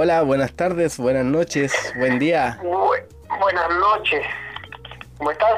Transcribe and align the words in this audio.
Hola, 0.00 0.22
buenas 0.22 0.52
tardes, 0.52 0.96
buenas 0.96 1.24
noches, 1.24 1.72
buen 1.96 2.20
día. 2.20 2.56
Bu- 2.62 3.02
buenas 3.40 3.68
noches. 3.80 4.22
¿Cómo 5.16 5.32
estás? 5.32 5.54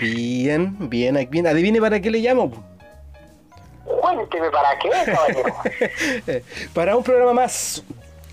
Bien, 0.00 0.76
bien, 0.90 1.28
bien. 1.30 1.46
Adivine 1.46 1.80
para 1.80 2.00
qué 2.00 2.10
le 2.10 2.18
llamo. 2.18 2.50
Cuénteme 3.84 4.50
para 4.50 4.76
qué, 4.80 4.88
caballero. 4.90 6.42
para 6.74 6.96
un 6.96 7.04
programa 7.04 7.32
más, 7.32 7.84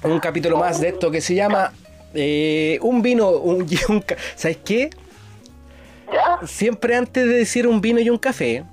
un 0.02 0.20
capítulo 0.20 0.58
más 0.58 0.82
de 0.82 0.88
esto 0.88 1.12
que 1.12 1.22
se 1.22 1.36
llama 1.36 1.72
eh, 2.16 2.80
Un 2.82 3.04
vino, 3.04 3.30
un, 3.30 3.68
y 3.70 3.78
un 3.90 4.04
¿Sabes 4.36 4.58
qué? 4.66 4.90
¿Ya? 6.12 6.48
Siempre 6.48 6.96
antes 6.96 7.28
de 7.28 7.34
decir 7.36 7.68
un 7.68 7.80
vino 7.80 8.00
y 8.00 8.10
un 8.10 8.18
café, 8.18 8.64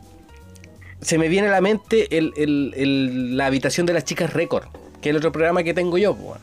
se 1.03 1.19
me 1.19 1.29
viene 1.29 1.49
a 1.49 1.51
la 1.51 1.61
mente 1.61 2.17
el- 2.17 2.33
el- 2.39 2.73
el- 2.75 3.37
la 3.37 3.45
habitación 3.45 3.85
de 3.85 3.93
las 3.93 4.05
chicas 4.07 4.33
récord, 4.33 4.65
que 5.03 5.11
es 5.11 5.11
el 5.11 5.17
otro 5.19 5.31
programa 5.31 5.63
que 5.63 5.75
tengo 5.75 5.99
yo. 5.99 6.15
bueno. 6.15 6.41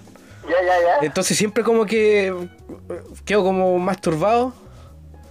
Ya, 0.48 0.62
ya, 0.62 0.82
ya. 0.82 0.98
Entonces 1.02 1.38
siempre 1.38 1.64
como 1.64 1.86
que 1.86 2.28
eh, 2.28 2.48
quedo 3.26 3.44
como 3.44 3.78
masturbado. 3.80 4.54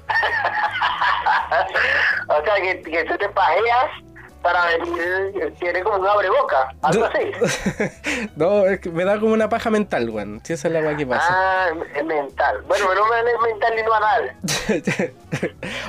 o 2.28 2.44
sea, 2.44 2.54
que, 2.62 2.82
que 2.82 3.04
tú 3.04 3.16
te 3.16 3.28
pajeas 3.30 3.86
para 4.46 4.66
venir, 4.66 5.54
tiene 5.58 5.82
como 5.82 5.96
un 5.96 6.06
abreboca, 6.06 6.72
algo 6.82 7.04
así. 7.06 8.28
no, 8.36 8.64
es 8.66 8.78
que 8.78 8.90
me 8.90 9.04
da 9.04 9.18
como 9.18 9.32
una 9.32 9.48
paja 9.48 9.70
mental, 9.70 10.08
weón. 10.08 10.40
Si 10.44 10.52
esa 10.52 10.68
es 10.68 10.74
la 10.74 10.80
weá 10.82 10.96
que 10.96 11.04
pasa. 11.04 11.26
Ah, 11.28 11.68
es 11.96 12.04
mental. 12.04 12.62
Bueno, 12.68 12.84
no 12.94 13.06
me 13.08 13.18
es 13.28 13.52
mental 13.52 13.72
ni 13.74 13.82
no 13.82 13.92
anal. 13.92 14.36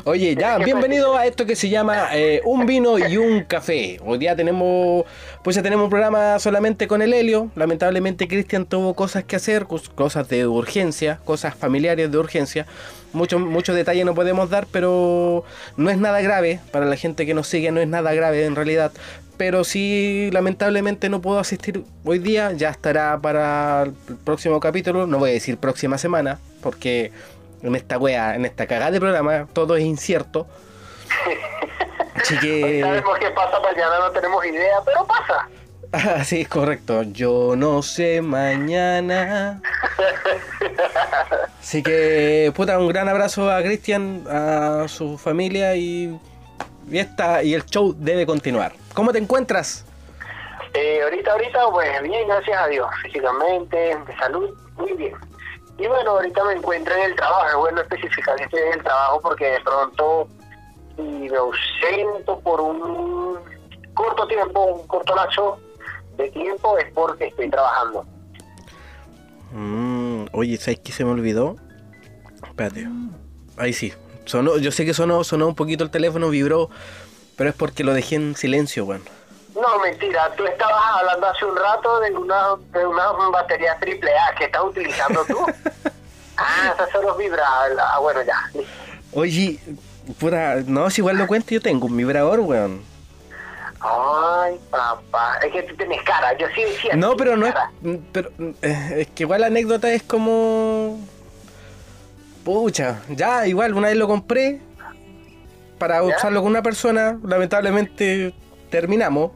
Oye, 0.06 0.36
ya, 0.36 0.58
¿Qué 0.58 0.66
bienvenido 0.66 1.16
a 1.16 1.28
esto 1.28 1.46
que 1.46 1.56
se 1.56 1.70
llama 1.70 2.08
eh, 2.14 2.42
Un 2.46 2.66
vino 2.66 2.98
y 2.98 3.18
un 3.18 3.44
café. 3.44 4.00
Hoy 4.04 4.18
día 4.18 4.36
tenemos, 4.36 5.06
pues 5.44 5.56
ya 5.56 5.62
tenemos 5.62 5.84
un 5.84 5.90
programa 5.92 6.40
solamente 6.40 6.88
con 6.88 7.04
el 7.04 7.14
Helio. 7.14 7.52
Lamentablemente 7.56 8.28
Cristian 8.28 8.66
tuvo 8.66 8.96
cosas 8.96 9.24
que 9.24 9.36
hacer, 9.36 9.66
cos- 9.66 9.90
cosas 9.94 10.30
de 10.30 10.48
urgencia, 10.48 11.20
cosas 11.26 11.54
familiares 11.54 12.12
de 12.12 12.18
urgencia. 12.18 12.66
Muchos 13.14 13.40
muchos 13.42 13.76
detalles 13.76 14.06
no 14.06 14.14
podemos 14.14 14.50
dar, 14.50 14.68
pero 14.72 15.44
no 15.76 15.90
es 15.90 15.98
nada 15.98 16.22
grave. 16.22 16.60
Para 16.72 16.86
la 16.86 16.96
gente 16.96 17.26
que 17.26 17.34
nos 17.34 17.48
sigue 17.48 17.72
no 17.72 17.80
es 17.80 17.88
nada 17.88 18.14
grave 18.14 18.46
en 18.46 18.56
realidad. 18.56 18.92
Pero 19.38 19.64
sí, 19.64 20.30
lamentablemente 20.32 21.10
no 21.10 21.22
puedo 21.22 21.40
asistir 21.40 21.84
hoy 22.04 22.20
día. 22.20 22.52
Ya 22.54 22.70
estará 22.70 23.20
para 23.20 23.84
el 23.84 23.94
próximo 24.24 24.60
capítulo. 24.60 25.06
No 25.06 25.20
voy 25.20 25.30
a 25.30 25.34
decir 25.34 25.58
próxima 25.58 25.98
semana, 25.98 26.40
porque 26.62 27.12
en 27.62 27.76
esta 27.76 27.98
wea, 27.98 28.36
en 28.36 28.46
esta 28.46 28.66
cagada 28.66 28.92
de 28.92 29.00
programa, 29.00 29.48
todo 29.54 29.76
es 29.76 29.84
incierto. 29.84 30.48
Así 32.16 32.38
que. 32.40 32.82
sabemos 32.82 33.20
qué 33.20 33.30
pasa 33.32 33.60
mañana, 33.60 34.00
no 34.00 34.12
tenemos 34.12 34.46
idea, 34.46 34.78
pero 34.84 35.06
pasa. 35.06 35.48
Así 35.92 36.42
es 36.42 36.50
correcto. 36.50 37.04
Yo 37.04 37.56
no 37.56 37.82
sé 37.82 38.22
mañana. 38.22 39.62
Así 41.60 41.84
que, 41.84 42.52
puta, 42.56 42.80
un 42.80 42.88
gran 42.88 43.08
abrazo 43.10 43.52
a 43.52 43.62
Cristian, 43.62 44.24
a 44.30 44.88
su 44.88 45.18
familia 45.18 45.76
y, 45.76 46.20
y, 46.90 46.98
esta, 46.98 47.44
y 47.44 47.54
el 47.54 47.66
show 47.66 47.94
debe 47.98 48.26
continuar. 48.26 48.74
¿Cómo 48.94 49.12
te 49.12 49.20
encuentras? 49.20 49.86
Eh, 50.74 51.02
ahorita, 51.04 51.32
ahorita, 51.32 51.60
pues 51.72 52.02
bien, 52.04 52.28
gracias 52.28 52.58
a 52.58 52.68
Dios, 52.68 52.88
físicamente, 53.04 53.78
de 53.78 54.18
salud, 54.18 54.50
muy 54.76 54.94
bien. 54.94 55.16
Y 55.78 55.88
bueno, 55.88 56.12
ahorita 56.12 56.44
me 56.46 56.54
encuentro 56.54 56.94
en 56.96 57.04
el 57.04 57.16
trabajo, 57.16 57.60
bueno 57.60 57.82
especificar 57.82 58.40
estoy 58.42 58.62
en 58.62 58.74
el 58.74 58.84
trabajo 58.84 59.22
porque 59.22 59.46
de 59.46 59.60
pronto 59.62 60.28
me 60.98 61.36
ausento 61.36 62.40
por 62.40 62.62
un 62.62 63.40
corto 63.94 64.28
tiempo, 64.28 64.64
un 64.66 64.88
corto 64.88 65.16
lapso 65.16 65.60
de 66.18 66.30
tiempo, 66.32 66.78
es 66.78 66.92
porque 66.94 67.28
estoy 67.28 67.50
trabajando. 67.50 68.06
Mm, 69.52 70.26
oye, 70.34 70.58
¿sabes 70.58 70.80
qué 70.80 70.92
se 70.92 71.06
me 71.06 71.12
olvidó? 71.12 71.56
Espérate. 72.44 72.88
Ahí 73.58 73.74
sí. 73.74 73.94
Sonó, 74.26 74.58
yo 74.58 74.72
sé 74.72 74.86
que 74.86 74.94
sonó, 74.94 75.24
sonó 75.24 75.48
un 75.48 75.56
poquito 75.56 75.84
el 75.84 75.90
teléfono, 75.90 76.30
vibró, 76.30 76.70
pero 77.38 77.50
es 77.50 77.56
porque 77.56 77.84
lo 77.84 77.94
dejé 77.94 78.16
en 78.16 78.36
silencio, 78.36 78.84
weón. 78.84 79.04
No, 79.56 79.80
mentira, 79.80 80.32
tú 80.36 80.46
estabas 80.46 80.84
hablando 81.00 81.28
hace 81.28 81.46
un 81.46 81.56
rato 81.56 82.00
de 82.02 82.12
una, 82.12 82.56
de 82.74 82.86
una 82.86 83.12
batería 83.32 83.78
triple 83.80 84.12
A 84.12 84.36
que 84.36 84.46
estás 84.46 84.64
utilizando 84.64 85.26
tú. 85.26 85.40
ah, 86.38 86.74
esas 86.74 86.92
son 86.92 87.06
los 87.06 87.18
vibra. 87.18 87.44
Ah, 87.80 88.00
bueno, 88.00 88.22
ya. 88.22 88.52
Oye, 89.14 89.60
puta, 90.20 90.58
no, 90.66 90.90
si 90.90 91.02
igual 91.02 91.18
lo 91.18 91.26
cuento, 91.26 91.52
yo 91.52 91.62
tengo 91.62 91.88
un 91.88 91.98
vibrador, 91.98 92.42
weón. 92.42 92.84
Ay, 93.80 94.60
papá, 94.72 95.40
es 95.46 95.52
que 95.52 95.64
tú 95.64 95.76
tienes 95.76 96.02
cara, 96.04 96.36
yo 96.38 96.48
sí 96.56 96.64
decía. 96.64 96.96
No, 96.96 97.16
pero 97.16 97.38
no 97.38 97.46
es. 97.46 97.54
Pero 98.12 98.32
eh, 98.62 98.96
es 99.00 99.08
que 99.08 99.24
igual 99.24 99.42
la 99.42 99.48
anécdota 99.48 99.92
es 99.92 100.04
como. 100.04 101.00
Pucha, 102.44 103.02
ya, 103.10 103.46
igual, 103.46 103.74
una 103.74 103.90
vez 103.90 103.98
lo 103.98 104.08
compré 104.08 104.62
para 105.78 105.98
¿Ya? 105.98 106.04
usarlo 106.04 106.42
con 106.42 106.52
una 106.52 106.64
persona. 106.64 107.20
Lamentablemente 107.24 108.34
terminamos. 108.70 109.32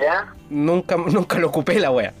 ¿Ya? 0.00 0.32
Nunca, 0.50 0.96
nunca 0.96 1.38
lo 1.38 1.48
ocupé 1.48 1.78
la 1.78 1.90
wea. 1.90 2.12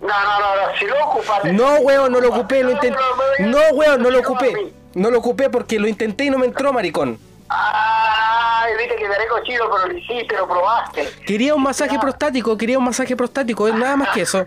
No, 0.00 0.08
no, 0.08 0.40
no, 0.40 0.56
no, 0.56 0.78
si 0.78 0.86
lo 0.86 1.04
ocupas. 1.04 1.44
No, 1.52 1.74
weón, 1.80 2.12
no 2.12 2.20
lo 2.20 2.28
ocupé, 2.28 2.62
lo 2.62 2.70
intenté. 2.70 2.98
No, 3.40 3.58
weón, 3.74 4.02
no 4.02 4.10
lo 4.10 4.20
ocupé. 4.20 4.72
No 4.94 5.10
lo 5.10 5.18
ocupé 5.18 5.50
porque 5.50 5.78
lo 5.78 5.88
intenté 5.88 6.24
y 6.24 6.30
no 6.30 6.38
me 6.38 6.46
entró, 6.46 6.72
maricón. 6.72 7.18
Ay, 7.52 8.72
viste 8.78 8.94
que 8.94 9.08
daré 9.08 9.26
cochino, 9.26 9.64
pero 9.70 9.88
lo 9.88 9.98
hiciste, 9.98 10.36
lo 10.36 10.46
probaste. 10.46 11.08
Quería 11.26 11.54
un 11.54 11.62
masaje 11.62 11.98
prostático, 11.98 12.56
quería 12.56 12.78
un 12.78 12.84
masaje 12.84 13.16
prostático, 13.16 13.66
es 13.66 13.74
nada 13.74 13.96
más 13.96 14.10
que 14.10 14.22
eso. 14.22 14.46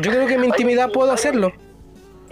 Yo 0.00 0.10
creo 0.10 0.26
que 0.28 0.34
en 0.34 0.40
mi 0.42 0.46
intimidad 0.46 0.86
Oye, 0.86 0.94
puedo 0.94 1.12
hacerlo. 1.12 1.52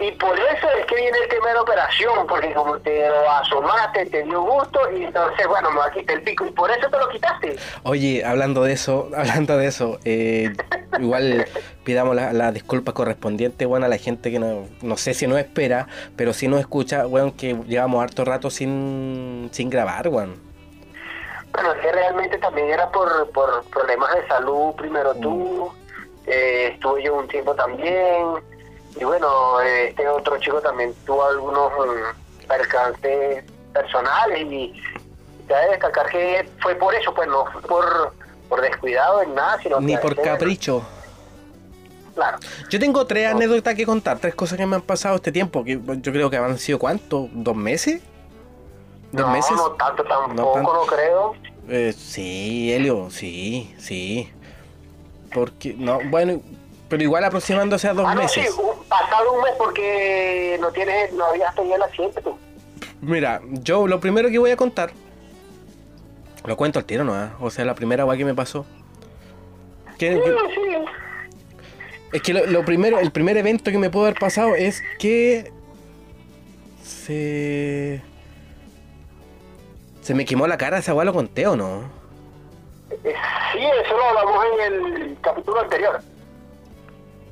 Y 0.01 0.11
por 0.13 0.35
eso 0.35 0.67
es 0.79 0.85
que 0.87 0.95
viene 0.95 1.15
el 1.15 1.29
tema 1.29 1.49
de 1.49 1.53
la 1.53 1.61
operación, 1.61 2.25
porque 2.27 2.51
como 2.53 2.79
te 2.79 3.07
lo 3.07 3.29
asomaste, 3.29 4.07
te 4.07 4.23
dio 4.23 4.41
gusto, 4.41 4.79
y 4.91 5.03
entonces, 5.03 5.47
bueno, 5.47 5.69
me 5.69 5.77
va 5.77 5.85
a 5.85 5.91
quitar 5.91 6.17
el 6.17 6.23
pico, 6.23 6.43
y 6.43 6.49
por 6.49 6.71
eso 6.71 6.89
te 6.89 6.97
lo 6.97 7.07
quitaste. 7.09 7.55
Oye, 7.83 8.25
hablando 8.25 8.63
de 8.63 8.73
eso, 8.73 9.09
hablando 9.15 9.57
de 9.57 9.67
eso, 9.67 9.99
eh, 10.03 10.53
igual 10.99 11.45
pidamos 11.83 12.15
la, 12.15 12.33
la 12.33 12.51
disculpa 12.51 12.93
correspondiente, 12.93 13.67
bueno, 13.67 13.85
a 13.85 13.89
la 13.89 13.97
gente 13.97 14.31
que 14.31 14.39
no, 14.39 14.67
no 14.81 14.97
sé 14.97 15.13
si 15.13 15.27
nos 15.27 15.37
espera, 15.37 15.87
pero 16.15 16.33
si 16.33 16.47
nos 16.47 16.59
escucha, 16.59 17.05
bueno, 17.05 17.35
que 17.37 17.55
llevamos 17.67 18.01
harto 18.01 18.25
rato 18.25 18.49
sin, 18.49 19.49
sin 19.51 19.69
grabar, 19.69 20.07
weón. 20.07 20.35
Bueno, 21.53 21.73
es 21.73 21.79
que 21.79 21.91
realmente 21.91 22.39
también 22.39 22.69
era 22.69 22.89
por, 22.89 23.29
por 23.29 23.63
problemas 23.65 24.15
de 24.15 24.27
salud, 24.27 24.73
primero 24.75 25.13
tú, 25.13 25.71
eh, 26.25 26.71
estuve 26.73 27.03
yo 27.03 27.13
un 27.17 27.27
tiempo 27.27 27.53
también, 27.53 28.41
y 28.99 29.03
bueno, 29.03 29.61
eh, 29.61 29.89
este 29.89 30.07
otro 30.07 30.37
chico 30.39 30.61
también 30.61 30.93
tuvo 31.05 31.25
algunos 31.25 31.71
mm, 31.71 32.47
percances 32.47 33.43
personales, 33.73 34.41
y 34.51 34.81
cabe 35.47 35.69
destacar 35.71 36.09
que 36.09 36.49
fue 36.61 36.75
por 36.75 36.93
eso, 36.93 37.13
pues 37.13 37.27
no 37.27 37.45
fue 37.51 37.61
por, 37.61 38.13
por 38.49 38.61
descuidado 38.61 39.21
en 39.21 39.35
nada, 39.35 39.59
sino 39.61 39.79
Ni 39.79 39.97
por 39.97 40.15
capricho. 40.21 40.83
Claro. 42.15 42.39
Yo 42.69 42.79
tengo 42.79 43.05
tres 43.05 43.31
anécdotas 43.31 43.73
que 43.73 43.85
contar, 43.85 44.19
tres 44.19 44.35
cosas 44.35 44.57
que 44.57 44.65
me 44.65 44.75
han 44.75 44.81
pasado 44.81 45.15
este 45.15 45.31
tiempo, 45.31 45.63
que 45.63 45.79
yo 45.79 46.11
creo 46.11 46.29
que 46.29 46.37
han 46.37 46.57
sido 46.57 46.77
cuánto, 46.77 47.29
dos 47.31 47.55
meses, 47.55 48.01
dos 49.11 49.27
no, 49.27 49.31
meses. 49.31 49.51
no 49.55 49.71
tanto 49.71 50.03
tampoco, 50.03 50.61
no 50.61 50.85
creo. 50.85 51.33
Eh, 51.69 51.93
sí, 51.97 52.73
Helio, 52.73 53.09
sí, 53.09 53.73
sí. 53.77 54.29
Porque, 55.33 55.73
no, 55.77 55.99
bueno, 56.09 56.41
pero 56.89 57.03
igual 57.03 57.23
aproximándose 57.23 57.87
a 57.87 57.93
dos 57.93 58.05
ah, 58.05 58.15
meses. 58.15 58.53
sí, 58.53 58.61
pasado 58.91 59.31
un 59.33 59.41
mes 59.43 59.53
porque 59.57 60.57
no 60.61 60.69
tienes, 60.71 61.11
no 61.13 61.25
habías 61.25 61.55
tenido 61.55 61.77
el 61.77 61.83
accidente 61.83 62.21
tú. 62.21 62.37
Mira, 63.01 63.41
yo 63.63 63.87
lo 63.87 63.99
primero 63.99 64.29
que 64.29 64.37
voy 64.37 64.51
a 64.51 64.57
contar, 64.57 64.91
lo 66.45 66.55
cuento 66.57 66.77
al 66.77 66.85
tiro, 66.85 67.03
¿no? 67.03 67.13
ah? 67.15 67.31
O 67.39 67.49
sea, 67.49 67.65
la 67.65 67.73
primera 67.73 68.05
weá 68.05 68.17
que 68.17 68.25
me 68.25 68.35
pasó. 68.35 68.65
Que- 69.97 70.13
Sí, 70.15 70.19
que- 70.21 70.53
sí. 70.55 70.85
es 72.13 72.21
que 72.21 72.33
lo, 72.33 72.45
lo 72.45 72.65
primero, 72.65 72.99
el 72.99 73.11
primer 73.11 73.37
evento 73.37 73.71
que 73.71 73.77
me 73.77 73.89
pudo 73.89 74.03
haber 74.03 74.19
pasado 74.19 74.55
es 74.55 74.83
que 74.99 75.51
se 76.83 78.01
se 80.01 80.13
me 80.15 80.25
quemó 80.25 80.47
la 80.47 80.57
cara, 80.57 80.79
esa 80.79 80.93
weá 80.93 81.05
lo 81.05 81.13
conté 81.13 81.47
o 81.47 81.55
no. 81.55 81.83
Sí, 82.89 83.59
eso 83.85 83.97
lo 83.97 84.03
hablamos 84.03 84.45
en 84.59 84.73
el 84.73 85.17
capítulo 85.21 85.61
anterior. 85.61 86.01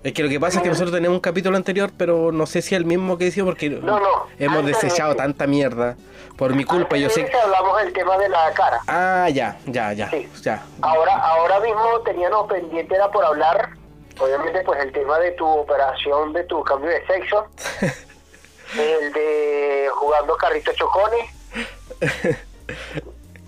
Es 0.03 0.13
que 0.13 0.23
lo 0.23 0.29
que 0.29 0.39
pasa 0.39 0.57
es 0.59 0.63
que 0.63 0.69
nosotros 0.69 0.93
tenemos 0.93 1.15
un 1.15 1.19
capítulo 1.21 1.57
anterior, 1.57 1.91
pero 1.97 2.31
no 2.31 2.45
sé 2.45 2.61
si 2.61 2.73
es 2.73 2.79
el 2.79 2.85
mismo 2.85 3.17
que 3.17 3.25
decía 3.25 3.43
porque 3.43 3.69
No, 3.69 3.99
no, 3.99 4.27
hemos 4.39 4.65
desechado 4.65 5.11
ese. 5.11 5.17
tanta 5.17 5.45
mierda 5.45 5.97
por 6.37 6.55
mi 6.55 6.63
culpa. 6.63 6.95
Yo 6.95 7.07
Antes 7.07 7.25
de 7.25 7.31
sé. 7.31 7.37
hablamos 7.37 7.77
del 7.83 7.91
tema 7.91 8.17
de 8.17 8.29
la 8.29 8.51
cara. 8.53 8.79
Ah, 8.87 9.27
ya, 9.29 9.57
ya, 9.65 9.91
ya, 9.91 10.09
Sí. 10.09 10.29
ya. 10.41 10.63
Ahora, 10.81 11.15
ahora 11.17 11.59
mismo 11.59 11.99
teníamos 12.05 12.47
pendiente 12.47 12.95
era 12.95 13.11
por 13.11 13.25
hablar, 13.25 13.71
obviamente, 14.19 14.61
pues 14.61 14.79
el 14.79 14.93
tema 14.93 15.19
de 15.19 15.31
tu 15.31 15.45
operación, 15.45 16.31
de 16.31 16.45
tu 16.45 16.63
cambio 16.63 16.89
de 16.91 17.05
sexo, 17.05 17.47
el 18.79 19.11
de 19.11 19.87
jugando 19.95 20.37
carritos 20.37 20.75
chocones. 20.77 21.25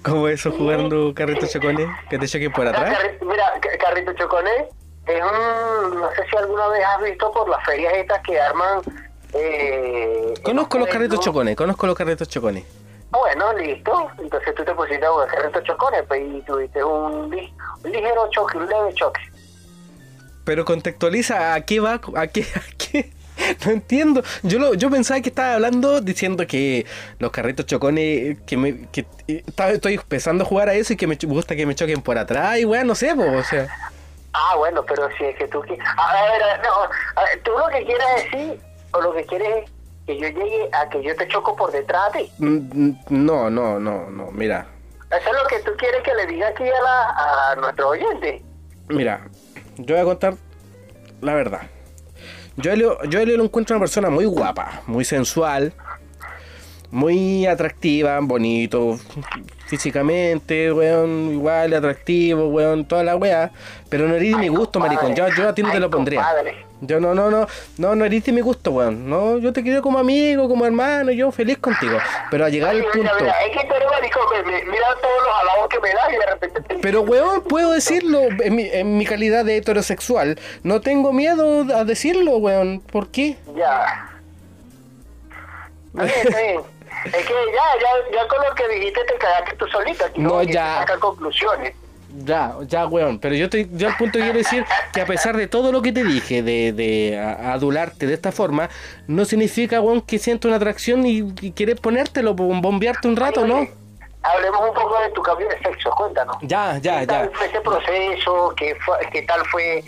¿Cómo 0.03 0.27
eso 0.27 0.51
jugando 0.51 1.13
carrito 1.13 1.45
chocones? 1.47 1.87
Que 2.09 2.17
te 2.17 2.27
choquen 2.27 2.51
por 2.51 2.67
atrás. 2.67 2.97
mira, 3.21 3.53
ca- 3.61 3.77
carrito 3.77 4.11
chocones, 4.13 4.65
es 5.17 5.23
un, 5.23 5.99
no 5.99 6.09
sé 6.15 6.23
si 6.29 6.37
alguna 6.37 6.67
vez 6.69 6.83
has 6.85 7.01
visto 7.03 7.31
por 7.31 7.49
las 7.49 7.63
ferias 7.65 7.93
estas 7.95 8.19
que 8.21 8.39
arman... 8.39 8.81
Eh, 9.33 10.33
Conozco 10.43 10.77
los 10.77 10.87
carritos 10.89 11.19
chocones, 11.19 11.55
conozco 11.55 11.87
los 11.87 11.95
carritos 11.95 12.27
chocones. 12.27 12.63
Bueno, 13.11 13.53
listo. 13.53 14.09
Entonces 14.19 14.53
tú 14.55 14.63
te 14.63 14.73
pusiste 14.73 15.05
a 15.05 15.09
jugar 15.09 15.27
carritos 15.29 15.63
chocones 15.63 16.03
pues, 16.07 16.21
y 16.21 16.41
tuviste 16.41 16.83
un, 16.83 17.29
li- 17.29 17.53
un 17.83 17.91
ligero 17.91 18.29
choque, 18.31 18.57
un 18.57 18.67
leve 18.67 18.93
choque. 18.93 19.21
Pero 20.43 20.65
contextualiza 20.65 21.53
a 21.53 21.61
qué 21.61 21.79
va, 21.79 21.99
a 22.15 22.27
qué, 22.27 22.41
a 22.55 22.61
qué. 22.77 23.11
No 23.65 23.71
entiendo. 23.71 24.21
Yo 24.43 24.59
lo, 24.59 24.75
yo 24.75 24.89
pensaba 24.91 25.19
que 25.19 25.29
estaba 25.29 25.55
hablando 25.55 25.99
diciendo 26.01 26.45
que 26.45 26.85
los 27.17 27.31
carritos 27.31 27.65
chocones, 27.65 28.37
que 28.45 28.55
me, 28.55 28.87
que 28.89 29.05
eh, 29.27 29.43
estoy 29.73 29.95
empezando 29.95 30.43
a 30.43 30.47
jugar 30.47 30.69
a 30.69 30.73
eso 30.75 30.93
y 30.93 30.95
que 30.95 31.07
me 31.07 31.17
gusta 31.23 31.55
que 31.55 31.65
me 31.65 31.73
choquen 31.73 32.01
por 32.01 32.17
atrás 32.19 32.59
y 32.59 32.65
weón, 32.65 32.85
no 32.87 32.93
sé, 32.95 33.11
o 33.13 33.43
sea. 33.43 33.67
Ah, 34.33 34.55
bueno, 34.57 34.83
pero 34.85 35.09
si 35.17 35.25
es 35.25 35.35
que 35.37 35.47
tú... 35.47 35.61
A 35.61 35.63
ver, 35.65 36.59
no, 36.63 37.21
a 37.21 37.23
ver, 37.25 37.41
tú 37.43 37.51
lo 37.51 37.67
que 37.67 37.85
quieres 37.85 38.05
decir, 38.23 38.61
o 38.93 39.01
lo 39.01 39.13
que 39.13 39.25
quieres 39.25 39.65
es 39.65 39.71
que 40.05 40.17
yo 40.17 40.27
llegue 40.29 40.69
a 40.73 40.89
que 40.89 41.03
yo 41.03 41.15
te 41.15 41.27
choco 41.27 41.55
por 41.55 41.71
detrás 41.71 42.11
de 42.13 42.19
ti. 42.23 42.31
mm, 42.39 42.57
mm, 42.73 42.97
No, 43.09 43.49
no, 43.49 43.79
no, 43.79 44.09
no, 44.09 44.31
mira. 44.31 44.65
Eso 45.11 45.29
es 45.29 45.43
lo 45.43 45.47
que 45.49 45.59
tú 45.59 45.71
quieres 45.77 46.01
que 46.03 46.13
le 46.13 46.25
diga 46.27 46.47
aquí 46.47 46.63
a, 46.63 46.81
la, 46.81 47.51
a 47.51 47.55
nuestro 47.57 47.89
oyente. 47.89 48.41
Mira, 48.87 49.27
yo 49.77 49.95
voy 49.95 50.01
a 50.01 50.05
contar 50.05 50.33
la 51.19 51.33
verdad. 51.33 51.61
Yo 52.57 52.73
yo 52.75 53.19
a 53.19 53.21
Elio 53.21 53.37
lo 53.37 53.43
encuentro 53.43 53.75
una 53.75 53.81
persona 53.81 54.09
muy 54.09 54.25
guapa, 54.25 54.81
muy 54.87 55.03
sensual, 55.05 55.73
muy 56.91 57.45
atractiva, 57.45 58.19
bonito, 58.21 58.99
físicamente, 59.67 60.71
weón, 60.71 61.31
igual, 61.31 61.73
atractivo, 61.73 62.49
weón, 62.49 62.85
toda 62.85 63.03
la 63.03 63.15
weá. 63.15 63.51
Pero 63.89 64.07
no 64.07 64.15
eres 64.15 64.31
de 64.31 64.37
mi 64.37 64.47
gusto, 64.49 64.79
maricón. 64.79 65.15
Yo, 65.15 65.27
yo 65.29 65.49
a 65.49 65.55
ti 65.55 65.63
no 65.63 65.71
te 65.71 65.79
lo 65.79 65.89
pondría. 65.89 66.19
compadre. 66.21 66.65
Yo 66.83 66.99
no, 66.99 67.13
no, 67.13 67.29
no, 67.29 67.47
no, 67.77 67.95
no 67.95 68.05
eres 68.05 68.25
de 68.25 68.31
mi 68.31 68.41
gusto, 68.41 68.71
weón. 68.71 69.07
No, 69.09 69.37
yo 69.37 69.53
te 69.53 69.61
quiero 69.61 69.81
como 69.81 69.99
amigo, 69.99 70.49
como 70.49 70.65
hermano, 70.65 71.11
yo 71.11 71.31
feliz 71.31 71.59
contigo. 71.59 71.97
Pero 72.31 72.43
a 72.45 72.49
llegar 72.49 72.71
al 72.71 72.77
Ay, 72.77 72.81
mira, 72.95 73.11
punto. 73.11 73.23
mira, 73.23 73.35
es 73.45 73.57
que 73.57 73.67
tú 73.67 73.73
eres 73.75 73.87
maricón, 73.91 74.23
mira 74.45 74.87
todos 75.01 75.23
los 75.23 75.33
halagos 75.41 75.69
que 75.69 75.79
me 75.79 75.89
das 75.89 76.09
y 76.09 76.15
de 76.15 76.25
repente 76.25 76.61
te... 76.61 76.75
Pero, 76.79 77.01
weón, 77.03 77.43
puedo 77.43 77.71
decirlo 77.71 78.21
en 78.43 78.55
mi, 78.55 78.63
en 78.67 78.97
mi 78.97 79.05
calidad 79.05 79.45
de 79.45 79.57
heterosexual. 79.57 80.39
No 80.63 80.81
tengo 80.81 81.13
miedo 81.13 81.65
a 81.75 81.85
decirlo, 81.85 82.37
weón. 82.37 82.79
¿Por 82.81 83.09
qué? 83.09 83.37
Ya. 83.55 84.09
Está 85.93 86.03
bien, 86.05 86.15
está 86.23 86.41
bien. 86.41 86.61
Es 87.05 87.25
que 87.25 87.33
ya, 87.33 87.63
ya, 87.81 88.17
ya 88.17 88.27
con 88.27 88.39
lo 88.47 88.53
que 88.55 88.67
dijiste 88.69 89.03
te 89.05 89.15
cagaste 89.15 89.55
tú 89.57 89.67
solito. 89.67 90.05
Aquí 90.05 90.19
No, 90.21 90.41
ya. 90.43 90.79
sacar 90.79 90.99
conclusiones. 90.99 91.73
Ya, 92.23 92.53
ya, 92.67 92.85
weón. 92.87 93.19
Pero 93.19 93.35
yo 93.35 93.45
estoy, 93.45 93.69
yo 93.71 93.87
al 93.87 93.95
punto 93.97 94.19
quiero 94.19 94.37
decir 94.37 94.65
que 94.93 94.99
a 95.01 95.05
pesar 95.05 95.37
de 95.37 95.47
todo 95.47 95.71
lo 95.71 95.81
que 95.81 95.93
te 95.93 96.03
dije, 96.03 96.43
de, 96.43 96.73
de 96.73 97.17
adularte 97.17 98.05
de 98.05 98.13
esta 98.13 98.31
forma, 98.33 98.69
no 99.07 99.23
significa, 99.23 99.79
weón, 99.79 100.01
que 100.01 100.19
siento 100.19 100.47
una 100.49 100.57
atracción 100.57 101.05
y, 101.05 101.33
y 101.41 101.51
quieres 101.53 101.79
ponértelo, 101.79 102.35
po, 102.35 102.43
bombearte 102.45 103.07
un 103.07 103.15
rato, 103.15 103.45
¿no? 103.47 103.65
Hablemos 104.23 104.61
un 104.69 104.73
poco 104.75 104.99
de 104.99 105.09
tu 105.11 105.21
cambio 105.23 105.47
de 105.47 105.57
sexo, 105.59 105.89
cuéntanos. 105.91 106.35
Ya, 106.41 106.77
ya, 106.79 106.99
¿Qué 106.99 107.07
tal 107.07 107.31
ya. 107.31 107.37
fue 107.37 107.47
ese 107.47 107.61
proceso? 107.61 108.53
¿Qué, 108.57 108.75
fue- 108.85 108.97
¿Qué 109.11 109.21
tal 109.23 109.43
fue 109.45 109.81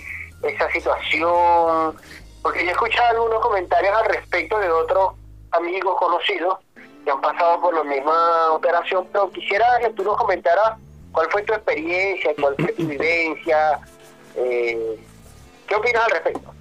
esa 0.44 0.72
situación? 0.72 1.96
Porque 2.42 2.64
yo 2.64 2.70
he 2.70 2.72
escuchado 2.72 3.10
algunos 3.12 3.42
comentarios 3.42 3.94
al 3.96 4.06
respecto 4.06 4.58
de 4.60 4.70
otros 4.72 5.12
amigos 5.52 5.96
conocidos 6.00 6.58
que 7.04 7.12
han 7.12 7.22
pasado 7.22 7.62
por 7.62 7.74
la 7.74 7.84
misma 7.84 8.52
operación, 8.52 9.08
pero 9.12 9.30
quisiera 9.32 9.66
que 9.82 9.90
tú 9.92 10.04
nos 10.04 10.18
comentaras 10.18 10.78
cuál 11.12 11.28
fue 11.32 11.44
tu 11.44 11.54
experiencia, 11.54 12.32
cuál 12.40 12.56
fue 12.58 12.74
tu 12.74 12.88
vivencia, 12.88 13.80
eh, 14.36 15.00
¿qué 15.68 15.76
opinas 15.76 16.04
al 16.06 16.12
respecto? 16.12 16.54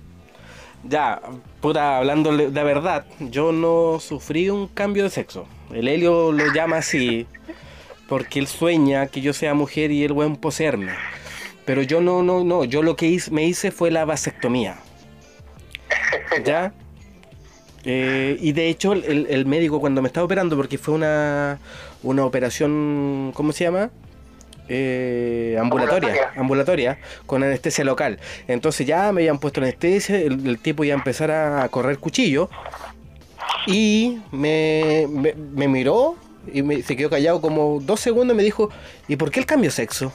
Ya, 0.84 1.20
puta, 1.60 1.98
hablando 1.98 2.36
de 2.36 2.64
verdad, 2.64 3.06
yo 3.20 3.52
no 3.52 4.00
sufrí 4.00 4.50
un 4.50 4.66
cambio 4.66 5.04
de 5.04 5.10
sexo. 5.10 5.46
El 5.72 5.86
Helio 5.86 6.32
lo 6.32 6.52
llama 6.52 6.78
así 6.78 7.26
porque 8.08 8.40
él 8.40 8.46
sueña 8.46 9.06
que 9.06 9.20
yo 9.20 9.32
sea 9.32 9.54
mujer 9.54 9.90
y 9.90 10.04
él 10.04 10.12
weón 10.12 10.36
poseerme. 10.36 10.92
Pero 11.64 11.82
yo 11.82 12.00
no, 12.00 12.22
no, 12.22 12.42
no, 12.42 12.64
yo 12.64 12.82
lo 12.82 12.96
que 12.96 13.06
hice, 13.06 13.30
me 13.30 13.44
hice 13.44 13.70
fue 13.70 13.90
la 13.90 14.04
vasectomía. 14.04 14.76
¿Ya? 16.44 16.74
Eh, 17.84 18.36
y 18.40 18.52
de 18.52 18.68
hecho 18.68 18.92
el, 18.92 19.26
el 19.28 19.46
médico 19.46 19.80
cuando 19.80 20.02
me 20.02 20.08
estaba 20.08 20.24
operando, 20.24 20.56
porque 20.56 20.78
fue 20.78 20.94
una, 20.94 21.58
una 22.02 22.24
operación, 22.24 23.32
¿cómo 23.34 23.52
se 23.52 23.64
llama? 23.64 23.90
Eh, 24.68 25.56
ambulatoria, 25.60 26.08
Ambulatoria. 26.08 26.40
ambulatoria, 26.40 26.98
con 27.26 27.42
anestesia 27.42 27.84
local. 27.84 28.18
Entonces 28.46 28.86
ya 28.86 29.10
me 29.12 29.22
habían 29.22 29.38
puesto 29.38 29.60
anestesia, 29.60 30.16
el, 30.20 30.46
el 30.46 30.58
tipo 30.58 30.84
iba 30.84 30.94
a 30.94 30.98
empezar 30.98 31.30
a 31.30 31.68
correr 31.68 31.98
cuchillo 31.98 32.48
y 33.66 34.18
me, 34.30 35.06
me, 35.10 35.34
me 35.34 35.68
miró 35.68 36.16
y 36.52 36.62
me, 36.62 36.82
se 36.82 36.96
quedó 36.96 37.10
callado 37.10 37.40
como 37.40 37.80
dos 37.82 38.00
segundos 38.00 38.34
y 38.34 38.36
me 38.36 38.42
dijo, 38.44 38.70
¿y 39.08 39.16
por 39.16 39.30
qué 39.30 39.40
el 39.40 39.46
cambio 39.46 39.68
de 39.70 39.74
sexo? 39.76 40.12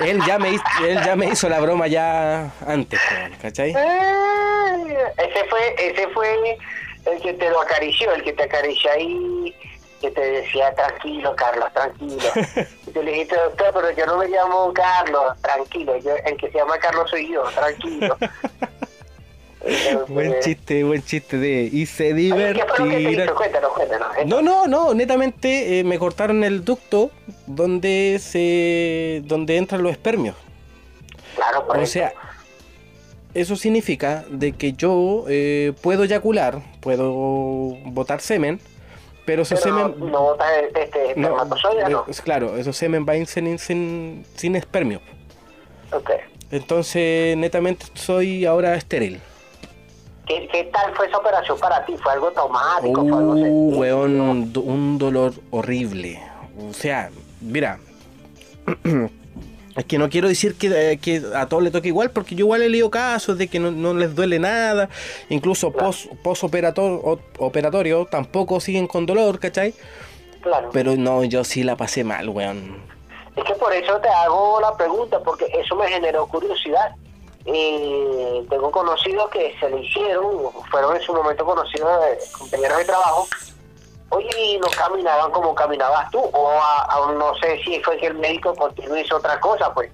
Él 0.00 0.20
ya 0.26 0.38
me, 0.38 0.50
hizo- 0.50 0.64
él 0.86 0.98
ya 1.04 1.16
me 1.16 1.26
hizo 1.26 1.48
la 1.48 1.60
broma 1.60 1.86
ya 1.86 2.50
antes, 2.66 3.00
¿cachai? 3.40 3.72
Ah, 3.76 4.76
ese 5.18 5.44
fue, 5.48 5.74
ese 5.78 6.08
fue 6.08 6.58
el 7.06 7.20
que 7.22 7.32
te 7.34 7.50
lo 7.50 7.60
acarició, 7.60 8.12
el 8.12 8.22
que 8.22 8.32
te 8.32 8.42
acarició 8.44 8.90
ahí, 8.92 9.54
que 10.00 10.10
te 10.10 10.20
decía 10.20 10.74
tranquilo, 10.74 11.34
Carlos, 11.36 11.72
tranquilo. 11.72 12.28
Y 12.86 12.90
tú 12.92 13.02
le 13.02 13.12
dijiste, 13.12 13.36
doctor, 13.36 13.70
pero 13.74 13.90
yo 13.92 14.06
no 14.06 14.16
me 14.18 14.28
llamo 14.28 14.72
Carlos, 14.72 15.34
tranquilo, 15.42 15.96
yo, 15.98 16.14
el 16.24 16.36
que 16.36 16.50
se 16.50 16.58
llama 16.58 16.78
Carlos 16.78 17.08
soy 17.10 17.32
yo, 17.32 17.42
tranquilo. 17.54 18.16
Entonces, 19.64 20.08
Buen 20.08 20.40
chiste, 20.40 20.84
buen 20.84 21.02
chiste 21.02 21.38
de 21.38 21.68
y 21.72 21.86
se 21.86 22.12
oye, 22.12 22.28
¿Qué 22.54 22.64
fue 22.68 22.78
lo 22.78 22.84
que 22.84 22.90
te 22.90 22.96
divertirá. 22.98 23.24
hizo? 23.24 23.34
Cuéntanos, 23.34 23.72
cuéntanos. 23.72 24.16
¿eh? 24.18 24.24
No, 24.26 24.42
no, 24.42 24.66
no, 24.66 24.94
netamente 24.94 25.80
eh, 25.80 25.84
me 25.84 25.98
cortaron 25.98 26.44
el 26.44 26.64
ducto 26.64 27.10
donde 27.46 28.18
se 28.20 29.22
donde 29.24 29.56
entran 29.56 29.82
los 29.82 29.92
espermios. 29.92 30.36
Claro, 31.34 31.66
por 31.66 31.78
O 31.78 31.80
eso. 31.80 31.92
sea, 31.94 32.12
eso 33.34 33.56
significa 33.56 34.24
de 34.30 34.52
que 34.52 34.72
yo 34.74 35.24
eh, 35.28 35.72
puedo 35.82 36.04
eyacular, 36.04 36.60
puedo 36.80 37.10
botar 37.86 38.20
semen, 38.20 38.60
pero 39.24 39.42
esos 39.42 39.60
semen 39.60 39.94
no 39.98 40.20
botas 40.22 40.48
este 40.74 40.98
no, 41.16 41.28
espermatozoide, 41.28 41.88
¿no? 41.90 42.04
eh, 42.08 42.12
claro, 42.22 42.56
esos 42.56 42.76
semen 42.76 43.04
van 43.04 43.26
sin, 43.26 43.58
sin, 43.58 44.24
sin 44.36 44.54
espermio. 44.54 45.00
Ok. 45.92 46.10
Entonces, 46.52 47.36
netamente 47.36 47.86
soy 47.94 48.44
ahora 48.46 48.74
estéril. 48.76 49.20
¿Qué, 50.26 50.48
¿Qué 50.50 50.64
tal 50.64 50.94
fue 50.94 51.06
esa 51.06 51.18
operación 51.18 51.58
para 51.58 51.84
ti? 51.84 51.94
¿Fue 52.02 52.12
algo 52.12 52.30
traumático? 52.32 53.00
¿Fue 53.06 53.18
algo 53.18 53.32
Uh, 53.34 53.74
weón, 53.78 54.20
un, 54.20 54.52
do- 54.52 54.60
un 54.62 54.98
dolor 54.98 55.32
horrible. 55.50 56.20
O 56.68 56.72
sea, 56.72 57.10
mira. 57.40 57.78
Es 59.76 59.84
que 59.84 59.98
no 59.98 60.08
quiero 60.08 60.26
decir 60.26 60.54
que, 60.56 60.92
eh, 60.92 60.96
que 60.96 61.20
a 61.34 61.48
todos 61.50 61.62
les 61.62 61.70
toque 61.70 61.88
igual, 61.88 62.10
porque 62.10 62.34
yo 62.34 62.46
igual 62.46 62.62
he 62.62 62.68
leído 62.70 62.90
casos 62.90 63.36
de 63.36 63.46
que 63.46 63.58
no, 63.60 63.70
no 63.70 63.92
les 63.92 64.14
duele 64.14 64.38
nada, 64.38 64.88
incluso 65.28 65.70
Claro. 65.70 65.88
post, 65.88 66.06
postoperatorio 66.22 67.20
operatorio 67.38 68.06
tampoco 68.06 68.58
siguen 68.58 68.86
con 68.86 69.04
dolor, 69.04 69.38
¿cachai? 69.38 69.74
Claro. 70.40 70.70
Pero 70.72 70.96
no, 70.96 71.24
yo 71.24 71.44
sí 71.44 71.62
la 71.62 71.76
pasé 71.76 72.04
mal, 72.04 72.26
weón. 72.30 72.78
Es 73.36 73.44
que 73.44 73.52
por 73.52 73.70
eso 73.74 73.98
te 74.00 74.08
hago 74.08 74.62
la 74.62 74.74
pregunta, 74.78 75.20
porque 75.22 75.44
eso 75.54 75.76
me 75.76 75.86
generó 75.88 76.26
curiosidad. 76.26 76.92
Eh, 77.46 78.44
tengo 78.50 78.70
conocidos 78.70 79.30
que 79.30 79.54
se 79.60 79.70
le 79.70 79.80
hicieron, 79.80 80.24
fueron 80.70 80.96
en 80.96 81.02
su 81.02 81.14
momento 81.14 81.44
conocidos 81.44 82.00
de 82.04 82.18
compañeros 82.36 82.78
de 82.78 82.84
trabajo. 82.84 83.28
Oye, 84.08 84.28
y 84.40 84.58
no 84.58 84.66
caminaban 84.68 85.30
como 85.30 85.54
caminabas 85.54 86.10
tú, 86.10 86.18
o 86.20 86.50
a- 86.60 87.12
no 87.18 87.34
sé 87.36 87.58
si 87.64 87.80
fue 87.80 87.96
que 87.98 88.06
el 88.06 88.14
médico 88.14 88.54
continuó 88.54 88.96
hizo 88.96 89.16
otra 89.16 89.38
cosa, 89.40 89.72
pues. 89.74 89.90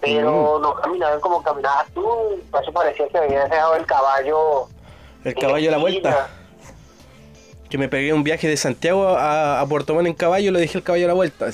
Pero 0.00 0.58
no 0.58 0.74
caminaban 0.74 1.20
como 1.20 1.42
caminabas 1.42 1.86
tú, 1.94 2.02
por 2.50 2.62
eso 2.62 2.72
parecía 2.72 3.06
que 3.08 3.18
habías 3.18 3.48
dejado 3.48 3.74
el 3.76 3.86
caballo. 3.86 4.66
El 5.24 5.34
caballo 5.34 5.68
a 5.68 5.72
la 5.72 5.78
vuelta. 5.78 6.28
Que 7.70 7.78
me 7.78 7.88
pegué 7.88 8.12
un 8.12 8.22
viaje 8.24 8.48
de 8.48 8.56
Santiago 8.56 9.06
a, 9.08 9.60
a 9.60 9.66
Puerto 9.66 9.94
Montt 9.94 10.08
en 10.08 10.14
caballo 10.14 10.48
y 10.48 10.52
le 10.52 10.60
dejé 10.60 10.78
el 10.78 10.84
caballo 10.84 11.04
a 11.06 11.08
la 11.08 11.14
vuelta. 11.14 11.50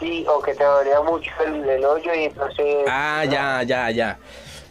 Sí, 0.00 0.26
o 0.28 0.40
que 0.42 0.54
te 0.54 0.62
dolía 0.64 1.00
mucho 1.02 1.30
el, 1.46 1.68
el 1.68 1.84
hoyo 1.84 2.14
y 2.14 2.24
entonces... 2.24 2.84
Ah, 2.88 3.24
ya, 3.24 3.62
ya, 3.62 3.90
ya. 3.90 4.18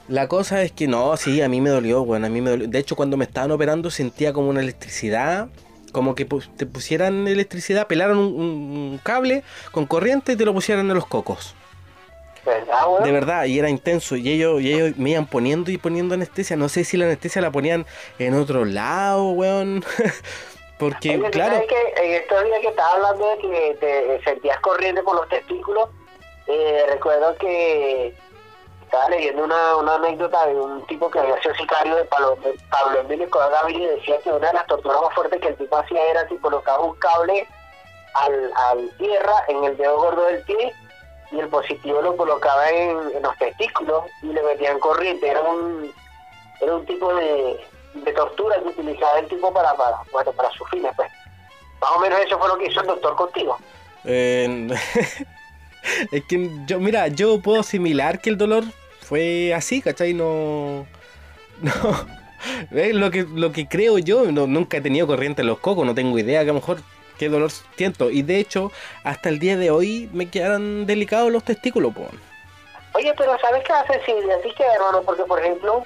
La 0.07 0.27
cosa 0.27 0.61
es 0.63 0.71
que 0.71 0.87
no, 0.87 1.15
sí, 1.17 1.41
a 1.41 1.49
mí 1.49 1.59
me 1.59 1.69
dolió, 1.69 2.05
bueno, 2.05 2.27
a 2.27 2.29
mí 2.29 2.39
me 2.41 2.51
dolió. 2.51 2.67
De 2.67 2.79
hecho, 2.79 2.95
cuando 2.95 3.17
me 3.17 3.25
estaban 3.25 3.51
operando 3.51 3.89
sentía 3.91 4.31
como 4.31 4.49
una 4.49 4.61
electricidad, 4.61 5.47
como 5.91 6.15
que 6.15 6.25
te 6.25 6.65
pusieran 6.65 7.27
electricidad, 7.27 7.87
pelaron 7.87 8.17
un, 8.17 8.33
un- 8.35 8.99
cable 9.03 9.43
con 9.71 9.85
corriente 9.85 10.33
y 10.33 10.35
te 10.37 10.45
lo 10.45 10.53
pusieran 10.53 10.87
en 10.89 10.95
los 10.95 11.05
cocos. 11.05 11.55
¿Verdad? 12.45 13.03
De 13.03 13.11
verdad, 13.11 13.45
y 13.45 13.59
era 13.59 13.69
intenso. 13.69 14.15
Y 14.15 14.29
ellos, 14.31 14.61
y 14.61 14.73
ellos 14.73 14.95
me 14.97 15.09
iban 15.11 15.25
poniendo 15.27 15.69
y 15.71 15.77
poniendo 15.77 16.13
anestesia. 16.13 16.55
No 16.55 16.69
sé 16.69 16.85
si 16.85 16.95
la 16.95 17.03
anestesia 17.05 17.41
la 17.41 17.51
ponían 17.51 17.85
en 18.19 18.33
otro 18.35 18.63
lado, 18.63 19.31
weón. 19.31 19.83
Porque, 20.79 21.09
Oye, 21.09 21.25
¿tú 21.25 21.31
claro, 21.31 21.61
que 21.67 22.05
en 22.05 22.13
estos 22.21 22.43
días 22.45 22.59
que 22.61 22.67
estabas 22.69 22.93
hablando 22.93 23.29
de 23.31 23.37
que 23.39 23.77
te 23.81 24.23
sentías 24.23 24.59
corriente 24.59 25.01
por 25.03 25.15
los 25.15 25.27
testículos, 25.27 25.89
eh, 26.47 26.83
recuerdo 26.89 27.35
que 27.39 28.13
estaba 28.87 29.09
leyendo 29.09 29.43
una, 29.43 29.75
una 29.75 29.95
anécdota 29.95 30.47
de 30.47 30.55
un 30.55 30.85
tipo 30.87 31.11
que 31.11 31.19
había 31.19 31.41
sido 31.41 31.53
sicario 31.55 31.93
de 31.97 32.05
Pablo, 32.05 32.37
Pablo 32.71 33.01
Emilio 33.01 33.25
Escobar 33.25 33.69
y 33.69 33.85
decía 33.85 34.17
que 34.21 34.31
una 34.31 34.47
de 34.47 34.53
las 34.53 34.67
torturas 34.67 35.01
más 35.01 35.13
fuertes 35.13 35.41
que 35.41 35.49
el 35.49 35.57
tipo 35.57 35.77
hacía 35.77 36.01
era 36.09 36.25
que 36.25 36.37
colocaba 36.37 36.79
un 36.85 36.95
cable 36.95 37.45
al, 38.13 38.51
al 38.55 38.89
tierra 38.97 39.43
en 39.49 39.65
el 39.65 39.75
dedo 39.75 39.97
gordo 39.97 40.23
del 40.23 40.41
pie 40.43 40.73
y 41.31 41.39
el 41.39 41.49
positivo 41.49 42.01
lo 42.01 42.15
colocaba 42.15 42.69
en, 42.69 42.97
en 43.13 43.23
los 43.23 43.37
testículos 43.37 44.05
y 44.21 44.27
le 44.27 44.41
metían 44.41 44.79
corriente. 44.79 45.27
Era 45.27 45.41
un, 45.41 45.93
era 46.61 46.73
un 46.73 46.85
tipo 46.85 47.13
de, 47.13 47.59
de 47.93 48.13
tortura 48.13 48.55
que 48.61 48.69
utilizaba 48.69 49.19
el 49.19 49.27
tipo 49.27 49.53
para, 49.53 49.75
para, 49.75 49.97
bueno, 50.13 50.31
para 50.31 50.49
sus 50.51 50.69
fines. 50.69 50.93
Pues. 50.95 51.11
Más 51.81 51.91
o 51.91 51.99
menos 51.99 52.21
eso 52.21 52.39
fue 52.39 52.47
lo 52.47 52.57
que 52.57 52.67
hizo 52.67 52.79
el 52.79 52.87
doctor 52.87 53.15
contigo. 53.17 53.57
es 56.11 56.23
que 56.25 56.49
yo, 56.65 56.79
mira, 56.79 57.07
yo 57.07 57.39
puedo 57.39 57.59
asimilar 57.59 58.21
que 58.21 58.29
el 58.29 58.37
dolor 58.37 58.63
fue 59.01 59.53
así, 59.53 59.81
¿cachai? 59.81 60.13
No. 60.13 60.85
No. 61.61 61.71
Es 62.71 62.93
lo 62.93 63.09
que, 63.09 63.23
lo 63.23 63.51
que 63.51 63.67
creo 63.67 63.97
yo, 63.97 64.31
no, 64.31 64.45
nunca 64.45 64.77
he 64.77 64.81
tenido 64.81 65.07
corriente 65.07 65.41
en 65.41 65.47
los 65.47 65.57
cocos, 65.57 65.85
no 65.87 65.95
tengo 65.95 66.19
idea 66.19 66.43
que 66.43 66.51
a 66.51 66.53
lo 66.53 66.59
mejor 66.59 66.77
qué 67.17 67.29
dolor 67.29 67.49
siento. 67.75 68.11
Y 68.11 68.21
de 68.21 68.39
hecho, 68.39 68.71
hasta 69.03 69.29
el 69.29 69.39
día 69.39 69.57
de 69.57 69.71
hoy 69.71 70.07
me 70.13 70.29
quedan 70.29 70.85
delicados 70.85 71.31
los 71.31 71.43
testículos, 71.43 71.95
po. 71.95 72.07
Oye, 72.93 73.13
pero 73.17 73.37
¿sabes 73.39 73.63
qué 73.63 73.73
hace 73.73 73.93
sensibilidad 73.93 74.37
sí 74.43 74.51
que, 74.55 74.63
hermano? 74.63 75.01
Porque, 75.03 75.23
por 75.23 75.39
ejemplo, 75.39 75.83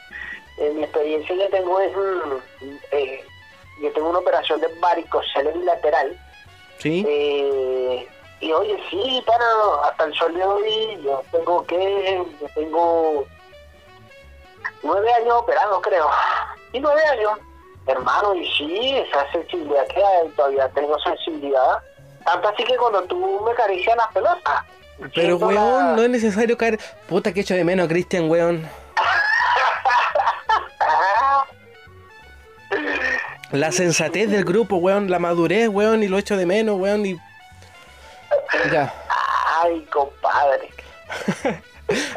en 0.58 0.77
mi 0.77 0.84
experiencia 0.84 1.36
yo 1.36 1.50
tengo 1.50 1.79
es, 1.79 1.91
mm, 1.96 2.75
eh, 2.91 3.24
yo 3.81 3.91
tengo 3.93 4.10
una 4.10 4.20
operación 4.20 4.62
de 4.62 4.67
varicocele 4.79 5.51
bilateral. 5.53 6.17
¿Sí? 6.77 7.05
Eh, 7.08 8.08
y 8.41 8.51
oye, 8.51 8.77
sí, 8.89 9.24
para 9.25 9.45
hasta 9.89 10.03
el 10.05 10.13
sol 10.15 10.33
de 10.33 10.43
hoy 10.43 11.00
yo 11.03 11.24
tengo 11.31 11.65
que, 11.65 12.24
yo 12.41 12.48
tengo 12.55 13.25
nueve 14.83 15.13
años 15.13 15.36
operado, 15.36 15.81
creo. 15.81 16.10
Y 16.74 16.79
nueve 16.79 17.01
años, 17.12 17.39
hermano, 17.88 18.33
y 18.36 18.45
sí, 18.57 18.98
esa 18.98 19.31
sensibilidad 19.31 19.88
que 19.88 20.03
hay, 20.03 20.27
todavía 20.36 20.69
tengo 20.69 20.98
sensibilidad. 21.00 21.79
Tanto 22.25 22.48
así 22.50 22.63
que 22.63 22.75
cuando 22.77 23.03
tú 23.03 23.41
me 23.45 23.51
acaricias 23.51 23.95
las 23.98 24.07
pelotas. 24.12 24.63
Pero, 25.15 25.38
weón, 25.38 25.55
la- 25.55 25.93
no 25.95 26.01
es 26.03 26.10
necesario 26.10 26.57
caer. 26.57 26.79
Puta 27.07 27.33
que 27.33 27.41
echo 27.41 27.55
de 27.55 27.63
menos 27.63 27.86
a 27.86 27.89
Cristian, 27.89 28.29
weón. 28.29 28.67
La 33.51 33.71
sensatez 33.71 34.29
del 34.29 34.45
grupo, 34.45 34.77
weón. 34.77 35.10
La 35.10 35.19
madurez, 35.19 35.67
weón. 35.67 36.03
Y 36.03 36.07
lo 36.07 36.17
echo 36.17 36.38
de 36.38 36.45
menos, 36.45 36.79
weón. 36.79 37.05
Y. 37.05 37.17
Ya. 38.71 38.93
Ay, 39.61 39.81
compadre. 39.91 40.69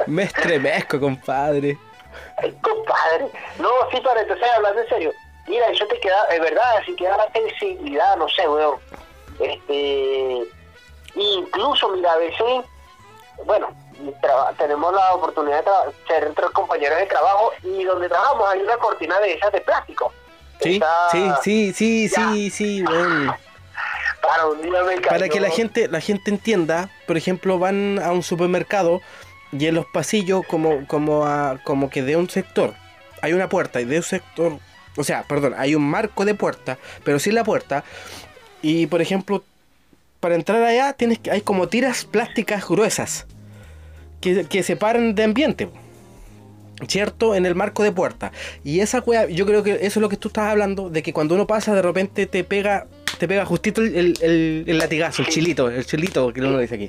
Me 0.06 0.24
estremezco, 0.24 1.00
compadre. 1.00 1.78
Ay, 2.38 2.52
compadre. 2.62 3.28
No, 3.58 3.70
sí, 3.90 4.00
para 4.00 4.20
entonces 4.20 4.46
hablando 4.54 4.80
en 4.82 4.88
serio. 4.88 5.12
Mira, 5.46 5.66
eso 5.68 5.86
te 5.86 5.98
queda, 6.00 6.24
es 6.32 6.40
verdad, 6.40 6.82
si 6.86 6.94
queda 6.96 7.16
la 7.16 7.30
sensibilidad, 7.32 8.16
no 8.16 8.28
sé, 8.28 8.48
weón. 8.48 8.78
Este. 9.38 10.44
Incluso, 11.16 11.90
mira, 11.90 12.12
a 12.12 12.16
veces, 12.16 12.64
bueno, 13.44 13.68
tenemos 14.58 14.92
la 14.94 15.14
oportunidad 15.14 15.64
de 15.64 15.92
ser 16.08 16.24
entre 16.24 16.46
compañeros 16.46 16.98
de 16.98 17.06
trabajo 17.06 17.52
y 17.62 17.84
donde 17.84 18.08
trabajamos 18.08 18.48
hay 18.48 18.60
una 18.62 18.76
cortina 18.78 19.20
de 19.20 19.34
esas 19.34 19.52
de 19.52 19.60
plástico. 19.60 20.12
Sí, 20.60 20.80
sí, 21.10 21.30
sí, 21.42 21.72
sí, 21.72 22.08
Ya. 22.08 22.28
sí, 22.32 22.50
sí, 22.50 22.82
weón. 22.84 23.34
Para 24.26 24.46
un 24.46 24.62
día 24.62 24.82
me 24.84 25.00
Para 25.00 25.18
cayó- 25.20 25.32
que 25.32 25.40
la 25.40 25.50
gente, 25.50 25.88
la 25.88 26.00
gente 26.00 26.30
entienda, 26.30 26.90
por 27.06 27.16
ejemplo, 27.16 27.58
van 27.58 27.98
a 28.02 28.12
un 28.12 28.22
supermercado 28.22 29.00
y 29.52 29.66
en 29.66 29.74
los 29.74 29.86
pasillos, 29.86 30.44
como, 30.46 30.86
como, 30.86 31.26
a- 31.26 31.58
como 31.64 31.90
que 31.90 32.02
de 32.02 32.16
un 32.16 32.28
sector, 32.30 32.74
hay 33.22 33.32
una 33.32 33.48
puerta 33.48 33.80
y 33.80 33.84
de 33.84 33.98
un 33.98 34.02
sector, 34.02 34.58
o 34.96 35.04
sea, 35.04 35.22
perdón, 35.24 35.54
hay 35.56 35.74
un 35.74 35.82
marco 35.82 36.24
de 36.24 36.34
puerta, 36.34 36.78
pero 37.04 37.18
sin 37.18 37.34
la 37.34 37.44
puerta. 37.44 37.84
Y 38.62 38.86
por 38.86 39.02
ejemplo, 39.02 39.44
para 40.20 40.34
entrar 40.36 40.62
allá 40.62 40.92
tienes 40.94 41.18
que, 41.18 41.30
hay 41.30 41.40
como 41.42 41.68
tiras 41.68 42.04
plásticas 42.04 42.66
gruesas 42.66 43.26
que, 44.20 44.44
que 44.46 44.62
separan 44.62 45.14
de 45.14 45.24
ambiente. 45.24 45.68
¿Cierto? 46.88 47.36
En 47.36 47.46
el 47.46 47.54
marco 47.54 47.84
de 47.84 47.92
puerta. 47.92 48.32
Y 48.64 48.80
esa 48.80 48.98
wea, 49.00 49.26
yo 49.28 49.46
creo 49.46 49.62
que 49.62 49.74
eso 49.74 49.86
es 49.86 49.96
lo 49.98 50.08
que 50.08 50.16
tú 50.16 50.28
estás 50.28 50.46
hablando, 50.50 50.90
de 50.90 51.02
que 51.04 51.12
cuando 51.12 51.36
uno 51.36 51.46
pasa 51.46 51.72
de 51.72 51.80
repente 51.82 52.26
te 52.26 52.42
pega, 52.42 52.86
te 53.18 53.28
pega 53.28 53.44
justito 53.44 53.80
el, 53.82 53.94
el- 53.96 54.18
el- 54.22 54.64
el 54.66 54.78
latigazo, 54.78 55.22
el 55.22 55.28
chilito, 55.28 55.68
el 55.68 55.84
chilito 55.86 56.32
que 56.32 56.40
uno 56.40 56.58
dice 56.58 56.74
aquí. 56.76 56.88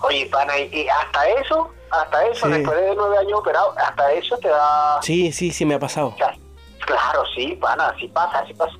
Oye, 0.00 0.26
pana, 0.26 0.58
y, 0.58 0.64
y 0.72 0.86
hasta 0.88 1.28
eso, 1.40 1.70
hasta 1.90 2.26
eso, 2.28 2.46
Sí. 2.46 2.52
después 2.52 2.76
de 2.80 2.94
nueve 2.94 3.18
años 3.18 3.32
operado, 3.40 3.74
hasta 3.78 4.12
eso 4.12 4.36
te 4.38 4.48
da... 4.48 5.00
Sí, 5.02 5.32
sí, 5.32 5.50
sí 5.50 5.64
me 5.64 5.74
ha 5.74 5.78
pasado. 5.78 6.08
o 6.08 6.16
sea, 6.16 6.34
claro, 6.86 7.22
sí, 7.34 7.58
pana, 7.60 7.88
así 7.88 8.08
pasa, 8.08 8.38
así 8.40 8.54
pasa. 8.54 8.76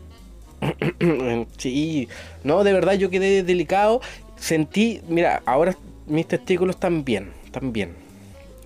sí, 1.58 2.08
no, 2.44 2.64
de 2.64 2.72
verdad 2.72 2.94
yo 2.94 3.10
quedé 3.10 3.42
delicado. 3.42 4.00
Sentí, 4.36 5.00
mira, 5.08 5.42
ahora 5.46 5.74
mis 6.06 6.26
testículos 6.28 6.76
están 6.76 7.04
bien, 7.04 7.32
están 7.44 7.72
bien. 7.72 7.96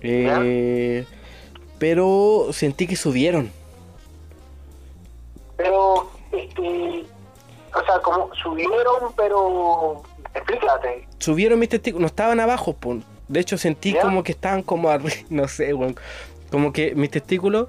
Eh, 0.01 1.05
pero 1.79 2.47
sentí 2.51 2.85
que 2.87 2.95
subieron. 2.95 3.51
Pero, 5.57 6.11
este, 6.31 7.05
o 7.75 7.85
sea, 7.85 7.99
como 7.99 8.29
subieron, 8.35 9.13
pero, 9.17 10.03
explícate. 10.33 11.07
Subieron 11.19 11.59
mis 11.59 11.69
testículos, 11.69 12.01
no 12.01 12.07
estaban 12.07 12.39
abajo, 12.39 12.73
po. 12.73 12.97
de 13.27 13.39
hecho 13.39 13.57
sentí 13.57 13.93
¿Ya? 13.93 14.01
como 14.01 14.23
que 14.23 14.31
estaban 14.33 14.61
como 14.63 14.89
arriba, 14.89 15.13
no 15.29 15.47
sé, 15.47 15.73
weón. 15.73 15.95
Como 16.51 16.71
que 16.71 16.93
mis 16.95 17.09
testículos 17.09 17.67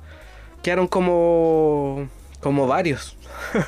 quedaron 0.62 0.86
como 0.88 2.08
como 2.40 2.66
varios, 2.66 3.16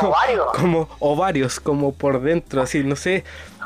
O 0.00 0.08
varios. 0.10 0.46
como 0.52 0.88
ovarios, 1.00 1.58
como 1.60 1.92
por 1.92 2.20
dentro, 2.22 2.62
así, 2.62 2.84
no 2.84 2.94
sé, 2.96 3.24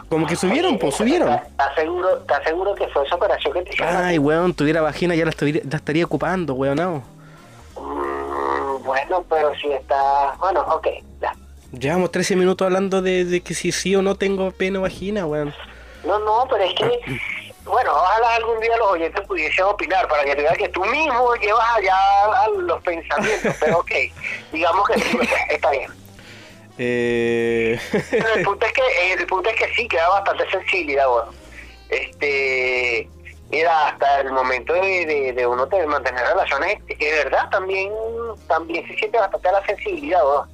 como 0.08 0.26
que 0.26 0.36
subieron, 0.36 0.78
pues 0.78 0.94
subieron. 0.96 1.28
¿Te 1.56 1.62
aseguro, 1.62 2.18
te 2.20 2.34
aseguro 2.34 2.74
que 2.74 2.88
fue 2.88 3.04
esa 3.06 3.14
operación 3.16 3.52
que 3.52 3.62
te 3.62 3.70
hicieron? 3.74 3.94
Ay, 3.94 4.18
weón, 4.18 4.54
tuviera 4.54 4.80
vagina 4.80 5.14
ya 5.14 5.24
la, 5.24 5.30
estuviera- 5.30 5.60
la 5.70 5.76
estaría 5.76 6.04
ocupando, 6.06 6.54
weón, 6.54 6.76
no. 6.76 7.02
Bueno, 8.88 9.22
pero 9.28 9.54
si 9.56 9.70
está... 9.70 10.34
Bueno, 10.38 10.62
ok, 10.62 10.86
ya. 11.20 11.34
Llevamos 11.78 12.10
13 12.10 12.36
minutos 12.36 12.64
hablando 12.64 13.02
de, 13.02 13.26
de 13.26 13.42
que 13.42 13.52
si 13.52 13.70
sí 13.70 13.94
o 13.94 14.00
no 14.00 14.14
tengo 14.14 14.50
pene 14.50 14.78
o 14.78 14.80
vagina, 14.80 15.26
weón. 15.26 15.54
No, 16.04 16.18
no, 16.18 16.46
pero 16.48 16.64
es 16.64 16.74
que... 16.74 17.00
Bueno, 17.64 17.92
ojalá 17.92 18.36
algún 18.36 18.58
día 18.60 18.74
los 18.78 18.92
oyentes 18.92 19.26
pudiesen 19.26 19.66
opinar 19.66 20.08
para 20.08 20.24
que 20.24 20.34
te 20.34 20.40
veas 20.40 20.56
que 20.56 20.70
tú 20.70 20.82
mismo 20.86 21.34
llevas 21.34 21.68
allá 21.76 21.94
a 22.24 22.48
los 22.48 22.82
pensamientos, 22.82 23.54
pero 23.60 23.80
ok, 23.80 23.90
digamos 24.52 24.88
que 24.88 24.98
sí, 24.98 25.16
pues, 25.18 25.28
está 25.50 25.70
bien. 25.72 25.90
Eh... 26.78 27.78
Pero 28.10 28.34
el 28.36 28.42
punto 28.46 28.64
es 28.64 28.72
que 28.72 29.12
el 29.12 29.26
punto 29.26 29.50
es 29.50 29.56
que 29.56 29.74
sí 29.74 29.86
queda 29.86 30.08
bastante 30.08 30.48
sensibilidad 30.50 31.08
bueno 31.08 31.30
este 31.90 33.08
mira 33.50 33.88
hasta 33.88 34.20
el 34.20 34.30
momento 34.32 34.72
de, 34.74 35.06
de, 35.06 35.32
de 35.32 35.46
uno 35.46 35.66
tener- 35.68 35.86
mantener 35.86 36.22
relaciones 36.26 36.84
de 36.86 36.96
verdad 37.24 37.48
también 37.50 37.90
también 38.46 38.86
se 38.86 38.94
siente 38.96 39.18
bastante 39.18 39.50
la 39.52 39.64
sensibilidad 39.64 40.20
weón. 40.26 40.48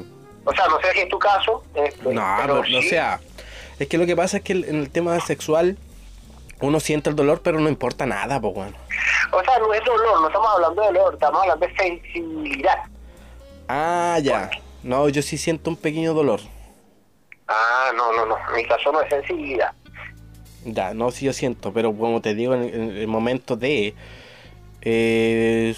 mm. 0.00 0.04
o 0.44 0.52
sea 0.54 0.68
no 0.68 0.80
sé 0.80 0.92
si 0.92 1.00
es 1.00 1.08
tu 1.08 1.18
caso 1.18 1.62
este, 1.74 2.02
No, 2.14 2.36
pero 2.40 2.60
pero, 2.62 2.78
o 2.78 2.82
sí. 2.82 2.88
sea, 2.88 3.20
es 3.78 3.88
que 3.88 3.98
lo 3.98 4.06
que 4.06 4.14
pasa 4.16 4.36
es 4.38 4.42
que 4.44 4.52
en 4.52 4.76
el 4.76 4.90
tema 4.90 5.18
sexual 5.20 5.76
uno 6.60 6.80
siente 6.80 7.10
el 7.10 7.16
dolor, 7.16 7.42
pero 7.42 7.60
no 7.60 7.68
importa 7.68 8.06
nada, 8.06 8.40
pues 8.40 8.54
bueno. 8.54 8.76
o 9.32 9.42
sea 9.44 9.58
no 9.58 9.74
es 9.74 9.84
dolor 9.84 10.20
no 10.20 10.26
estamos 10.28 10.48
hablando 10.54 10.80
de 10.82 10.86
dolor 10.88 11.14
estamos 11.14 11.42
hablando 11.42 11.66
de 11.66 11.74
sensibilidad 11.76 12.78
Ah, 13.68 14.18
ya. 14.22 14.48
No, 14.84 15.08
yo 15.08 15.20
sí 15.22 15.36
siento 15.36 15.68
un 15.70 15.76
pequeño 15.76 16.14
dolor. 16.14 16.40
ah 17.48 17.90
no 17.96 18.12
no 18.12 18.24
no 18.26 18.36
en 18.48 18.54
mi 18.54 18.64
caso 18.66 18.92
no 18.92 19.00
es 19.00 19.08
sensibilidad 19.08 19.72
Ya, 20.66 20.94
no, 20.94 21.12
sí 21.12 21.24
yo 21.26 21.32
siento, 21.32 21.72
pero 21.72 21.94
como 21.96 22.20
te 22.20 22.34
digo, 22.34 22.54
en, 22.54 22.64
en 22.64 22.96
el 22.96 23.06
momento 23.06 23.56
de... 23.56 23.94
eh, 24.82 25.74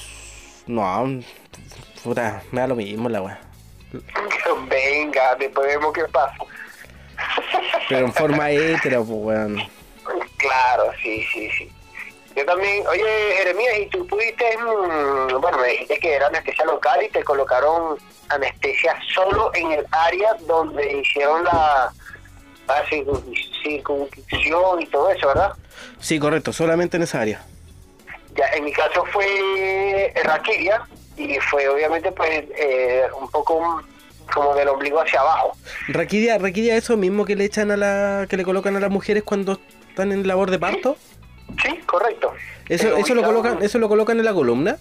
no, 0.67 1.21
puta, 2.03 2.43
me 2.53 2.61
da 2.63 2.67
lo 2.67 2.75
mismo 2.75 3.09
la 3.11 3.21
weá. 3.23 3.41
venga 4.69 5.35
después 5.37 5.67
vemos 5.67 5.93
qué 5.93 6.05
pasa 6.05 6.37
Pero 7.89 8.07
en 8.07 8.13
forma 8.13 8.51
hétero, 8.51 9.05
pues 9.05 9.19
weón. 9.19 9.63
Claro, 10.39 10.91
sí, 11.03 11.23
sí, 11.33 11.51
sí. 11.51 11.71
Yo 12.35 12.47
también, 12.47 12.87
oye, 12.87 13.03
Jeremías, 13.39 13.75
¿y 13.81 13.87
tú 13.87 14.07
pudiste, 14.07 14.57
mm, 14.57 15.41
bueno, 15.41 15.59
me 15.59 15.69
dijiste 15.69 15.99
que 15.99 16.15
era 16.15 16.29
anestesia 16.29 16.65
local 16.65 17.03
y 17.03 17.11
te 17.11 17.25
colocaron 17.25 17.99
anestesia 18.31 18.97
solo 19.13 19.51
en 19.55 19.73
el 19.73 19.87
área 19.91 20.35
donde 20.47 21.01
hicieron 21.01 21.45
la, 21.45 21.93
circun- 22.91 23.23
circuncisión 23.63 24.83
y 24.83 24.87
todo 24.87 25.11
eso, 25.11 25.29
¿verdad? 25.29 25.53
Sí, 26.01 26.19
correcto, 26.19 26.53
solamente 26.53 26.97
en 26.97 27.03
esa 27.05 27.21
área. 27.21 27.43
Ya, 28.37 28.47
en 28.55 28.65
mi 28.65 28.73
caso 28.73 29.05
fue 29.13 30.13
raquidia 30.25 30.83
y 31.17 31.37
fue 31.51 31.69
obviamente 31.69 32.13
pues 32.13 32.45
eh, 32.57 33.03
un 33.21 33.29
poco 33.31 33.83
como 34.33 34.55
del 34.55 34.69
ombligo 34.69 35.01
hacia 35.01 35.21
abajo. 35.21 35.57
Raquidia, 35.89 36.39
raquidia, 36.39 36.77
eso 36.77 36.97
mismo 36.97 37.25
que 37.25 37.35
le 37.35 37.45
echan 37.45 37.71
a 37.71 37.77
la... 37.77 38.27
que 38.29 38.37
le 38.37 38.45
colocan 38.45 38.77
a 38.77 38.81
las 38.81 38.91
mujeres 38.91 39.23
cuando 39.25 39.59
están 39.89 40.13
en 40.13 40.27
labor 40.29 40.51
de 40.51 40.59
parto. 40.59 40.97
Sí, 41.63 41.79
correcto. 41.87 42.33
¿Eso, 42.69 42.95
eso, 42.99 43.15
lo, 43.15 43.23
colocan, 43.23 43.63
¿Eso 43.63 43.79
lo 43.79 43.89
colocan 43.89 44.19
en 44.19 44.27
la 44.27 44.35
columna? 44.35 44.77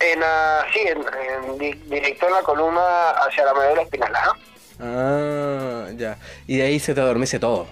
En, 0.00 0.20
ah, 0.24 0.64
sí, 0.72 0.80
en, 0.80 0.98
en 0.98 1.58
di- 1.58 1.72
directo 1.88 2.26
en 2.26 2.32
la 2.34 2.42
columna 2.42 3.10
hacia 3.10 3.44
la 3.44 3.54
médula 3.54 3.82
espinal. 3.82 4.14
Ajá. 4.14 4.32
Ah, 4.80 5.86
ya. 5.96 6.18
Y 6.46 6.56
de 6.58 6.62
ahí 6.64 6.78
se 6.80 6.94
te 6.94 7.00
adormece 7.00 7.38
todo. 7.38 7.66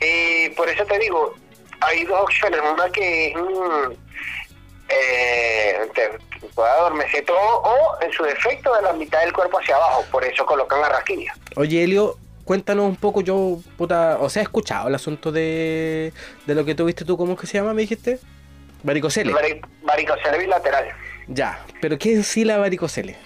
Eh, 0.00 0.52
por 0.56 0.68
eso 0.68 0.84
te 0.84 0.98
digo, 0.98 1.34
hay 1.80 2.04
dos 2.04 2.20
opciones. 2.22 2.60
Una 2.72 2.90
que 2.90 3.28
es 3.28 3.36
mm, 3.36 3.92
eh, 4.88 5.74
te, 5.94 6.10
puede 6.54 6.70
adormecer 6.70 7.24
todo 7.24 7.38
o 7.62 8.02
en 8.02 8.12
su 8.12 8.22
defecto 8.24 8.74
de 8.74 8.82
la 8.82 8.92
mitad 8.92 9.20
del 9.20 9.32
cuerpo 9.32 9.58
hacia 9.58 9.76
abajo. 9.76 10.04
Por 10.10 10.24
eso 10.24 10.44
colocan 10.44 10.80
la 10.80 10.88
rasquilla. 10.88 11.34
Oye, 11.56 11.84
Elio, 11.84 12.16
cuéntanos 12.44 12.86
un 12.86 12.96
poco, 12.96 13.20
yo, 13.20 13.58
puta, 13.78 14.18
o 14.20 14.28
sea, 14.28 14.42
he 14.42 14.44
escuchado 14.44 14.88
el 14.88 14.94
asunto 14.94 15.32
de, 15.32 16.12
de 16.46 16.54
lo 16.54 16.64
que 16.64 16.74
tuviste 16.74 17.04
tú, 17.04 17.16
¿cómo 17.16 17.34
es 17.34 17.40
que 17.40 17.46
se 17.46 17.54
llama, 17.58 17.72
me 17.74 17.82
dijiste? 17.82 18.18
Varicocele. 18.82 19.32
Vari- 19.32 19.60
Varicocele 19.82 20.38
bilateral. 20.38 20.88
Ya, 21.28 21.64
pero 21.80 21.96
¿qué 21.98 22.10
es 22.12 22.16
en 22.18 22.24
sí 22.24 22.44
la 22.44 22.58
varicocele? 22.58 23.16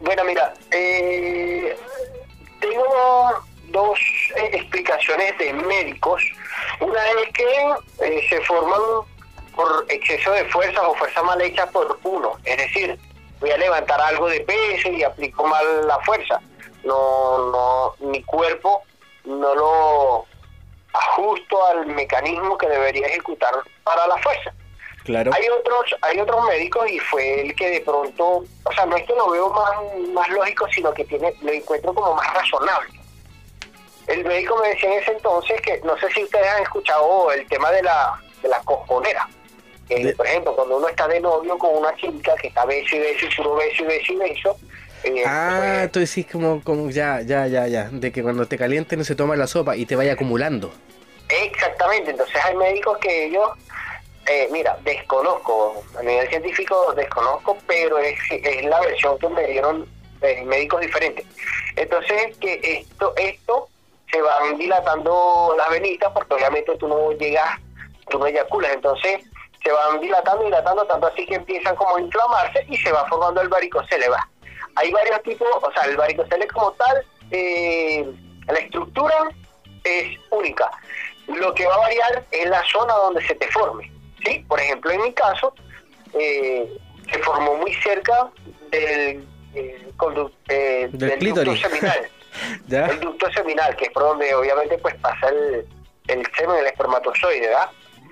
Bueno, 0.00 0.24
mira, 0.24 0.54
eh, 0.70 1.76
tengo 2.68 3.44
dos 3.68 3.98
eh, 4.36 4.50
explicaciones 4.52 5.36
de 5.38 5.52
médicos. 5.52 6.22
Una 6.80 7.00
es 7.22 7.32
que 7.32 8.06
eh, 8.06 8.26
se 8.28 8.40
forman 8.42 8.80
por 9.54 9.86
exceso 9.88 10.32
de 10.32 10.44
fuerzas 10.46 10.82
o 10.84 10.94
fuerzas 10.94 11.24
mal 11.24 11.40
hechas 11.40 11.70
por 11.70 11.98
uno. 12.02 12.32
Es 12.44 12.56
decir, 12.56 12.98
voy 13.40 13.50
a 13.50 13.58
levantar 13.58 14.00
algo 14.00 14.28
de 14.28 14.40
peso 14.40 14.88
y 14.88 15.02
aplico 15.02 15.46
mal 15.46 15.86
la 15.86 15.98
fuerza. 16.00 16.40
No, 16.84 17.50
no, 17.50 17.94
mi 18.10 18.22
cuerpo 18.22 18.82
no 19.24 19.54
lo 19.54 20.26
ajusto 20.92 21.66
al 21.66 21.86
mecanismo 21.86 22.58
que 22.58 22.68
debería 22.68 23.06
ejecutar 23.06 23.54
para 23.82 24.06
la 24.06 24.16
fuerza. 24.18 24.52
Claro. 25.04 25.30
Hay 25.34 25.46
otros, 25.48 25.94
hay 26.00 26.18
otros 26.18 26.44
médicos 26.48 26.90
y 26.90 26.98
fue 26.98 27.42
el 27.42 27.54
que 27.54 27.68
de 27.70 27.80
pronto, 27.82 28.44
o 28.64 28.72
sea, 28.74 28.86
no 28.86 28.96
es 28.96 29.04
que 29.04 29.14
lo 29.14 29.30
veo 29.30 29.50
más, 29.50 29.70
más 30.14 30.28
lógico, 30.30 30.66
sino 30.74 30.92
que 30.94 31.04
tiene, 31.04 31.34
lo 31.42 31.52
encuentro 31.52 31.92
como 31.94 32.14
más 32.14 32.32
razonable. 32.34 32.88
El 34.06 34.24
médico 34.24 34.56
me 34.60 34.68
decía 34.68 34.92
en 34.94 35.02
ese 35.02 35.12
entonces 35.12 35.60
que, 35.62 35.80
no 35.84 35.96
sé 35.98 36.10
si 36.12 36.24
ustedes 36.24 36.46
han 36.46 36.62
escuchado 36.62 37.32
el 37.32 37.46
tema 37.48 37.70
de 37.70 37.82
la, 37.82 38.14
de 38.42 38.48
la 38.48 38.60
cojonera. 38.60 39.28
Que, 39.88 40.04
De- 40.06 40.14
Por 40.14 40.26
ejemplo, 40.26 40.54
cuando 40.56 40.76
uno 40.78 40.88
está 40.88 41.06
de 41.08 41.20
novio 41.20 41.56
con 41.58 41.76
una 41.76 41.94
chica 41.96 42.34
que 42.40 42.48
está 42.48 42.64
beso 42.64 42.96
y 42.96 43.00
beso 43.00 43.26
y 43.26 43.34
puro 43.36 43.54
beso 43.56 43.82
y 43.82 43.86
beso 43.86 44.12
y 44.12 44.16
beso. 44.16 44.56
eh, 45.04 45.22
Ah, 45.26 45.56
pues, 45.58 45.92
tú 45.92 46.00
decís 46.00 46.26
como, 46.30 46.62
como, 46.64 46.88
ya, 46.90 47.20
ya, 47.22 47.46
ya, 47.46 47.66
ya, 47.66 47.88
de 47.90 48.10
que 48.12 48.22
cuando 48.22 48.46
te 48.46 48.56
calienten 48.58 48.98
no 48.98 49.04
se 49.04 49.14
toma 49.14 49.36
la 49.36 49.46
sopa 49.46 49.76
y 49.76 49.84
te 49.86 49.96
vaya 49.96 50.14
acumulando. 50.14 50.72
Exactamente, 51.28 52.10
entonces 52.10 52.36
hay 52.44 52.54
médicos 52.56 52.98
que 52.98 53.26
ellos, 53.26 53.48
eh, 54.26 54.48
mira, 54.50 54.78
desconozco, 54.82 55.84
a 55.98 56.02
nivel 56.02 56.28
científico 56.28 56.92
desconozco, 56.94 57.56
pero 57.66 57.98
es, 57.98 58.18
es 58.30 58.64
la 58.64 58.80
versión 58.80 59.18
que 59.18 59.28
me 59.28 59.46
dieron 59.46 59.86
médicos 60.46 60.80
diferentes. 60.80 61.26
Entonces, 61.76 62.36
que 62.38 62.58
esto, 62.62 63.12
esto 63.16 63.68
se 64.10 64.22
van 64.22 64.58
dilatando 64.58 65.54
las 65.56 65.68
venitas, 65.70 66.12
porque 66.12 66.34
obviamente 66.34 66.76
tú 66.78 66.88
no 66.88 67.12
llegas, 67.12 67.58
tú 68.08 68.18
no 68.18 68.26
eyaculas, 68.26 68.72
entonces 68.72 69.24
se 69.62 69.72
van 69.72 70.00
dilatando, 70.00 70.44
dilatando, 70.44 70.86
tanto 70.86 71.06
así 71.06 71.26
que 71.26 71.36
empiezan 71.36 71.74
como 71.76 71.96
a 71.96 72.00
inflamarse 72.00 72.64
y 72.68 72.76
se 72.76 72.92
va 72.92 73.06
formando 73.06 73.40
el 73.40 73.48
varicocele. 73.48 74.08
Va. 74.08 74.28
Hay 74.76 74.92
varios 74.92 75.22
tipos, 75.22 75.48
o 75.62 75.72
sea, 75.72 75.84
el 75.84 75.96
varicocele 75.96 76.46
como 76.48 76.72
tal, 76.72 77.04
eh, 77.30 78.06
la 78.46 78.58
estructura 78.58 79.14
es 79.84 80.18
única. 80.30 80.70
Lo 81.26 81.54
que 81.54 81.66
va 81.66 81.74
a 81.74 81.78
variar 81.78 82.24
es 82.30 82.48
la 82.48 82.62
zona 82.70 82.92
donde 82.94 83.26
se 83.26 83.34
te 83.34 83.48
forme. 83.48 83.90
¿Sí? 84.24 84.44
Por 84.48 84.60
ejemplo, 84.60 84.90
en 84.90 85.02
mi 85.02 85.12
caso, 85.12 85.54
eh, 86.18 86.68
se 87.12 87.18
formó 87.20 87.56
muy 87.56 87.72
cerca 87.74 88.28
del, 88.70 89.26
eh, 89.54 89.88
condu- 89.96 90.32
eh, 90.48 90.88
Del 90.92 91.18
ducto 91.18 91.56
seminal. 91.56 91.98
¿Ya? 92.66 92.86
el 92.86 92.98
ducto 93.00 93.30
seminal, 93.32 93.76
que 93.76 93.84
es 93.84 93.90
por 93.92 94.02
donde 94.02 94.34
obviamente 94.34 94.76
pues 94.78 94.94
pasa 94.96 95.28
el, 95.28 95.64
el 96.08 96.26
semen, 96.36 96.56
el 96.58 96.66
espermatozoide, 96.66 97.46
¿verdad? 97.46 97.70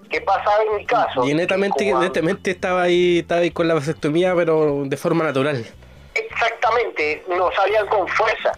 ¿Qué 0.08 0.20
pasaba 0.20 0.62
en 0.62 0.76
mi 0.76 0.86
caso? 0.86 1.24
Y 1.28 1.34
netamente, 1.34 1.84
Que 1.84 1.90
cuando- 1.90 2.06
netamente 2.06 2.50
estaba 2.52 2.82
ahí, 2.82 3.18
estaba 3.20 3.40
ahí 3.40 3.50
con 3.50 3.66
la 3.66 3.74
vasectomía, 3.74 4.32
pero 4.36 4.82
de 4.84 4.96
forma 4.96 5.24
natural. 5.24 5.66
Exactamente, 6.14 7.24
no 7.28 7.50
salían 7.52 7.86
con 7.88 8.06
fuerza. 8.08 8.52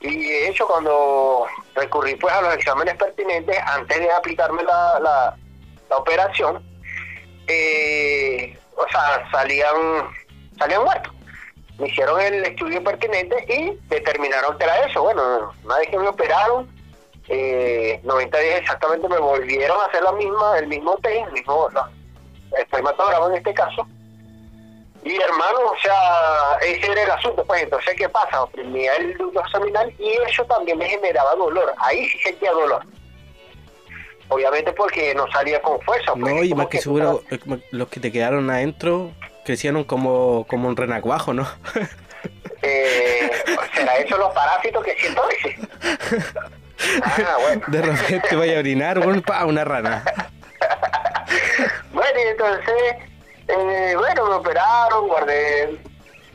Y 0.00 0.16
de 0.28 0.48
hecho 0.48 0.66
cuando 0.68 1.46
recurrí 1.74 2.14
pues 2.14 2.32
a 2.32 2.40
los 2.42 2.54
exámenes 2.54 2.94
pertinentes, 2.96 3.56
antes 3.66 3.98
de 3.98 4.10
aplicarme 4.12 4.62
la, 4.62 5.00
la, 5.00 5.36
la 5.90 5.96
operación, 5.96 6.62
eh, 7.48 8.58
o 8.76 8.86
sea, 8.90 9.28
salían, 9.30 9.76
salían 10.58 10.84
muertos. 10.84 11.12
Me 11.78 11.88
hicieron 11.88 12.20
el 12.20 12.44
estudio 12.44 12.82
pertinente 12.82 13.36
y 13.48 13.78
determinaron 13.88 14.58
que 14.58 14.64
era 14.64 14.86
eso. 14.86 15.02
Bueno, 15.02 15.52
una 15.64 15.78
vez 15.78 15.88
que 15.88 15.98
me 15.98 16.08
operaron, 16.08 16.68
eh, 17.28 18.00
90 18.04 18.38
días 18.38 18.60
exactamente 18.60 19.08
me 19.08 19.18
volvieron 19.18 19.80
a 19.80 19.84
hacer 19.84 20.02
la 20.02 20.12
misma, 20.12 20.58
el 20.58 20.66
mismo 20.66 20.96
test, 20.98 21.26
el 21.26 21.32
mismo 21.32 21.68
no, 21.74 23.28
en 23.28 23.34
este 23.34 23.54
caso. 23.54 23.86
Y 25.04 25.16
hermano, 25.20 25.58
o 25.70 25.76
sea, 25.82 26.58
ese 26.62 26.90
era 26.90 27.02
el 27.02 27.10
asunto. 27.10 27.44
Pues 27.44 27.62
entonces, 27.62 27.94
¿qué 27.96 28.08
pasa? 28.08 28.42
Oprimía 28.42 28.94
el 28.96 29.16
ducto 29.16 29.42
seminal 29.52 29.92
y 29.98 30.10
eso 30.28 30.44
también 30.44 30.78
me 30.78 30.88
generaba 30.88 31.34
dolor. 31.36 31.72
Ahí 31.78 32.08
sí 32.08 32.18
sentía 32.18 32.52
dolor. 32.52 32.84
Obviamente 34.28 34.72
porque 34.72 35.14
no 35.14 35.30
salía 35.30 35.60
con 35.62 35.80
fuerza. 35.80 36.12
No, 36.16 36.42
y 36.42 36.54
más 36.54 36.66
que 36.66 36.80
seguro, 36.80 37.22
eh, 37.30 37.38
los 37.70 37.88
que 37.88 38.00
te 38.00 38.12
quedaron 38.12 38.50
adentro 38.50 39.12
crecieron 39.44 39.84
como, 39.84 40.46
como 40.46 40.68
un 40.68 40.76
renacuajo, 40.76 41.32
¿no? 41.34 41.48
Eh, 42.60 43.30
¿Será 43.72 43.96
eso 43.98 44.18
los 44.18 44.34
parásitos 44.34 44.84
que 44.84 44.94
siento 44.96 45.22
veces? 45.28 45.68
Ah, 47.04 47.36
bueno. 47.40 47.62
De 47.68 47.82
repente 47.82 48.36
vaya 48.36 48.56
a 48.56 48.60
orinar, 48.60 49.00
bueno, 49.00 49.22
pa, 49.22 49.44
una 49.44 49.64
rana. 49.64 50.04
Bueno, 51.92 52.18
y 52.18 52.28
entonces, 52.28 52.94
eh, 53.48 53.94
bueno, 53.96 54.26
me 54.26 54.34
operaron, 54.34 55.08
guardé 55.08 55.78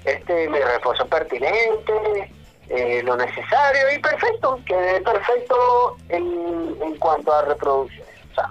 este 0.05 0.49
mi 0.49 0.59
reposo 0.59 1.07
pertinente, 1.07 2.31
eh, 2.69 3.01
lo 3.03 3.15
necesario 3.17 3.81
y 3.95 3.99
perfecto, 3.99 4.59
quedé 4.65 5.01
perfecto 5.01 5.97
en, 6.09 6.75
en 6.81 6.97
cuanto 6.97 7.33
a 7.33 7.43
reproducción, 7.43 8.05
o 8.31 8.35
sea, 8.35 8.49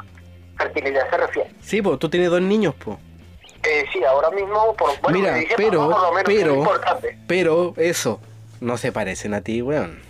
fertilidad 0.57 1.09
se 1.11 1.17
refiere. 1.17 1.51
Sí, 1.61 1.83
pues 1.83 1.99
tú 1.99 2.09
tienes 2.09 2.31
dos 2.31 2.43
niños, 2.43 2.75
pues. 2.83 2.99
Eh, 3.65 3.85
sí, 3.93 4.03
ahora 4.05 4.31
mismo, 4.31 4.75
por, 4.75 5.01
bueno, 5.01 5.19
Mira, 5.19 5.37
pero, 5.57 5.89
por 5.89 6.01
lo 6.01 6.13
menos, 6.13 6.25
que 6.25 6.33
es 6.35 6.43
pero, 6.43 6.55
importante. 6.57 7.19
pero, 7.29 7.75
eso, 7.77 8.21
no 8.61 8.77
se 8.77 8.91
parecen 8.93 9.35
a 9.35 9.41
ti, 9.41 9.63
weón. 9.63 10.01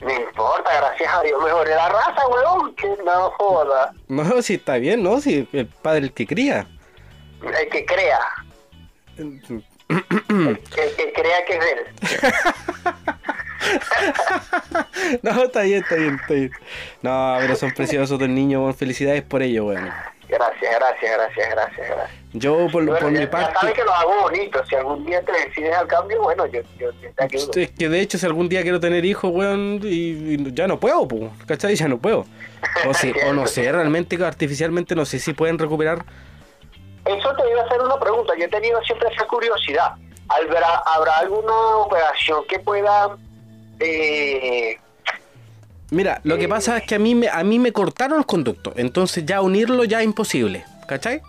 No 0.00 0.12
importa, 0.12 0.70
gracias 0.76 1.12
a 1.12 1.22
Dios 1.22 1.42
mejoré 1.42 1.74
la 1.74 1.88
raza, 1.88 2.28
weón, 2.28 2.74
que 2.76 2.88
no 3.04 3.30
joda. 3.30 3.92
No, 4.08 4.42
si 4.42 4.54
está 4.54 4.76
bien, 4.76 5.02
¿no? 5.02 5.20
Si 5.20 5.48
el 5.52 5.66
padre 5.66 6.00
el 6.00 6.12
que 6.12 6.26
cría. 6.26 6.68
El 7.42 7.68
que 7.70 7.84
crea, 7.86 8.20
el 9.16 9.40
que 10.96 11.12
crea 11.14 11.44
que 11.46 11.56
es 11.56 11.64
él. 11.64 12.22
No, 15.22 15.44
está 15.44 15.62
bien, 15.62 15.82
está 15.82 15.94
bien, 15.94 16.18
está 16.20 16.34
bien. 16.34 16.52
No, 17.02 17.36
pero 17.40 17.56
son 17.56 17.72
preciosos 17.72 18.18
dos 18.18 18.28
niños, 18.28 18.60
weón. 18.60 18.74
Felicidades 18.74 19.22
por 19.22 19.42
ello, 19.42 19.66
weón. 19.66 19.90
Gracias, 20.28 20.74
gracias, 20.74 21.10
gracias, 21.16 21.50
gracias, 21.50 21.88
gracias. 21.88 22.10
Yo, 22.34 22.68
por, 22.70 22.84
Bueno, 22.84 23.00
por 23.00 23.12
ya, 23.12 23.18
mi 23.20 23.24
ya 23.24 23.30
parte... 23.30 23.54
sabes 23.58 23.74
que 23.74 23.84
lo 23.84 23.92
hago 23.94 24.20
bonito. 24.22 24.62
Si 24.66 24.74
algún 24.74 25.06
día 25.06 25.22
te 25.22 25.32
decides 25.32 25.74
al 25.74 25.86
cambio, 25.86 26.22
bueno, 26.22 26.44
yo, 26.46 26.60
yo, 26.78 26.90
yo 27.00 27.10
te 27.16 27.24
ayudo. 27.24 27.50
Es 27.56 27.70
que 27.70 27.88
de 27.88 28.00
hecho, 28.00 28.18
si 28.18 28.26
algún 28.26 28.48
día 28.48 28.62
quiero 28.62 28.78
tener 28.78 29.04
hijos, 29.06 29.30
weón, 29.32 29.80
y, 29.82 30.34
y 30.34 30.52
ya 30.52 30.66
no 30.68 30.78
puedo, 30.78 31.08
pues, 31.08 31.30
¿cachai? 31.46 31.74
Ya 31.76 31.88
no 31.88 31.96
puedo. 31.98 32.26
O, 32.86 32.92
si, 32.92 33.12
o 33.26 33.32
no 33.32 33.46
sé, 33.54 33.72
realmente, 33.72 34.22
artificialmente, 34.22 34.94
no 34.94 35.06
sé 35.06 35.18
si 35.18 35.32
pueden 35.32 35.58
recuperar. 35.58 36.04
Eso 37.06 37.34
te 37.34 37.50
iba 37.50 37.62
a 37.62 37.64
hacer 37.64 37.80
una 37.80 37.98
pregunta. 37.98 38.34
Yo 38.38 38.44
he 38.44 38.48
tenido 38.48 38.82
siempre 38.82 39.08
esa 39.14 39.24
curiosidad. 39.26 39.92
¿Habrá, 40.28 40.82
habrá 40.94 41.16
alguna 41.20 41.76
operación 41.78 42.42
que 42.50 42.58
pueda... 42.58 43.16
Eh, 43.80 44.78
Mira, 45.90 46.20
lo 46.24 46.36
que 46.36 46.48
pasa 46.48 46.76
es 46.78 46.82
que 46.84 46.96
a 46.96 46.98
mí, 46.98 47.14
me, 47.14 47.28
a 47.28 47.42
mí 47.44 47.58
me 47.58 47.72
cortaron 47.72 48.18
los 48.18 48.26
conductos, 48.26 48.74
entonces 48.76 49.24
ya 49.24 49.40
unirlo 49.40 49.84
ya 49.84 50.00
es 50.00 50.04
imposible, 50.04 50.64
¿cachai? 50.86 51.22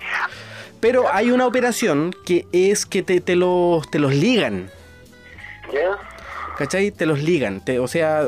Pero 0.82 1.06
hay 1.14 1.32
una 1.32 1.46
operación 1.48 2.14
que 2.26 2.46
es 2.52 2.86
que 2.86 3.02
te, 3.02 3.22
te 3.22 3.38
los, 3.38 3.90
te 3.90 4.00
los 4.00 4.14
ligan, 4.14 4.70
¿ya? 5.74 5.98
¿cachai? 6.58 6.92
Te 6.92 7.06
los 7.06 7.20
ligan, 7.22 7.64
te- 7.64 7.80
o 7.80 7.88
sea, 7.88 8.24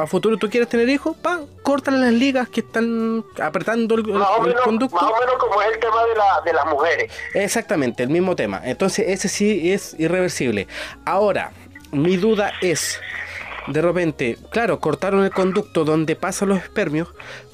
a 0.00 0.06
futuro 0.06 0.36
tú 0.36 0.48
quieres 0.48 0.68
tener 0.68 0.88
hijos, 0.88 1.16
pa, 1.16 1.40
cortan 1.62 2.00
las 2.00 2.12
ligas 2.12 2.48
que 2.48 2.60
están 2.60 3.24
apretando 3.40 3.96
el, 3.96 4.02
el- 4.08 4.12
Más, 4.14 4.28
el 4.38 4.46
menos, 4.46 4.60
conducto. 4.62 4.94
más 4.94 5.04
o 5.10 5.18
menos 5.18 5.34
como 5.40 5.60
es 5.62 5.68
el 5.74 5.80
tema 5.80 6.04
de, 6.04 6.14
la, 6.14 6.40
de 6.44 6.52
las 6.52 6.66
mujeres. 6.66 7.12
Exactamente, 7.34 8.04
el 8.04 8.10
mismo 8.10 8.36
tema. 8.36 8.60
Entonces 8.64 9.06
ese 9.08 9.28
sí 9.28 9.72
es 9.72 9.96
irreversible. 9.98 10.68
Ahora, 11.04 11.50
mi 11.90 12.16
duda 12.16 12.52
es, 12.60 13.00
de 13.72 13.82
repente, 13.82 14.38
claro, 14.50 14.80
cortaron 14.80 15.24
el 15.24 15.30
conducto 15.30 15.84
donde 15.84 16.16
pasan 16.16 16.50
los 16.50 16.58
espermios, 16.58 17.08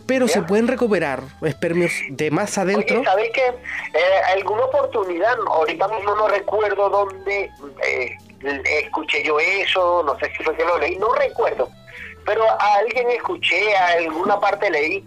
pero 0.06 0.28
se 0.28 0.42
pueden 0.42 0.68
recuperar 0.68 1.22
espermios 1.42 1.92
de 2.10 2.30
más 2.30 2.58
adentro. 2.58 2.96
Oye, 2.98 3.04
¿sabes 3.04 3.30
qué? 3.32 3.46
Eh, 3.46 4.20
alguna 4.34 4.64
oportunidad, 4.64 5.34
ahorita 5.46 5.88
mismo 5.88 6.14
no 6.14 6.28
recuerdo 6.28 6.90
dónde 6.90 7.50
eh, 7.86 8.16
escuché 8.82 9.22
yo 9.24 9.40
eso, 9.40 10.02
no 10.04 10.18
sé 10.18 10.30
si 10.36 10.44
fue 10.44 10.54
que 10.56 10.64
lo 10.64 10.78
leí, 10.78 10.96
no 10.96 11.14
recuerdo. 11.14 11.68
Pero 12.26 12.44
a 12.44 12.74
alguien 12.76 13.10
escuché, 13.10 13.76
a 13.76 13.86
alguna 13.98 14.38
parte 14.40 14.70
leí, 14.70 15.04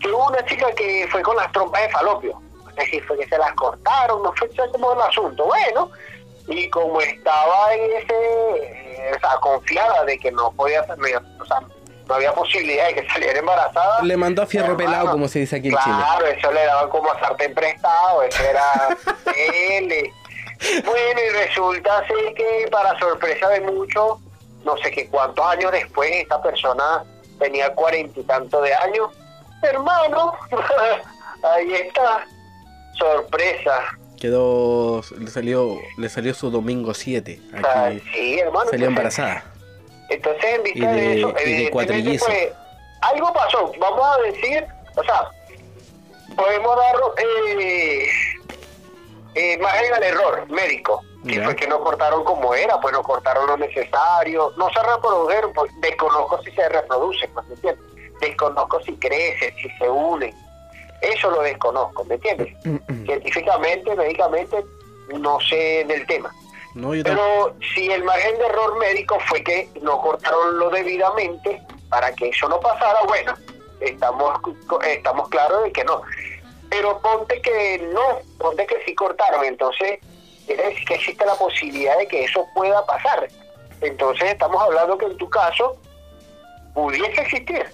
que 0.00 0.08
hubo 0.08 0.28
una 0.28 0.44
chica 0.44 0.70
que 0.72 1.06
fue 1.10 1.22
con 1.22 1.36
las 1.36 1.50
trompas 1.52 1.82
de 1.82 1.88
falopio. 1.90 2.40
Sé 2.76 2.86
si 2.90 3.00
fue 3.00 3.18
que 3.18 3.26
se 3.26 3.38
las 3.38 3.52
cortaron, 3.54 4.22
no 4.22 4.34
fue 4.34 4.50
como 4.70 4.92
el 4.92 5.00
asunto. 5.00 5.46
Bueno, 5.46 5.90
y 6.48 6.68
como 6.70 7.00
estaba 7.00 7.74
en 7.74 7.90
ese, 7.92 8.14
eh, 8.14 9.12
o 9.16 9.20
sea, 9.20 9.36
confiada 9.40 10.04
de 10.04 10.18
que 10.18 10.30
no 10.30 10.52
podía, 10.52 10.82
o 10.82 11.44
sea, 11.44 11.60
no 12.08 12.14
había 12.14 12.32
posibilidad 12.32 12.86
de 12.86 12.94
que 12.94 13.08
saliera 13.12 13.38
embarazada. 13.38 14.02
Le 14.02 14.16
mandó 14.16 14.42
a 14.42 14.46
fierro 14.46 14.72
Hermano, 14.72 14.90
pelado, 14.90 15.10
como 15.12 15.28
se 15.28 15.40
dice 15.40 15.56
aquí 15.56 15.68
en 15.68 15.76
Chile. 15.76 15.96
Claro, 15.96 16.26
eso 16.26 16.52
le 16.52 16.64
daban 16.64 16.88
como 16.90 17.10
a 17.10 17.18
sartén 17.18 17.54
prestado, 17.54 18.22
eso 18.22 18.42
era 18.42 18.96
L. 19.70 20.12
Bueno, 20.84 21.20
y 21.20 21.28
resulta 21.30 21.98
así 21.98 22.34
que 22.34 22.68
para 22.70 22.98
sorpresa 22.98 23.48
de 23.50 23.60
muchos, 23.60 24.18
no 24.64 24.76
sé 24.78 24.90
qué 24.90 25.08
cuántos 25.08 25.44
años 25.44 25.70
después, 25.72 26.10
esta 26.12 26.40
persona 26.40 27.04
tenía 27.38 27.74
cuarenta 27.74 28.20
y 28.20 28.22
tanto 28.24 28.62
de 28.62 28.74
años. 28.74 29.10
Hermano, 29.62 30.32
ahí 31.42 31.74
está, 31.74 32.26
sorpresa. 32.98 33.82
Quedó, 34.20 35.02
le 35.18 35.30
salió, 35.30 35.78
le 35.98 36.08
salió 36.08 36.32
su 36.34 36.50
domingo 36.50 36.94
7. 36.94 37.40
O 37.54 37.60
sea, 37.60 37.84
Aquí 37.86 38.00
sí, 38.14 38.38
hermano. 38.38 38.70
salió 38.70 38.86
embarazada. 38.86 39.44
Entonces, 40.08 40.44
en 40.44 40.62
vista 40.62 40.92
de- 40.92 41.00
de, 41.00 41.18
eso, 41.18 41.34
evidentemente, 41.38 42.18
pues, 42.24 42.48
algo 43.02 43.32
pasó. 43.32 43.72
Vamos 43.78 44.06
a 44.16 44.22
decir, 44.22 44.64
o 44.96 45.02
sea, 45.02 45.28
podemos 46.36 46.76
dar 46.76 46.94
eh, 47.58 48.06
eh, 49.34 49.58
margen 49.58 49.94
al 49.94 50.02
error 50.02 50.48
médico. 50.50 51.02
Que 51.26 51.42
fue 51.42 51.56
que 51.56 51.66
no 51.66 51.80
cortaron 51.80 52.22
como 52.22 52.54
era, 52.54 52.80
pues 52.80 52.92
no 52.92 53.02
cortaron 53.02 53.48
lo 53.48 53.56
necesario. 53.56 54.52
No 54.56 54.68
se 54.70 54.80
reprodujeron, 54.80 55.52
pues 55.52 55.72
desconozco 55.80 56.40
si 56.44 56.52
se 56.52 56.68
reproducen, 56.68 57.28
pues, 57.34 57.46
¿me 57.48 57.54
entiendes? 57.54 57.84
Desconozco 58.20 58.80
si 58.82 58.92
crecen, 58.96 59.52
si 59.60 59.68
se 59.76 59.88
unen. 59.90 60.32
Eso 61.00 61.30
lo 61.30 61.42
desconozco, 61.42 62.04
¿me 62.04 62.14
entiendes? 62.14 62.54
Científicamente, 63.04 63.94
médicamente, 63.94 64.64
no 65.18 65.38
sé 65.40 65.84
del 65.86 66.06
tema. 66.06 66.34
No. 66.74 66.90
Pero 66.90 67.54
si 67.74 67.90
el 67.90 68.04
margen 68.04 68.38
de 68.38 68.46
error 68.46 68.78
médico 68.78 69.18
fue 69.28 69.42
que 69.42 69.68
no 69.80 70.00
cortaron 70.00 70.58
lo 70.58 70.68
debidamente 70.70 71.62
para 71.88 72.14
que 72.14 72.28
eso 72.28 72.48
no 72.48 72.60
pasara, 72.60 72.98
bueno, 73.06 73.34
estamos 73.80 74.38
estamos 74.86 75.28
claros 75.28 75.64
de 75.64 75.72
que 75.72 75.84
no. 75.84 76.02
Pero 76.68 77.00
ponte 77.00 77.40
que 77.40 77.78
no, 77.92 78.20
ponte 78.38 78.66
que 78.66 78.76
sí 78.84 78.94
cortaron, 78.94 79.44
entonces 79.44 80.00
quiere 80.46 80.68
decir 80.68 80.84
que 80.86 80.94
existe 80.94 81.24
la 81.24 81.34
posibilidad 81.34 81.96
de 81.96 82.06
que 82.08 82.24
eso 82.24 82.46
pueda 82.54 82.84
pasar. 82.84 83.28
Entonces 83.80 84.32
estamos 84.32 84.62
hablando 84.62 84.98
que 84.98 85.06
en 85.06 85.16
tu 85.16 85.28
caso 85.30 85.76
pudiese 86.74 87.20
existir. 87.22 87.66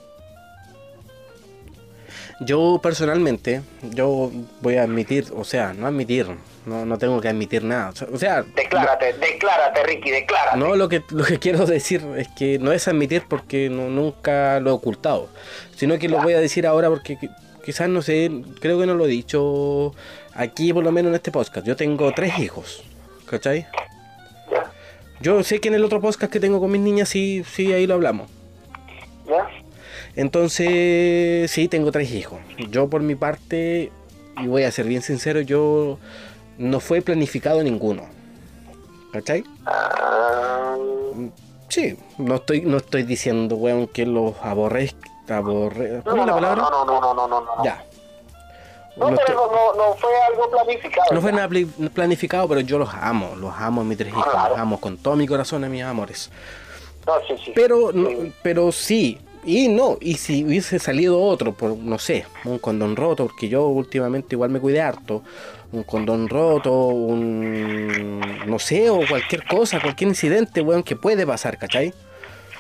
Yo 2.45 2.81
personalmente, 2.83 3.63
yo 3.91 4.31
voy 4.61 4.77
a 4.77 4.83
admitir, 4.83 5.27
o 5.37 5.45
sea, 5.45 5.73
no 5.75 5.87
admitir, 5.87 6.27
no, 6.67 6.85
no 6.85 6.99
tengo 6.99 7.21
que 7.21 7.29
admitir 7.29 7.63
nada. 7.63 7.93
O 8.13 8.19
sea, 8.19 8.43
Declárate, 8.43 9.13
declárate, 9.15 9.83
Ricky, 9.85 10.11
declárate. 10.11 10.59
no 10.59 10.75
lo 10.75 10.89
que 10.89 11.03
lo 11.11 11.25
que 11.25 11.39
quiero 11.41 11.67
decir 11.67 12.03
es 12.17 12.29
que 12.29 12.59
no 12.59 12.73
es 12.73 12.89
admitir 12.89 13.23
porque 13.29 13.69
no, 13.71 13.89
nunca 13.89 14.59
lo 14.61 14.71
he 14.71 14.73
ocultado, 14.73 15.29
sino 15.77 15.99
que 15.99 16.09
lo 16.09 16.21
voy 16.23 16.33
a 16.33 16.41
decir 16.41 16.67
ahora 16.67 16.89
porque 16.89 17.17
qui- 17.17 17.35
quizás 17.65 17.89
no 17.89 18.03
sé, 18.03 18.31
creo 18.61 18.79
que 18.81 18.87
no 18.87 18.95
lo 18.95 19.05
he 19.05 19.09
dicho 19.09 19.95
aquí 20.35 20.73
por 20.73 20.83
lo 20.83 20.91
menos 20.91 21.11
en 21.11 21.15
este 21.17 21.31
podcast. 21.31 21.67
Yo 21.67 21.77
tengo 21.77 22.11
tres 22.13 22.39
hijos, 22.39 22.83
¿cachai? 23.27 23.67
Yo 25.21 25.45
sé 25.45 25.61
que 25.61 25.69
en 25.69 25.75
el 25.75 25.85
otro 25.85 26.01
podcast 26.01 26.33
que 26.33 26.41
tengo 26.41 26.59
con 26.59 26.71
mis 26.73 26.81
niñas 26.81 27.09
sí, 27.09 27.45
sí, 27.49 27.73
ahí 27.73 27.87
lo 27.87 27.95
hablamos. 27.95 28.29
ya. 29.29 29.49
Entonces, 30.17 31.51
sí, 31.51 31.69
tengo 31.69 31.91
tres 31.93 32.11
hijos. 32.13 32.39
Yo 32.71 32.89
por 32.89 33.01
mi 33.03 33.15
parte, 33.15 33.91
y 34.39 34.47
voy 34.47 34.65
a 34.65 34.71
ser 34.71 34.87
bien 34.87 35.03
sincero, 35.03 35.41
yo 35.41 35.99
no 36.59 36.81
fue 36.81 37.01
planificado 37.03 37.63
ninguno. 37.63 38.05
¿Cachai? 39.13 39.45
Sí, 41.69 41.97
no 42.19 42.35
estoy, 42.37 42.63
no 42.63 42.77
estoy 42.79 43.03
diciendo, 43.05 43.57
weón, 43.57 43.87
que 43.87 44.07
los 44.07 44.35
aborrezco. 44.43 44.99
Aborre... 45.29 45.93
no, 45.99 46.03
¿Cómo 46.05 46.23
es 46.23 46.27
la 46.27 46.33
no, 46.33 46.35
palabra? 46.41 46.63
no, 46.63 46.71
no, 46.71 46.85
no, 46.85 47.01
no, 47.01 47.15
no, 47.15 47.29
no, 47.29 47.57
no. 47.57 47.65
Ya. 47.65 47.83
No, 48.97 49.09
No 49.11 49.17
pero 49.17 49.21
estoy- 49.21 49.35
no, 49.37 49.75
no 49.89 49.95
fue 49.97 50.11
algo 50.31 50.51
planificado. 50.51 51.13
No 51.15 51.21
fue 51.23 51.33
nada 51.33 51.49
planificado, 51.95 52.47
pero 52.49 52.61
yo 52.61 52.79
los 52.79 52.91
amo, 52.93 53.35
los 53.37 53.55
amo 53.57 53.81
a 53.81 53.85
mis 53.85 53.97
tres 53.97 54.11
hijos, 54.11 54.25
Claro. 54.31 54.51
los 54.51 54.59
amo 54.59 54.79
con 54.79 54.99
todo 54.99 55.17
mi 55.17 55.27
corazón 55.27 55.65
a 55.65 55.69
mis 55.71 55.83
amores. 55.83 56.31
No, 57.07 57.15
sí, 57.27 57.35
sí. 57.43 57.53
Pero, 57.55 57.93
no- 57.93 58.09
Sí. 58.11 58.33
pero 58.43 58.73
sí, 58.73 59.19
y 59.45 59.69
no, 59.69 59.99
y 60.01 60.15
si 60.15 60.45
hubiese 60.45 60.79
salido 60.79 61.21
otro, 61.21 61.53
por 61.53 61.77
no 61.77 61.99
sé, 61.99 62.27
un 62.45 62.59
condón 62.59 62.95
roto, 62.97 63.27
porque 63.27 63.49
yo 63.49 63.67
últimamente 63.67 64.35
igual 64.35 64.51
me 64.51 64.61
cuidé 64.61 64.81
harto, 64.81 65.23
un 65.73 65.83
condón 65.83 66.29
roto, 66.29 66.73
un, 66.73 68.21
no 68.47 68.59
sé, 68.59 68.89
o 68.91 69.01
cualquier 69.09 69.45
cosa, 69.47 69.81
cualquier 69.81 70.09
incidente, 70.09 70.61
weón, 70.61 70.83
que 70.83 70.95
puede 70.95 71.27
pasar, 71.27 71.59
¿cachai? 71.59 71.93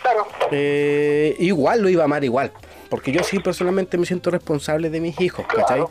Claro. 0.02 0.26
Eh, 0.50 1.36
igual 1.38 1.82
lo 1.82 1.88
iba 1.88 2.02
a 2.02 2.06
amar 2.06 2.24
igual, 2.24 2.52
porque 2.90 3.12
yo 3.12 3.22
sí 3.22 3.38
personalmente 3.38 3.96
me 3.96 4.06
siento 4.06 4.30
responsable 4.30 4.90
de 4.90 5.00
mis 5.00 5.20
hijos, 5.20 5.46
¿cachai? 5.46 5.78
Claro. 5.78 5.90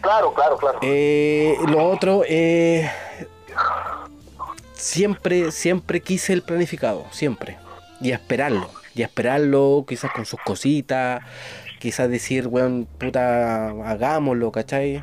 Claro, 0.00 0.32
claro, 0.32 0.56
claro. 0.56 0.78
Eh, 0.82 1.56
lo 1.66 1.84
otro, 1.88 2.22
eh, 2.26 2.88
siempre, 4.74 5.50
siempre 5.50 6.00
quise 6.00 6.32
el 6.32 6.42
planificado, 6.42 7.04
siempre. 7.10 7.58
Y 8.00 8.12
esperarlo, 8.12 8.70
y 8.98 9.02
esperarlo 9.02 9.84
quizás 9.88 10.10
con 10.12 10.26
sus 10.26 10.40
cositas, 10.40 11.22
quizás 11.78 12.10
decir, 12.10 12.48
weón, 12.48 12.86
puta, 12.98 13.68
hagámoslo, 13.68 14.50
¿cachai? 14.50 15.02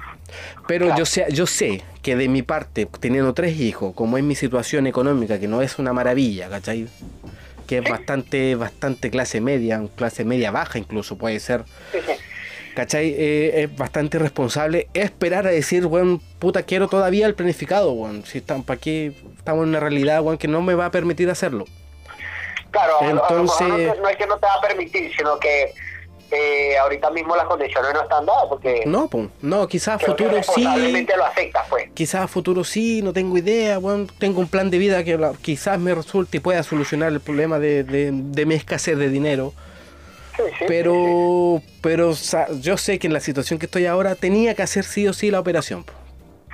Pero 0.68 0.96
yo 0.98 1.06
sé, 1.06 1.26
yo 1.30 1.48
sé 1.48 1.82
que 2.02 2.16
de 2.16 2.28
mi 2.28 2.42
parte, 2.42 2.88
teniendo 3.00 3.34
tres 3.34 3.60
hijos, 3.60 3.94
como 3.96 4.18
es 4.18 4.24
mi 4.24 4.36
situación 4.36 4.88
económica, 4.88 5.40
que 5.40 5.48
no 5.48 5.62
es 5.62 5.80
una 5.80 5.94
maravilla, 5.94 6.50
¿cachai? 6.50 6.88
Que 7.68 7.78
es 7.78 7.90
bastante, 7.90 8.56
bastante 8.56 9.10
clase 9.10 9.42
media, 9.42 9.82
clase 9.96 10.26
media 10.26 10.52
baja 10.52 10.78
incluso 10.78 11.18
puede 11.18 11.40
ser. 11.40 11.64
¿Cachai? 12.76 13.16
Eh, 13.18 13.64
es 13.64 13.78
bastante 13.78 14.18
irresponsable 14.18 14.90
esperar 14.94 15.48
a 15.48 15.52
decir, 15.52 15.86
weón, 15.86 16.20
puta, 16.40 16.64
quiero 16.64 16.90
todavía 16.90 17.26
el 17.26 17.34
planificado, 17.34 17.94
weón. 17.94 18.26
Si 18.26 18.40
estamos, 18.40 18.66
¿para 18.66 18.82
qué 18.82 19.16
estamos 19.38 19.64
en 19.64 19.70
una 19.70 19.80
realidad, 19.80 20.22
weón, 20.22 20.38
que 20.38 20.50
no 20.50 20.62
me 20.62 20.76
va 20.76 20.88
a 20.88 20.92
permitir 20.92 21.30
hacerlo? 21.30 21.66
Claro, 22.76 23.00
a 23.00 23.04
lo- 23.04 23.26
a 23.26 23.34
lo 23.34 23.44
mejor 23.44 23.68
Entonces- 23.70 24.02
no, 24.02 24.10
es 24.10 24.18
que 24.18 24.28
no 24.28 24.38
te 24.38 24.46
va 24.48 24.54
a 24.56 24.62
permitir, 24.62 25.12
sino 25.16 25.40
que 25.40 25.74
eh, 26.32 26.76
ahorita 26.80 27.12
mismo 27.12 27.36
las 27.36 27.46
condiciones 27.46 27.94
no 27.94 28.02
están 28.02 28.26
dadas, 28.26 28.46
porque 28.50 28.82
No, 28.86 29.08
pues, 29.08 29.28
no, 29.42 29.68
quizás 29.68 29.96
a 29.96 30.00
futuro 30.06 30.42
sí, 30.44 30.64
lo 30.64 31.26
pues. 31.70 31.90
quizás 31.94 32.24
a 32.24 32.28
futuro 32.28 32.64
sí, 32.64 33.02
no 33.04 33.14
tengo 33.14 33.38
idea, 33.38 33.78
weón. 33.80 34.08
Tengo 34.18 34.40
un 34.42 34.48
plan 34.48 34.70
de 34.72 34.78
vida 34.80 35.04
que 35.04 35.18
quizás 35.42 35.80
me 35.80 35.94
resulte 35.94 36.38
y 36.38 36.40
pueda 36.40 36.64
solucionar 36.64 37.12
el 37.14 37.22
problema 37.22 37.60
de, 37.60 37.84
de- 37.84 38.10
de 38.12 38.46
mi 38.46 38.56
escasez 38.56 38.98
de 38.98 39.10
dinero. 39.10 39.54
Sí, 40.36 40.42
sí, 40.44 40.50
sí, 40.50 40.56
sí. 40.60 40.66
Pero, 40.68 41.62
pero 41.82 42.12
yo 42.60 42.76
sé 42.78 42.98
que 43.00 43.08
en 43.08 43.14
la 43.14 43.20
situación 43.22 43.60
que 43.60 43.68
estoy 43.68 43.86
ahora 43.86 44.16
tenía 44.16 44.56
que 44.56 44.64
hacer 44.64 44.84
sí 44.84 45.08
o 45.08 45.14
sí 45.14 45.30
la 45.32 45.40
operación. 45.40 45.86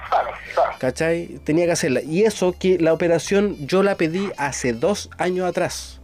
Claro, 0.10 0.30
claro. 0.54 0.72
¿Cachai? 0.80 1.40
Tenía 1.46 1.66
que 1.66 1.72
hacerla. 1.72 2.02
Y 2.02 2.24
eso 2.26 2.54
que 2.60 2.78
la 2.78 2.92
operación 2.94 3.56
yo 3.66 3.82
la 3.84 3.96
pedí 3.96 4.30
hace 4.38 4.74
dos 4.74 5.10
años 5.18 5.48
atrás. 5.48 6.01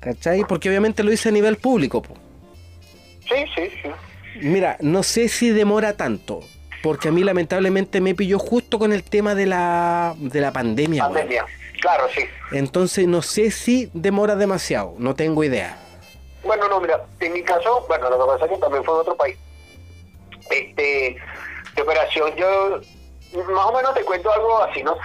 ¿Cachai? 0.00 0.44
Porque 0.48 0.68
obviamente 0.68 1.02
lo 1.02 1.12
hice 1.12 1.28
a 1.28 1.32
nivel 1.32 1.56
público. 1.56 2.02
po. 2.02 2.14
Sí, 3.28 3.44
sí, 3.54 3.70
sí. 3.82 3.90
Mira, 4.40 4.76
no 4.80 5.02
sé 5.02 5.28
si 5.28 5.50
demora 5.50 5.96
tanto. 5.96 6.40
Porque 6.82 7.08
a 7.08 7.12
mí 7.12 7.22
lamentablemente 7.22 8.00
me 8.00 8.14
pilló 8.14 8.38
justo 8.38 8.78
con 8.78 8.92
el 8.92 9.02
tema 9.04 9.34
de 9.34 9.46
la, 9.46 10.14
de 10.16 10.40
la 10.40 10.50
pandemia. 10.50 11.04
Pandemia. 11.04 11.44
Claro, 11.80 12.04
sí. 12.14 12.22
Entonces 12.52 13.06
no 13.06 13.20
sé 13.22 13.50
si 13.50 13.90
demora 13.92 14.34
demasiado. 14.36 14.94
No 14.98 15.14
tengo 15.14 15.44
idea. 15.44 15.76
Bueno, 16.42 16.68
no, 16.68 16.80
mira, 16.80 17.04
en 17.20 17.32
mi 17.34 17.42
caso, 17.42 17.84
bueno, 17.86 18.08
lo 18.08 18.18
que 18.18 18.32
pasa 18.32 18.44
es 18.46 18.50
que 18.52 18.56
también 18.58 18.82
fue 18.84 18.94
en 18.94 19.00
otro 19.00 19.16
país. 19.16 19.36
Este, 20.50 21.16
de 21.76 21.82
operación, 21.82 22.34
yo 22.36 22.80
más 23.52 23.66
o 23.66 23.72
menos 23.76 23.94
te 23.94 24.02
cuento 24.02 24.32
algo 24.32 24.62
así, 24.62 24.82
¿no? 24.82 24.96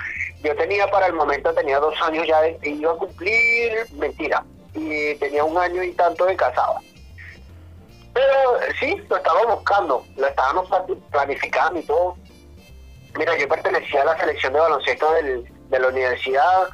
Yo 0.43 0.55
tenía 0.55 0.89
para 0.89 1.07
el 1.07 1.13
momento, 1.13 1.53
tenía 1.53 1.79
dos 1.79 1.93
años 2.01 2.25
ya, 2.27 2.41
de, 2.41 2.57
iba 2.63 2.93
a 2.93 2.95
cumplir, 2.95 3.71
mentira, 3.93 4.43
y 4.75 5.15
tenía 5.15 5.43
un 5.43 5.57
año 5.57 5.81
y 5.83 5.91
tanto 5.93 6.25
de 6.25 6.35
casado. 6.35 6.75
Pero 8.13 8.59
sí, 8.79 8.95
lo 9.09 9.17
estaba 9.17 9.43
buscando, 9.55 10.05
lo 10.15 10.27
estábamos 10.27 10.69
plani- 10.69 11.01
planificando 11.11 11.79
y 11.79 11.83
todo. 11.83 12.15
Mira, 13.17 13.37
yo 13.37 13.47
pertenecía 13.47 14.01
a 14.01 14.05
la 14.05 14.17
selección 14.19 14.53
de 14.53 14.59
baloncesto 14.59 15.13
del- 15.13 15.45
de 15.69 15.79
la 15.79 15.87
universidad, 15.89 16.69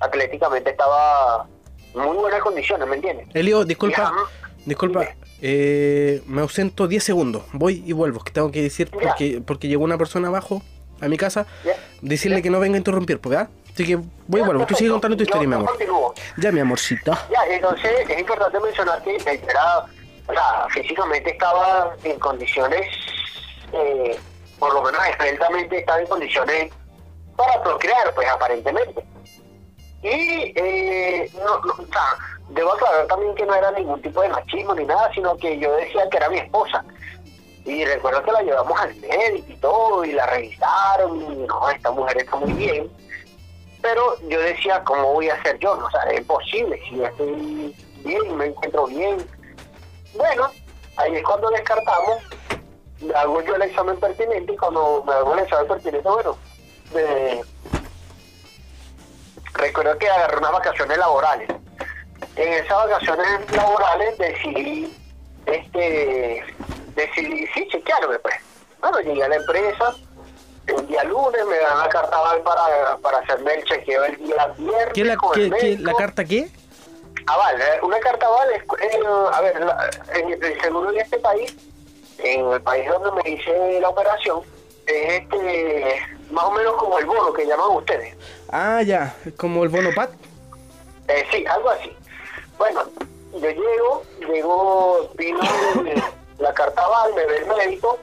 atléticamente 0.00 0.70
estaba 0.70 1.46
en 1.94 2.00
muy 2.00 2.16
buenas 2.16 2.40
condiciones, 2.42 2.86
¿me 2.88 2.96
entiendes? 2.96 3.28
Elio, 3.34 3.64
disculpa. 3.64 4.12
Disculpa. 4.66 5.06
Eh, 5.42 6.22
me 6.26 6.40
ausento 6.40 6.86
10 6.88 7.04
segundos. 7.04 7.44
Voy 7.52 7.82
y 7.86 7.92
vuelvo. 7.92 8.20
Que 8.24 8.32
tengo 8.32 8.50
que 8.50 8.62
decir 8.62 8.90
porque, 8.90 9.42
porque 9.46 9.68
llegó 9.68 9.84
una 9.84 9.98
persona 9.98 10.28
abajo 10.28 10.62
a 11.00 11.08
mi 11.08 11.16
casa. 11.18 11.46
Ya. 11.64 11.74
Decirle 12.00 12.40
que 12.42 12.48
no 12.50 12.60
venga 12.60 12.76
a 12.76 12.78
interrumpir, 12.78 13.20
pues, 13.20 13.36
¿verdad? 13.36 13.50
Así 13.74 13.84
que 13.84 13.96
vuelvo. 14.28 14.64
Tú 14.66 14.76
sigue 14.76 14.88
perfecto. 14.88 14.92
contando 14.92 15.16
tu 15.16 15.22
historia, 15.24 15.48
mi 15.48 15.54
amor. 15.54 15.70
Ya, 16.36 16.52
mi 16.52 16.60
amorcito. 16.60 17.12
Ya, 17.28 17.44
entonces 17.48 18.08
es 18.08 18.18
importante 18.20 18.60
mencionar 18.60 19.02
que 19.02 19.16
era, 19.16 19.78
o 20.28 20.32
sea, 20.32 20.66
físicamente 20.70 21.30
estaba 21.30 21.92
en 22.04 22.18
condiciones, 22.20 22.86
eh, 23.72 24.16
por 24.60 24.72
lo 24.72 24.82
menos 24.82 25.00
esbeltamente 25.08 25.78
estaba 25.78 26.00
en 26.00 26.06
condiciones 26.06 26.72
para 27.36 27.62
procrear, 27.64 28.14
pues 28.14 28.28
aparentemente. 28.28 29.04
Y, 30.02 30.52
eh, 30.54 31.30
no, 31.34 31.58
no, 31.60 31.72
o 31.72 31.86
sea, 31.86 32.16
debo 32.50 32.74
aclarar 32.74 33.08
también 33.08 33.34
que 33.34 33.44
no 33.44 33.56
era 33.56 33.72
ningún 33.72 34.00
tipo 34.02 34.22
de 34.22 34.28
machismo 34.28 34.74
ni 34.76 34.84
nada, 34.84 35.10
sino 35.12 35.36
que 35.36 35.58
yo 35.58 35.74
decía 35.74 36.08
que 36.10 36.16
era 36.16 36.28
mi 36.28 36.38
esposa. 36.38 36.84
Y 37.64 37.84
recuerdo 37.86 38.22
que 38.22 38.30
la 38.30 38.42
llevamos 38.42 38.78
al 38.78 38.94
médico 38.96 39.46
y 39.48 39.56
todo, 39.56 40.04
y 40.04 40.12
la 40.12 40.26
revisaron, 40.26 41.20
y 41.20 41.46
no, 41.46 41.70
esta 41.70 41.90
mujer 41.90 42.18
está 42.18 42.36
muy 42.36 42.52
bien. 42.52 43.03
Pero 43.84 44.16
yo 44.28 44.40
decía, 44.40 44.82
¿cómo 44.82 45.12
voy 45.12 45.28
a 45.28 45.34
hacer 45.34 45.58
yo? 45.58 45.72
O 45.72 45.90
sea, 45.90 46.04
es 46.04 46.20
imposible, 46.20 46.80
si 46.88 46.96
yo 46.96 47.04
estoy 47.04 47.76
bien, 48.02 48.34
me 48.34 48.46
encuentro 48.46 48.86
bien. 48.86 49.18
Bueno, 50.14 50.48
ahí 50.96 51.16
es 51.16 51.22
cuando 51.22 51.50
descartamos, 51.50 52.22
hago 53.14 53.42
yo 53.42 53.56
el 53.56 53.62
examen 53.62 54.00
pertinente, 54.00 54.54
y 54.54 54.56
cuando 54.56 55.04
me 55.06 55.12
hago 55.12 55.34
el 55.34 55.40
examen 55.40 55.68
pertinente, 55.68 56.08
bueno, 56.08 56.38
recuerdo 59.52 59.98
que 59.98 60.08
agarré 60.08 60.38
unas 60.38 60.52
vacaciones 60.52 60.96
laborales. 60.96 61.50
En 62.36 62.52
esas 62.54 62.88
vacaciones 62.88 63.52
laborales 63.52 64.16
decidí, 64.16 64.96
este, 65.44 66.42
decidí, 66.96 67.46
sí, 67.48 67.68
chequearme, 67.70 68.18
pues. 68.20 68.36
Bueno, 68.80 68.98
llegué 69.00 69.24
a 69.24 69.28
la 69.28 69.36
empresa, 69.36 69.94
el 70.66 70.86
día 70.86 71.04
lunes 71.04 71.44
me 71.46 71.58
dan 71.58 71.78
la 71.78 71.88
carta 71.88 72.16
aval 72.16 72.40
para, 72.42 72.96
para 72.98 73.18
hacerme 73.18 73.54
el 73.54 73.64
chequeo 73.64 74.04
el 74.04 74.16
día 74.16 74.46
viernes. 74.58 74.92
¿Qué 74.94 75.04
la, 75.04 75.16
con 75.16 75.38
el 75.40 75.54
qué- 75.54 75.78
la 75.78 75.94
carta 75.94 76.24
qué? 76.24 76.48
Aval, 77.26 77.60
eh, 77.60 77.78
una 77.82 77.98
carta 78.00 78.26
aval 78.26 78.48
es, 78.52 78.62
eh, 78.62 79.00
a 79.32 79.40
ver, 79.40 79.60
la- 79.60 79.90
en 80.14 80.42
el 80.42 80.60
seguro 80.60 80.92
de 80.92 80.98
este 81.00 81.18
país, 81.18 81.54
en 82.18 82.50
el 82.50 82.60
país 82.62 82.88
donde 82.88 83.22
me 83.22 83.30
hice 83.30 83.80
la 83.80 83.88
operación, 83.88 84.40
es 84.86 85.22
este, 85.22 86.00
más 86.30 86.44
o 86.44 86.50
menos 86.52 86.74
como 86.76 86.98
el 86.98 87.06
bono 87.06 87.32
que 87.32 87.46
llaman 87.46 87.70
ustedes. 87.70 88.14
Ah, 88.50 88.82
ya. 88.82 89.14
Como 89.36 89.62
el 89.64 89.70
bono 89.70 89.90
pat. 89.94 90.10
Eh, 91.08 91.24
sí, 91.30 91.44
algo 91.46 91.70
así. 91.70 91.94
Bueno, 92.58 92.82
yo 93.32 93.50
llego, 93.50 94.02
llego, 94.20 95.10
vino 95.16 95.40
la 96.38 96.52
carta 96.54 96.82
aval, 96.82 97.14
me 97.14 97.24
ve 97.26 97.38
el 97.38 97.46
médico, 97.46 97.98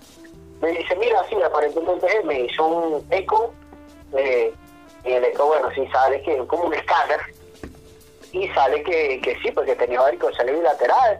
me 0.62 0.69
dice, 0.71 0.95
mira, 0.95 1.24
sí, 1.30 1.36
aparentemente 1.41 2.08
me 2.24 2.41
hizo 2.41 2.65
un 2.65 3.08
eco, 3.12 3.54
eh, 4.15 4.54
y 5.04 5.12
el 5.12 5.24
eco, 5.26 5.47
bueno, 5.47 5.69
sí 5.74 5.88
sale 5.91 6.21
que 6.21 6.34
es 6.38 6.43
como 6.47 6.65
un 6.65 6.74
escáner, 6.74 7.19
y 8.32 8.47
sale 8.50 8.84
que, 8.84 9.19
que 9.21 9.36
sí, 9.41 9.52
porque 9.52 9.76
tenía 9.76 10.00
varicocele 10.02 10.54
bilateral. 10.54 11.19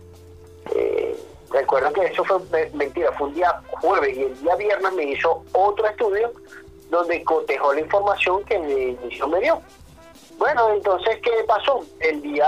Eh, 0.75 1.17
recuerdo 1.49 1.91
que 1.91 2.06
eso 2.06 2.23
fue 2.23 2.39
me- 2.51 2.69
mentira, 2.73 3.12
fue 3.13 3.27
un 3.27 3.34
día 3.34 3.62
jueves 3.82 4.15
y 4.17 4.23
el 4.23 4.39
día 4.41 4.56
viernes 4.56 4.93
me 4.93 5.04
hizo 5.04 5.43
otro 5.51 5.86
estudio 5.88 6.32
donde 6.89 7.23
cotejó 7.23 7.73
la 7.73 7.82
información 7.82 8.43
que 8.45 8.56
el 8.56 8.97
inicio 9.04 9.27
me 9.27 9.39
dio. 9.41 9.62
Bueno, 10.38 10.69
entonces, 10.73 11.19
¿qué 11.21 11.32
pasó? 11.47 11.84
El 11.99 12.21
día 12.21 12.47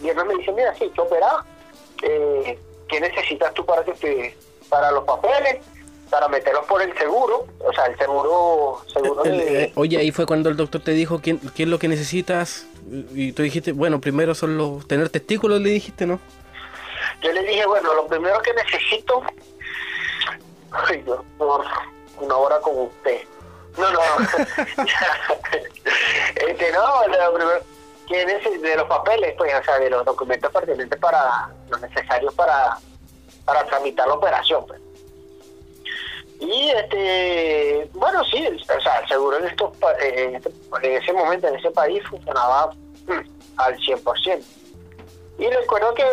viernes 0.00 0.26
me 0.26 0.34
dice, 0.36 0.52
mira, 0.52 0.74
sí, 0.74 0.90
te 0.94 1.00
operado. 1.00 1.44
Eh, 2.02 2.58
¿Qué 2.88 3.00
necesitas 3.00 3.52
tú 3.54 3.64
para 3.64 3.84
que 3.84 3.92
te, 3.92 4.36
para 4.68 4.90
los 4.90 5.04
papeles? 5.04 5.58
Para 6.10 6.26
meterlos 6.28 6.64
por 6.64 6.80
el 6.80 6.96
seguro, 6.96 7.46
o 7.58 7.72
sea, 7.74 7.84
el 7.86 7.98
seguro, 7.98 8.82
seguro 8.90 9.24
El- 9.24 9.38
de- 9.38 9.62
eh, 9.64 9.72
oye, 9.74 9.98
ahí 9.98 10.10
fue 10.10 10.24
cuando 10.24 10.48
el 10.48 10.56
doctor 10.56 10.80
te 10.82 10.92
dijo 10.92 11.20
qué, 11.20 11.36
qué 11.54 11.64
es 11.64 11.68
lo 11.68 11.78
que 11.78 11.86
necesitas. 11.88 12.66
Y 13.12 13.32
tú 13.32 13.42
dijiste, 13.42 13.72
bueno, 13.72 14.00
primero 14.00 14.34
son 14.34 14.56
los. 14.56 14.88
tener 14.88 15.10
testículos, 15.10 15.60
le 15.60 15.68
dijiste, 15.68 16.06
¿no? 16.06 16.18
Yo 17.22 17.30
le 17.32 17.42
dije, 17.42 17.66
bueno, 17.66 17.92
lo 17.92 18.06
primero 18.06 18.40
que 18.40 18.54
necesito, 18.54 19.22
ay, 20.70 21.02
Dios, 21.02 21.20
por 21.36 21.62
una 22.20 22.36
hora 22.36 22.58
con 22.60 22.78
usted. 22.78 23.20
No, 23.76 23.90
no, 23.92 24.00
este, 26.48 26.72
no, 26.72 27.06
lo 27.06 27.34
primero 27.34 27.60
que 28.08 28.24
de 28.58 28.76
los 28.76 28.88
papeles, 28.88 29.34
pues, 29.36 29.52
o 29.54 29.62
sea, 29.62 29.78
de 29.78 29.90
los 29.90 30.04
documentos 30.04 30.50
pertinentes 30.50 30.98
para, 30.98 31.50
los 31.68 31.80
necesarios 31.82 32.32
para, 32.34 32.78
para 33.48 33.64
tramitar 33.64 34.06
la 34.06 34.12
operación, 34.14 34.62
pues. 34.66 34.78
Y 36.38 36.68
este, 36.68 37.88
bueno, 37.94 38.22
sí, 38.24 38.46
o 38.46 38.80
sea, 38.80 38.98
el 39.00 39.08
seguro 39.08 39.38
en, 39.38 39.46
estos, 39.46 39.70
en, 40.02 40.36
este- 40.36 40.52
en 40.82 40.92
ese 41.02 41.12
momento, 41.14 41.48
en 41.48 41.54
ese 41.56 41.70
país, 41.70 42.02
funcionaba 42.08 42.72
mm, 43.06 43.56
al 43.56 43.76
100%. 43.78 44.44
Y 45.38 45.48
recuerdo 45.48 45.94
que 45.94 46.04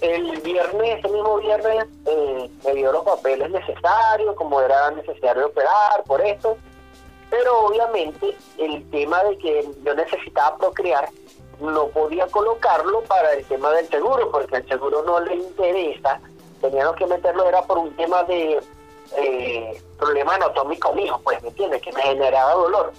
el 0.00 0.40
viernes, 0.40 0.98
ese 1.00 1.08
mismo 1.08 1.36
viernes, 1.38 1.84
eh, 2.06 2.50
me 2.64 2.72
dio 2.74 2.92
los 2.92 3.04
papeles 3.04 3.50
necesarios, 3.50 4.34
como 4.36 4.58
era 4.62 4.90
necesario 4.92 5.48
operar 5.48 6.02
por 6.06 6.22
esto. 6.22 6.56
Pero 7.28 7.66
obviamente 7.66 8.34
el 8.58 8.90
tema 8.90 9.22
de 9.24 9.36
que 9.38 9.68
yo 9.84 9.94
necesitaba 9.94 10.56
procrear 10.56 11.10
no 11.60 11.88
podía 11.88 12.26
colocarlo 12.28 13.02
para 13.02 13.34
el 13.34 13.44
tema 13.44 13.70
del 13.72 13.86
seguro, 13.88 14.30
porque 14.32 14.56
el 14.56 14.66
seguro 14.66 15.02
no 15.02 15.20
le 15.20 15.34
interesa. 15.36 16.20
Teníamos 16.60 16.96
que 16.96 17.06
meterlo, 17.06 17.48
era 17.48 17.62
por 17.62 17.78
un 17.78 17.94
tema 17.96 18.22
de 18.24 18.60
eh, 19.16 19.82
problema 19.98 20.34
anatómico 20.34 20.92
mío, 20.94 21.20
pues, 21.24 21.42
¿me 21.42 21.48
entiendes? 21.48 21.82
Que 21.82 21.92
me 21.92 22.02
generaba 22.02 22.52
dolor 22.54 22.92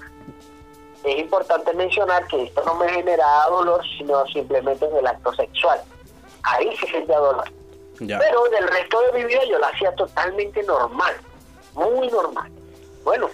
es 1.04 1.20
importante 1.20 1.74
mencionar 1.74 2.28
que 2.28 2.44
esto 2.44 2.62
no 2.66 2.76
me 2.76 2.90
generaba 2.90 3.48
dolor, 3.50 3.82
sino 3.98 4.26
simplemente 4.28 4.86
en 4.86 4.98
el 4.98 5.08
acto 5.08 5.34
sexual. 5.34 5.82
Ahí 6.44 6.76
sí 6.78 6.88
sentía 6.88 7.18
dolor. 7.18 7.46
Ya. 8.00 8.20
Pero 8.20 8.44
del 8.46 8.68
resto 8.68 9.00
de 9.02 9.20
mi 9.20 9.26
vida 9.26 9.44
yo 9.50 9.60
la 9.60 9.68
hacía 9.68 9.94
totalmente 9.96 10.62
normal, 10.64 11.14
muy 11.74 12.08
normal. 12.10 12.52
Bueno, 13.04 13.30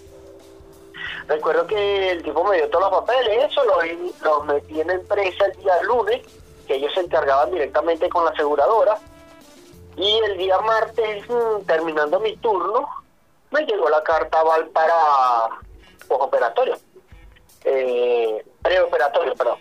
recuerdo 1.27 1.67
que 1.67 2.11
el 2.11 2.23
tipo 2.23 2.43
me 2.43 2.57
dio 2.57 2.69
todos 2.69 2.89
los 2.89 2.99
papeles, 3.01 3.51
eso, 3.51 3.63
los, 3.65 4.21
los 4.21 4.45
metí 4.45 4.81
en 4.81 4.87
la 4.87 4.93
empresa 4.93 5.45
el 5.45 5.61
día 5.61 5.81
lunes, 5.83 6.25
que 6.67 6.75
ellos 6.75 6.93
se 6.93 7.01
encargaban 7.01 7.51
directamente 7.51 8.09
con 8.09 8.25
la 8.25 8.31
aseguradora. 8.31 8.97
Y 9.97 10.19
el 10.25 10.37
día 10.37 10.59
martes, 10.59 11.27
mm, 11.27 11.65
terminando 11.65 12.19
mi 12.19 12.37
turno, 12.37 12.87
me 13.51 13.65
llegó 13.65 13.89
la 13.89 14.03
carta 14.03 14.39
aval 14.39 14.67
para 14.67 14.93
postoperatorio 16.07 16.77
eh, 17.65 18.45
preoperatorio, 18.61 19.33
perdón. 19.35 19.57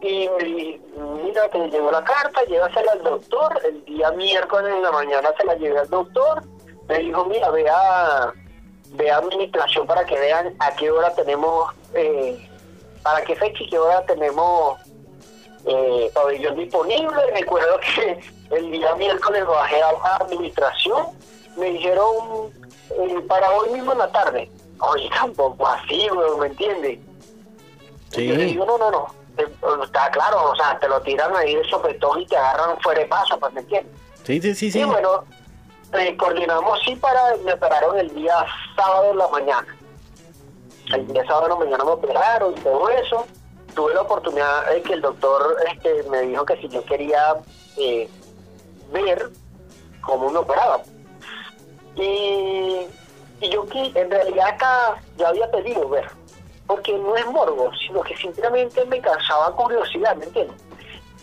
Y 0.00 0.28
mira 1.24 1.48
que 1.48 1.58
llegó 1.68 1.90
la 1.90 2.04
carta, 2.04 2.44
llévasela 2.44 2.92
al 2.92 3.02
doctor, 3.02 3.60
el 3.64 3.84
día 3.84 4.10
miércoles 4.12 4.72
en 4.74 4.82
la 4.82 4.90
mañana 4.90 5.30
se 5.36 5.44
la 5.44 5.54
llevé 5.54 5.78
al 5.78 5.88
doctor, 5.88 6.42
me 6.88 6.98
dijo, 6.98 7.24
mira, 7.26 7.50
vea, 7.50 8.32
vea 8.90 9.16
administración 9.16 9.86
para 9.86 10.04
que 10.04 10.18
vean 10.18 10.54
a 10.58 10.74
qué 10.74 10.90
hora 10.90 11.14
tenemos, 11.14 11.72
eh, 11.94 12.48
para 13.02 13.22
qué 13.22 13.36
fecha 13.36 13.62
y 13.62 13.70
qué 13.70 13.78
hora 13.78 14.04
tenemos 14.06 14.80
eh, 15.66 16.10
pabellón 16.14 16.56
disponible. 16.56 17.30
Recuerdo 17.34 17.78
que 17.80 18.20
el 18.56 18.70
día 18.70 18.94
miércoles 18.96 19.46
bajé 19.46 19.82
a 19.82 19.92
la 19.92 20.16
administración, 20.16 21.06
me 21.56 21.66
dijeron 21.70 22.50
eh, 22.90 23.20
para 23.28 23.50
hoy 23.52 23.70
mismo 23.70 23.92
en 23.92 23.98
la 23.98 24.10
tarde. 24.12 24.50
Oye, 24.80 25.08
tampoco 25.14 25.66
así, 25.66 26.08
güey, 26.08 26.30
¿me 26.40 26.46
entiendes? 26.48 26.98
Sí. 28.10 28.26
Yo 28.28 28.34
le 28.34 28.44
digo, 28.46 28.66
no, 28.66 28.78
no, 28.78 28.90
no. 28.90 29.06
eh, 29.38 29.46
Está 29.84 30.10
claro, 30.10 30.50
o 30.50 30.56
sea, 30.56 30.78
te 30.78 30.88
lo 30.88 31.00
tiran 31.02 31.34
ahí 31.36 31.54
de 31.54 31.64
sopetón 31.68 32.20
y 32.20 32.26
te 32.26 32.36
agarran 32.36 32.78
fuera 32.80 33.00
de 33.00 33.06
paso, 33.06 33.38
pues, 33.38 33.52
¿me 33.54 33.60
entiendes? 33.60 33.92
Sí, 34.24 34.40
sí, 34.40 34.54
sí, 34.54 34.70
sí. 34.72 34.80
Y 34.80 34.84
bueno, 34.84 35.24
eh, 35.94 36.16
coordinamos 36.16 36.80
sí 36.84 36.96
para, 36.96 37.36
me 37.44 37.52
operaron 37.52 37.98
el 37.98 38.14
día 38.14 38.34
sábado 38.76 39.12
en 39.12 39.18
la 39.18 39.28
mañana. 39.28 39.76
El 40.92 41.06
día 41.06 41.24
sábado 41.26 41.44
en 41.46 41.50
la 41.50 41.56
mañana 41.56 41.84
me 41.84 41.90
operaron 41.92 42.52
y 42.52 42.60
todo 42.60 42.88
eso. 42.90 43.26
Tuve 43.74 43.94
la 43.94 44.02
oportunidad 44.02 44.68
de 44.70 44.82
que 44.82 44.92
el 44.94 45.00
doctor 45.00 45.56
este, 45.72 46.02
me 46.04 46.22
dijo 46.22 46.44
que 46.44 46.56
si 46.58 46.68
yo 46.68 46.84
quería 46.84 47.36
eh, 47.78 48.08
ver 48.92 49.30
cómo 50.02 50.30
me 50.30 50.38
operaban. 50.38 50.82
Y, 51.96 52.86
y 53.40 53.48
yo 53.50 53.66
que 53.66 53.92
en 53.94 54.10
realidad 54.10 54.48
acá 54.48 54.96
ya 55.16 55.28
había 55.28 55.50
pedido 55.50 55.88
ver, 55.88 56.06
porque 56.66 56.96
no 56.98 57.16
es 57.16 57.26
morbo, 57.26 57.70
sino 57.86 58.02
que 58.02 58.16
simplemente 58.16 58.84
me 58.86 59.00
causaba 59.00 59.54
curiosidad, 59.56 60.16
¿me 60.16 60.24
entiendes? 60.26 60.56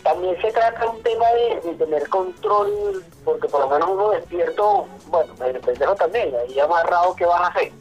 También 0.02 0.40
se 0.40 0.50
trata 0.50 0.86
un 0.86 1.02
tema 1.02 1.26
de, 1.32 1.60
de 1.60 1.74
tener 1.74 2.08
control, 2.08 3.04
porque 3.24 3.48
por 3.48 3.60
lo 3.60 3.68
menos 3.68 3.88
uno 3.90 4.10
despierto, 4.10 4.86
bueno, 5.08 5.34
me 5.38 5.52
pendejo 5.54 5.94
también, 5.94 6.34
ahí 6.36 6.58
amarrado, 6.58 7.14
¿qué 7.16 7.26
vas 7.26 7.42
a 7.42 7.46
hacer? 7.48 7.72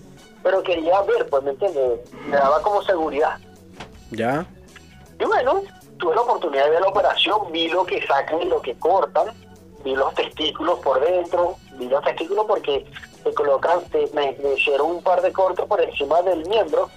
Pero 0.44 0.62
quería 0.64 1.02
ver, 1.02 1.28
pues, 1.30 1.44
¿me 1.44 1.52
entiendes? 1.52 2.00
Me 2.28 2.36
daba 2.36 2.62
como 2.62 2.82
seguridad. 2.84 3.38
Ya. 4.12 4.46
Y 5.20 5.26
bueno, 5.26 5.62
tuve 5.98 6.16
la 6.16 6.22
oportunidad 6.22 6.66
de 6.66 6.70
ver 6.72 6.82
la 6.82 6.88
operación, 6.88 7.52
vi 7.52 7.68
lo 7.68 7.86
que 7.86 8.06
sacan 8.06 8.42
y 8.42 8.46
lo 8.46 8.62
que 8.62 8.78
cortan. 8.80 9.28
vi 9.84 9.96
los 9.96 10.14
testículos 10.14 10.80
por 10.80 11.00
dentro, 11.02 11.56
vi 11.74 11.88
los 11.88 12.04
testículos 12.04 12.46
porque 12.48 12.86
te 13.24 13.34
colocan, 13.34 13.82
te, 13.92 14.10
me, 14.14 14.36
hicieron 14.56 14.92
un 14.92 15.04
par 15.04 15.22
de 15.22 15.32
cortes 15.32 15.66
por 15.66 15.82
encima 15.82 16.22
del 16.22 16.48
miembro, 16.48 16.90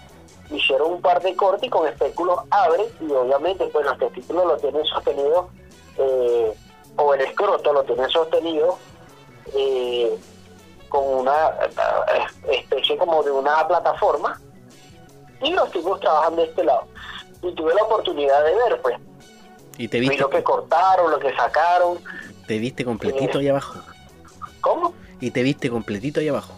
hicieron 0.51 0.93
un 0.93 1.03
par 1.03 1.21
de 1.21 1.35
cortes 1.35 1.65
y 1.65 1.71
con 1.71 1.87
espéculos 1.87 2.41
abren 2.51 2.87
y 3.01 3.11
obviamente 3.13 3.67
pues 3.67 3.85
los 3.85 3.99
testículos 3.99 4.47
lo 4.47 4.57
tienen 4.57 4.85
sostenido 4.85 5.49
eh, 5.99 6.55
o 6.97 7.15
el 7.15 7.21
escroto 7.23 7.73
lo 7.73 7.83
tienen 7.85 8.09
sostenido 8.11 8.79
eh, 9.55 10.17
con 10.89 11.03
una 11.05 11.49
eh, 11.49 12.53
especie 12.53 12.97
como 12.99 13.23
de 13.23 13.31
una 13.31 13.67
plataforma 13.67 14.41
y 15.41 15.53
los 15.53 15.71
tipos 15.71 15.99
trabajan 16.01 16.37
de 16.37 16.45
este 16.45 16.65
lado 16.65 16.87
y 17.43 17.53
tuve 17.53 17.75
la 17.75 17.83
oportunidad 17.83 18.45
de 18.45 18.55
ver 18.55 18.81
pues 18.83 18.97
y 19.79 19.89
te 19.89 20.01
viste 20.01 20.19
lo 20.19 20.31
que 20.31 20.43
cortaron 20.43 21.11
lo 21.11 21.19
que 21.19 21.35
sacaron 21.35 21.99
te 22.47 22.59
viste 22.59 22.85
completito 22.85 23.39
ahí 23.39 23.49
abajo 23.49 23.81
¿cómo? 24.61 24.95
y 25.21 25.31
te 25.31 25.43
viste 25.43 25.71
completito 25.71 26.21
ahí 26.21 26.29
abajo 26.29 26.55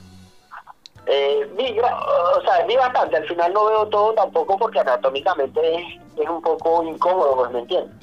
eh, 1.06 1.46
vi, 1.56 1.78
o 1.78 2.42
sea, 2.42 2.64
vi 2.66 2.76
bastante, 2.76 3.16
al 3.16 3.26
final 3.26 3.52
no 3.52 3.66
veo 3.66 3.86
todo 3.88 4.14
tampoco 4.14 4.56
porque 4.56 4.80
anatómicamente 4.80 5.74
es, 6.16 6.28
un 6.28 6.40
poco 6.40 6.82
incómodo, 6.82 7.36
pues 7.36 7.50
me 7.50 7.58
entiendes. 7.60 7.94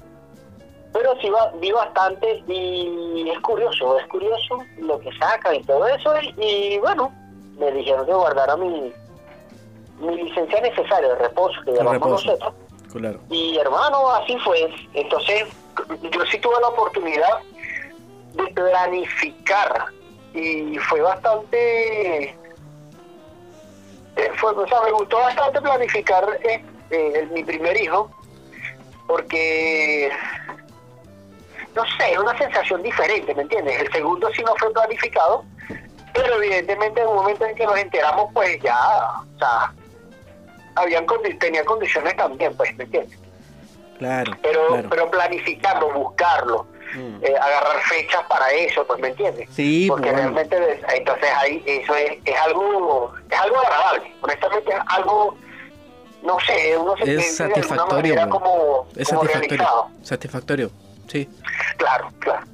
Pero 0.93 1.15
sí 1.19 1.29
va, 1.29 1.51
vi 1.55 1.71
bastante 1.71 2.43
y 2.47 3.29
es 3.29 3.39
curioso, 3.39 3.97
es 3.97 4.05
curioso 4.07 4.59
lo 4.77 4.99
que 4.99 5.09
sacan 5.13 5.55
y 5.55 5.63
todo 5.63 5.87
eso. 5.87 6.13
Y, 6.37 6.77
bueno, 6.79 7.11
me 7.57 7.71
dijeron 7.71 8.05
que 8.05 8.13
guardara 8.13 8.57
mi, 8.57 8.93
mi 9.99 10.23
licencia 10.23 10.61
necesaria 10.61 11.09
de 11.09 11.15
reposo, 11.15 11.59
que 11.65 11.71
llamamos 11.71 12.07
nosotros. 12.07 12.53
Y 13.30 13.58
hermano, 13.58 14.10
así 14.12 14.38
fue. 14.39 14.73
Entonces, 14.93 15.45
yo 16.12 16.25
sí 16.25 16.38
tuve 16.39 16.56
la 16.62 16.67
oportunidad 16.67 17.39
de 18.34 18.47
planificar 18.54 19.86
y 20.34 20.77
fue 20.77 21.01
bastante 21.01 22.36
eh, 24.15 24.32
fue, 24.36 24.51
o 24.51 24.67
sea, 24.67 24.82
me 24.82 24.91
gustó 24.91 25.17
bastante 25.17 25.62
planificar 25.62 26.27
eh, 26.43 26.63
eh, 26.89 27.27
mi 27.32 27.43
primer 27.43 27.80
hijo, 27.80 28.12
porque, 29.08 30.12
no 31.75 31.84
sé, 31.97 32.12
es 32.12 32.17
una 32.17 32.38
sensación 32.38 32.84
diferente, 32.84 33.34
¿me 33.34 33.43
entiendes? 33.43 33.82
El 33.82 33.91
segundo 33.91 34.30
sí 34.36 34.43
no 34.43 34.54
fue 34.58 34.71
planificado, 34.73 35.45
pero 36.13 36.36
evidentemente 36.36 37.01
en 37.01 37.08
un 37.08 37.15
momento 37.15 37.45
en 37.45 37.56
que 37.56 37.65
nos 37.65 37.77
enteramos, 37.77 38.30
pues 38.34 38.62
ya, 38.62 38.77
o 39.36 39.39
sea, 39.39 39.73
habían 40.75 41.05
tenía 41.39 41.63
condiciones 41.65 42.15
también, 42.15 42.55
pues, 42.55 42.75
¿me 42.77 42.84
entiendes? 42.84 43.19
Claro. 43.97 44.31
Pero, 44.41 44.84
pero 44.89 45.12
planificarlo, 45.12 45.91
buscarlo, 45.91 46.67
Mm. 46.93 47.23
Eh, 47.23 47.36
agarrar 47.39 47.81
fechas 47.84 48.21
para 48.27 48.49
eso, 48.49 48.86
pues 48.86 48.99
me 48.99 49.10
entiendes. 49.10 49.47
Sí, 49.51 49.86
porque 49.88 50.10
pues, 50.10 50.15
realmente 50.15 50.81
entonces 50.93 51.29
ahí 51.38 51.63
eso 51.65 51.95
es, 51.95 52.17
es 52.25 52.36
algo 52.38 53.13
es 53.29 53.39
algo 53.39 53.60
agradable, 53.60 54.13
honestamente 54.21 54.71
es 54.71 54.79
algo 54.88 55.38
no 56.23 56.38
sé, 56.41 56.77
uno 56.77 56.95
se 56.97 57.15
es 57.15 57.38
satisfactorio, 57.38 58.29
como, 58.29 58.88
es 58.95 59.07
satisfactorio, 59.07 59.88
satisfactorio, 60.03 60.71
sí. 61.07 61.27
Claro, 61.77 62.10
claro. 62.19 62.45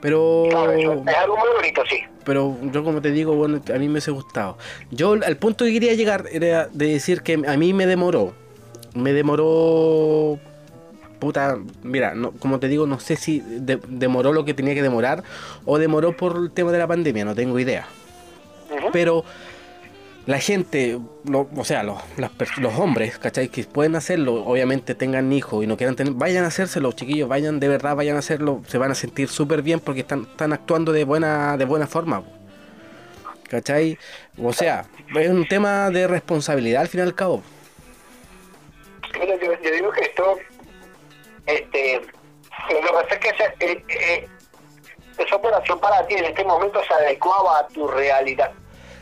Pero 0.00 0.46
es 0.50 1.16
algo 1.16 1.36
muy 1.36 1.48
bonito, 1.56 1.82
sí. 1.88 2.04
Pero 2.24 2.56
yo 2.72 2.84
como 2.84 3.00
te 3.00 3.10
digo, 3.10 3.34
bueno, 3.34 3.60
a 3.74 3.78
mí 3.78 3.88
me 3.88 4.00
ha 4.00 4.10
gustado. 4.10 4.58
Yo 4.90 5.12
al 5.12 5.36
punto 5.36 5.64
que 5.64 5.72
quería 5.72 5.94
llegar 5.94 6.26
era 6.32 6.68
de 6.72 6.88
decir 6.88 7.22
que 7.22 7.42
a 7.46 7.56
mí 7.56 7.72
me 7.72 7.86
demoró. 7.86 8.32
Me 8.94 9.12
demoró 9.12 10.38
puta, 11.24 11.58
mira, 11.82 12.14
no, 12.14 12.32
como 12.32 12.60
te 12.60 12.68
digo, 12.68 12.86
no 12.86 13.00
sé 13.00 13.16
si 13.16 13.42
demoró 13.88 14.32
lo 14.32 14.44
que 14.44 14.52
tenía 14.52 14.74
que 14.74 14.82
demorar 14.82 15.22
o 15.64 15.78
demoró 15.78 16.14
por 16.14 16.36
el 16.36 16.50
tema 16.50 16.70
de 16.70 16.78
la 16.78 16.86
pandemia, 16.86 17.24
no 17.24 17.34
tengo 17.34 17.58
idea. 17.58 17.86
Pero 18.92 19.24
la 20.26 20.38
gente, 20.38 20.98
o 21.30 21.64
sea, 21.64 21.82
los, 21.82 21.98
los 22.58 22.78
hombres, 22.78 23.18
¿cachai? 23.18 23.48
Que 23.48 23.64
pueden 23.64 23.94
hacerlo, 23.94 24.44
obviamente 24.44 24.94
tengan 24.94 25.32
hijos 25.32 25.62
y 25.62 25.66
no 25.66 25.76
quieran 25.76 25.96
tener, 25.96 26.14
vayan 26.14 26.44
a 26.44 26.48
hacérselo, 26.48 26.92
chiquillos, 26.92 27.28
vayan 27.28 27.60
de 27.60 27.68
verdad, 27.68 27.94
vayan 27.94 28.16
a 28.16 28.20
hacerlo, 28.20 28.62
se 28.66 28.78
van 28.78 28.90
a 28.90 28.94
sentir 28.94 29.28
súper 29.28 29.62
bien 29.62 29.80
porque 29.80 30.00
están, 30.00 30.22
están 30.22 30.52
actuando 30.52 30.92
de 30.92 31.04
buena, 31.04 31.56
de 31.56 31.64
buena 31.64 31.86
forma. 31.86 32.22
¿Cachai? 33.48 33.98
O 34.42 34.52
sea, 34.52 34.86
es 35.14 35.28
un 35.28 35.46
tema 35.46 35.90
de 35.90 36.06
responsabilidad 36.06 36.82
al 36.82 36.88
fin 36.88 37.00
y 37.00 37.02
al 37.02 37.14
cabo. 37.14 37.42
yo 39.14 39.70
digo 39.70 39.90
que 39.92 40.00
esto 40.00 40.38
este, 41.46 42.00
lo 42.70 42.80
que 42.80 42.92
pasa 42.92 43.14
es 43.14 43.18
que 43.18 43.28
esa, 43.28 43.44
eh, 43.60 43.84
eh, 43.88 44.28
esa 45.18 45.36
operación 45.36 45.78
para 45.80 46.06
ti 46.06 46.14
en 46.14 46.24
este 46.24 46.44
momento 46.44 46.82
se 46.84 46.94
adecuaba 46.94 47.60
a 47.60 47.68
tu 47.68 47.86
realidad. 47.86 48.52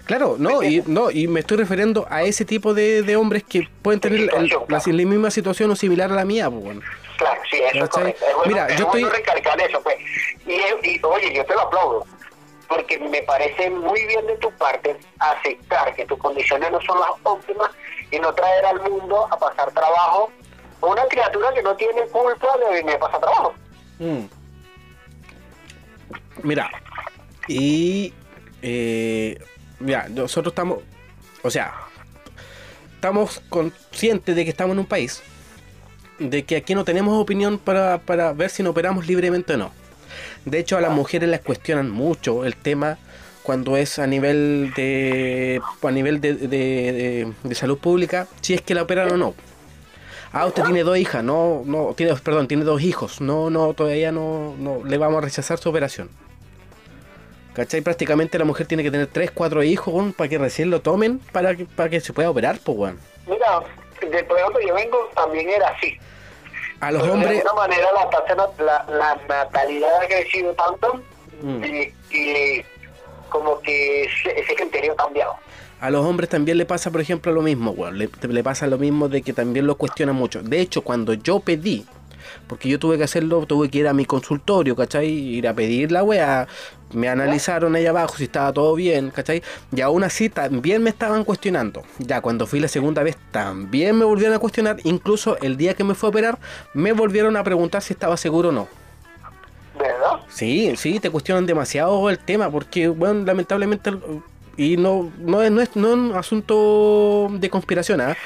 Claro, 0.04 0.36
no, 0.38 0.62
y 0.62 0.82
no, 0.86 1.10
y 1.10 1.28
me 1.28 1.40
estoy 1.40 1.58
refiriendo 1.58 2.06
a 2.10 2.22
ese 2.22 2.44
tipo 2.44 2.74
de, 2.74 3.02
de 3.02 3.16
hombres 3.16 3.44
que 3.44 3.68
pueden 3.82 4.00
tener 4.00 4.20
la, 4.68 4.80
misma 4.84 5.30
situación 5.30 5.70
o 5.70 5.76
similar 5.76 6.10
a 6.10 6.14
la 6.16 6.24
mía, 6.24 6.50
pues 6.50 6.62
bueno. 6.62 6.80
Claro, 7.16 7.40
sí, 7.50 7.58
eso 7.72 7.84
es 7.84 7.90
correcto. 7.90 8.24
Mira, 8.46 8.68
yo 8.76 8.86
estoy 8.86 9.04
recalcar 9.04 9.60
eso, 9.60 9.80
pues. 9.82 9.96
Y, 10.46 10.54
y, 10.88 11.00
oye, 11.04 11.32
yo 11.32 11.44
te 11.44 11.54
lo 11.54 11.60
aplaudo, 11.60 12.06
porque 12.68 12.98
me 12.98 13.22
parece 13.22 13.70
muy 13.70 14.04
bien 14.06 14.26
de 14.26 14.36
tu 14.38 14.50
parte 14.52 14.96
aceptar 15.18 15.94
que 15.94 16.04
tus 16.06 16.18
condiciones 16.18 16.72
no 16.72 16.80
son 16.80 16.98
las 16.98 17.10
óptimas 17.22 17.70
y 18.10 18.18
no 18.18 18.34
traer 18.34 18.66
al 18.66 18.80
mundo 18.80 19.28
a 19.30 19.38
pasar 19.38 19.70
trabajo 19.72 20.32
una 20.82 21.04
criatura 21.06 21.52
que 21.54 21.62
no 21.62 21.76
tiene 21.76 22.02
culpa 22.08 22.48
de 22.58 22.82
me 22.82 22.98
pasa 22.98 23.18
trabajo. 23.18 23.54
Mm. 23.98 24.24
Mira, 26.42 26.70
y 27.46 28.12
eh, 28.62 29.38
mira, 29.82 30.08
nosotros 30.08 30.52
estamos, 30.52 30.78
o 31.42 31.50
sea, 31.50 31.72
estamos 32.94 33.40
conscientes 33.48 34.34
de 34.34 34.44
que 34.44 34.50
estamos 34.50 34.74
en 34.74 34.80
un 34.80 34.86
país, 34.86 35.22
de 36.18 36.44
que 36.44 36.56
aquí 36.56 36.74
no 36.74 36.84
tenemos 36.84 37.20
opinión 37.20 37.58
para, 37.58 37.98
para 37.98 38.32
ver 38.32 38.50
si 38.50 38.62
nos 38.62 38.70
operamos 38.70 39.06
libremente 39.06 39.54
o 39.54 39.56
no. 39.56 39.72
De 40.44 40.58
hecho, 40.58 40.76
a 40.76 40.80
las 40.80 40.92
mujeres 40.92 41.28
les 41.28 41.40
cuestionan 41.40 41.90
mucho 41.90 42.44
el 42.44 42.56
tema 42.56 42.98
cuando 43.42 43.76
es 43.76 43.98
a 43.98 44.06
nivel 44.06 44.72
de 44.76 45.60
a 45.82 45.90
nivel 45.90 46.20
de, 46.20 46.34
de, 46.34 47.32
de 47.42 47.54
salud 47.54 47.78
pública, 47.78 48.28
si 48.40 48.54
es 48.54 48.60
que 48.60 48.74
la 48.74 48.82
operan 48.82 49.10
o 49.12 49.16
no 49.16 49.34
ah, 50.32 50.46
usted 50.46 50.64
tiene 50.64 50.82
dos 50.82 50.98
hijas, 50.98 51.22
no, 51.22 51.62
no, 51.64 51.94
tiene, 51.94 52.14
perdón, 52.16 52.48
tiene 52.48 52.64
dos 52.64 52.82
hijos, 52.82 53.20
no, 53.20 53.50
no, 53.50 53.74
todavía 53.74 54.12
no, 54.12 54.54
no, 54.58 54.84
le 54.84 54.98
vamos 54.98 55.18
a 55.18 55.20
rechazar 55.22 55.58
su 55.58 55.68
operación. 55.68 56.08
¿Cachai? 57.54 57.82
Prácticamente 57.82 58.38
la 58.38 58.44
mujer 58.44 58.66
tiene 58.66 58.82
que 58.82 58.90
tener 58.90 59.06
tres, 59.08 59.30
cuatro 59.30 59.62
hijos, 59.62 60.14
para 60.14 60.28
que 60.28 60.38
recién 60.38 60.70
lo 60.70 60.80
tomen, 60.80 61.18
para 61.18 61.54
que, 61.54 61.66
para 61.66 61.90
que 61.90 62.00
se 62.00 62.12
pueda 62.12 62.30
operar, 62.30 62.58
pues, 62.64 62.78
weón. 62.78 62.98
Mira, 63.26 63.62
del 64.00 64.24
programa 64.24 64.58
que 64.58 64.66
yo 64.66 64.74
vengo 64.74 65.10
también 65.14 65.48
era 65.50 65.68
así. 65.68 65.98
A 66.80 66.90
los 66.90 67.02
hombres... 67.02 67.30
De 67.30 67.48
alguna 67.48 67.54
manera 67.54 67.88
la, 68.58 68.84
la, 68.88 69.20
natalidad 69.28 69.90
ha 70.02 70.06
crecido 70.06 70.52
tanto 70.54 71.00
mm. 71.42 71.64
y, 72.10 72.64
como 73.28 73.60
que 73.60 74.04
ese, 74.04 74.54
criterio 74.56 74.92
ha 74.92 74.96
cambiado. 74.96 75.36
A 75.80 75.90
los 75.90 76.04
hombres 76.04 76.28
también 76.28 76.58
le 76.58 76.66
pasa, 76.66 76.90
por 76.90 77.00
ejemplo, 77.00 77.32
lo 77.32 77.42
mismo, 77.42 77.70
weón. 77.70 77.98
Le, 77.98 78.42
pasa 78.42 78.66
lo 78.66 78.78
mismo 78.78 79.08
de 79.08 79.22
que 79.22 79.32
también 79.32 79.66
lo 79.66 79.76
cuestionan 79.76 80.16
mucho. 80.16 80.42
De 80.42 80.60
hecho, 80.60 80.82
cuando 80.82 81.14
yo 81.14 81.40
pedí, 81.40 81.86
porque 82.46 82.68
yo 82.68 82.78
tuve 82.78 82.98
que 82.98 83.04
hacerlo, 83.04 83.44
tuve 83.46 83.68
que 83.68 83.78
ir 83.78 83.88
a 83.88 83.92
mi 83.92 84.04
consultorio, 84.04 84.76
¿cachai? 84.76 85.08
Ir 85.08 85.48
a 85.48 85.54
pedir 85.54 85.92
la 85.92 86.02
weá. 86.02 86.46
Me 86.92 87.08
analizaron 87.08 87.74
ahí 87.74 87.86
abajo 87.86 88.16
si 88.16 88.24
estaba 88.24 88.52
todo 88.52 88.74
bien, 88.74 89.10
¿cachai? 89.10 89.42
Y 89.74 89.80
aún 89.80 90.04
así 90.04 90.28
también 90.28 90.82
me 90.82 90.90
estaban 90.90 91.24
cuestionando. 91.24 91.82
Ya 91.98 92.20
cuando 92.20 92.46
fui 92.46 92.60
la 92.60 92.68
segunda 92.68 93.02
vez 93.02 93.16
también 93.30 93.98
me 93.98 94.04
volvieron 94.04 94.34
a 94.34 94.38
cuestionar. 94.38 94.76
Incluso 94.84 95.38
el 95.38 95.56
día 95.56 95.74
que 95.74 95.84
me 95.84 95.94
fue 95.94 96.08
a 96.08 96.10
operar, 96.10 96.38
me 96.74 96.92
volvieron 96.92 97.36
a 97.36 97.44
preguntar 97.44 97.82
si 97.82 97.94
estaba 97.94 98.16
seguro 98.16 98.50
o 98.50 98.52
no. 98.52 98.68
¿Verdad? 99.78 100.20
Sí, 100.28 100.74
sí, 100.76 101.00
te 101.00 101.10
cuestionan 101.10 101.46
demasiado 101.46 102.10
el 102.10 102.18
tema, 102.18 102.50
porque, 102.50 102.88
bueno, 102.88 103.24
lamentablemente 103.24 103.90
y 104.56 104.76
no, 104.76 105.10
no, 105.18 105.42
es, 105.42 105.50
no, 105.50 105.60
es, 105.62 105.76
no 105.76 105.92
un 105.92 106.12
asunto 106.14 107.30
de 107.32 107.48
conspiración, 107.48 108.00
¿ah? 108.00 108.16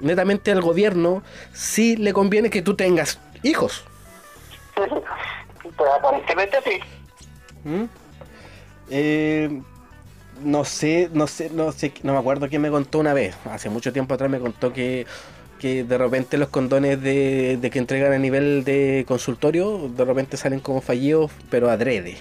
netamente 0.00 0.50
al 0.50 0.60
gobierno 0.60 1.22
sí 1.52 1.96
le 1.96 2.12
conviene 2.12 2.50
que 2.50 2.62
tú 2.62 2.74
tengas 2.74 3.18
hijos. 3.48 3.84
Pues 4.74 5.90
aparentemente 5.90 6.58
sí. 6.64 6.80
¿Mm? 7.64 7.84
Eh, 8.90 9.62
no 10.42 10.64
sé, 10.64 11.10
no 11.12 11.26
sé, 11.26 11.50
no 11.50 11.72
sé, 11.72 11.92
no 12.02 12.12
me 12.12 12.18
acuerdo 12.18 12.48
quién 12.48 12.62
me 12.62 12.70
contó 12.70 12.98
una 12.98 13.14
vez, 13.14 13.34
hace 13.50 13.70
mucho 13.70 13.92
tiempo 13.92 14.14
atrás 14.14 14.30
me 14.30 14.38
contó 14.38 14.72
que, 14.72 15.06
que 15.58 15.82
de 15.82 15.98
repente 15.98 16.36
los 16.36 16.48
condones 16.48 17.02
de, 17.02 17.58
de 17.60 17.70
que 17.70 17.78
entregan 17.78 18.12
a 18.12 18.18
nivel 18.18 18.64
de 18.64 19.04
consultorio, 19.08 19.88
de 19.88 20.04
repente 20.04 20.36
salen 20.36 20.60
como 20.60 20.80
fallidos, 20.80 21.32
pero 21.50 21.70
adrede. 21.70 22.18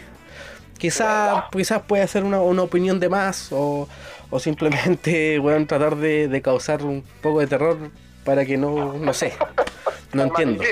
Quizás 0.78 1.46
quizás 1.52 1.82
puede 1.84 2.08
ser 2.08 2.24
una, 2.24 2.40
opinión 2.40 3.00
de 3.00 3.10
más 3.10 3.50
o, 3.52 3.88
simplemente 4.40 5.40
bueno, 5.40 5.66
tratar 5.68 5.96
de, 5.96 6.42
causar 6.44 6.84
un 6.84 7.04
poco 7.22 7.40
de 7.40 7.48
terror 7.48 7.78
para 8.24 8.46
que 8.46 8.58
no, 8.58 8.94
no 8.94 9.14
sé, 9.14 9.34
no 10.14 10.24
entiendo. 10.24 10.64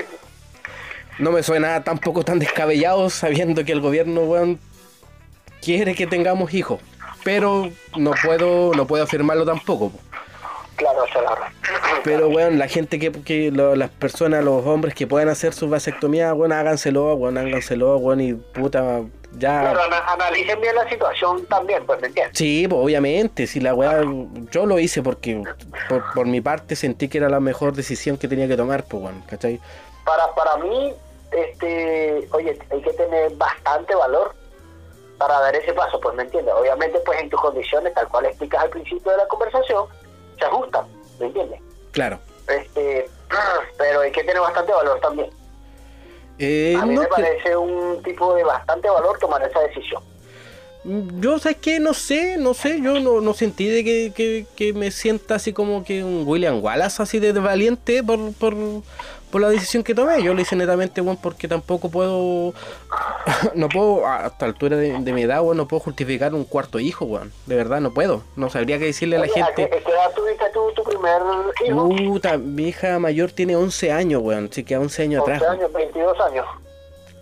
No 1.20 1.32
me 1.32 1.44
suena 1.44 1.84
tampoco 1.84 2.24
tan 2.24 2.40
descabellado 2.40 3.10
sabiendo 3.10 3.64
que 3.66 3.72
el 3.72 3.82
gobierno, 3.82 4.22
weón, 4.22 4.60
quiere 5.62 5.96
que 5.96 6.08
tengamos 6.08 6.54
hijos. 6.54 6.80
Pero 7.24 7.70
no 7.98 8.12
puedo, 8.24 8.74
no 8.76 8.86
puedo 8.86 9.04
afirmarlo 9.04 9.46
tampoco. 9.46 9.90
po. 9.92 10.00
Claro, 10.76 11.04
claro. 11.12 11.36
Pero, 12.04 12.28
weón, 12.30 12.58
la 12.60 12.68
gente 12.68 13.00
que, 13.00 13.12
que 13.12 13.52
lo- 13.52 13.76
las 13.76 13.90
personas, 13.92 14.44
los 14.44 14.66
hombres 14.66 14.94
que 14.96 15.08
puedan 15.08 15.30
hacer 15.30 15.54
su 15.54 15.70
vasectomía, 15.70 16.34
weón, 16.34 16.52
háganselo, 16.52 17.14
weón, 17.14 17.38
háganselo, 17.38 17.96
weón, 17.98 18.20
y 18.20 18.34
puta, 18.34 19.02
ya. 19.38 19.70
Ana- 19.72 20.04
analicen 20.12 20.60
bien 20.60 20.76
la 20.76 20.90
situación 20.90 21.46
también, 21.46 21.86
pues, 21.86 22.02
¿me 22.02 22.08
entiendes? 22.08 22.38
Sí, 22.38 22.66
pues, 22.68 22.82
obviamente, 22.84 23.48
si 23.48 23.60
la 23.62 23.74
weá, 23.74 24.02
yo 24.52 24.66
lo 24.66 24.80
hice 24.80 25.02
porque 25.04 25.42
por, 25.88 26.04
por 26.14 26.26
mi 26.26 26.42
parte 26.42 26.76
sentí 26.76 27.08
que 27.08 27.20
era 27.20 27.30
la 27.30 27.40
mejor 27.40 27.74
decisión 27.74 28.18
que 28.18 28.28
tenía 28.28 28.48
que 28.48 28.58
tomar, 28.58 28.84
pues, 28.84 29.04
weón, 29.04 29.22
¿cachai? 29.30 29.62
Para, 30.06 30.34
para 30.36 30.58
mí, 30.58 30.94
este, 31.32 32.28
oye, 32.32 32.60
hay 32.70 32.82
que 32.82 32.94
tener 32.94 33.32
bastante 33.36 33.96
valor 33.96 34.34
para 35.18 35.40
dar 35.40 35.56
ese 35.56 35.74
paso, 35.74 36.00
pues, 36.00 36.16
¿me 36.16 36.24
entiendes? 36.24 36.54
Obviamente, 36.58 37.00
pues, 37.06 37.22
en 37.22 37.30
tus 37.30 37.40
condiciones, 37.40 37.94
tal 37.94 38.08
cual 38.10 38.26
explicas 38.26 38.64
al 38.64 38.70
principio 38.70 39.12
de 39.12 39.18
la 39.18 39.28
conversación, 39.28 39.86
se 40.38 40.46
ajustan, 40.46 40.86
¿me 41.20 41.28
entiendes? 41.28 41.60
Claro. 41.92 42.20
Este, 42.48 43.10
pero 43.78 44.02
hay 44.02 44.12
que 44.12 44.24
tener 44.24 44.42
bastante 44.42 44.74
valor 44.74 45.00
también. 45.00 45.30
Eh, 46.40 46.76
A 46.80 46.86
mí 46.86 46.96
no 46.96 47.02
me 47.02 47.08
que- 47.08 47.14
parece 47.14 47.56
un 47.56 48.02
tipo 48.04 48.34
de 48.34 48.44
bastante 48.44 48.90
valor 48.90 49.18
tomar 49.20 49.42
esa 49.44 49.60
decisión. 49.62 50.04
Yo, 50.86 51.40
¿sabes 51.40 51.60
qué? 51.62 51.80
No 51.80 51.94
sé, 51.94 52.36
no 52.38 52.54
sé, 52.54 52.82
yo 52.82 53.00
no, 53.00 53.22
no 53.22 53.34
sentí 53.34 53.70
de 53.70 53.86
que, 53.86 54.12
que, 54.14 54.46
que 54.58 54.74
me 54.74 54.92
sienta 54.92 55.36
así 55.36 55.54
como 55.54 55.86
que 55.86 56.04
un 56.04 56.28
William 56.28 56.62
Wallace 56.62 57.02
así 57.02 57.20
de, 57.20 57.32
de 57.32 57.40
valiente 57.40 58.04
por, 58.04 58.34
por, 58.34 58.54
por 59.34 59.42
la 59.42 59.50
decisión 59.50 59.84
que 59.84 59.94
tomé. 59.96 60.22
Yo 60.24 60.34
lo 60.34 60.40
hice 60.42 60.56
netamente, 60.56 61.02
bueno, 61.02 61.20
porque 61.22 61.48
tampoco 61.48 61.90
puedo, 61.90 62.54
no 63.56 63.68
puedo, 63.68 64.08
a 64.08 64.28
esta 64.28 64.46
altura 64.46 64.78
de, 64.78 64.98
de 65.00 65.12
mi 65.12 65.24
edad, 65.24 65.42
weón, 65.42 65.58
no 65.58 65.68
puedo 65.68 65.82
justificar 65.82 66.34
un 66.36 66.46
cuarto 66.46 66.80
hijo, 66.80 67.04
weón. 67.06 67.34
De 67.48 67.56
verdad, 67.56 67.82
no 67.82 67.94
puedo. 67.94 68.24
No 68.36 68.50
sabría 68.50 68.78
qué 68.80 68.86
decirle 68.86 69.18
a 69.18 69.20
la 69.20 69.26
Oye, 69.26 69.42
¿a 69.42 69.46
gente. 69.48 69.70
qué- 69.70 69.78
edad 69.92 70.12
tuviste 70.16 70.46
tú 70.54 70.72
tu 70.76 70.84
primer 70.84 71.22
hijo? 71.68 71.90
Puta, 71.90 72.38
mi 72.38 72.68
hija 72.70 73.00
mayor 73.00 73.32
tiene 73.32 73.56
11 73.56 73.92
años, 73.92 74.22
weón. 74.24 74.50
Sí, 74.54 74.64
que 74.64 74.78
11 74.78 75.02
años 75.04 75.22
11 75.28 75.34
atrás, 75.36 75.52
años, 75.52 75.74
22 75.74 76.20
años. 76.22 76.46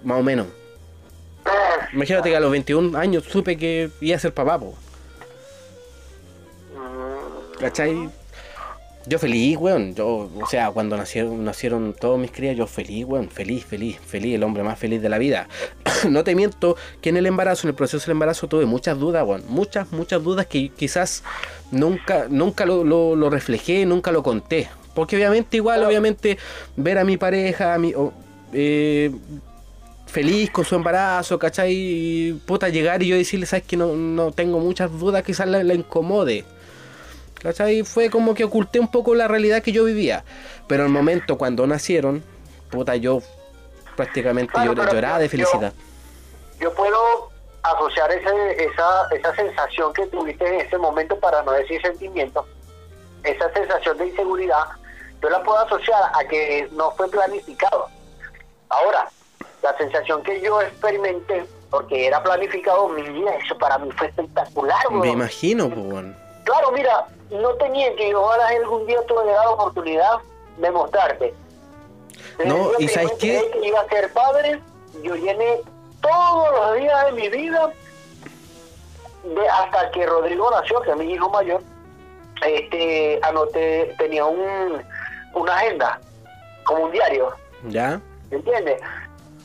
más 0.03 0.19
o 0.19 0.23
menos. 0.23 0.47
Imagínate 1.93 2.29
que 2.29 2.35
a 2.35 2.39
los 2.39 2.51
21 2.51 2.95
años 2.97 3.23
supe 3.23 3.57
que 3.57 3.89
iba 4.01 4.15
a 4.15 4.19
ser 4.19 4.33
papá, 4.33 4.59
po. 4.59 4.75
Mm, 6.75 7.59
¿Cachai? 7.59 8.09
Yo 9.07 9.17
feliz, 9.17 9.57
weón. 9.57 9.95
Yo, 9.95 10.29
o 10.39 10.47
sea, 10.47 10.69
cuando 10.71 10.95
nacieron, 10.95 11.43
nacieron 11.43 11.93
todos 11.99 12.19
mis 12.19 12.31
crías, 12.31 12.55
yo 12.55 12.67
feliz, 12.67 13.05
weón. 13.05 13.29
Feliz, 13.29 13.65
feliz, 13.65 13.97
feliz, 13.99 14.35
el 14.35 14.43
hombre 14.43 14.63
más 14.63 14.77
feliz 14.77 15.01
de 15.01 15.09
la 15.09 15.17
vida. 15.17 15.47
no 16.09 16.23
te 16.23 16.35
miento 16.35 16.77
que 17.01 17.09
en 17.09 17.17
el 17.17 17.25
embarazo, 17.25 17.67
en 17.67 17.69
el 17.69 17.75
proceso 17.75 18.05
del 18.05 18.11
embarazo, 18.11 18.47
tuve 18.47 18.65
muchas 18.65 18.99
dudas, 18.99 19.25
weón. 19.25 19.43
Muchas, 19.47 19.91
muchas 19.91 20.23
dudas 20.23 20.45
que 20.45 20.69
quizás 20.69 21.23
nunca, 21.71 22.27
nunca 22.29 22.65
lo, 22.65 22.83
lo, 22.83 23.15
lo 23.15 23.29
reflejé, 23.29 23.85
nunca 23.85 24.11
lo 24.11 24.21
conté. 24.21 24.69
Porque 24.93 25.15
obviamente, 25.15 25.57
igual, 25.57 25.83
obviamente, 25.83 26.37
ver 26.75 26.97
a 26.97 27.03
mi 27.03 27.17
pareja, 27.17 27.73
a 27.73 27.77
mi, 27.79 27.93
eh, 28.53 29.11
feliz 30.05 30.51
con 30.51 30.65
su 30.65 30.75
embarazo, 30.75 31.39
¿cachai? 31.39 31.73
Y 31.73 32.33
puta, 32.45 32.69
llegar 32.69 33.01
y 33.01 33.07
yo 33.07 33.15
decirle, 33.15 33.45
sabes 33.45 33.65
que 33.65 33.77
no, 33.77 33.95
no 33.95 34.31
tengo 34.31 34.59
muchas 34.59 34.91
dudas, 34.91 35.23
quizás 35.23 35.47
la, 35.47 35.63
la 35.63 35.73
incomode. 35.73 36.43
¿Cachai? 37.41 37.83
Fue 37.83 38.09
como 38.09 38.33
que 38.35 38.43
oculté 38.43 38.79
un 38.79 38.87
poco 38.89 39.15
la 39.15 39.27
realidad 39.27 39.63
que 39.63 39.71
yo 39.71 39.83
vivía. 39.83 40.23
Pero 40.67 40.83
al 40.83 40.89
momento 40.89 41.37
cuando 41.37 41.65
nacieron, 41.65 42.23
puta, 42.69 42.95
yo 42.95 43.21
prácticamente 43.95 44.53
Claro, 44.53 44.73
lloraba 44.73 45.19
de 45.19 45.27
felicidad. 45.29 45.73
yo 46.59 46.73
puedo 46.73 47.29
asociar 47.63 48.11
ese, 48.11 48.63
esa, 48.63 49.07
esa 49.11 49.35
sensación 49.35 49.93
que 49.93 50.05
tuviste 50.07 50.47
en 50.47 50.61
ese 50.61 50.77
momento, 50.77 51.19
para 51.19 51.43
no 51.43 51.51
decir 51.51 51.81
sentimiento, 51.81 52.45
esa 53.23 53.51
sensación 53.53 53.97
de 53.97 54.07
inseguridad, 54.07 54.63
yo 55.21 55.29
la 55.29 55.43
puedo 55.43 55.59
asociar 55.59 56.01
a 56.13 56.23
que 56.27 56.67
no 56.71 56.91
fue 56.91 57.07
planificado. 57.09 57.87
Ahora, 58.69 59.07
la 59.61 59.77
sensación 59.77 60.23
que 60.23 60.41
yo 60.41 60.59
experimenté, 60.61 61.45
porque 61.69 62.07
era 62.07 62.23
planificado, 62.23 62.87
mi 62.89 63.03
vida, 63.03 63.31
eso 63.43 63.55
para 63.57 63.77
mí 63.77 63.91
fue 63.97 64.07
espectacular, 64.07 64.79
Me 64.89 64.97
weón. 64.99 65.07
imagino, 65.09 65.69
pues. 65.69 66.05
Claro, 66.45 66.71
mira, 66.71 67.05
no 67.31 67.53
tenía 67.55 67.95
que 67.95 68.13
ojalá 68.13 68.47
algún 68.47 68.85
día 68.85 69.01
tuviera 69.07 69.43
la 69.43 69.49
oportunidad 69.51 70.17
de 70.57 70.71
mostrarte. 70.71 71.33
No, 72.45 72.69
Desde 72.71 72.83
¿y 72.83 72.87
sabes 72.87 73.11
qué? 73.13 73.49
que 73.53 73.67
iba 73.67 73.79
a 73.79 73.87
ser 73.87 74.11
padre, 74.13 74.59
yo 75.03 75.15
llené 75.15 75.61
todos 76.01 76.51
los 76.51 76.77
días 76.77 77.05
de 77.05 77.11
mi 77.13 77.29
vida, 77.29 77.71
de, 79.23 79.49
hasta 79.49 79.91
que 79.91 80.05
Rodrigo 80.05 80.49
nació, 80.51 80.81
que 80.81 80.91
es 80.91 80.97
mi 80.97 81.13
hijo 81.13 81.29
mayor, 81.29 81.61
este, 82.45 83.19
anoté, 83.23 83.95
tenía 83.97 84.25
un, 84.25 84.83
una 85.33 85.55
agenda, 85.55 85.99
como 86.65 86.85
un 86.85 86.91
diario, 86.91 87.33
¿Ya? 87.69 88.01
¿me 88.29 88.37
entiendes? 88.37 88.81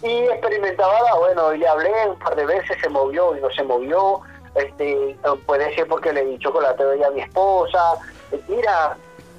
Y 0.02 0.24
experimentaba, 0.24 1.14
bueno, 1.18 1.52
le 1.52 1.66
hablé 1.66 1.90
un 2.08 2.18
par 2.18 2.34
de 2.36 2.46
veces, 2.46 2.76
se 2.80 2.88
movió 2.88 3.36
y 3.36 3.40
no 3.40 3.50
se 3.50 3.62
movió, 3.62 4.20
este, 4.56 5.16
puede 5.46 5.74
ser 5.74 5.86
porque 5.86 6.12
le 6.12 6.24
di 6.24 6.38
chocolate 6.38 6.84
hoy 6.84 7.02
a 7.02 7.10
mi 7.10 7.20
esposa, 7.20 7.94
mira, 8.48 8.96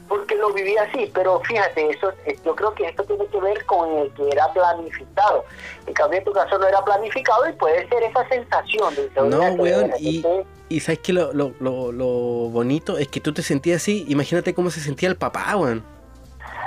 porque 0.08 0.36
lo 0.36 0.54
viví 0.54 0.78
así, 0.78 1.12
pero 1.14 1.42
fíjate, 1.42 1.90
eso, 1.90 2.12
eh, 2.26 2.38
yo 2.46 2.56
creo 2.56 2.74
que 2.74 2.86
esto 2.86 3.04
tiene 3.04 3.26
que 3.28 3.40
ver 3.40 3.66
con 3.66 3.90
el 3.98 4.12
que 4.14 4.30
era 4.30 4.52
planificado. 4.54 5.44
En 5.86 5.94
cambio, 5.94 6.20
en 6.20 6.26
tu 6.26 6.32
caso 6.32 6.58
no 6.58 6.68
era 6.68 6.84
planificado 6.84 7.48
y 7.50 7.54
puede 7.54 7.88
ser 7.90 8.04
esa 8.04 8.28
sensación 8.30 8.96
de 8.96 9.10
No, 9.22 9.40
weón, 9.54 9.92
y, 10.00 10.80
sabes 10.80 11.00
que 11.00 11.14
lo, 11.14 11.34
lo, 11.34 11.54
lo, 11.60 11.92
lo 11.92 12.06
bonito 12.06 12.98
es 12.98 13.08
que 13.08 13.20
tú 13.20 13.34
te 13.34 13.42
sentías 13.42 13.82
así, 13.82 14.06
imagínate 14.08 14.54
cómo 14.54 14.70
se 14.70 14.80
sentía 14.80 15.10
el 15.10 15.18
papá, 15.18 15.56
weón. 15.56 15.84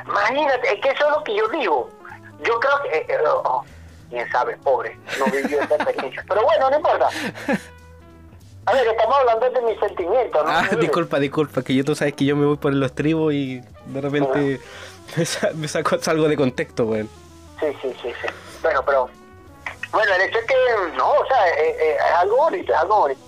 Imagínate, 0.07 0.75
es 0.75 0.81
que 0.81 0.89
eso 0.91 1.05
es 1.07 1.11
lo 1.17 1.25
que 1.25 1.37
yo 1.37 1.49
digo. 1.49 1.89
Yo 2.43 2.59
creo 2.59 2.83
que, 2.83 2.99
eh, 2.99 3.07
eh, 3.09 3.19
oh, 3.27 3.65
quién 4.09 4.31
sabe, 4.31 4.57
pobre, 4.59 4.99
no 5.19 5.27
vivió 5.27 5.61
esa 5.61 5.75
experiencia. 5.77 6.25
Pero 6.29 6.43
bueno, 6.43 6.71
no 6.71 6.77
importa. 6.77 7.09
A 8.71 8.73
ver, 8.75 8.87
estamos 8.87 9.17
hablando 9.19 9.51
de 9.51 9.63
mis 9.63 9.79
sentimientos, 9.81 10.45
¿no? 10.45 10.51
Ah, 10.51 10.69
disculpa, 10.79 11.19
disculpa, 11.19 11.63
que 11.63 11.75
yo 11.75 11.85
tú 11.85 11.95
sabes 11.97 12.15
que 12.15 12.25
yo 12.25 12.37
me 12.37 12.47
voy 12.47 12.57
por 12.57 12.73
los 12.73 12.95
tribos 12.95 13.35
y 13.35 13.61
de 13.87 14.01
repente 14.01 14.61
me, 15.17 15.25
sa- 15.27 15.51
me 15.55 15.67
saco 15.67 15.99
salgo 16.01 16.29
de 16.29 16.37
contexto, 16.37 16.85
weón. 16.85 17.09
Sí, 17.59 17.67
sí, 17.83 17.93
sí, 18.01 18.09
sí. 18.23 18.29
Bueno, 18.63 18.83
pero, 18.87 19.09
bueno, 19.93 20.15
el 20.15 20.23
hecho 20.23 20.39
es 20.39 20.45
que, 20.47 20.55
no, 20.97 21.11
o 21.11 21.27
sea, 21.27 21.49
eh, 21.49 21.77
eh, 21.81 21.97
es 21.97 22.15
algo 22.17 22.37
bonito, 22.37 22.73
es 22.73 22.79
algo 22.79 22.97
bonito. 23.01 23.21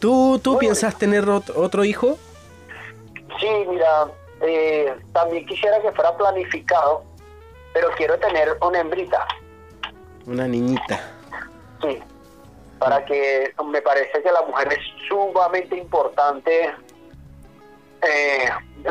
¿Tú, 0.00 0.40
tú 0.42 0.52
Muy 0.52 0.60
piensas 0.60 0.98
tener 0.98 1.24
ot- 1.26 1.52
otro 1.54 1.84
hijo? 1.84 2.18
Sí, 3.38 3.48
mira, 3.68 4.06
eh, 4.42 4.92
también 5.12 5.46
quisiera 5.46 5.80
que 5.80 5.92
fuera 5.92 6.16
planificado, 6.16 7.04
pero 7.72 7.88
quiero 7.96 8.18
tener 8.18 8.56
una 8.60 8.80
hembrita, 8.80 9.24
Una 10.26 10.48
niñita. 10.48 11.00
sí, 11.80 12.02
para 12.80 13.04
que 13.04 13.52
me 13.66 13.82
parece 13.82 14.22
que 14.22 14.32
la 14.32 14.40
mujer 14.40 14.72
es 14.72 14.78
sumamente 15.06 15.76
importante. 15.76 16.70
Eh, 18.02 18.48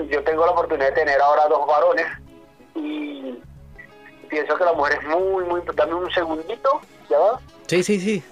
yo 0.10 0.24
tengo 0.24 0.46
la 0.46 0.52
oportunidad 0.52 0.90
de 0.90 0.96
tener 0.96 1.20
ahora 1.20 1.48
dos 1.48 1.66
varones 1.66 2.06
y 2.76 3.40
pienso 4.30 4.56
que 4.56 4.64
la 4.64 4.74
mujer 4.74 5.00
es 5.02 5.08
muy, 5.08 5.44
muy... 5.44 5.62
Dame 5.76 5.96
un 5.96 6.12
segundito, 6.12 6.82
¿ya 7.10 7.18
va? 7.18 7.42
Sí, 7.66 7.82
sí, 7.82 8.00
sí. 8.00 8.24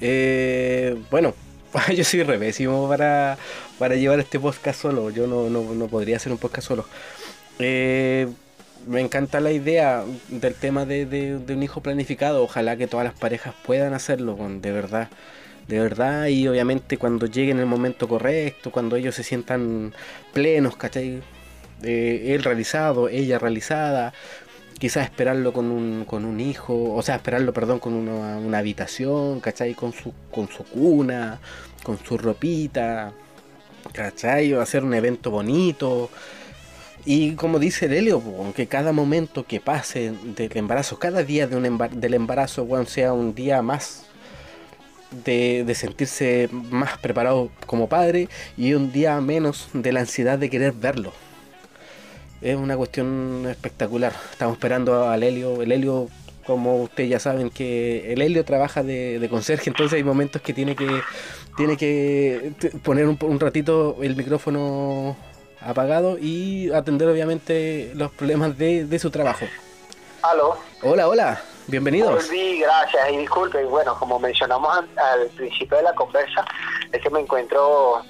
Eh, 0.00 0.96
bueno, 1.10 1.34
yo 1.94 2.02
soy 2.02 2.22
revésimo 2.22 2.88
para, 2.88 3.36
para 3.78 3.94
llevar 3.94 4.20
este 4.20 4.40
podcast 4.40 4.80
solo. 4.80 5.10
Yo 5.10 5.26
no, 5.26 5.50
no, 5.50 5.60
no 5.74 5.86
podría 5.88 6.16
hacer 6.16 6.32
un 6.32 6.38
podcast 6.38 6.68
solo. 6.68 6.86
Eh, 7.58 8.26
me 8.86 9.00
encanta 9.00 9.40
la 9.40 9.52
idea 9.52 10.04
del 10.28 10.54
tema 10.54 10.84
de, 10.84 11.06
de- 11.06 11.54
un 11.54 11.62
hijo 11.62 11.80
planificado. 11.82 12.42
Ojalá 12.42 12.76
que 12.76 12.86
todas 12.86 13.04
las 13.04 13.14
parejas 13.14 13.54
puedan 13.64 13.94
hacerlo, 13.94 14.36
de 14.60 14.72
verdad. 14.72 15.08
De 15.68 15.78
verdad, 15.80 16.26
y 16.26 16.48
obviamente 16.48 16.98
cuando 16.98 17.26
llegue 17.26 17.52
en 17.52 17.60
el 17.60 17.66
momento 17.66 18.08
correcto, 18.08 18.72
cuando 18.72 18.96
ellos 18.96 19.14
se 19.14 19.22
sientan 19.22 19.94
plenos, 20.32 20.76
¿cachai? 20.76 21.22
Él 21.82 22.42
realizado, 22.44 23.08
ella 23.08 23.38
realizada, 23.38 24.12
quizás 24.78 25.04
esperarlo 25.04 25.52
con 25.52 25.70
un, 25.70 26.04
con 26.04 26.24
un 26.24 26.40
hijo, 26.40 26.94
o 26.94 27.02
sea, 27.02 27.16
esperarlo, 27.16 27.52
perdón, 27.52 27.78
con 27.80 27.94
una, 27.94 28.38
una 28.38 28.58
habitación, 28.58 29.40
¿cachai? 29.40 29.74
Con 29.74 29.92
su, 29.92 30.12
con 30.30 30.48
su 30.48 30.64
cuna, 30.64 31.40
con 31.84 31.98
su 32.04 32.18
ropita, 32.18 33.12
¿cachai? 33.92 34.52
O 34.54 34.60
hacer 34.60 34.84
un 34.84 34.94
evento 34.94 35.30
bonito. 35.30 36.10
Y 37.04 37.32
como 37.32 37.58
dice 37.58 37.86
el 37.86 37.94
Helio, 37.94 38.20
po, 38.20 38.52
que 38.54 38.68
cada 38.68 38.92
momento 38.92 39.44
que 39.44 39.58
pase 39.60 40.12
del 40.36 40.56
embarazo, 40.56 40.98
cada 40.98 41.24
día 41.24 41.46
de 41.48 41.56
un 41.56 41.64
embar- 41.64 41.90
del 41.90 42.14
embarazo, 42.14 42.62
weón, 42.62 42.86
sea 42.86 43.12
un 43.12 43.34
día 43.34 43.60
más 43.60 44.06
de, 45.24 45.64
de 45.66 45.74
sentirse 45.74 46.48
más 46.52 46.98
preparado 46.98 47.50
como 47.66 47.88
padre 47.88 48.28
y 48.56 48.74
un 48.74 48.92
día 48.92 49.20
menos 49.20 49.68
de 49.72 49.92
la 49.92 50.00
ansiedad 50.00 50.38
de 50.38 50.48
querer 50.48 50.72
verlo. 50.72 51.12
Es 52.40 52.56
una 52.56 52.76
cuestión 52.76 53.46
espectacular. 53.48 54.12
Estamos 54.30 54.54
esperando 54.54 55.08
al 55.08 55.22
Helio. 55.22 55.60
El 55.62 55.72
Helio, 55.72 56.08
como 56.46 56.82
ustedes 56.82 57.10
ya 57.10 57.18
saben, 57.18 57.50
que 57.50 58.12
el 58.12 58.44
trabaja 58.44 58.82
de, 58.84 59.18
de 59.18 59.28
conserje, 59.28 59.70
entonces 59.70 59.96
hay 59.96 60.04
momentos 60.04 60.40
que 60.40 60.52
tiene 60.52 60.76
que 60.76 60.88
tiene 61.56 61.76
que 61.76 62.52
poner 62.82 63.06
un, 63.06 63.18
un 63.20 63.38
ratito 63.38 63.98
el 64.02 64.16
micrófono 64.16 65.16
apagado 65.64 66.18
y 66.18 66.72
atender 66.72 67.08
obviamente 67.08 67.92
los 67.94 68.10
problemas 68.12 68.56
de, 68.58 68.84
de 68.84 68.98
su 68.98 69.10
trabajo. 69.10 69.46
Aló. 70.22 70.56
Hola, 70.82 71.08
hola, 71.08 71.42
bienvenidos. 71.66 72.26
Volví, 72.26 72.60
gracias 72.60 73.10
y 73.10 73.16
disculpe. 73.18 73.62
Y 73.62 73.66
bueno, 73.66 73.98
como 73.98 74.18
mencionamos 74.18 74.76
al, 74.76 74.88
al 74.98 75.28
principio 75.28 75.76
de 75.78 75.82
la 75.84 75.94
conversa, 75.94 76.44
es 76.92 77.00
que 77.02 77.10
me 77.10 77.20
encuentro 77.20 78.02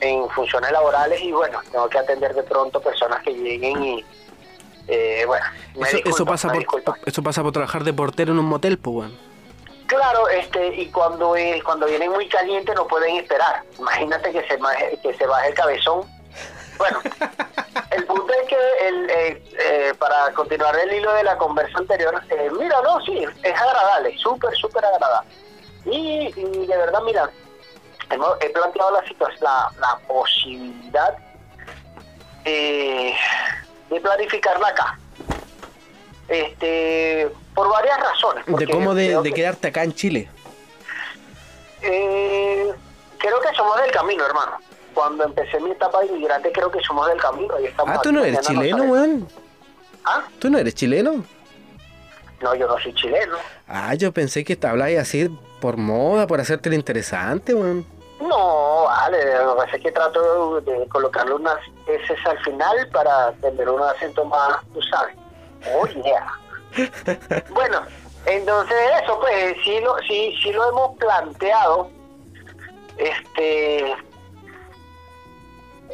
en 0.00 0.28
funciones 0.30 0.70
laborales 0.72 1.20
y 1.22 1.32
bueno, 1.32 1.60
tengo 1.70 1.88
que 1.88 1.98
atender 1.98 2.34
de 2.34 2.42
pronto 2.42 2.80
personas 2.80 3.22
que 3.22 3.32
lleguen 3.32 3.82
y 3.82 4.04
eh, 4.88 5.24
bueno, 5.26 5.44
me 5.74 5.88
Eso, 5.88 5.96
disculpa, 5.96 6.10
eso 6.10 6.26
pasa 6.26 6.48
me 6.48 6.60
por, 6.60 6.98
eso 7.04 7.22
pasa 7.22 7.42
por 7.42 7.52
trabajar 7.52 7.82
de 7.82 7.92
portero 7.92 8.32
en 8.32 8.38
un 8.38 8.44
motel, 8.44 8.78
pues 8.78 8.94
bueno. 8.94 9.14
Claro, 9.86 10.28
este 10.28 10.74
y 10.76 10.86
cuando 10.86 11.36
eh, 11.36 11.62
cuando 11.64 11.86
vienen 11.86 12.10
muy 12.10 12.28
calientes 12.28 12.74
no 12.74 12.86
pueden 12.86 13.16
esperar. 13.16 13.62
Imagínate 13.78 14.32
que 14.32 14.42
se 14.42 14.58
que 15.02 15.14
se 15.14 15.26
baje 15.26 15.48
el 15.48 15.54
cabezón. 15.54 16.02
Bueno, 16.78 17.00
el 17.90 18.04
punto 18.06 18.32
es 18.32 18.48
que 18.48 18.56
el, 18.88 19.10
eh, 19.10 19.42
eh, 19.58 19.94
para 19.98 20.32
continuar 20.34 20.76
el 20.78 20.92
hilo 20.92 21.12
de 21.14 21.24
la 21.24 21.36
conversa 21.38 21.78
anterior, 21.78 22.22
eh, 22.30 22.50
mira, 22.58 22.80
no, 22.82 23.00
sí, 23.04 23.24
es 23.42 23.54
agradable, 23.60 24.16
súper, 24.18 24.54
súper 24.56 24.84
agradable. 24.84 25.30
Y, 25.84 26.32
y 26.36 26.66
de 26.66 26.76
verdad, 26.76 27.00
mira, 27.04 27.30
hemos, 28.10 28.36
he 28.40 28.50
planteado 28.50 28.90
la 28.92 29.06
situación, 29.06 29.38
la, 29.42 29.70
la 29.78 29.98
posibilidad 30.06 31.16
de 32.44 33.14
planificarla 34.02 34.68
acá. 34.68 34.98
Este, 36.28 37.30
por 37.54 37.68
varias 37.70 37.98
razones. 38.00 38.44
De 38.46 38.66
cómo 38.68 38.94
de, 38.94 39.06
creo 39.06 39.22
de 39.22 39.28
que- 39.30 39.34
quedarte 39.36 39.68
acá 39.68 39.84
en 39.84 39.94
Chile. 39.94 40.28
eh, 41.82 42.72
creo 43.18 43.40
que 43.40 43.54
somos 43.54 43.80
del 43.80 43.90
camino, 43.92 44.24
hermano. 44.26 44.58
Cuando 44.96 45.24
empecé 45.24 45.60
mi 45.60 45.72
etapa 45.72 46.00
de 46.00 46.06
inmigrante, 46.06 46.50
creo 46.52 46.70
que 46.70 46.80
somos 46.80 47.06
del 47.06 47.20
camino. 47.20 47.60
Y 47.60 47.66
estamos 47.66 47.94
Ah, 47.94 48.00
tú 48.02 48.10
no 48.12 48.24
eres 48.24 48.40
chileno, 48.40 48.84
weón. 48.84 49.28
¿Ah? 50.06 50.24
¿Tú 50.38 50.48
no 50.48 50.56
eres 50.56 50.74
chileno? 50.74 51.22
No, 52.40 52.54
yo 52.54 52.66
no 52.66 52.78
soy 52.78 52.94
chileno. 52.94 53.36
Ah, 53.68 53.92
yo 53.92 54.10
pensé 54.10 54.42
que 54.42 54.56
te 54.56 54.66
hablabas 54.66 54.96
así 54.96 55.28
por 55.60 55.76
moda, 55.76 56.26
por 56.26 56.40
hacerte 56.40 56.70
lo 56.70 56.76
interesante, 56.76 57.54
weón. 57.54 57.84
No, 58.20 58.84
vale, 58.84 59.18
lo 59.44 59.54
que 59.54 59.62
pasa 59.64 59.76
es 59.76 59.82
que 59.82 59.92
trato 59.92 60.60
de, 60.62 60.72
de 60.72 60.88
colocarle 60.88 61.34
unas 61.34 61.58
S 61.86 62.14
al 62.24 62.38
final 62.38 62.88
para 62.90 63.32
tener 63.32 63.68
un 63.68 63.82
acento 63.82 64.24
más, 64.24 64.56
tú 64.72 64.80
sabes. 64.80 65.14
Oh, 65.74 65.86
yeah. 65.88 66.32
bueno, 67.50 67.82
entonces 68.24 68.76
eso, 69.02 69.20
pues 69.20 69.56
sí 69.62 69.78
lo, 69.80 69.98
sí, 70.08 70.34
sí 70.42 70.52
lo 70.52 70.70
hemos 70.70 70.96
planteado. 70.96 71.90
Este. 72.96 73.94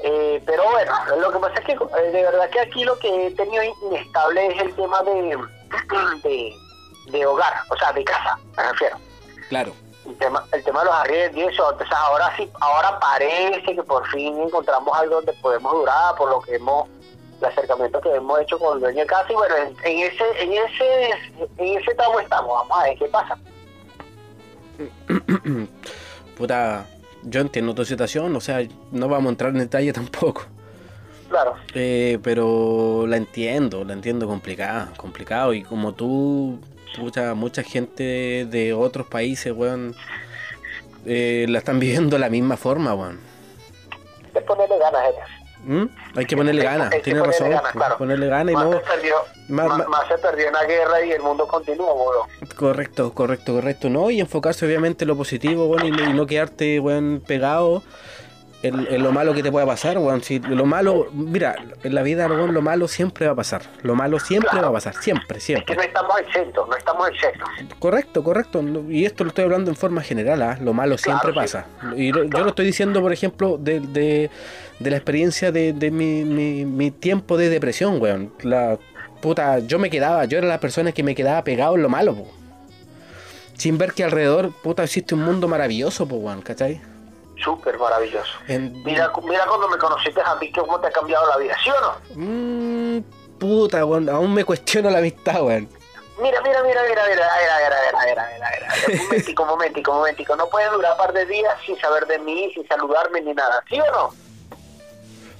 Eh, 0.03 0.43
pero 0.47 0.65
bueno, 0.71 0.93
lo 1.19 1.33
que 1.33 1.39
pasa 1.39 1.55
es 1.61 1.65
que 1.67 1.73
eh, 1.73 2.11
de 2.13 2.23
verdad 2.23 2.51
que 2.51 2.61
aquí 2.61 2.85
lo 2.85 2.99
que 2.99 3.27
he 3.27 3.31
tenido 3.33 3.63
inestable 3.89 4.47
es 4.49 4.61
el 4.63 4.75
tema 4.75 5.03
de, 5.03 5.39
de, 6.25 6.53
de 7.11 7.27
hogar, 7.27 7.53
o 7.71 7.77
sea, 7.77 7.93
de 7.93 8.05
casa, 8.05 8.39
me 8.57 8.63
refiero 8.71 8.97
Claro. 9.49 9.73
el 10.07 10.17
tema, 10.19 10.45
el 10.53 10.65
tema 10.65 10.81
de 10.81 10.87
los 10.87 10.95
arriendos 10.95 11.37
y 11.37 11.43
eso, 11.43 11.71
entonces 11.71 11.97
ahora 11.97 12.35
sí, 12.37 12.51
ahora 12.61 12.99
parece 12.99 13.75
que 13.75 13.83
por 13.83 14.07
fin 14.09 14.39
encontramos 14.41 14.97
algo 14.99 15.17
donde 15.17 15.33
podemos 15.35 15.73
durar, 15.73 16.15
por 16.17 16.31
lo 16.31 16.41
que 16.41 16.55
hemos, 16.57 16.89
el 17.41 17.45
acercamiento 17.47 18.01
que 18.01 18.15
hemos 18.15 18.41
hecho 18.41 18.59
con 18.59 18.75
el 18.77 18.81
dueño 18.81 19.01
de 19.01 19.07
casa 19.07 19.27
y 19.31 19.35
bueno, 19.35 19.55
en, 19.57 19.77
en 19.85 19.99
ese, 20.11 20.25
en 20.43 20.53
ese, 20.53 21.11
en 21.59 21.79
ese 21.79 21.95
tramo 21.95 22.19
estamos, 22.21 22.53
vamos 22.53 22.79
a 22.81 22.85
ver 22.85 22.99
qué 22.99 23.07
pasa. 23.07 23.39
Puta, 26.37 26.87
yo 27.23 27.41
entiendo 27.41 27.75
tu 27.75 27.85
situación, 27.85 28.35
o 28.37 28.41
sea, 28.41 28.67
no 28.91 29.09
vamos 29.09 29.27
a 29.27 29.31
entrar 29.31 29.51
en 29.53 29.59
detalle 29.59 29.93
tampoco. 29.93 30.45
Claro, 31.29 31.55
Eh, 31.75 32.19
pero 32.23 33.07
la 33.07 33.17
entiendo, 33.17 33.85
la 33.85 33.95
entiendo 33.95 34.27
complicada, 34.27 34.93
complicado. 34.99 35.55
Y 35.55 35.63
como 35.63 35.95
tú, 35.95 36.59
pucha, 36.99 37.33
mucha 37.35 37.63
gente 37.63 38.47
de 38.51 38.75
otros 38.75 39.07
países, 39.07 39.51
weón, 39.55 39.95
eh, 41.07 41.47
la 41.49 41.59
están 41.59 41.79
viviendo 41.81 42.17
de 42.17 42.21
la 42.21 42.29
misma 42.29 42.57
forma, 42.59 42.95
weón. 42.95 43.19
que 44.35 44.41
ponerle 44.43 44.79
ganas. 44.79 45.03
¿Mm? 45.65 45.85
Hay 46.17 46.27
que 46.27 46.37
ponerle 46.37 46.65
ganas, 46.65 46.91
tiene 47.03 47.21
ponerle 47.21 47.27
razón. 47.27 47.51
ganas, 47.51 47.73
claro. 47.73 47.97
Ponerle 47.99 48.27
ganas 48.29 48.53
y 48.53 48.55
Más, 48.57 48.65
no. 48.67 48.73
se 48.73 48.79
perdió, 48.81 49.15
más- 49.49 49.69
más, 49.69 49.79
más- 49.79 49.89
más 49.89 50.09
se 50.09 50.19
perdió 50.19 50.47
en 50.49 50.53
la 50.55 50.65
guerra 50.65 51.05
y 51.05 51.13
el 51.13 51.23
mundo 51.23 51.47
continúa, 51.47 51.93
boludo. 51.93 52.27
Correcto, 52.57 53.13
correcto, 53.15 53.53
correcto. 53.55 53.89
No, 53.89 54.11
y 54.11 54.21
enfocarse 54.21 54.67
obviamente 54.67 55.05
en 55.05 55.09
lo 55.09 55.17
positivo, 55.17 55.67
weón, 55.67 55.87
y, 55.87 55.91
no- 55.93 56.05
y 56.11 56.13
no 56.15 56.27
quedarte, 56.27 56.81
weón, 56.81 57.23
pegado 57.27 57.83
en 58.63 59.03
lo 59.03 59.11
malo 59.13 59.35
que 59.35 59.43
te 59.43 59.51
pueda 59.51 59.67
pasar, 59.67 59.99
weón. 59.99 60.23
Si 60.23 60.39
lo 60.39 60.65
malo, 60.67 61.09
mira, 61.13 61.57
en 61.83 61.95
la 61.95 62.03
vida, 62.03 62.27
weón, 62.29 62.55
lo 62.55 62.63
malo 62.63 62.87
siempre 62.89 63.27
va 63.27 63.33
a 63.33 63.35
pasar. 63.37 63.63
Lo 63.83 63.95
malo 63.95 64.19
siempre 64.21 64.51
Claro. 64.51 64.67
va 64.67 64.71
a 64.71 64.73
pasar, 64.75 64.95
siempre, 65.03 65.39
Es 65.39 65.45
que 65.45 65.53
siempre. 65.55 65.77
no 65.77 65.83
estamos 65.83 66.21
exentos, 66.21 66.69
no 66.69 66.77
estamos 66.77 67.09
exentos. 67.09 67.49
Correcto, 67.79 68.23
correcto. 68.23 68.63
Y 68.89 69.05
esto 69.05 69.25
lo 69.25 69.29
estoy 69.29 69.45
hablando 69.45 69.71
en 69.71 69.77
forma 69.77 70.01
general, 70.03 70.43
¿ah? 70.43 70.59
lo 70.61 70.73
malo 70.73 70.97
siempre 70.99 71.33
Claro, 71.33 71.49
sí. 71.49 71.55
pasa. 71.57 71.67
Y 71.97 72.13
yo 72.13 72.25
lo 72.25 72.49
estoy 72.49 72.67
diciendo, 72.67 73.01
por 73.01 73.13
ejemplo, 73.13 73.59
de, 73.59 73.81
de, 73.81 74.31
de 74.79 74.91
la 74.91 74.97
experiencia 74.97 75.51
de, 75.53 75.73
de 75.73 75.91
mi, 75.91 76.25
mi, 76.25 76.65
mi 76.65 76.91
tiempo 76.91 77.37
de 77.37 77.49
depresión, 77.49 78.01
weón. 78.01 78.33
La 78.43 78.79
puta, 79.21 79.59
yo 79.61 79.79
me 79.79 79.91
quedaba, 79.91 80.25
yo 80.25 80.39
era 80.39 80.47
la 80.47 80.61
persona 80.61 80.93
que 80.93 81.03
me 81.03 81.15
quedaba 81.15 81.43
pegado 81.45 81.75
en 81.77 81.83
lo 81.83 81.89
malo, 81.89 82.15
po. 82.15 82.29
Sin 83.55 83.79
ver 83.79 83.93
que 83.93 84.03
alrededor, 84.03 84.53
puta, 84.63 84.83
existe 84.83 85.15
un 85.15 85.23
mundo 85.23 85.47
maravilloso, 85.47 86.07
po, 86.09 86.17
weón, 86.17 86.43
¿cachai? 86.43 86.81
Súper 87.43 87.79
maravilloso. 87.79 88.33
En- 88.49 88.83
Mira, 88.85 89.11
mira 89.23 89.45
cuando 89.47 89.69
me 89.69 89.79
conociste 89.79 90.21
a 90.25 90.35
mí, 90.37 90.53
cómo 90.53 90.79
te 90.81 90.89
ha 90.89 90.91
cambiado 90.91 91.27
la 91.29 91.37
vida, 91.39 91.57
¿sí 91.63 91.71
o 91.71 91.81
no? 91.81 91.95
Mm, 92.15 93.03
puta, 93.39 93.85
weón, 93.85 94.09
aún 94.09 94.33
me 94.35 94.45
cuestiono 94.45 94.91
la 94.91 94.99
amistad, 94.99 95.43
weón. 95.43 95.69
Mira, 96.21 96.41
mira, 96.43 96.63
mira, 96.63 96.83
mira, 96.89 97.03
mira, 97.09 97.09
mira, 97.09 97.29
mira, 97.41 98.05
mira, 98.05 98.29
mira, 98.35 98.69
mira, 98.87 99.03
momentico, 99.03 99.45
momentico, 99.45 99.93
momentico. 99.93 100.37
No 100.37 100.47
puedes 100.49 100.71
durar 100.71 100.93
un 100.93 100.99
par 100.99 101.13
de 101.13 101.25
días 101.27 101.55
sin 101.67 101.77
saber 101.81 102.07
de 102.07 102.19
mí, 102.21 102.53
sin 102.55 102.69
saludarme 102.69 103.21
ni 103.23 103.33
nada, 103.35 103.65
¿sí 103.69 103.81
o 103.81 103.91
no? 103.91 104.15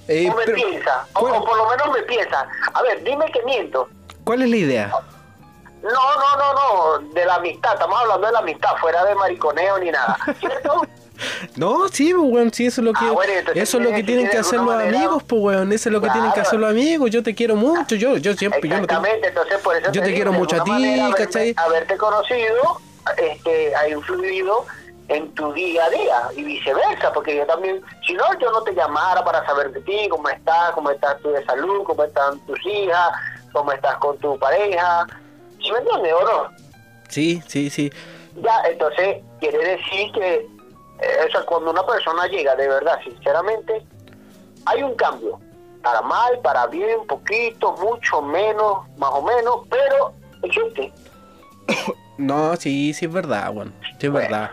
Eh, 0.09 0.29
o 0.29 0.35
me 0.35 0.43
pero, 0.45 0.55
piensa, 0.57 1.05
o, 1.13 1.19
¿cuál, 1.21 1.35
o 1.35 1.45
por 1.45 1.55
lo 1.57 1.69
menos 1.69 1.89
me 1.93 2.01
piensa. 2.03 2.45
A 2.73 2.81
ver, 2.81 3.01
dime 3.03 3.31
que 3.31 3.41
miento. 3.43 3.87
cuál 4.25 4.41
es 4.41 4.49
la 4.49 4.57
idea? 4.57 4.87
No, 5.81 5.89
no, 5.91 6.37
no, 6.37 6.99
no, 6.99 7.13
de 7.13 7.25
la 7.25 7.35
amistad, 7.35 7.73
estamos 7.73 8.01
hablando 8.01 8.27
de 8.27 8.33
la 8.33 8.39
amistad, 8.39 8.75
fuera 8.81 9.05
de 9.05 9.15
mariconeo 9.15 9.77
ni 9.79 9.91
nada, 9.91 10.17
¿cierto? 10.39 10.81
No, 11.55 11.87
sí, 11.89 12.13
pues, 12.13 12.31
weón, 12.31 12.53
sí, 12.53 12.65
eso 12.65 12.81
es 12.81 12.85
lo 12.85 12.93
que, 12.93 13.05
Ah, 13.05 13.11
bueno, 13.11 13.33
entonces 13.33 13.63
eso 13.63 13.77
es 13.77 13.83
lo 13.83 13.91
que 13.91 14.03
tienen 14.03 14.29
que 14.29 14.37
hacer 14.37 14.59
los 14.59 14.67
manera- 14.67 14.97
amigos, 14.97 15.23
pues, 15.23 15.41
weón, 15.41 15.71
eso 15.73 15.89
es 15.89 15.93
lo 15.93 16.01
que 16.01 16.09
tienen 16.09 16.31
que 16.31 16.39
hacer 16.41 16.59
los 16.59 16.69
amigos, 16.69 17.09
yo 17.11 17.23
te 17.23 17.33
quiero 17.35 17.55
mucho, 17.55 17.95
yo, 17.95 18.17
yo 18.17 18.33
siempre, 18.33 18.61
yo 18.69 18.79
no 18.79 18.87
tengo... 18.87 19.01
Exactamente, 19.01 19.27
entonces 19.27 19.57
por 19.59 19.75
eso 19.75 19.91
yo 19.91 20.01
te 20.01 20.13
quiero 20.13 20.33
mucho 20.33 20.61
a 20.61 20.63
ti, 20.63 21.01
¿cachai? 21.17 21.53
Haberte 21.57 21.97
conocido 21.97 22.79
este, 23.17 23.75
ha 23.75 23.89
influido 23.89 24.65
en 25.09 25.29
tu 25.35 25.51
día 25.51 25.83
a 25.85 25.89
día 25.89 26.21
y 26.37 26.43
viceversa, 26.43 27.11
porque 27.13 27.35
yo 27.35 27.45
también, 27.45 27.81
si 28.07 28.13
no, 28.13 28.23
yo 28.39 28.49
no 28.51 28.61
te 28.63 28.73
llamara 28.73 29.23
para 29.23 29.45
saber 29.45 29.71
de 29.73 29.81
ti, 29.81 30.07
cómo 30.09 30.29
estás, 30.29 30.71
cómo 30.71 30.89
estás 30.91 31.19
tú 31.21 31.31
de 31.31 31.43
salud, 31.45 31.83
cómo 31.85 32.03
están 32.05 32.39
tus 32.45 32.57
hijas, 32.65 33.09
cómo 33.51 33.71
estás 33.73 33.95
con 33.97 34.17
tu 34.19 34.39
pareja, 34.39 35.05
¿sí 35.61 35.71
me 35.71 35.79
entiendes 35.79 36.13
o 36.13 36.23
no? 36.25 36.49
Sí, 37.09 37.43
sí, 37.47 37.69
sí, 37.69 37.91
Ya, 38.41 38.61
entonces 38.71 39.17
quiere 39.41 39.57
decir 39.57 40.11
que, 40.13 40.47
o 41.27 41.31
sea, 41.31 41.41
cuando 41.45 41.71
una 41.71 41.85
persona 41.85 42.27
llega 42.27 42.55
de 42.55 42.67
verdad, 42.67 42.99
sinceramente, 43.03 43.85
hay 44.65 44.83
un 44.83 44.95
cambio, 44.95 45.39
para 45.81 46.01
mal, 46.01 46.39
para 46.41 46.67
bien, 46.67 47.05
poquito, 47.07 47.75
mucho, 47.77 48.21
menos, 48.21 48.87
más 48.97 49.09
o 49.11 49.21
menos, 49.21 49.55
pero 49.69 50.13
existe. 50.43 50.91
no, 52.17 52.55
sí, 52.55 52.93
sí 52.93 53.05
es 53.05 53.11
verdad, 53.11 53.51
weón, 53.53 53.73
sí 53.99 54.07
es 54.07 54.11
Bueno. 54.11 54.29
verdad, 54.29 54.51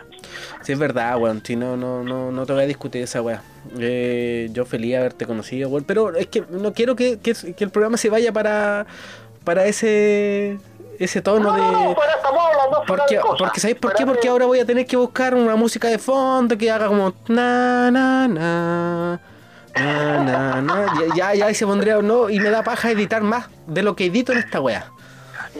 sí 0.61 0.71
es 0.73 0.79
verdad, 0.79 1.17
weón, 1.17 1.41
si 1.45 1.55
no, 1.55 1.77
no, 1.77 2.03
no, 2.03 2.31
no 2.31 2.45
te 2.45 2.53
voy 2.53 2.63
a 2.63 2.67
discutir 2.67 3.03
esa 3.03 3.21
weá, 3.21 3.41
eh, 3.79 4.49
yo 4.51 4.65
feliz 4.65 4.91
de 4.91 4.97
haberte 4.97 5.25
conocido, 5.25 5.69
weón, 5.69 5.85
pero 5.85 6.13
es 6.15 6.27
que 6.27 6.43
no 6.49 6.73
quiero 6.73 6.95
que, 6.95 7.19
que, 7.19 7.33
que 7.33 7.63
el 7.63 7.69
programa 7.69 7.97
se 7.97 8.09
vaya 8.09 8.33
para, 8.33 8.85
para 9.43 9.65
ese, 9.65 10.59
ese 11.05 11.21
tono 11.21 11.51
No, 11.51 11.53
de... 11.53 11.61
no, 11.61 11.83
no, 11.89 11.95
fuera 11.95 12.13
Porque, 12.87 13.19
porque 13.37 13.59
¿sabéis 13.59 13.79
por 13.79 13.93
qué? 13.93 14.05
Porque 14.05 14.27
ahora 14.27 14.45
voy 14.45 14.59
a 14.59 14.65
tener 14.65 14.85
que 14.85 14.95
buscar 14.97 15.33
una 15.35 15.55
música 15.55 15.87
de 15.87 15.97
fondo 15.97 16.57
que 16.57 16.69
haga 16.71 16.87
como 16.87 17.13
na 17.27 17.89
na 17.91 18.27
na 18.27 19.19
na 19.75 20.23
na 20.23 20.61
na 20.61 20.85
ya 21.09 21.15
ya, 21.15 21.33
ya 21.35 21.45
ahí 21.47 21.55
se 21.55 21.65
pondría 21.65 21.97
no 22.01 22.29
y 22.29 22.39
me 22.39 22.49
da 22.49 22.63
paja 22.63 22.91
editar 22.91 23.21
más 23.21 23.47
de 23.67 23.81
lo 23.83 23.95
que 23.95 24.05
edito 24.05 24.31
en 24.31 24.39
esta 24.39 24.59
wea. 24.59 24.85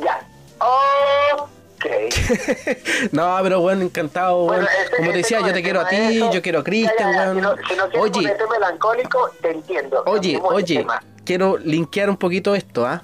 Ya. 0.04 0.20
Ok. 0.60 1.86
No, 3.12 3.38
pero 3.42 3.60
bueno, 3.62 3.82
encantado, 3.82 4.46
Bueno, 4.46 4.64
este- 4.84 4.98
Como 4.98 5.12
te 5.12 5.20
este 5.22 5.36
decía, 5.36 5.48
yo 5.48 5.54
te 5.54 5.64
quiero 5.64 5.82
a 5.82 5.88
ti, 5.88 5.96
eso, 5.96 6.32
yo 6.32 6.42
quiero 6.42 6.60
a 6.60 6.64
Cristian, 6.64 7.10
weón. 7.16 7.36
Si 7.36 7.42
no, 7.42 7.56
si 7.68 7.76
no 7.76 8.02
Oye, 8.02 8.38
melancólico, 8.52 9.32
te 9.42 9.52
entiendo. 9.52 10.04
oye, 10.06 10.40
oye, 10.44 10.86
quiero 11.26 11.58
linkear 11.58 12.10
un 12.10 12.18
poquito 12.18 12.54
esto, 12.54 12.86
¿ah? 12.86 13.02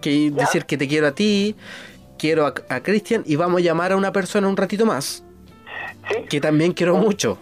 Que 0.00 0.30
Ya. 0.30 0.36
decir 0.42 0.64
que 0.66 0.76
te 0.76 0.86
quiero 0.88 1.06
a 1.06 1.12
ti, 1.12 1.56
quiero 2.18 2.46
a, 2.46 2.54
a 2.68 2.80
Cristian 2.80 3.22
y 3.26 3.36
vamos 3.36 3.60
a 3.60 3.64
llamar 3.64 3.92
a 3.92 3.96
una 3.96 4.12
persona 4.12 4.46
un 4.48 4.56
ratito 4.56 4.86
más, 4.86 5.24
Sí, 6.08 6.16
que 6.28 6.40
también 6.40 6.72
quiero 6.72 6.96
mucho. 6.96 7.38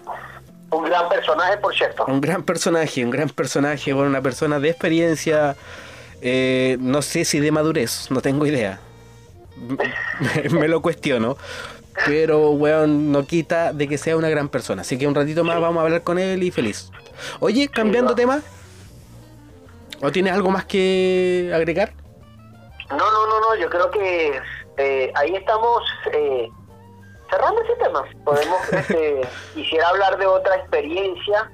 un 0.71 0.85
gran 0.85 1.09
personaje, 1.09 1.57
por 1.59 1.75
cierto. 1.75 2.05
Un 2.07 2.21
gran 2.21 2.43
personaje, 2.43 3.05
un 3.05 3.11
gran 3.11 3.29
personaje, 3.31 3.93
bueno, 3.93 4.09
una 4.11 4.21
persona 4.23 4.59
de 4.61 4.69
experiencia, 4.71 5.57
eh, 6.21 6.77
no 6.81 7.01
sé 7.03 7.25
si 7.25 7.39
de 7.41 7.51
madurez, 7.53 8.11
no 8.11 8.21
tengo 8.21 8.45
idea. 8.47 8.81
Me, 9.57 10.49
me 10.61 10.69
lo 10.69 10.83
cuestiono. 10.83 11.37
Pero, 12.07 12.51
weón, 12.53 13.11
no 13.11 13.27
quita 13.27 13.73
de 13.73 13.89
que 13.89 13.99
sea 13.99 14.17
una 14.17 14.29
gran 14.29 14.49
persona. 14.49 14.83
Así 14.83 14.97
que 14.99 15.07
un 15.09 15.17
ratito 15.17 15.43
más 15.43 15.61
vamos 15.61 15.81
a 15.81 15.85
hablar 15.85 16.03
con 16.03 16.19
él 16.21 16.43
y 16.45 16.53
feliz. 16.53 16.91
Oye, 17.41 17.67
cambiando 17.69 18.15
tema. 18.15 18.41
¿O 20.01 20.13
tienes 20.13 20.33
algo 20.33 20.49
más 20.53 20.65
que 20.65 21.51
agregar? 21.53 21.93
No, 22.91 22.97
no, 22.97 23.27
no, 23.27 23.41
no, 23.41 23.55
yo 23.57 23.69
creo 23.69 23.91
que 23.91 24.41
eh, 24.77 25.13
ahí 25.15 25.35
estamos 25.35 25.83
eh, 26.13 26.49
cerrando 27.31 27.61
ese 27.63 27.75
tema. 27.77 28.05
Podemos, 28.25 28.73
este, 28.73 29.21
quisiera 29.55 29.89
hablar 29.89 30.19
de 30.19 30.27
otra 30.27 30.57
experiencia, 30.57 31.51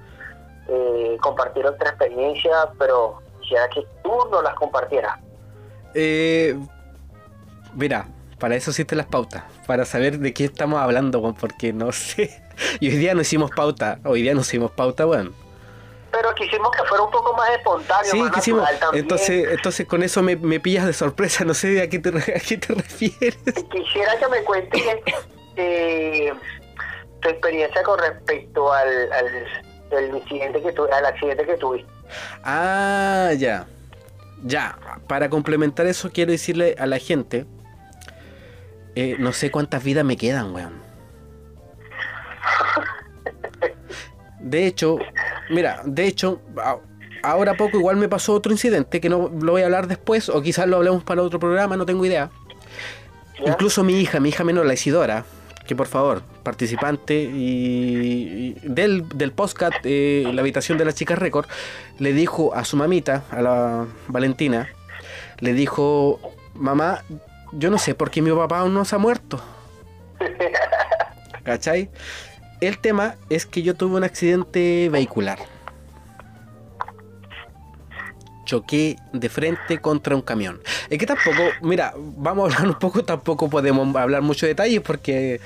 eh, 0.69 1.17
compartir 1.21 1.67
otra 1.67 1.91
experiencia, 1.91 2.71
pero 2.79 3.21
quisiera 3.41 3.69
que 3.69 3.87
tú 4.03 4.13
nos 4.31 4.43
las 4.43 4.55
compartieras. 4.55 5.19
Eh, 5.95 6.57
mira, 7.75 8.07
para 8.39 8.57
eso 8.57 8.71
existen 8.71 8.99
las 8.99 9.07
pautas. 9.07 9.45
Para 9.67 9.85
saber 9.85 10.19
de 10.19 10.33
qué 10.35 10.45
estamos 10.45 10.81
hablando, 10.81 11.35
porque 11.35 11.73
no 11.73 11.93
sé. 11.93 12.41
Y 12.79 12.89
hoy 12.89 12.97
día 12.97 13.15
no 13.15 13.23
hicimos 13.23 13.51
pauta. 13.51 13.99
Hoy 14.05 14.23
día 14.23 14.33
no 14.33 14.43
hicimos 14.43 14.71
pauta, 14.71 15.07
weón. 15.07 15.35
Pero 16.17 16.35
quisimos 16.35 16.71
que 16.71 16.85
fuera 16.85 17.03
un 17.03 17.11
poco 17.11 17.35
más 17.35 17.51
espontáneo, 17.51 18.11
Sí, 18.11 18.21
más 18.21 18.31
quisimos. 18.31 18.69
Entonces, 18.93 19.49
entonces 19.51 19.87
con 19.87 20.03
eso 20.05 20.23
me, 20.23 20.37
me 20.37 20.61
pillas 20.61 20.87
de 20.87 20.93
sorpresa. 20.93 21.45
No 21.45 21.55
sé 21.55 21.83
a 21.83 21.89
qué 21.89 21.99
te, 21.99 22.11
a 22.11 22.41
qué 22.41 22.57
te 22.57 22.73
refieres. 22.75 23.37
Quisiera 23.71 24.17
que 24.19 24.29
me 24.29 24.45
cuentes 24.45 24.83
eh, 25.57 26.33
tu 27.21 27.29
experiencia 27.29 27.83
con 27.83 27.99
respecto 27.99 28.73
al, 28.73 29.13
al, 29.13 29.47
al 29.97 30.17
incidente 30.17 30.63
que 30.63 30.73
tu, 30.73 30.85
al 30.85 31.05
accidente 31.07 31.45
que 31.47 31.57
tuviste. 31.57 31.91
Ah, 32.45 33.33
ya. 33.37 33.67
Ya. 34.45 34.79
Para 35.09 35.29
complementar 35.29 35.87
eso, 35.87 36.11
quiero 36.13 36.31
decirle 36.31 36.77
a 36.79 36.87
la 36.87 36.99
gente. 36.99 37.47
eh, 38.95 39.17
no 39.19 39.33
sé 39.33 39.51
cuántas 39.51 39.83
vidas 39.83 40.05
me 40.05 40.17
quedan, 40.17 40.55
weón. 40.55 40.81
De 44.55 44.69
hecho, 44.69 44.99
mira, 45.51 45.83
de 45.85 46.07
hecho, 46.07 46.41
ahora 47.25 47.55
poco 47.55 47.77
igual 47.77 47.97
me 47.97 48.09
pasó 48.09 48.35
otro 48.35 48.53
incidente 48.53 49.01
que 49.01 49.09
no 49.09 49.29
lo 49.29 49.51
voy 49.51 49.63
a 49.63 49.65
hablar 49.65 49.89
después, 49.89 50.29
o 50.29 50.41
quizás 50.43 50.69
lo 50.69 50.77
hablemos 50.77 51.03
para 51.03 51.23
otro 51.23 51.41
programa, 51.41 51.77
no 51.77 51.85
tengo 51.85 52.07
idea. 52.07 52.31
¿ya? 53.45 53.51
Incluso 53.51 53.83
mi 53.83 53.99
hija, 54.01 54.21
mi 54.21 54.29
hija 54.29 54.45
menor, 54.45 54.65
la 54.67 54.75
Isidora, 54.75 55.25
que 55.67 55.75
por 55.75 55.89
favor, 55.89 56.23
participante 56.45 57.21
y, 57.21 58.55
y 58.55 58.57
del, 58.63 59.09
del 59.09 59.33
podcast 59.33 59.75
eh, 59.83 60.31
La 60.33 60.43
habitación 60.43 60.79
de 60.79 60.85
las 60.85 60.95
chicas 60.95 61.19
récord, 61.19 61.47
le 61.99 62.13
dijo 62.13 62.55
a 62.55 62.65
su 62.65 62.77
mamita, 62.77 63.25
a 63.33 63.43
la 63.43 63.87
Valentina, 64.07 64.69
le 65.41 65.53
dijo, 65.53 66.21
mamá, 66.55 67.03
yo 67.51 67.71
no 67.71 67.79
sé 67.79 67.97
por 67.97 68.13
qué 68.13 68.23
mi 68.23 68.31
papá 68.31 68.61
aún 68.61 68.73
no 68.73 68.85
se 68.85 68.95
ha 68.95 68.99
muerto. 68.99 69.43
¿Cachai? 71.43 71.91
El 72.61 72.79
tema 72.79 73.17
es 73.31 73.47
que 73.47 73.63
yo 73.63 73.75
tuve 73.75 73.97
un 73.97 74.05
accidente 74.05 74.89
vehicular. 74.91 75.39
Choqué 78.45 78.97
de 79.13 79.29
frente 79.29 79.81
contra 79.81 80.15
un 80.15 80.23
camión. 80.23 80.61
Es 80.91 80.99
que 80.99 81.07
tampoco, 81.07 81.43
mira, 81.63 81.95
vamos 81.97 82.53
a 82.53 82.57
hablar 82.57 82.69
un 82.75 82.79
poco, 82.79 83.05
tampoco 83.05 83.49
podemos 83.49 83.95
hablar 83.97 84.23
mucho 84.23 84.47
de 84.47 84.51
detalles 84.51 84.81
porque 84.81 85.41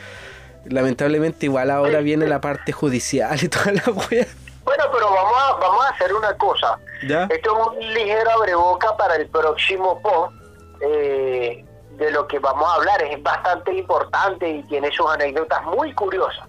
lamentablemente 0.67 1.47
igual 1.47 1.71
ahora 1.71 2.01
viene 2.01 2.27
la 2.27 2.41
parte 2.41 2.73
judicial 2.73 3.39
y 3.43 3.49
toda 3.49 3.73
la 3.73 3.83
wea. 3.93 4.27
Bueno, 4.65 4.85
pero 4.93 5.11
vamos 5.11 5.35
a, 5.39 5.53
vamos 5.55 5.87
a 5.87 5.89
hacer 5.89 6.13
una 6.13 6.37
cosa. 6.37 6.79
¿Ya? 7.07 7.25
Esto 7.31 7.59
es 7.59 7.79
un 7.79 7.95
ligero 7.95 8.31
abreboca 8.33 8.97
para 8.97 9.17
el 9.17 9.27
próximo 9.29 10.01
post 10.03 10.35
eh, 10.83 11.65
de 11.97 12.11
lo 12.11 12.27
que 12.27 12.39
vamos 12.39 12.69
a 12.69 12.75
hablar. 12.75 13.03
Es 13.03 13.23
bastante 13.23 13.73
importante 13.73 14.49
y 14.49 14.63
tiene 14.65 14.91
sus 14.91 15.09
anécdotas 15.09 15.65
muy 15.65 15.95
curiosas. 15.95 16.47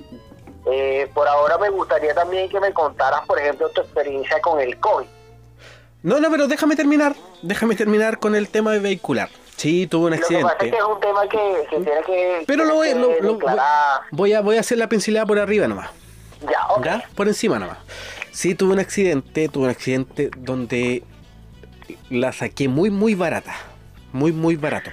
Eh, 0.71 1.09
por 1.13 1.27
ahora 1.27 1.57
me 1.57 1.69
gustaría 1.69 2.13
también 2.13 2.49
que 2.49 2.59
me 2.59 2.71
contaras, 2.73 3.21
por 3.25 3.39
ejemplo, 3.39 3.69
tu 3.69 3.81
experiencia 3.81 4.39
con 4.41 4.59
el 4.59 4.77
COVID. 4.79 5.07
No, 6.03 6.19
no, 6.19 6.29
pero 6.31 6.47
déjame 6.47 6.75
terminar. 6.75 7.15
Déjame 7.41 7.75
terminar 7.75 8.19
con 8.19 8.35
el 8.35 8.47
tema 8.49 8.71
de 8.71 8.79
vehicular. 8.79 9.29
Sí, 9.57 9.87
tuve 9.87 10.05
un 10.05 10.11
Lo 10.11 10.15
que 10.17 10.21
pasa 10.21 10.37
es 10.39 10.45
accidente. 10.45 10.71
que 10.71 10.77
es 10.77 10.83
un 10.83 10.99
tema 11.01 11.27
que, 11.27 11.67
que 11.69 11.75
tiene 11.83 12.01
que... 12.05 12.43
Pero 12.47 12.63
lo 12.63 12.75
lo- 12.83 13.21
lo- 13.21 13.39
voy 14.11 14.31
a, 14.33 14.39
voy 14.41 14.55
a 14.57 14.59
hacer 14.61 14.77
la 14.77 14.87
pincelada 14.87 15.25
por 15.25 15.37
arriba 15.39 15.67
nomás. 15.67 15.89
Ya, 16.49 16.65
ok. 16.69 16.85
¿Ya? 16.85 17.03
Por 17.15 17.27
encima 17.27 17.59
nomás. 17.59 17.77
Sí, 18.31 18.55
tuve 18.55 18.71
un 18.71 18.79
accidente, 18.79 19.49
tuve 19.49 19.65
un 19.65 19.69
accidente 19.71 20.29
donde 20.37 21.03
la 22.09 22.31
saqué 22.31 22.69
muy, 22.69 22.89
muy 22.89 23.15
barata. 23.15 23.53
Muy, 24.13 24.31
muy 24.31 24.55
barato. 24.55 24.91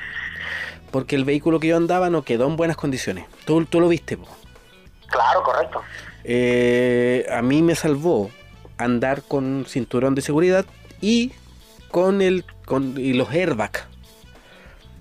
Porque 0.90 1.14
el 1.14 1.24
vehículo 1.24 1.60
que 1.60 1.68
yo 1.68 1.76
andaba 1.76 2.10
no 2.10 2.22
quedó 2.22 2.46
en 2.48 2.56
buenas 2.56 2.76
condiciones. 2.76 3.26
Tú, 3.44 3.64
tú 3.66 3.80
lo 3.80 3.86
viste, 3.88 4.16
po. 4.16 4.26
Claro, 5.08 5.42
correcto. 5.42 5.82
Eh, 6.24 7.26
a 7.30 7.42
mí 7.42 7.62
me 7.62 7.74
salvó 7.74 8.30
andar 8.78 9.22
con 9.22 9.64
cinturón 9.66 10.14
de 10.14 10.22
seguridad 10.22 10.66
y 11.00 11.32
con 11.90 12.20
el 12.20 12.44
con 12.64 12.98
y 12.98 13.12
los 13.12 13.30
airbags. 13.30 13.84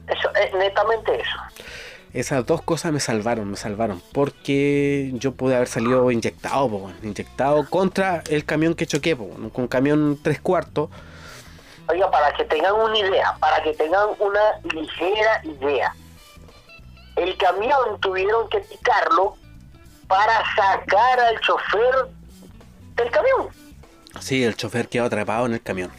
Eso 0.07 0.29
es 0.35 0.53
netamente 0.53 1.19
eso. 1.19 1.37
Esas 2.13 2.45
dos 2.45 2.61
cosas 2.61 2.93
me 2.93 2.99
salvaron, 2.99 3.49
me 3.51 3.57
salvaron. 3.57 4.01
Porque 4.13 5.11
yo 5.15 5.33
pude 5.33 5.55
haber 5.55 5.67
salido 5.67 6.09
inyectado, 6.11 6.69
po, 6.69 6.91
inyectado 7.03 7.69
contra 7.69 8.23
el 8.29 8.45
camión 8.45 8.73
que 8.73 8.85
choqué, 8.85 9.15
po, 9.15 9.27
con 9.29 9.63
un 9.63 9.67
camión 9.67 10.17
tres 10.23 10.39
cuartos. 10.39 10.89
Oiga, 11.89 12.09
para 12.09 12.33
que 12.33 12.45
tengan 12.45 12.73
una 12.73 12.97
idea, 12.97 13.35
para 13.39 13.61
que 13.61 13.73
tengan 13.73 14.09
una 14.19 14.39
ligera 14.73 15.41
idea, 15.43 15.93
el 17.15 17.35
camión 17.37 17.99
tuvieron 17.99 18.47
que 18.49 18.59
picarlo 18.59 19.35
para 20.07 20.43
sacar 20.55 21.19
al 21.19 21.39
chofer 21.41 22.07
del 22.95 23.11
camión. 23.11 23.49
Sí, 24.19 24.43
el 24.43 24.55
chofer 24.55 24.87
quedó 24.87 25.05
atrapado 25.05 25.45
en 25.45 25.53
el 25.53 25.61
camión. 25.61 25.91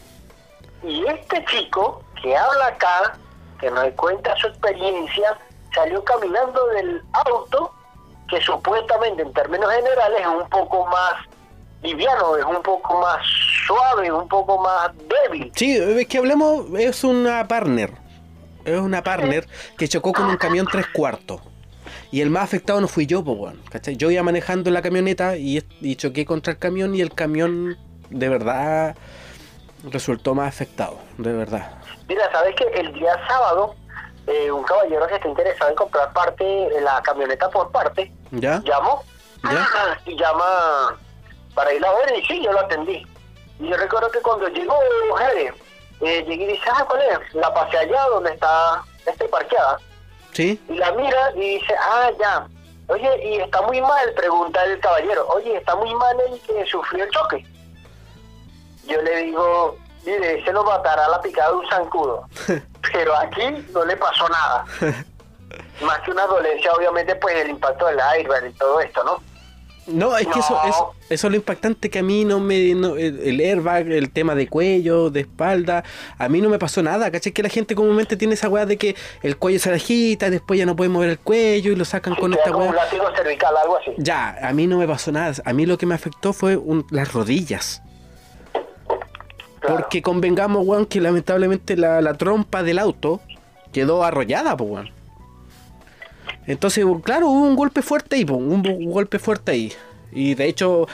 Y 0.83 1.05
este 1.07 1.43
chico 1.45 2.03
que 2.21 2.35
habla 2.35 2.67
acá, 2.67 3.17
que 3.59 3.69
nos 3.69 3.89
cuenta 3.93 4.35
su 4.37 4.47
experiencia, 4.47 5.37
salió 5.73 6.03
caminando 6.03 6.65
del 6.67 7.01
auto, 7.25 7.73
que 8.29 8.41
supuestamente 8.41 9.21
en 9.21 9.33
términos 9.33 9.71
generales 9.71 10.19
es 10.19 10.27
un 10.27 10.49
poco 10.49 10.85
más 10.87 11.13
liviano, 11.83 12.35
es 12.37 12.45
un 12.45 12.61
poco 12.61 12.99
más 12.99 13.25
suave, 13.65 14.11
un 14.11 14.27
poco 14.27 14.61
más 14.61 14.91
débil. 15.27 15.51
Sí, 15.55 15.77
es 15.77 16.07
que 16.07 16.17
hablemos, 16.17 16.65
es 16.77 17.03
una 17.03 17.47
partner. 17.47 17.93
Es 18.65 18.79
una 18.79 19.01
partner 19.01 19.47
que 19.77 19.87
chocó 19.87 20.11
con 20.11 20.25
un 20.25 20.35
camión 20.35 20.67
tres 20.69 20.87
cuartos. 20.87 21.41
Y 22.11 22.21
el 22.21 22.29
más 22.29 22.43
afectado 22.43 22.79
no 22.79 22.87
fui 22.87 23.05
yo, 23.05 23.23
pues, 23.23 23.37
weón. 23.37 23.61
¿cachai? 23.69 23.97
Yo 23.97 24.09
iba 24.11 24.23
manejando 24.23 24.71
la 24.71 24.81
camioneta 24.81 25.37
y, 25.37 25.63
y 25.81 25.95
choqué 25.95 26.25
contra 26.25 26.53
el 26.53 26.59
camión 26.59 26.95
y 26.95 27.01
el 27.01 27.13
camión 27.13 27.77
de 28.09 28.29
verdad 28.29 28.95
resultó 29.83 30.33
más 30.33 30.47
afectado, 30.47 30.99
de 31.17 31.33
verdad. 31.33 31.71
Mira, 32.07 32.31
sabes 32.31 32.55
que 32.55 32.65
el 32.79 32.93
día 32.93 33.13
sábado, 33.27 33.75
eh, 34.27 34.51
un 34.51 34.63
caballero 34.63 35.07
que 35.07 35.15
está 35.15 35.27
interesado 35.27 35.69
en 35.69 35.75
comprar 35.75 36.13
parte, 36.13 36.43
de 36.43 36.81
la 36.81 37.01
camioneta 37.01 37.49
por 37.49 37.71
parte, 37.71 38.11
¿Ya? 38.31 38.61
llamó 38.63 39.03
¿Ya? 39.43 39.67
y 40.05 40.17
llama 40.17 40.97
para 41.53 41.73
ir 41.73 41.85
a 41.85 41.91
ver 41.93 42.17
y 42.17 42.25
sí, 42.25 42.41
yo 42.43 42.51
lo 42.51 42.61
atendí. 42.61 43.05
Y 43.59 43.69
yo 43.69 43.77
recuerdo 43.77 44.09
que 44.11 44.19
cuando 44.21 44.47
llegó 44.49 44.75
Jere, 45.17 45.53
eh, 46.01 46.23
llegué 46.27 46.43
y 46.43 46.47
dice, 46.47 46.69
ah, 46.71 46.85
¿cuál 46.87 47.01
es? 47.01 47.33
La 47.33 47.53
pasé 47.53 47.77
allá 47.77 48.05
donde 48.09 48.31
está, 48.31 48.83
está 49.05 49.27
parqueada. 49.27 49.79
¿Sí? 50.37 50.61
Y 50.69 50.75
la 50.75 50.91
mira 50.91 51.31
y 51.35 51.57
dice, 51.57 51.73
ah, 51.79 52.11
ya. 52.19 52.47
Oye, 52.89 53.09
y 53.27 53.37
está 53.37 53.59
muy 53.63 53.81
mal, 53.81 54.13
pregunta 54.13 54.63
el 54.65 54.79
caballero. 54.79 55.27
Oye, 55.29 55.57
está 55.57 55.75
muy 55.75 55.91
mal 55.95 56.15
el 56.29 56.39
que 56.41 56.63
sufrió 56.67 57.05
el 57.05 57.09
choque. 57.09 57.43
Yo 58.87 59.01
le 59.01 59.23
digo, 59.23 59.75
mire, 60.05 60.45
se 60.45 60.53
lo 60.53 60.63
matará 60.63 61.09
la 61.09 61.19
picada 61.23 61.49
de 61.49 61.55
un 61.55 61.67
zancudo. 61.69 62.27
Pero 62.93 63.17
aquí 63.17 63.65
no 63.73 63.83
le 63.83 63.97
pasó 63.97 64.29
nada. 64.29 64.65
Más 65.81 65.99
que 66.01 66.11
una 66.11 66.27
dolencia, 66.27 66.71
obviamente, 66.71 67.15
pues 67.15 67.35
el 67.37 67.49
impacto 67.49 67.87
del 67.87 67.99
airbag 67.99 68.45
y 68.45 68.53
todo 68.53 68.79
esto, 68.79 69.03
¿no? 69.03 69.19
No, 69.87 70.17
es 70.17 70.27
que 70.27 70.39
eso, 70.39 70.59
eso, 70.67 70.93
eso 71.09 71.27
es 71.27 71.31
lo 71.31 71.37
impactante 71.37 71.89
que 71.89 71.99
a 71.99 72.03
mí 72.03 72.25
no 72.25 72.39
me... 72.41 72.75
no- 72.75 72.97
el, 72.97 73.19
el 73.21 73.39
airbag, 73.39 73.87
el 73.89 74.09
tema 74.11 74.35
de 74.35 74.47
cuello, 74.47 75.09
de 75.09 75.21
espalda, 75.21 75.83
a 76.17 76.27
mí 76.27 76.41
no 76.41 76.49
me 76.49 76.59
pasó 76.59 76.83
nada, 76.83 77.09
¿cachai? 77.09 77.31
Que 77.31 77.41
la 77.41 77.47
gente 77.49 77.73
comúnmente 77.73 78.17
tiene 78.17 78.33
esa 78.33 78.49
weá 78.49 78.65
de 78.65 78.75
que 78.77 78.95
el 79.23 79.37
cuello 79.37 79.59
se 79.59 79.71
agita, 79.73 80.29
después 80.29 80.59
ya 80.59 80.65
no 80.65 80.75
puede 80.75 80.89
mover 80.89 81.09
el 81.11 81.19
cuello 81.19 81.71
y 81.71 81.75
lo 81.77 81.85
sacan 81.85 82.15
con 82.15 82.33
esta 82.33 82.51
un 82.55 82.63
weá. 82.63 82.73
cervical, 83.15 83.55
algo 83.55 83.77
así. 83.77 83.91
Ya, 83.97 84.37
a 84.41 84.51
mí 84.51 84.67
no 84.67 84.77
me 84.77 84.87
pasó 84.87 85.11
nada. 85.13 85.33
A 85.45 85.53
mí 85.53 85.65
lo 85.65 85.77
que 85.77 85.85
me 85.85 85.95
afectó 85.95 86.33
fue 86.33 86.57
un- 86.57 86.85
las 86.91 87.13
rodillas. 87.13 87.81
Porque 89.65 90.01
convengamos, 90.01 90.65
weón, 90.65 90.85
que 90.85 91.01
lamentablemente 91.01 91.75
la, 91.77 92.01
la 92.01 92.13
trompa 92.13 92.63
del 92.63 92.79
auto 92.79 93.21
quedó 93.73 94.03
arrollada, 94.03 94.55
pues, 94.55 94.69
weón. 94.69 94.96
Entonces, 96.47 96.83
claro, 97.03 97.27
hubo 97.27 97.45
un 97.45 97.55
golpe 97.55 97.81
fuerte 97.81 98.15
ahí, 98.15 98.23
un, 98.23 98.67
un 98.67 98.91
golpe 98.91 99.19
fuerte 99.19 99.51
ahí. 99.51 99.73
Y 100.11 100.33
de 100.33 100.45
hecho, 100.45 100.87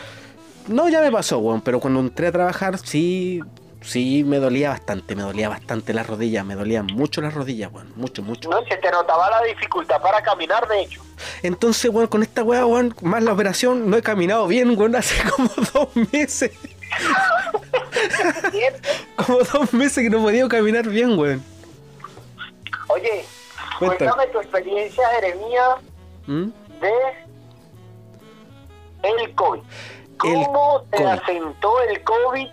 no, 0.67 0.89
ya 0.89 1.01
me 1.01 1.11
pasó, 1.11 1.39
weón, 1.39 1.61
pero 1.61 1.79
cuando 1.79 1.99
entré 1.99 2.27
a 2.27 2.31
trabajar, 2.31 2.77
sí, 2.79 3.41
sí, 3.81 4.23
me 4.23 4.39
dolía 4.39 4.69
bastante, 4.69 5.15
me 5.15 5.23
dolía 5.23 5.49
bastante 5.49 5.93
las 5.93 6.07
rodillas, 6.07 6.45
me 6.45 6.55
dolían 6.55 6.87
mucho 6.87 7.21
las 7.21 7.33
rodillas, 7.33 7.71
weón, 7.71 7.91
mucho, 7.95 8.23
mucho. 8.23 8.49
No, 8.49 8.63
se 8.65 8.77
te 8.77 8.91
notaba 8.91 9.29
la 9.29 9.43
dificultad 9.43 10.01
para 10.01 10.21
caminar, 10.21 10.67
de 10.67 10.81
hecho. 10.81 11.01
Entonces, 11.41 11.91
weón, 11.91 12.07
con 12.07 12.23
esta 12.23 12.43
weá, 12.43 12.65
weón, 12.65 12.95
más 13.01 13.23
la 13.23 13.33
operación, 13.33 13.89
no 13.89 13.97
he 13.97 14.01
caminado 14.01 14.47
bien, 14.47 14.77
weón, 14.77 14.95
hace 14.95 15.15
como 15.29 15.49
dos 15.73 15.89
meses. 16.11 16.51
como 19.15 19.39
dos 19.39 19.73
meses 19.73 20.03
que 20.03 20.09
no 20.09 20.19
he 20.19 20.21
podido 20.21 20.47
caminar 20.47 20.87
bien, 20.87 21.17
weón. 21.17 21.43
Oye, 22.87 23.25
Cuéntame. 23.80 23.97
cuéntame 24.11 24.28
tu 24.32 24.39
experiencia, 24.39 25.07
Jeremías, 25.09 25.69
¿Mm? 26.28 26.49
de 26.82 26.93
el 29.03 29.36
COVID. 29.36 29.61
¿Cómo 30.17 30.84
te 30.91 30.97
COVID. 30.97 31.07
asentó 31.09 31.82
el 31.82 32.03
COVID? 32.03 32.47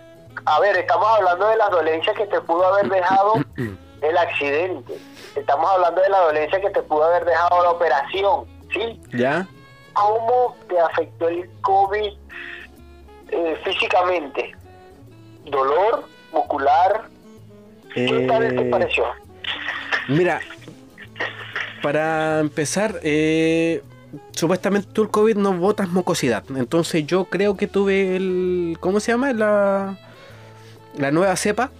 A 0.45 0.59
ver, 0.59 0.77
estamos 0.77 1.07
hablando 1.07 1.47
de 1.47 1.57
las 1.57 1.69
dolencias 1.69 2.15
que 2.17 2.25
te 2.27 2.41
pudo 2.41 2.65
haber 2.65 2.89
dejado 2.89 3.33
el 4.01 4.17
accidente. 4.17 4.97
Estamos 5.35 5.69
hablando 5.71 6.01
de 6.01 6.09
la 6.09 6.19
dolencia 6.19 6.59
que 6.59 6.69
te 6.71 6.81
pudo 6.83 7.03
haber 7.05 7.23
dejado 7.25 7.63
la 7.63 7.71
operación, 7.71 8.45
¿sí? 8.73 8.99
¿Ya? 9.13 9.47
¿Cómo 9.93 10.55
te 10.67 10.79
afectó 10.79 11.27
el 11.29 11.49
COVID 11.61 12.13
eh, 13.29 13.61
físicamente? 13.63 14.55
¿Dolor 15.45 16.03
muscular? 16.33 17.03
¿Qué 17.93 18.25
tal 18.27 18.55
te 18.55 18.67
Eh, 18.67 18.71
pareció? 18.71 19.05
Mira, 20.07 20.39
para 21.81 22.39
empezar, 22.39 22.99
eh, 23.03 23.81
supuestamente 24.31 24.89
tú 24.91 25.03
el 25.03 25.09
COVID 25.09 25.35
no 25.37 25.53
botas 25.53 25.89
mucosidad. 25.89 26.43
Entonces 26.55 27.05
yo 27.05 27.25
creo 27.25 27.57
que 27.57 27.67
tuve 27.67 28.15
el... 28.15 28.77
¿Cómo 28.79 28.99
se 28.99 29.11
llama? 29.11 29.33
La, 29.33 29.97
la 30.97 31.11
nueva 31.11 31.35
cepa, 31.35 31.71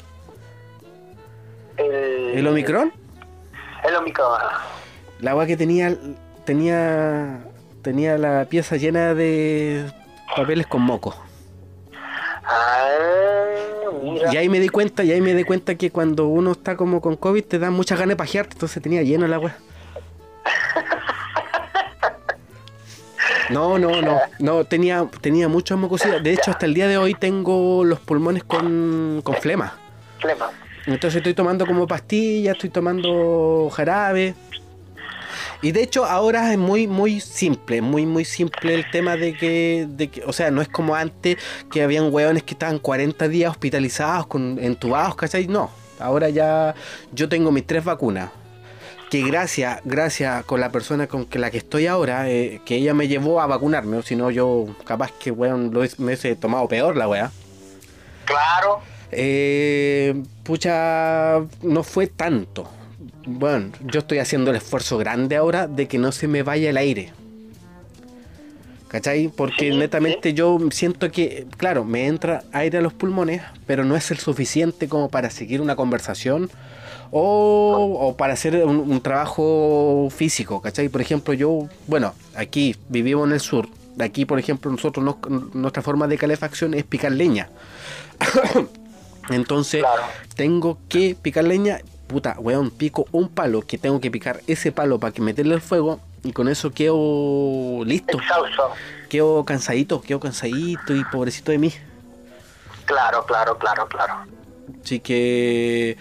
El, 1.77 2.39
el 2.39 2.47
Omicron. 2.47 2.91
El 3.83 3.95
Omicron. 3.95 4.39
La 5.19 5.31
agua 5.31 5.45
que 5.45 5.57
tenía, 5.57 5.95
tenía, 6.45 7.43
tenía 7.81 8.17
la 8.17 8.45
pieza 8.45 8.77
llena 8.77 9.13
de 9.13 9.85
papeles 10.35 10.67
con 10.67 10.81
moco. 10.81 11.15
Ah, 12.43 12.89
mira. 14.03 14.33
Y 14.33 14.37
ahí 14.37 14.49
me 14.49 14.59
di 14.59 14.69
cuenta, 14.69 15.03
y 15.03 15.11
ahí 15.11 15.21
me 15.21 15.33
di 15.33 15.43
cuenta 15.43 15.75
que 15.75 15.91
cuando 15.91 16.27
uno 16.27 16.51
está 16.51 16.75
como 16.75 17.01
con 17.01 17.15
COVID 17.15 17.43
te 17.43 17.59
da 17.59 17.69
muchas 17.71 17.99
ganas 17.99 18.13
de 18.13 18.17
pajearte, 18.17 18.53
entonces 18.53 18.81
tenía 18.81 19.03
lleno 19.03 19.25
el 19.25 19.33
agua. 19.33 19.55
No, 23.49 23.77
no, 23.77 24.01
no, 24.01 24.17
no, 24.39 24.63
tenía, 24.63 25.05
tenía 25.19 25.49
mucha 25.49 25.75
mucosidad. 25.75 26.21
De 26.21 26.31
hecho, 26.31 26.51
hasta 26.51 26.65
el 26.65 26.73
día 26.73 26.87
de 26.87 26.97
hoy 26.97 27.15
tengo 27.15 27.83
los 27.83 27.99
pulmones 27.99 28.45
con, 28.45 29.19
con 29.25 29.35
flema. 29.35 29.77
Flema. 30.19 30.51
Entonces 30.85 31.17
estoy 31.17 31.33
tomando 31.33 31.65
como 31.65 31.85
pastillas, 31.85 32.55
estoy 32.55 32.69
tomando 32.69 33.69
jarabe. 33.73 34.35
Y 35.61 35.71
de 35.71 35.83
hecho 35.83 36.05
ahora 36.05 36.51
es 36.51 36.57
muy, 36.57 36.87
muy 36.87 37.19
simple, 37.19 37.81
muy, 37.81 38.05
muy 38.05 38.25
simple 38.25 38.73
el 38.73 38.89
tema 38.89 39.15
de 39.15 39.35
que, 39.35 39.87
de 39.87 40.07
que 40.09 40.23
o 40.25 40.33
sea, 40.33 40.49
no 40.49 40.61
es 40.61 40.67
como 40.67 40.95
antes 40.95 41.37
que 41.71 41.83
habían 41.83 42.11
hueones 42.11 42.43
que 42.43 42.55
estaban 42.55 42.79
40 42.79 43.27
días 43.27 43.51
hospitalizados, 43.51 44.25
con, 44.25 44.57
entubados, 44.59 45.15
¿cachai? 45.15 45.47
No, 45.47 45.69
ahora 45.99 46.29
ya 46.29 46.73
yo 47.11 47.29
tengo 47.29 47.51
mis 47.51 47.65
tres 47.65 47.83
vacunas. 47.83 48.31
Que 49.11 49.23
gracias, 49.23 49.81
gracias 49.83 50.45
con 50.45 50.61
la 50.61 50.71
persona 50.71 51.05
con 51.05 51.25
que 51.25 51.37
la 51.37 51.51
que 51.51 51.57
estoy 51.57 51.85
ahora, 51.85 52.29
eh, 52.29 52.61
que 52.65 52.75
ella 52.75 52.93
me 52.93 53.09
llevó 53.09 53.41
a 53.41 53.45
vacunarme, 53.45 53.97
o 53.97 54.01
si 54.01 54.15
no 54.15 54.31
yo 54.31 54.67
capaz 54.85 55.11
que 55.11 55.31
weón, 55.31 55.73
lo 55.73 55.81
me 55.81 56.05
hubiese 56.05 56.35
tomado 56.37 56.67
peor 56.69 56.95
la 56.95 57.09
weá. 57.09 57.31
Claro. 58.23 58.79
Eh, 59.11 60.23
pucha, 60.43 61.39
no 61.61 61.83
fue 61.83 62.07
tanto. 62.07 62.69
Bueno, 63.25 63.67
yo 63.85 63.99
estoy 63.99 64.17
haciendo 64.19 64.49
el 64.51 64.57
esfuerzo 64.57 64.97
grande 64.97 65.35
ahora 65.35 65.67
de 65.67 65.87
que 65.87 65.97
no 65.97 66.11
se 66.11 66.27
me 66.27 66.43
vaya 66.43 66.69
el 66.69 66.77
aire. 66.77 67.11
¿Cachai? 68.87 69.29
Porque 69.29 69.71
Sí, 69.71 69.77
netamente 69.77 70.33
yo 70.33 70.59
siento 70.71 71.09
que, 71.11 71.45
claro, 71.57 71.85
me 71.85 72.07
entra 72.07 72.43
aire 72.51 72.79
a 72.79 72.81
los 72.81 72.91
pulmones, 72.93 73.41
pero 73.65 73.85
no 73.85 73.95
es 73.95 74.11
el 74.11 74.17
suficiente 74.17 74.89
como 74.89 75.07
para 75.09 75.29
seguir 75.29 75.61
una 75.61 75.77
conversación 75.77 76.49
o, 77.09 77.97
o 78.01 78.17
para 78.17 78.33
hacer 78.33 78.65
un, 78.65 78.77
un 78.77 78.99
trabajo 79.01 80.09
físico, 80.13 80.61
¿cachai? 80.61 80.89
Por 80.89 80.99
ejemplo, 80.99 81.33
yo, 81.33 81.69
bueno, 81.87 82.13
aquí 82.35 82.75
vivimos 82.89 83.27
en 83.27 83.33
el 83.33 83.39
sur. 83.39 83.69
Aquí, 83.99 84.25
por 84.25 84.39
ejemplo, 84.39 84.69
nosotros, 84.71 85.05
nos- 85.05 85.53
nuestra 85.53 85.81
forma 85.81 86.07
de 86.07 86.17
calefacción 86.17 86.73
es 86.73 86.83
picar 86.83 87.11
leña. 87.13 87.49
Entonces, 89.29 89.81
Claro. 89.81 90.03
tengo 90.35 90.77
que 90.89 91.15
picar 91.21 91.45
leña. 91.45 91.79
Puta, 92.11 92.35
weón, 92.39 92.71
pico 92.71 93.05
un 93.13 93.29
palo 93.29 93.61
que 93.61 93.77
tengo 93.77 94.01
que 94.01 94.11
picar 94.11 94.41
ese 94.45 94.71
palo 94.73 94.99
para 94.99 95.13
que 95.13 95.21
meterle 95.21 95.55
el 95.55 95.61
fuego 95.61 96.01
y 96.23 96.33
con 96.33 96.49
eso 96.49 96.71
quedo 96.71 97.83
listo. 97.85 98.17
Exhausto. 98.17 98.71
Quedo 99.09 99.45
cansadito, 99.45 100.01
quedo 100.01 100.19
cansadito 100.19 100.93
y 100.93 101.03
pobrecito 101.05 101.51
de 101.53 101.57
mí. 101.57 101.73
Claro, 102.85 103.25
claro, 103.25 103.57
claro, 103.57 103.87
claro. 103.87 104.13
Así 104.83 104.99
que, 104.99 105.95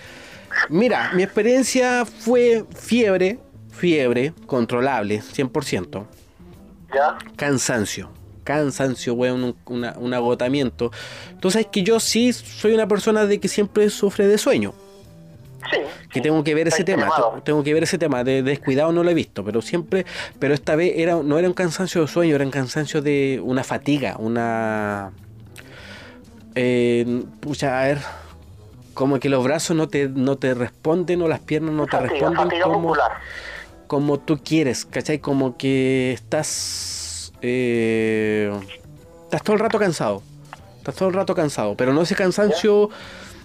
mira, 0.69 1.13
mi 1.15 1.23
experiencia 1.23 2.05
fue 2.05 2.65
fiebre, 2.77 3.39
fiebre, 3.71 4.33
controlable, 4.47 5.23
100%. 5.23 6.07
¿Ya? 6.93 7.19
Cansancio, 7.37 8.11
cansancio, 8.43 9.15
weón, 9.15 9.45
un, 9.45 9.57
una- 9.67 9.95
un 9.97 10.13
agotamiento. 10.13 10.91
Tú 11.41 11.53
sabes 11.53 11.69
que 11.71 11.85
yo 11.85 12.01
sí 12.01 12.33
soy 12.33 12.75
una 12.75 12.89
persona 12.89 13.27
de 13.27 13.39
que 13.39 13.47
siempre 13.47 13.89
sufre 13.91 14.27
de 14.27 14.39
sueño. 14.39 14.75
Sí. 15.71 15.79
que 16.11 16.21
tengo 16.21 16.43
que 16.45 16.55
ver 16.55 16.69
ese 16.69 16.85
tema, 16.85 17.09
te- 17.35 17.41
tengo 17.43 17.63
que 17.63 17.75
ver 17.75 17.83
ese 17.83 17.99
tema, 17.99 18.25
de 18.25 18.43
descuidado 18.43 18.93
no 18.93 19.03
lo 19.05 19.11
he 19.11 19.15
visto, 19.15 19.45
pero 19.45 19.61
siempre, 19.63 20.07
pero 20.39 20.55
esta 20.55 20.75
vez 20.77 20.95
era, 20.97 21.17
no 21.23 21.39
era 21.39 21.47
un 21.49 21.55
cansancio 21.55 22.01
de 22.03 22.09
sueño, 22.09 22.35
era 22.35 22.45
un 22.45 22.51
cansancio 22.51 23.03
de 23.03 23.41
una 23.45 23.63
fatiga, 23.63 24.17
una, 24.19 25.11
eh, 26.55 27.23
pucha, 27.41 27.81
a 27.81 27.85
ver, 27.85 27.99
como 28.95 29.19
que 29.21 29.29
los 29.29 29.45
brazos 29.45 29.77
no 29.77 29.89
te, 29.89 30.09
no 30.09 30.37
te 30.37 30.55
responden 30.55 31.23
o 31.23 31.29
las 31.29 31.41
piernas 31.41 31.75
no 31.75 31.85
te 31.87 31.93
Fatiga, 31.93 32.11
responden 32.13 32.37
fatiga 32.37 32.65
como, 32.65 32.95
como 33.87 34.19
tú 34.19 34.41
quieres, 34.43 34.85
¿cachai? 34.85 35.19
Como 35.21 35.57
que 35.57 36.13
estás, 36.13 37.33
eh, 37.43 38.51
estás 39.25 39.43
todo 39.43 39.55
el 39.55 39.61
rato 39.61 39.79
cansado, 39.79 40.23
estás 40.79 40.95
todo 40.97 41.09
el 41.09 41.15
rato 41.15 41.35
cansado, 41.35 41.77
pero 41.77 41.93
no 41.93 42.03
ese 42.03 42.15
cansancio 42.15 42.91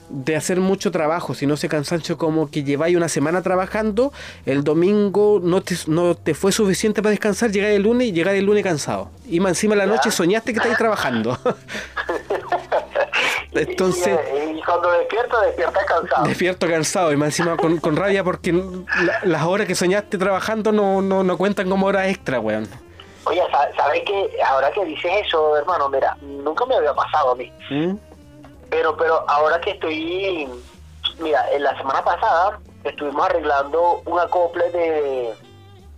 de 0.10 0.36
hacer 0.36 0.60
mucho 0.60 0.92
trabajo, 0.92 1.34
sino 1.34 1.56
ese 1.56 1.68
cansancio 1.70 2.18
como 2.18 2.50
que 2.52 2.64
lleváis 2.64 2.96
una 2.96 3.10
semana 3.10 3.42
trabajando, 3.42 4.12
el 4.46 4.64
domingo 4.64 5.40
no 5.44 5.62
te, 5.62 5.76
no 5.88 6.16
te 6.16 6.34
fue 6.34 6.52
suficiente 6.52 7.02
para 7.02 7.12
descansar, 7.12 7.52
llegáis 7.52 7.76
el 7.78 7.84
lunes 7.84 8.08
y 8.08 8.12
llegáis 8.12 8.40
el 8.40 8.46
lunes 8.46 8.64
cansado. 8.64 9.10
Y 9.28 9.40
más 9.40 9.52
encima 9.52 9.74
en 9.74 9.80
la 9.80 9.86
noche 9.88 10.12
soñaste 10.12 10.54
que 10.54 10.60
estáis 10.60 10.78
trabajando. 10.78 11.38
Entonces, 13.54 14.20
Y, 14.54 14.60
y 14.60 14.62
cuando 14.64 14.92
despierta, 14.92 15.42
despierta 15.42 15.80
cansado. 15.86 16.26
despierto 16.28 16.68
cansado 16.68 17.12
y 17.14 17.18
más 17.18 17.28
encima 17.28 17.56
con, 17.58 17.78
con 17.78 17.96
rabia 17.96 18.24
porque 18.24 18.52
la- 18.52 19.20
las 19.24 19.44
horas 19.44 19.68
que 19.68 19.76
soñaste 19.76 20.18
trabajando 20.18 20.72
no, 20.72 21.02
no, 21.02 21.24
no 21.24 21.38
cuentan 21.38 21.70
como 21.70 21.86
horas 21.88 22.08
extra, 22.10 22.40
weón. 22.40 22.68
Oye, 23.24 23.42
sa- 23.52 23.70
¿sabes 23.76 24.04
qué? 24.06 24.30
Ahora 24.46 24.72
que 24.72 24.84
dices 24.86 25.12
eso, 25.26 25.58
hermano, 25.58 25.90
mira, 25.90 26.16
nunca 26.22 26.66
me 26.66 26.76
había 26.76 26.94
pasado 26.94 27.32
a 27.32 27.36
mí. 27.36 27.52
¿Mm? 27.70 27.96
Pero, 28.70 28.96
pero 28.98 29.24
ahora 29.28 29.60
que 29.62 29.72
estoy, 29.72 30.48
mira, 31.20 31.52
en 31.52 31.64
la 31.64 31.78
semana 31.78 32.04
pasada 32.04 32.60
estuvimos 32.84 33.26
arreglando 33.26 34.02
un 34.06 34.20
acople 34.20 34.70
de 34.72 35.34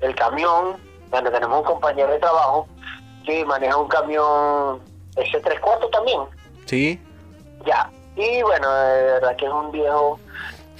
el 0.02 0.16
camión, 0.16 0.78
donde 1.12 1.32
tenemos 1.32 1.60
un 1.60 1.66
compañero 1.66 2.12
de 2.12 2.20
trabajo 2.20 2.68
que 3.26 3.44
maneja 3.46 3.78
un 3.78 3.88
camión 3.88 4.82
ese 5.16 5.40
tres 5.40 5.60
cuartos 5.60 5.90
también, 5.92 6.22
¿Sí? 6.66 7.02
ya. 7.66 7.90
Y 8.16 8.42
bueno, 8.42 8.72
de 8.72 9.04
verdad 9.04 9.36
que 9.36 9.46
es 9.46 9.52
un 9.52 9.72
viejo, 9.72 10.20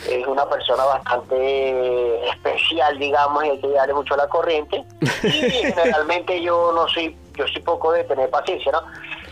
es 0.10 0.26
una 0.26 0.48
persona 0.50 0.84
bastante 0.86 2.30
especial, 2.30 2.98
digamos, 2.98 3.46
y 3.46 3.50
hay 3.50 3.62
que 3.62 3.70
darle 3.70 3.94
mucho 3.94 4.16
a 4.16 4.18
la 4.18 4.28
corriente. 4.28 4.84
Y 5.24 5.30
generalmente 5.30 6.42
yo 6.42 6.72
no 6.74 6.88
soy, 6.88 7.16
yo 7.36 7.48
soy 7.48 7.62
poco 7.62 7.92
de 7.92 8.04
tener 8.06 8.30
paciencia, 8.30 8.72
¿no? 8.72 8.82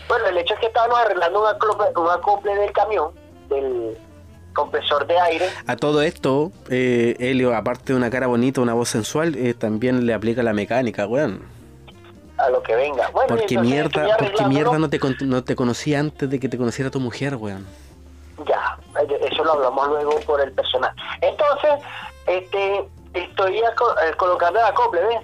Bueno, 0.08 0.26
el 0.26 0.38
hecho 0.38 0.54
es 0.54 0.60
que 0.60 0.66
estábamos 0.66 0.98
arreglando 0.98 1.40
un 1.42 1.48
acople, 1.48 1.86
un 1.96 2.10
acople 2.10 2.54
del 2.54 2.72
camión, 2.72 3.10
del 3.48 3.96
compresor 4.54 5.06
de 5.06 5.18
aire. 5.18 5.48
A 5.66 5.76
todo 5.76 6.00
esto, 6.02 6.52
eh, 6.70 7.16
Helio, 7.18 7.54
aparte 7.54 7.92
de 7.92 7.98
una 7.98 8.08
cara 8.10 8.26
bonita, 8.26 8.60
una 8.60 8.74
voz 8.74 8.88
sensual, 8.88 9.34
eh, 9.36 9.54
también 9.54 10.06
le 10.06 10.14
aplica 10.14 10.42
la 10.42 10.52
mecánica, 10.52 11.06
weón. 11.06 11.42
a 12.38 12.50
lo 12.50 12.62
que 12.62 12.74
venga. 12.76 13.08
Bueno, 13.14 13.28
Porque 13.36 13.58
mierda, 13.58 14.14
porque 14.18 14.44
mierda 14.44 14.78
no 14.78 14.90
te, 14.90 15.00
con- 15.00 15.16
no 15.22 15.42
te 15.42 15.56
conocí 15.56 15.94
antes 15.94 16.28
de 16.28 16.38
que 16.38 16.50
te 16.50 16.58
conociera 16.58 16.90
tu 16.90 17.00
mujer, 17.00 17.34
weón. 17.36 17.66
Ya, 18.46 18.78
eh, 19.00 19.18
eso 19.32 19.42
lo 19.42 19.52
hablamos 19.54 19.88
luego 19.88 20.20
por 20.26 20.42
el 20.42 20.52
personal. 20.52 20.92
Entonces, 21.22 21.70
este, 22.26 22.84
estoy 23.14 23.56
eh, 23.58 23.62
colocando 24.18 24.58
el 24.60 24.66
acople, 24.66 25.00
¿ves? 25.06 25.20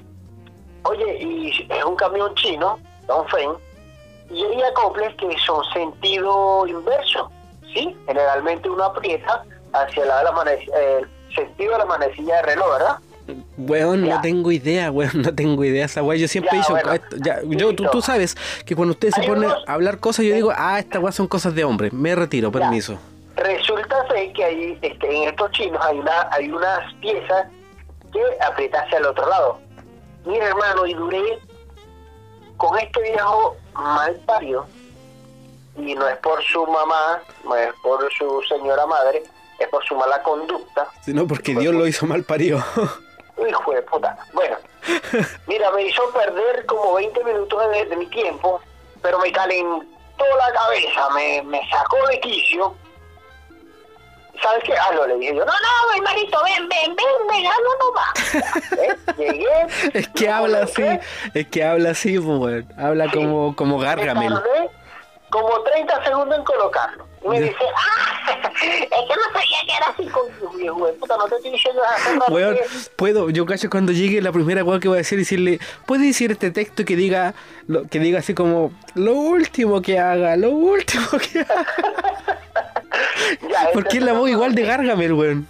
Oye, 0.85 1.23
y 1.23 1.67
es 1.71 1.85
un 1.85 1.97
camión 1.97 2.35
chino, 2.35 2.79
Don 3.07 3.29
Fen, 3.29 3.51
y 4.33 4.45
hay 4.45 4.63
acoples 4.63 5.15
que 5.17 5.29
son 5.45 5.63
sentido 5.73 6.67
inverso, 6.67 7.31
¿sí? 7.75 7.97
Generalmente 8.07 8.69
uno 8.71 8.85
aprieta 8.85 9.45
hacia 9.73 10.03
el 10.03 10.09
lado 10.09 10.19
de 10.21 10.25
la 10.25 10.33
manec- 10.33 10.71
eh, 10.77 11.05
sentido 11.35 11.73
de 11.73 11.79
la 11.79 11.85
manecilla 11.87 12.37
de 12.37 12.43
reloj, 12.43 12.69
¿verdad? 12.73 12.97
Weón, 13.57 14.05
Ya. 14.05 14.17
no 14.17 14.21
tengo 14.21 14.51
idea, 14.51 14.91
weón, 14.91 15.23
no 15.23 15.35
tengo 15.35 15.65
idea 15.65 15.85
esa 15.87 16.03
weá. 16.03 16.19
Yo 16.19 16.27
siempre 16.29 16.57
dicho, 16.59 16.71
bueno, 16.73 16.93
yo, 17.51 17.75
tú, 17.75 17.85
tú 17.91 18.03
sabes 18.03 18.37
que 18.67 18.75
cuando 18.75 18.93
ustedes 18.93 19.15
se 19.15 19.23
ponen 19.23 19.45
unos- 19.45 19.65
a 19.69 19.73
hablar 19.75 19.99
cosas, 20.01 20.25
yo 20.25 20.35
digo, 20.35 20.53
ah, 20.57 20.79
estas 20.79 21.01
weas 21.03 21.15
son 21.15 21.29
cosas 21.29 21.55
de 21.55 21.65
hombre. 21.65 21.91
Me 21.93 22.15
retiro, 22.15 22.51
Ya. 22.53 22.59
permiso. 22.61 22.99
Resulta 23.37 24.07
ser 24.09 24.33
que 24.35 24.45
hay, 24.45 24.79
este, 24.83 25.17
en 25.23 25.29
estos 25.29 25.51
chinos 25.53 25.81
hay 25.85 25.99
una 25.99 26.29
hay 26.33 26.51
unas 26.51 26.93
piezas 27.01 27.47
que 28.13 28.21
aprieta 28.45 28.81
hacia 28.83 28.99
el 28.99 29.07
otro 29.07 29.27
lado. 29.29 29.59
Mira, 30.27 30.49
hermano, 30.49 30.85
y 30.87 30.93
duré 30.95 31.39
con 32.59 32.79
este 32.79 33.01
viejo 33.03 33.57
mal 33.75 34.15
parido, 34.27 34.67
y 35.77 35.95
no 35.95 36.09
es 36.09 36.17
por 36.19 36.43
su 36.45 36.67
mamá, 36.67 37.23
no 37.45 37.57
es 37.57 37.73
por 37.83 38.13
su 38.13 38.43
señora 38.49 38.87
madre, 38.87 39.23
es 39.59 39.69
por 39.69 39.85
su 39.85 39.95
mala 39.95 40.23
conducta. 40.23 40.89
Sino 41.03 41.27
porque 41.27 41.55
Dios 41.55 41.75
lo 41.75 41.87
hizo 41.87 42.07
mal 42.07 42.25
parido. 42.25 42.59
Hijo 43.49 43.73
de 43.73 43.83
puta. 43.83 44.17
Bueno, 44.33 44.57
mira, 45.47 45.71
me 45.73 45.85
hizo 45.85 46.03
perder 46.11 46.67
como 46.67 46.95
20 46.95 47.25
minutos 47.25 47.71
de, 47.71 47.87
de 47.87 47.97
mi 47.97 48.07
tiempo, 48.07 48.61
pero 49.01 49.19
me 49.19 49.33
calentó 49.33 49.89
la 50.39 50.53
cabeza, 50.53 51.11
me, 51.15 51.43
me 51.43 51.61
sacó 51.71 51.97
de 52.09 52.21
quicio. 52.21 52.75
¿Sabes 54.41 54.65
qué? 54.65 54.73
Hazlo, 54.75 55.07
le 55.07 55.17
dije 55.19 55.35
yo. 55.37 55.45
No, 55.45 55.53
no, 55.53 55.95
hermanito, 55.97 56.39
ven, 56.45 56.69
ven, 56.69 56.97
ven, 56.97 57.07
ven, 57.29 57.47
hazlo 57.47 57.71
nomás. 57.81 58.73
¿Eh? 58.79 58.97
Llegué. 59.19 59.47
es 59.99 60.09
que 60.09 60.29
habla 60.29 60.63
así, 60.63 60.83
coloqué, 60.83 61.01
es 61.35 61.47
que 61.49 61.65
habla 61.65 61.91
así, 61.91 62.19
pues. 62.19 62.65
Habla 62.79 63.05
Sí. 63.05 63.11
como, 63.13 63.55
como 63.55 63.79
me 63.79 63.85
Gargamel. 63.85 64.35
como 65.31 65.61
30 65.63 66.05
segundos 66.05 66.39
en 66.39 66.45
colocarlo. 66.45 67.07
Y 67.25 67.29
me 67.29 67.39
Ya. 67.41 67.47
dice, 67.47 67.57
ah, 67.77 68.33
es 68.65 68.89
que 68.89 68.89
no 68.91 69.23
sabía 69.33 69.59
que 69.67 69.77
era 69.77 69.87
así 69.91 70.07
con 70.07 70.57
viejo 70.57 70.89
puta, 70.99 71.17
no 71.17 71.25
te 71.29 71.37
estoy 71.37 71.53
diciendo 71.53 71.83
Weón, 72.29 72.57
que- 72.57 72.65
puedo, 72.97 73.31
yo 73.31 73.47
cacho 73.47 73.71
cuando 73.71 73.93
llegue 73.93 74.21
la 74.21 74.33
primera 74.33 74.65
weá 74.65 74.81
que 74.81 74.89
voy 74.89 74.97
a 74.97 74.99
decir 74.99 75.19
decirle, 75.19 75.61
¿puedes 75.87 76.05
decir 76.07 76.33
este 76.33 76.51
texto 76.51 76.85
que 76.85 76.97
diga, 76.97 77.35
lo, 77.69 77.87
que 77.87 78.01
diga 78.01 78.19
así 78.19 78.35
como, 78.35 78.73
lo 78.95 79.13
último 79.13 79.81
que 79.83 80.01
haga, 80.01 80.37
lo 80.37 80.51
último 80.51 81.07
que 81.33 81.41
haga? 81.41 81.67
Ya, 83.49 83.71
Porque 83.73 83.99
es 83.99 84.03
la 84.03 84.13
voz 84.13 84.29
igual 84.29 84.55
de 84.55 84.63
Gargamel, 84.65 85.13
weón. 85.13 85.49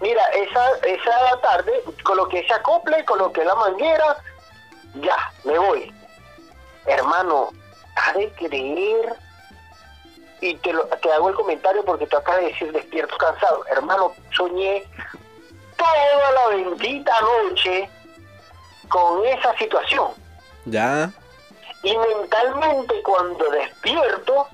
Mira, 0.00 0.22
esa, 0.28 0.70
esa 0.86 1.40
tarde 1.42 1.72
coloqué 2.02 2.40
ese 2.40 2.54
acople, 2.54 3.04
coloqué 3.04 3.44
la 3.44 3.54
manguera, 3.54 4.16
ya, 4.94 5.16
me 5.44 5.58
voy. 5.58 5.92
Hermano, 6.86 7.50
ha 7.96 8.12
de 8.14 8.30
creer, 8.32 9.14
y 10.40 10.54
te, 10.56 10.72
lo, 10.72 10.84
te 10.84 11.12
hago 11.12 11.28
el 11.28 11.34
comentario 11.34 11.84
porque 11.84 12.06
tú 12.06 12.16
acabas 12.16 12.40
de 12.40 12.46
decir 12.48 12.72
despierto 12.72 13.16
cansado. 13.18 13.64
Hermano, 13.70 14.14
soñé 14.34 14.86
toda 15.76 16.32
la 16.32 16.56
bendita 16.56 17.12
noche 17.20 17.88
con 18.88 19.24
esa 19.26 19.56
situación. 19.58 20.12
Ya. 20.64 21.10
Y 21.82 21.96
mentalmente 21.96 23.02
cuando 23.02 23.50
despierto, 23.50 24.48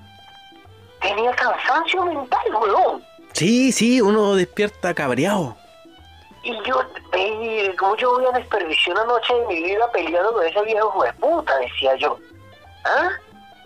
tenía 1.01 1.31
cansancio 1.31 2.05
mental, 2.05 2.55
weón. 2.55 3.03
Sí, 3.33 3.71
sí, 3.71 4.01
uno 4.01 4.35
despierta 4.35 4.93
cabreado. 4.93 5.55
Y 6.43 6.53
yo, 6.63 6.81
eh, 7.13 7.75
¿cómo 7.77 7.95
yo 7.97 8.15
voy 8.15 8.25
a 8.25 8.37
desperdiciar 8.37 8.95
una 8.95 9.05
noche 9.05 9.33
de 9.33 9.45
mi 9.47 9.63
vida 9.63 9.91
peleando 9.91 10.33
con 10.33 10.45
ese 10.45 10.61
viejo 10.63 11.03
de 11.03 11.13
puta? 11.13 11.57
Decía 11.59 11.95
yo. 11.97 12.17
¿Ah? 12.85 13.09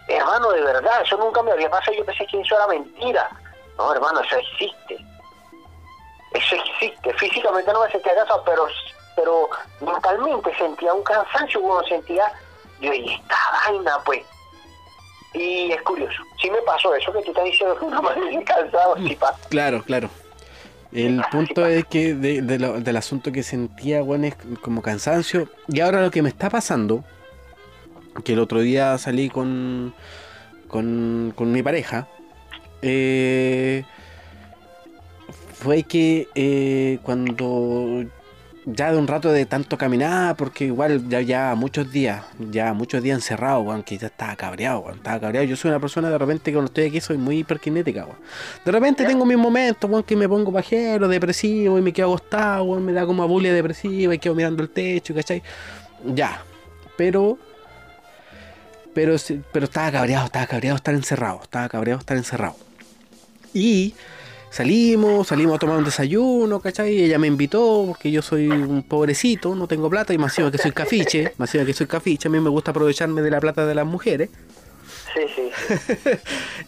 Hermano, 0.08 0.52
de 0.52 0.62
verdad, 0.62 1.02
eso 1.06 1.16
nunca 1.18 1.44
me 1.44 1.52
había 1.52 1.70
pasado. 1.70 1.96
Yo 1.96 2.06
pensé 2.06 2.26
que 2.26 2.42
eso 2.42 2.56
era 2.56 2.68
mentira. 2.68 3.30
No, 3.78 3.94
hermano, 3.94 4.22
eso 4.22 4.36
existe. 4.36 4.98
Eso 6.34 6.56
existe. 6.56 7.14
Físicamente 7.14 7.72
no 7.72 7.84
me 7.84 7.92
sentía 7.92 8.16
cansado, 8.16 8.44
pero, 8.46 8.68
pero 9.16 9.50
mentalmente 9.80 10.56
sentía 10.58 10.94
un 10.94 11.04
cansancio, 11.04 11.62
uno 11.62 11.84
sentía, 11.88 12.32
yo, 12.80 12.94
y 12.94 13.14
esta 13.14 13.36
vaina, 13.66 14.00
pues. 14.06 14.26
Y 15.34 15.72
es 15.72 15.82
curioso. 15.84 16.22
Sí 16.42 16.50
me 16.52 16.62
pasó 16.66 16.94
eso 16.96 17.12
que 17.14 17.22
tú 17.22 17.32
estás 17.32 17.46
diciendo, 17.46 17.78
no 17.90 18.02
me 18.02 18.44
cansado, 18.46 18.96
sí 18.98 19.16
pasa. 19.16 19.40
Claro, 19.50 19.82
claro. 19.84 20.10
El 20.92 21.22
punto 21.32 21.66
es 21.66 21.86
que 21.86 22.14
de- 22.14 22.42
de 22.42 22.60
lo- 22.60 22.82
del 22.82 22.98
asunto 22.98 23.32
que 23.32 23.44
sentía, 23.44 24.04
weón, 24.04 24.26
es 24.26 24.36
como 24.62 24.82
cansancio. 24.82 25.48
Y 25.70 25.80
ahora 25.80 26.02
lo 26.02 26.12
que 26.12 26.22
me 26.22 26.28
está 26.30 26.50
pasando, 26.50 27.04
que 28.26 28.34
el 28.34 28.40
otro 28.40 28.60
día 28.60 28.98
salí 28.98 29.30
con, 29.30 29.94
con, 30.68 31.32
con 31.36 31.52
mi 31.54 31.64
pareja, 31.64 32.08
eh, 32.82 33.84
fue 35.54 35.84
que 35.84 36.28
eh, 36.36 37.00
cuando 37.04 38.04
ya 38.66 38.92
de 38.92 38.98
un 38.98 39.08
rato 39.08 39.32
de 39.32 39.46
tanto 39.46 39.78
caminar, 39.78 40.36
porque 40.36 40.66
igual 40.66 41.10
ya, 41.10 41.22
ya 41.22 41.56
muchos 41.56 41.92
días, 41.92 42.24
ya 42.52 42.74
muchos 42.74 43.02
días 43.02 43.18
encerrado, 43.18 43.62
weón, 43.62 43.84
que 43.84 43.98
ya 43.98 44.08
estaba 44.08 44.36
cabreado, 44.36 44.80
weón, 44.82 44.98
estaba 44.98 45.20
cabreado. 45.20 45.48
Yo 45.48 45.56
soy 45.56 45.70
una 45.70 45.80
persona 45.80 46.10
de 46.10 46.18
repente 46.18 46.46
que 46.46 46.54
cuando 46.54 46.68
estoy 46.68 46.86
aquí 46.86 47.02
soy 47.02 47.18
muy 47.18 47.40
hiperkinética, 47.40 48.06
weón. 48.06 48.18
De 48.64 48.72
repente 48.72 49.06
tengo 49.06 49.26
mis 49.26 49.38
momentos, 49.38 49.90
weón, 49.90 50.04
que 50.04 50.16
me 50.16 50.30
pongo 50.30 50.52
pajero, 50.52 51.08
depresivo 51.08 51.80
y 51.80 51.82
me 51.82 51.92
quedo 51.92 52.14
acostado, 52.14 52.64
weón, 52.66 52.86
me 52.86 52.94
da 52.94 53.06
como 53.06 53.24
abulia 53.24 53.54
depresiva 53.54 54.14
y 54.14 54.20
quedo 54.20 54.36
mirando 54.36 54.62
el 54.62 54.70
techo, 54.70 55.14
¿cachai? 55.14 55.42
Ya, 56.06 56.44
pero... 56.98 57.38
Pero, 58.94 59.16
pero 59.54 59.66
estaba 59.66 59.90
cabreado, 59.90 60.26
estaba 60.26 60.46
cabreado 60.48 60.76
estar 60.76 60.94
encerrado, 60.94 61.40
estaba 61.42 61.70
cabreado 61.70 62.02
estar 62.02 62.18
encerrado. 62.18 62.58
Y 63.54 63.94
salimos, 64.52 65.28
salimos 65.28 65.56
a 65.56 65.60
tomar 65.60 65.78
un 65.78 65.86
desayuno, 65.86 66.60
¿cachai? 66.60 67.02
Ella 67.02 67.18
me 67.18 67.28
invitó 67.28 67.86
porque 67.88 68.12
yo 68.12 68.22
soy 68.22 68.48
un 68.48 68.84
pobrecito, 68.84 69.56
no 69.56 69.68
tengo 69.68 69.90
plata 69.90 70.14
y 70.14 70.18
más 70.18 70.34
encima 70.34 70.52
que 70.52 70.58
soy 70.60 70.72
cafiche, 70.72 71.34
más 71.38 71.50
encima 71.50 71.66
que 71.66 71.74
soy 71.74 71.88
cafiche, 71.88 72.28
a 72.28 72.32
mí 72.32 72.40
me 72.40 72.50
gusta 72.50 72.72
aprovecharme 72.72 73.22
de 73.22 73.32
la 73.32 73.40
plata 73.40 73.66
de 73.66 73.74
las 73.74 73.88
mujeres. 73.88 74.30
Sí, 75.14 75.22
sí. 75.36 76.12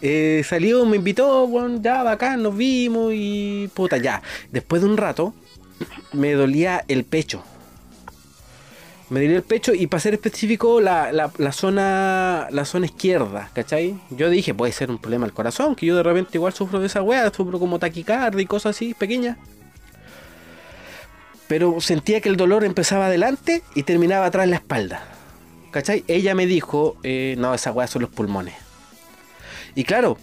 Eh, 0.02 0.44
salió, 0.44 0.86
me 0.86 0.98
invitó, 0.98 1.48
bueno, 1.48 1.80
ya 1.82 2.04
bacán, 2.04 2.44
nos 2.44 2.58
vimos 2.58 3.14
y 3.16 3.70
puta, 3.74 3.98
ya. 3.98 4.22
Después 4.52 4.82
de 4.82 4.90
un 4.90 4.98
rato, 4.98 5.34
me 6.12 6.34
dolía 6.34 6.84
el 6.90 7.06
pecho. 7.06 7.44
Me 9.14 9.22
dolía 9.22 9.38
el 9.38 9.44
pecho 9.44 9.76
y 9.76 9.86
para 9.86 10.02
ser 10.02 10.16
específico, 10.16 10.82
la, 10.82 11.12
la- 11.12 11.52
zona 11.52 12.48
la 12.50 12.66
zona 12.66 12.88
izquierda, 12.88 13.52
¿cachai? 13.54 13.96
Yo 14.10 14.28
dije, 14.32 14.56
puede 14.56 14.72
ser 14.72 14.90
un 14.90 14.98
problema 14.98 15.28
al 15.28 15.34
corazón, 15.34 15.76
que 15.76 15.86
yo 15.86 15.96
de 15.96 16.02
repente 16.02 16.32
igual 16.40 16.52
sufro 16.54 16.80
de 16.80 16.88
esa 16.88 17.04
weá, 17.04 17.32
sufro 17.32 17.60
como 17.60 17.78
taquicardia 17.78 18.42
y 18.42 18.48
cosas 18.48 18.76
así 18.76 18.96
pequeñas. 18.96 19.38
Pero 21.48 21.80
sentía 21.80 22.22
que 22.22 22.30
el 22.30 22.38
dolor 22.38 22.64
empezaba 22.64 23.06
adelante 23.06 23.62
y 23.76 23.84
terminaba 23.84 24.26
atrás 24.26 24.46
en 24.46 24.50
la 24.50 24.56
espalda. 24.56 25.04
¿Cachai? 25.70 26.04
Ella 26.08 26.34
me 26.34 26.48
dijo, 26.48 26.98
eh, 27.04 27.36
no, 27.38 27.54
esa 27.54 27.72
weá 27.72 27.86
son 27.86 28.02
los 28.02 28.10
pulmones. 28.12 28.56
Y 29.76 29.84
claro, 29.84 30.18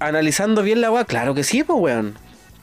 analizando 0.00 0.62
bien 0.62 0.82
la 0.82 0.90
weá, 0.90 1.06
claro 1.06 1.34
que 1.34 1.44
sí, 1.44 1.62
pues 1.64 1.78
weón. 1.80 2.14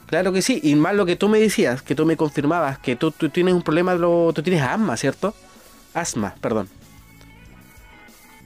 Claro 0.06 0.32
que 0.32 0.42
sí. 0.42 0.60
Y 0.62 0.76
más 0.76 0.94
lo 0.94 1.06
que 1.06 1.16
tú 1.16 1.28
me 1.28 1.40
decías, 1.40 1.82
que 1.82 1.96
tú 1.96 2.06
me 2.06 2.16
confirmabas, 2.16 2.78
que 2.78 2.94
tú, 2.94 3.10
tienes 3.10 3.52
un 3.52 3.62
problema, 3.62 3.96
tú 3.96 4.42
tienes 4.44 4.62
asma, 4.62 4.96
¿cierto? 4.96 5.34
Asma, 5.96 6.34
perdón. 6.42 6.68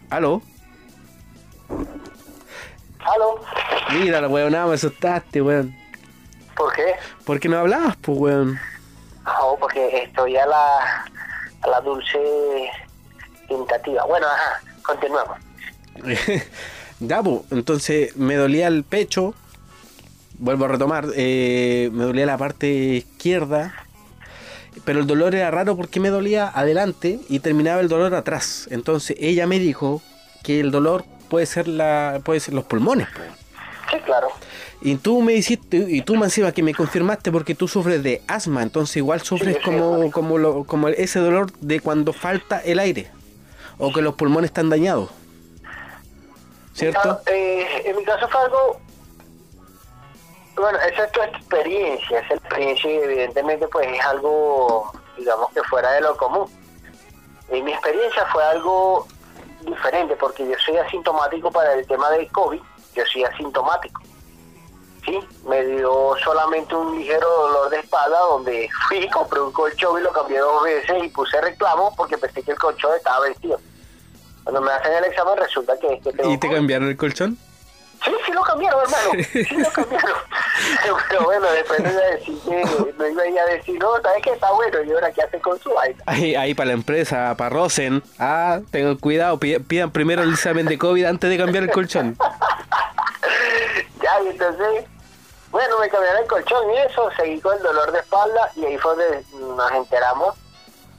¿Aló? 0.08 0.40
¿Aló? 3.00 3.40
Mira, 3.92 4.28
weón, 4.28 4.52
nada, 4.52 4.66
me 4.66 4.74
asustaste, 4.74 5.42
weón. 5.42 5.76
¿Por 6.56 6.72
qué? 6.74 6.94
¿Por 7.24 7.40
qué 7.40 7.48
no 7.48 7.58
hablabas, 7.58 7.96
pues, 7.96 8.18
weón? 8.18 8.60
No, 9.24 9.56
porque 9.58 10.04
estoy 10.04 10.36
a 10.36 10.46
la, 10.46 11.04
a 11.62 11.68
la 11.68 11.80
dulce 11.80 12.70
tentativa. 13.48 14.04
Bueno, 14.04 14.28
ajá, 14.28 14.62
continuamos. 14.82 15.36
ya, 17.00 17.20
pues, 17.20 17.40
entonces 17.50 18.16
me 18.16 18.36
dolía 18.36 18.68
el 18.68 18.84
pecho. 18.84 19.34
Vuelvo 20.38 20.66
a 20.66 20.68
retomar, 20.68 21.06
eh, 21.16 21.90
me 21.92 22.04
dolía 22.04 22.26
la 22.26 22.38
parte 22.38 22.68
izquierda. 22.68 23.74
Pero 24.84 25.00
el 25.00 25.06
dolor 25.06 25.34
era 25.34 25.50
raro 25.50 25.76
porque 25.76 26.00
me 26.00 26.08
dolía 26.08 26.48
adelante 26.48 27.20
y 27.28 27.40
terminaba 27.40 27.80
el 27.80 27.88
dolor 27.88 28.14
atrás. 28.14 28.66
Entonces 28.70 29.16
ella 29.20 29.46
me 29.46 29.58
dijo 29.58 30.02
que 30.42 30.60
el 30.60 30.70
dolor 30.70 31.04
puede 31.28 31.46
ser 31.46 31.68
la 31.68 32.20
puede 32.24 32.40
ser 32.40 32.54
los 32.54 32.64
pulmones. 32.64 33.06
Sí, 33.90 33.98
claro. 34.04 34.28
Y 34.82 34.96
tú 34.96 35.20
me 35.20 35.34
hiciste, 35.34 35.76
y 35.76 36.00
tú 36.00 36.16
me 36.16 36.24
encima 36.24 36.52
que 36.52 36.62
me 36.62 36.74
confirmaste 36.74 37.30
porque 37.30 37.54
tú 37.54 37.68
sufres 37.68 38.02
de 38.02 38.22
asma, 38.26 38.62
entonces 38.62 38.96
igual 38.96 39.20
sufres 39.20 39.56
Sí, 39.56 39.62
como, 39.62 40.10
como, 40.10 40.38
lo- 40.38 40.64
como 40.64 40.88
ese 40.88 41.18
dolor 41.18 41.52
de 41.60 41.80
cuando 41.80 42.14
falta 42.14 42.58
el 42.60 42.78
aire 42.78 43.10
o 43.76 43.92
que 43.92 44.00
los 44.00 44.14
pulmones 44.14 44.48
están 44.48 44.70
dañados. 44.70 45.10
¿Cierto? 46.72 47.20
Eh, 47.26 47.66
en 47.84 47.96
mi 47.96 48.04
caso 48.04 48.26
fue 48.28 48.40
algo 48.40 48.80
Bueno, 50.56 50.78
esa 50.78 51.04
es 51.04 51.12
tu 51.12 51.22
experiencia, 51.22 52.20
esa 52.20 52.34
experiencia 52.34 52.90
y 52.90 52.96
evidentemente 52.96 53.66
pues 53.68 53.86
es 53.88 54.04
algo, 54.04 54.92
digamos 55.16 55.50
que 55.52 55.62
fuera 55.64 55.92
de 55.92 56.00
lo 56.02 56.16
común. 56.16 56.46
En 57.48 57.64
mi 57.64 57.72
experiencia 57.72 58.26
fue 58.26 58.42
algo 58.44 59.06
diferente 59.62 60.16
porque 60.16 60.46
yo 60.46 60.54
soy 60.64 60.76
asintomático 60.76 61.50
para 61.50 61.74
el 61.74 61.86
tema 61.86 62.10
del 62.10 62.30
COVID, 62.32 62.60
yo 62.94 63.04
soy 63.06 63.24
asintomático. 63.24 64.00
Sí, 65.04 65.18
me 65.46 65.64
dio 65.64 66.14
solamente 66.22 66.74
un 66.74 66.98
ligero 66.98 67.26
dolor 67.26 67.70
de 67.70 67.78
espalda 67.78 68.18
donde 68.20 68.68
fui, 68.88 69.08
compré 69.12 69.40
un 69.40 69.52
colchón 69.52 70.00
y 70.00 70.02
lo 70.02 70.12
cambié 70.12 70.38
dos 70.38 70.62
veces 70.62 71.04
y 71.04 71.08
puse 71.08 71.40
reclamo 71.40 71.94
porque 71.96 72.18
pensé 72.18 72.42
que 72.42 72.52
el 72.52 72.58
colchón 72.58 72.94
estaba 72.96 73.20
vestido. 73.26 73.58
Cuando 74.44 74.60
me 74.60 74.72
hacen 74.72 74.92
el 74.92 75.04
examen 75.04 75.36
resulta 75.36 75.78
que 75.78 75.94
es 75.94 76.02
que 76.02 76.12
tengo 76.12 76.30
¿Y 76.30 76.38
te 76.38 76.50
cambiaron 76.50 76.88
el 76.88 76.96
colchón? 76.96 77.38
Sí, 78.04 78.10
sí 78.24 78.32
lo 78.32 78.42
cambiaron, 78.42 78.80
hermano. 78.80 79.10
Sí 79.32 79.56
lo 79.56 79.70
cambiaron. 79.70 80.16
Pero 81.08 81.24
bueno, 81.24 81.50
después 81.50 81.80
me 81.80 81.90
iba 81.90 82.00
a 82.00 82.04
decir 82.16 82.38
que, 82.44 82.94
me 82.98 83.10
iba 83.30 83.42
a 83.42 83.46
decir, 83.46 83.78
no, 83.80 84.00
¿sabes 84.02 84.22
qué? 84.22 84.30
Está 84.30 84.50
bueno. 84.52 84.82
Y 84.82 84.92
ahora, 84.92 85.10
¿qué 85.12 85.22
hacen 85.22 85.40
con 85.40 85.58
su 85.60 85.70
vaina? 85.72 86.02
Ahí, 86.06 86.34
ahí 86.34 86.54
para 86.54 86.68
la 86.68 86.72
empresa, 86.74 87.34
para 87.36 87.50
Rosen. 87.50 88.02
Ah, 88.18 88.60
tengan 88.70 88.96
cuidado, 88.96 89.38
pi- 89.38 89.58
pidan 89.60 89.90
primero 89.90 90.22
el 90.22 90.32
examen 90.32 90.66
de 90.66 90.78
COVID 90.78 91.04
antes 91.04 91.30
de 91.30 91.36
cambiar 91.38 91.64
el 91.64 91.70
colchón. 91.70 92.16
Ya, 94.02 94.22
y 94.24 94.28
entonces, 94.28 94.84
bueno, 95.50 95.78
me 95.78 95.88
cambiaron 95.88 96.22
el 96.22 96.28
colchón 96.28 96.70
y 96.72 96.78
eso, 96.78 97.10
seguí 97.16 97.40
con 97.40 97.56
el 97.56 97.62
dolor 97.62 97.92
de 97.92 97.98
espalda 98.00 98.50
y 98.56 98.64
ahí 98.64 98.78
fue 98.78 98.92
donde 98.96 99.24
nos 99.56 99.72
enteramos 99.72 100.36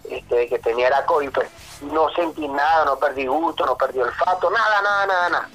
este, 0.09 0.35
de 0.35 0.47
que 0.47 0.59
tenía 0.59 0.89
la 0.89 1.03
COVID. 1.05 1.31
Pues 1.31 1.47
no 1.81 2.09
sentí 2.13 2.47
nada, 2.47 2.85
no 2.85 2.97
perdí 2.99 3.25
gusto, 3.25 3.65
no 3.65 3.75
perdí 3.75 3.99
olfato, 3.99 4.51
nada, 4.51 4.81
nada, 4.83 5.05
nada, 5.07 5.29
nada. 5.29 5.49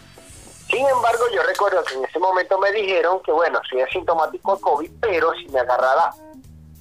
Sin 0.69 0.87
embargo, 0.87 1.25
yo 1.33 1.43
recuerdo 1.43 1.83
que 1.85 1.95
en 1.95 2.05
ese 2.05 2.19
momento 2.19 2.59
me 2.59 2.73
dijeron 2.73 3.21
que, 3.25 3.33
bueno, 3.33 3.61
soy 3.71 3.81
asintomático 3.83 4.53
a 4.53 4.61
COVID, 4.61 4.91
pero 5.01 5.33
si 5.35 5.49
me 5.49 5.61
agarrara 5.61 6.11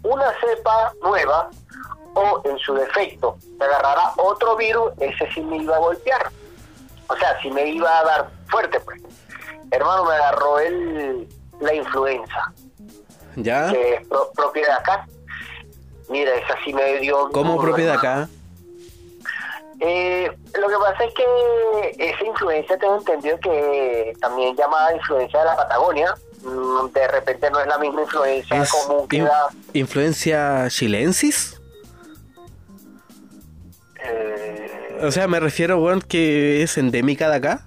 una 0.03 0.31
cepa 0.39 0.93
nueva 1.03 1.49
o 2.15 2.41
en 2.45 2.57
su 2.59 2.73
defecto 2.73 3.37
me 3.59 3.65
agarrara 3.65 4.13
otro 4.17 4.55
virus, 4.55 4.91
ese 4.99 5.29
sí 5.33 5.41
me 5.41 5.57
iba 5.57 5.75
a 5.75 5.79
golpear. 5.79 6.31
O 7.07 7.15
sea, 7.15 7.39
sí 7.41 7.51
me 7.51 7.67
iba 7.67 7.99
a 7.99 8.03
dar 8.03 8.29
fuerte, 8.47 8.79
pues. 8.79 9.01
Hermano, 9.71 10.05
me 10.05 10.13
agarró 10.15 10.59
el, 10.59 11.27
la 11.59 11.73
influenza, 11.73 12.51
¿Ya? 13.35 13.71
que 13.71 13.95
es 13.95 14.07
pro- 14.07 14.31
propia 14.33 14.65
de 14.65 14.71
acá. 14.73 15.07
Mira, 16.09 16.33
esa 16.35 16.55
sí 16.63 16.73
me 16.73 16.99
dio... 16.99 17.29
¿Cómo 17.31 17.59
propiedad 17.59 17.95
acá? 17.97 18.29
Eh, 19.81 20.31
lo 20.59 20.67
que 20.69 20.75
pasa 20.77 21.03
es 21.03 21.13
que 21.13 22.09
esa 22.09 22.23
influencia 22.25 22.77
tengo 22.77 22.97
entendido 22.97 23.37
que 23.39 24.13
también 24.21 24.55
llamada 24.55 24.95
influencia 24.95 25.39
de 25.39 25.45
la 25.45 25.55
Patagonia, 25.57 26.15
mm, 26.43 26.87
de 26.93 27.07
repente 27.09 27.51
no 27.51 27.59
es 27.59 27.67
la 27.67 27.77
misma 27.77 28.01
influencia 28.03 28.61
¿Es 28.63 28.71
común 28.71 29.07
que 29.07 29.17
in- 29.17 29.25
da... 29.25 29.47
influencia 29.73 30.67
chilensis? 30.69 31.59
eh, 34.01 34.99
O 35.03 35.11
sea, 35.11 35.27
me 35.27 35.39
refiero, 35.39 35.77
weón, 35.79 36.01
que 36.01 36.63
es 36.63 36.77
endémica 36.77 37.29
de 37.29 37.35
acá. 37.35 37.65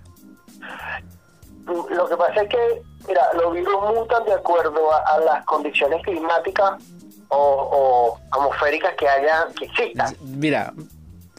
lo 1.67 2.09
que 2.09 2.17
pasa 2.17 2.43
es 2.43 2.49
que, 2.49 2.83
mira, 3.07 3.23
los 3.35 3.53
virus 3.53 3.75
mutan 3.95 4.25
de 4.25 4.33
acuerdo 4.33 4.91
a, 4.93 4.99
a 5.15 5.19
las 5.21 5.45
condiciones 5.45 6.03
climáticas 6.03 6.83
o, 7.29 7.37
o 7.37 8.19
atmosféricas 8.31 8.95
que 8.95 9.07
haya, 9.09 9.47
que 9.59 9.67
existan. 9.67 10.17
Mira, 10.23 10.73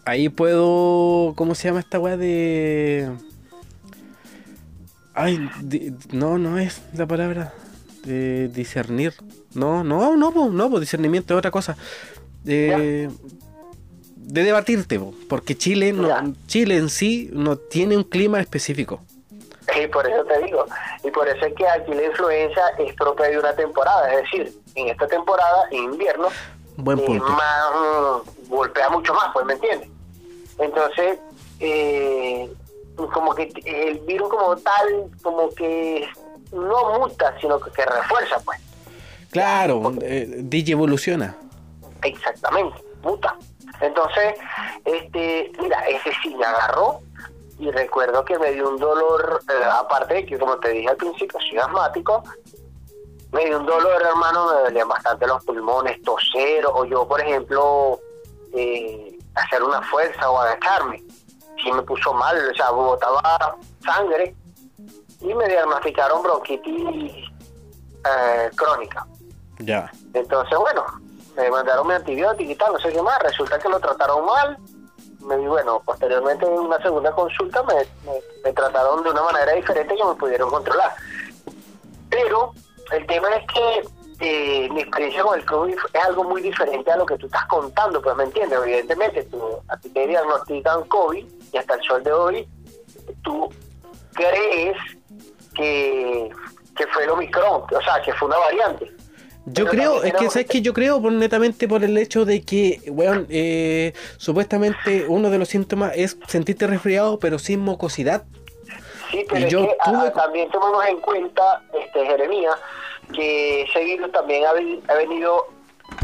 ahí 0.09 0.29
puedo. 0.29 1.33
¿Cómo 1.35 1.55
se 1.55 1.67
llama 1.67 1.79
esta 1.79 1.99
weá 1.99 2.17
de.? 2.17 3.09
Ay, 5.13 5.49
di- 5.61 5.93
no, 6.11 6.37
no 6.37 6.57
es 6.57 6.81
la 6.93 7.05
palabra. 7.07 7.53
De 8.03 8.47
discernir. 8.47 9.13
No, 9.53 9.83
no, 9.83 10.15
no, 10.15 10.31
po, 10.31 10.49
no, 10.49 10.69
pues 10.69 10.81
discernimiento 10.81 11.33
es 11.33 11.37
otra 11.39 11.51
cosa. 11.51 11.75
De, 12.43 13.09
de 14.15 14.43
debatirte, 14.43 14.97
po, 14.99 15.13
porque 15.27 15.57
Chile, 15.57 15.91
no, 15.91 16.07
Ya. 16.07 16.23
Chile 16.47 16.77
en 16.77 16.89
sí 16.89 17.29
no 17.33 17.57
tiene 17.57 17.97
un 17.97 18.03
clima 18.03 18.39
específico. 18.39 19.01
Y 19.81 19.87
por 19.87 20.07
eso 20.07 20.23
te 20.23 20.41
digo, 20.45 20.65
y 21.03 21.11
por 21.11 21.27
eso 21.27 21.45
es 21.45 21.53
que 21.53 21.67
aquí 21.67 21.93
la 21.93 22.03
influenza 22.05 22.61
es 22.79 22.95
propia 22.95 23.27
de 23.27 23.37
una 23.37 23.53
temporada, 23.53 24.11
es 24.13 24.23
decir, 24.23 24.57
en 24.75 24.87
esta 24.87 25.05
temporada, 25.07 25.63
en 25.71 25.83
invierno, 25.83 26.29
Buen 26.77 26.97
eh, 26.99 27.19
más 27.19 27.65
mm, 27.75 28.49
golpea 28.49 28.89
mucho 28.89 29.13
más, 29.13 29.25
pues, 29.33 29.45
¿me 29.45 29.53
entiendes? 29.53 29.89
Entonces, 30.59 31.19
eh, 31.59 32.49
como 33.13 33.33
que 33.33 33.51
el 33.65 33.99
virus 33.99 34.29
como 34.29 34.57
tal, 34.57 35.09
como 35.21 35.49
que 35.51 36.07
no 36.51 36.99
muta, 36.99 37.35
sino 37.39 37.59
que, 37.59 37.71
que 37.71 37.85
refuerza, 37.85 38.39
pues. 38.43 38.59
Claro, 39.31 39.93
eh, 40.01 40.27
DJ 40.27 40.73
evoluciona. 40.73 41.35
Exactamente, 42.03 42.81
muta. 43.03 43.35
Entonces, 43.81 44.33
este, 44.85 45.51
mira, 45.61 45.79
ese 45.87 46.11
sí 46.21 46.35
me 46.35 46.45
agarró 46.45 46.99
y 47.59 47.69
recuerdo 47.71 48.25
que 48.25 48.37
me 48.39 48.51
dio 48.51 48.69
un 48.69 48.77
dolor, 48.77 49.41
eh, 49.49 49.63
aparte 49.71 50.15
de 50.15 50.25
que 50.25 50.39
como 50.39 50.57
te 50.57 50.69
dije 50.69 50.89
al 50.89 50.97
principio, 50.97 51.39
soy 51.47 51.57
asmático, 51.57 52.23
me 53.31 53.45
dio 53.45 53.59
un 53.59 53.65
dolor, 53.65 54.01
hermano, 54.01 54.53
me 54.53 54.61
dolían 54.61 54.87
bastante 54.87 55.27
los 55.27 55.43
pulmones, 55.45 56.01
toser, 56.01 56.65
o 56.65 56.85
yo, 56.85 57.07
por 57.07 57.21
ejemplo, 57.21 57.99
eh, 58.53 59.18
hacer 59.35 59.63
una 59.63 59.81
fuerza 59.83 60.29
o 60.29 60.39
agacharme. 60.39 61.03
Sí 61.61 61.71
me 61.71 61.81
puso 61.83 62.13
mal, 62.13 62.37
o 62.49 62.55
sea, 62.55 62.71
botaba 62.71 63.57
sangre 63.83 64.35
y 65.21 65.33
me 65.33 65.47
diagnosticaron 65.47 66.23
bronquitis 66.23 67.13
eh, 68.05 68.49
crónica. 68.55 69.05
Ya. 69.59 69.91
Entonces, 70.13 70.57
bueno, 70.57 70.85
me 71.35 71.49
mandaron 71.51 71.85
mi 71.87 71.93
antibiótico 71.93 72.51
y 72.51 72.55
tal, 72.55 72.73
no 72.73 72.79
sé 72.79 72.93
qué 72.93 73.01
más. 73.01 73.19
Resulta 73.23 73.59
que 73.59 73.67
lo 73.69 73.79
trataron 73.79 74.25
mal. 74.25 74.57
Me, 75.19 75.35
y 75.41 75.47
bueno, 75.47 75.81
posteriormente 75.83 76.45
en 76.45 76.53
una 76.53 76.77
segunda 76.81 77.11
consulta 77.11 77.61
me, 77.63 77.73
me- 77.75 78.21
me 78.45 78.53
trataron 78.53 79.03
de 79.03 79.09
una 79.11 79.21
manera 79.23 79.51
diferente 79.51 79.93
que 79.95 80.05
me 80.05 80.15
pudieron 80.15 80.49
controlar. 80.49 80.95
Pero 82.09 82.53
el 82.93 83.05
tema 83.05 83.27
es 83.35 83.45
que 83.53 83.89
eh, 84.19 84.67
mi 84.71 84.81
experiencia 84.81 85.21
con 85.23 85.39
el 85.39 85.45
COVID 85.45 85.75
es 85.93 86.05
algo 86.05 86.23
muy 86.25 86.41
diferente 86.41 86.91
a 86.91 86.97
lo 86.97 87.05
que 87.05 87.17
tú 87.17 87.27
estás 87.27 87.45
contando, 87.45 88.01
pues 88.01 88.15
me 88.17 88.25
entiendes. 88.25 88.59
Evidentemente, 88.61 89.23
tú, 89.23 89.41
a 89.67 89.77
ti 89.77 89.89
te 89.89 90.07
diagnostican 90.07 90.83
COVID 90.85 91.25
y 91.53 91.57
hasta 91.57 91.75
el 91.75 91.83
sol 91.83 92.03
de 92.03 92.11
hoy 92.11 92.47
tú 93.23 93.49
crees 94.13 94.77
que, 95.55 96.29
que 96.75 96.87
fue 96.87 97.03
el 97.05 97.11
Omicron, 97.11 97.63
o 97.63 97.81
sea, 97.81 98.01
que 98.03 98.13
fue 98.13 98.27
una 98.27 98.37
variante. 98.37 98.91
Yo 99.45 99.65
creo, 99.65 100.03
es 100.03 100.13
que, 100.13 100.29
¿sabes 100.29 100.47
que 100.47 100.61
Yo 100.61 100.73
creo 100.73 101.01
por, 101.01 101.11
netamente 101.11 101.67
por 101.67 101.83
el 101.83 101.97
hecho 101.97 102.25
de 102.25 102.43
que, 102.43 102.81
weón, 102.87 103.25
eh, 103.29 103.93
supuestamente 104.17 105.05
uno 105.07 105.29
de 105.29 105.37
los 105.37 105.47
síntomas 105.47 105.93
es 105.95 106.17
sentirte 106.27 106.67
resfriado, 106.67 107.19
pero 107.19 107.39
sin 107.39 107.61
mucosidad. 107.61 108.25
Sí, 109.09 109.25
pero 109.27 109.39
Y 109.39 109.43
es 109.45 109.51
yo 109.51 109.61
que 109.61 110.11
también 110.13 110.51
tomamos 110.51 110.85
en 110.85 110.99
cuenta, 110.99 111.63
este 111.73 112.05
Jeremías, 112.05 112.55
que 113.13 113.63
ese 113.63 113.83
virus 113.83 114.11
también 114.11 114.43
ha, 114.45 114.49
ha 114.91 114.95
venido, 114.95 115.45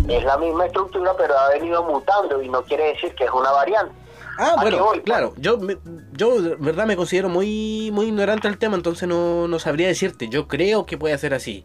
es 0.07 0.23
la 0.23 0.37
misma 0.37 0.65
estructura, 0.65 1.13
pero 1.17 1.37
ha 1.37 1.49
venido 1.49 1.83
mutando 1.83 2.41
y 2.41 2.49
no 2.49 2.63
quiere 2.63 2.93
decir 2.93 3.13
que 3.15 3.25
es 3.25 3.31
una 3.31 3.51
variante. 3.51 3.93
Ah, 4.37 4.51
¿A 4.51 4.55
qué 4.55 4.61
bueno, 4.71 4.77
voy, 4.83 4.99
pues? 4.99 5.03
claro, 5.05 5.33
yo, 5.37 5.57
me- 5.57 5.77
yo 6.11 6.35
verdad 6.59 6.85
me 6.85 6.97
considero 6.97 7.29
muy, 7.29 7.89
muy 7.93 8.07
ignorante 8.07 8.47
del 8.49 8.57
tema, 8.57 8.75
entonces 8.75 9.07
no, 9.07 9.47
no 9.47 9.59
sabría 9.59 9.87
decirte. 9.87 10.27
Yo 10.27 10.47
creo 10.47 10.85
que 10.85 10.97
puede 10.97 11.17
ser 11.17 11.33
así. 11.33 11.63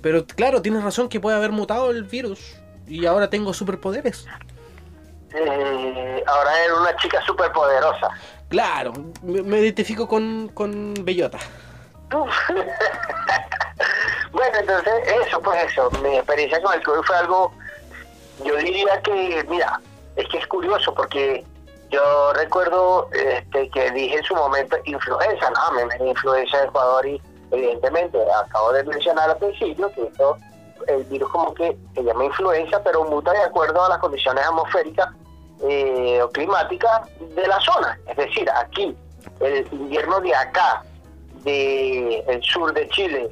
Pero 0.00 0.24
claro, 0.26 0.62
tienes 0.62 0.82
razón 0.82 1.08
que 1.10 1.20
puede 1.20 1.36
haber 1.36 1.50
mutado 1.52 1.90
el 1.90 2.04
virus 2.04 2.56
y 2.86 3.04
ahora 3.04 3.28
tengo 3.28 3.52
superpoderes. 3.52 4.26
Eh, 5.34 6.24
ahora 6.26 6.64
era 6.64 6.80
una 6.80 6.96
chica 6.96 7.20
súper 7.26 7.52
poderosa. 7.52 8.08
Claro, 8.48 8.92
me, 9.22 9.42
me 9.42 9.58
identifico 9.60 10.08
con, 10.08 10.50
con 10.54 10.94
Bellota. 11.02 11.38
bueno, 14.32 14.58
entonces 14.58 14.94
eso, 15.26 15.40
pues 15.40 15.64
eso, 15.64 15.90
mi 16.02 16.16
experiencia 16.16 16.62
con 16.62 16.74
el 16.74 16.82
COVID 16.82 17.02
fue 17.02 17.16
algo, 17.16 17.52
yo 18.44 18.56
diría 18.56 19.00
que, 19.02 19.44
mira, 19.48 19.80
es 20.16 20.28
que 20.28 20.38
es 20.38 20.46
curioso 20.46 20.94
porque 20.94 21.44
yo 21.90 22.32
recuerdo 22.34 23.08
este, 23.12 23.70
que 23.70 23.90
dije 23.92 24.18
en 24.18 24.24
su 24.24 24.34
momento 24.34 24.76
influenza, 24.84 25.50
no, 25.50 25.72
me 25.72 25.86
me 25.98 26.10
influenza 26.10 26.58
de 26.58 26.66
Ecuador 26.66 27.06
y 27.06 27.22
evidentemente 27.50 28.18
acabo 28.44 28.72
de 28.72 28.84
mencionar 28.84 29.30
al 29.30 29.38
principio 29.38 29.90
que 29.92 30.04
esto, 30.04 30.36
el 30.88 31.04
virus 31.04 31.30
como 31.30 31.54
que 31.54 31.76
se 31.94 32.02
llama 32.02 32.24
influenza, 32.24 32.82
pero 32.82 33.04
muta 33.04 33.32
de 33.32 33.42
acuerdo 33.42 33.84
a 33.84 33.88
las 33.88 33.98
condiciones 33.98 34.44
atmosféricas 34.44 35.08
eh, 35.62 36.20
o 36.22 36.30
climáticas 36.30 37.08
de 37.34 37.46
la 37.46 37.60
zona. 37.60 37.98
Es 38.08 38.16
decir, 38.16 38.48
aquí, 38.50 38.96
el 39.40 39.66
invierno 39.72 40.20
de 40.20 40.34
acá, 40.34 40.82
del 41.46 42.22
el 42.28 42.42
sur 42.42 42.72
de 42.74 42.88
Chile, 42.88 43.30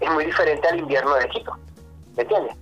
es 0.00 0.10
muy 0.10 0.26
diferente 0.26 0.68
al 0.68 0.78
invierno 0.78 1.14
de 1.14 1.28
Quito. 1.28 1.56
¿Me 2.16 2.22
entiendes? 2.22 2.56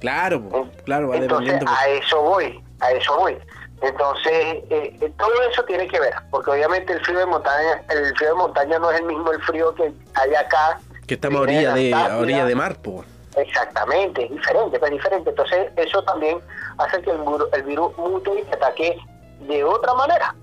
Claro, 0.00 0.68
claro, 0.84 1.08
va 1.08 1.16
Entonces, 1.16 1.62
a 1.66 1.88
eso 1.88 2.20
voy, 2.22 2.62
a 2.80 2.90
eso 2.92 3.16
voy. 3.16 3.38
Entonces, 3.80 4.32
eh, 4.70 4.96
eh, 5.00 5.12
todo 5.18 5.30
eso 5.50 5.64
tiene 5.64 5.88
que 5.88 5.98
ver, 5.98 6.14
porque 6.30 6.50
obviamente 6.50 6.92
el 6.92 7.04
frío 7.04 7.18
de 7.18 7.26
montaña, 7.26 7.82
el 7.88 8.16
frío 8.16 8.30
de 8.30 8.34
montaña 8.34 8.78
no 8.78 8.90
es 8.90 9.00
el 9.00 9.06
mismo 9.06 9.32
el 9.32 9.42
frío 9.42 9.74
que 9.74 9.92
hay 10.14 10.34
acá 10.34 10.78
Que 11.06 11.14
estamos 11.14 11.40
a 11.40 11.42
orilla 11.42 11.74
de, 11.74 11.94
a 11.94 12.18
orilla 12.18 12.44
de 12.44 12.54
mar, 12.54 12.76
pues. 12.82 13.06
Exactamente, 13.36 14.24
es 14.24 14.30
diferente, 14.30 14.78
es 14.82 14.90
diferente. 14.90 15.30
Entonces, 15.30 15.72
eso 15.76 16.02
también 16.04 16.38
hace 16.78 17.00
que 17.02 17.10
el, 17.10 17.18
virus, 17.18 17.48
el 17.52 17.62
virus 17.62 17.96
mute 17.96 18.40
y 18.40 18.42
te 18.44 18.54
ataque 18.54 18.98
de 19.40 19.64
otra 19.64 19.94
manera. 19.94 20.34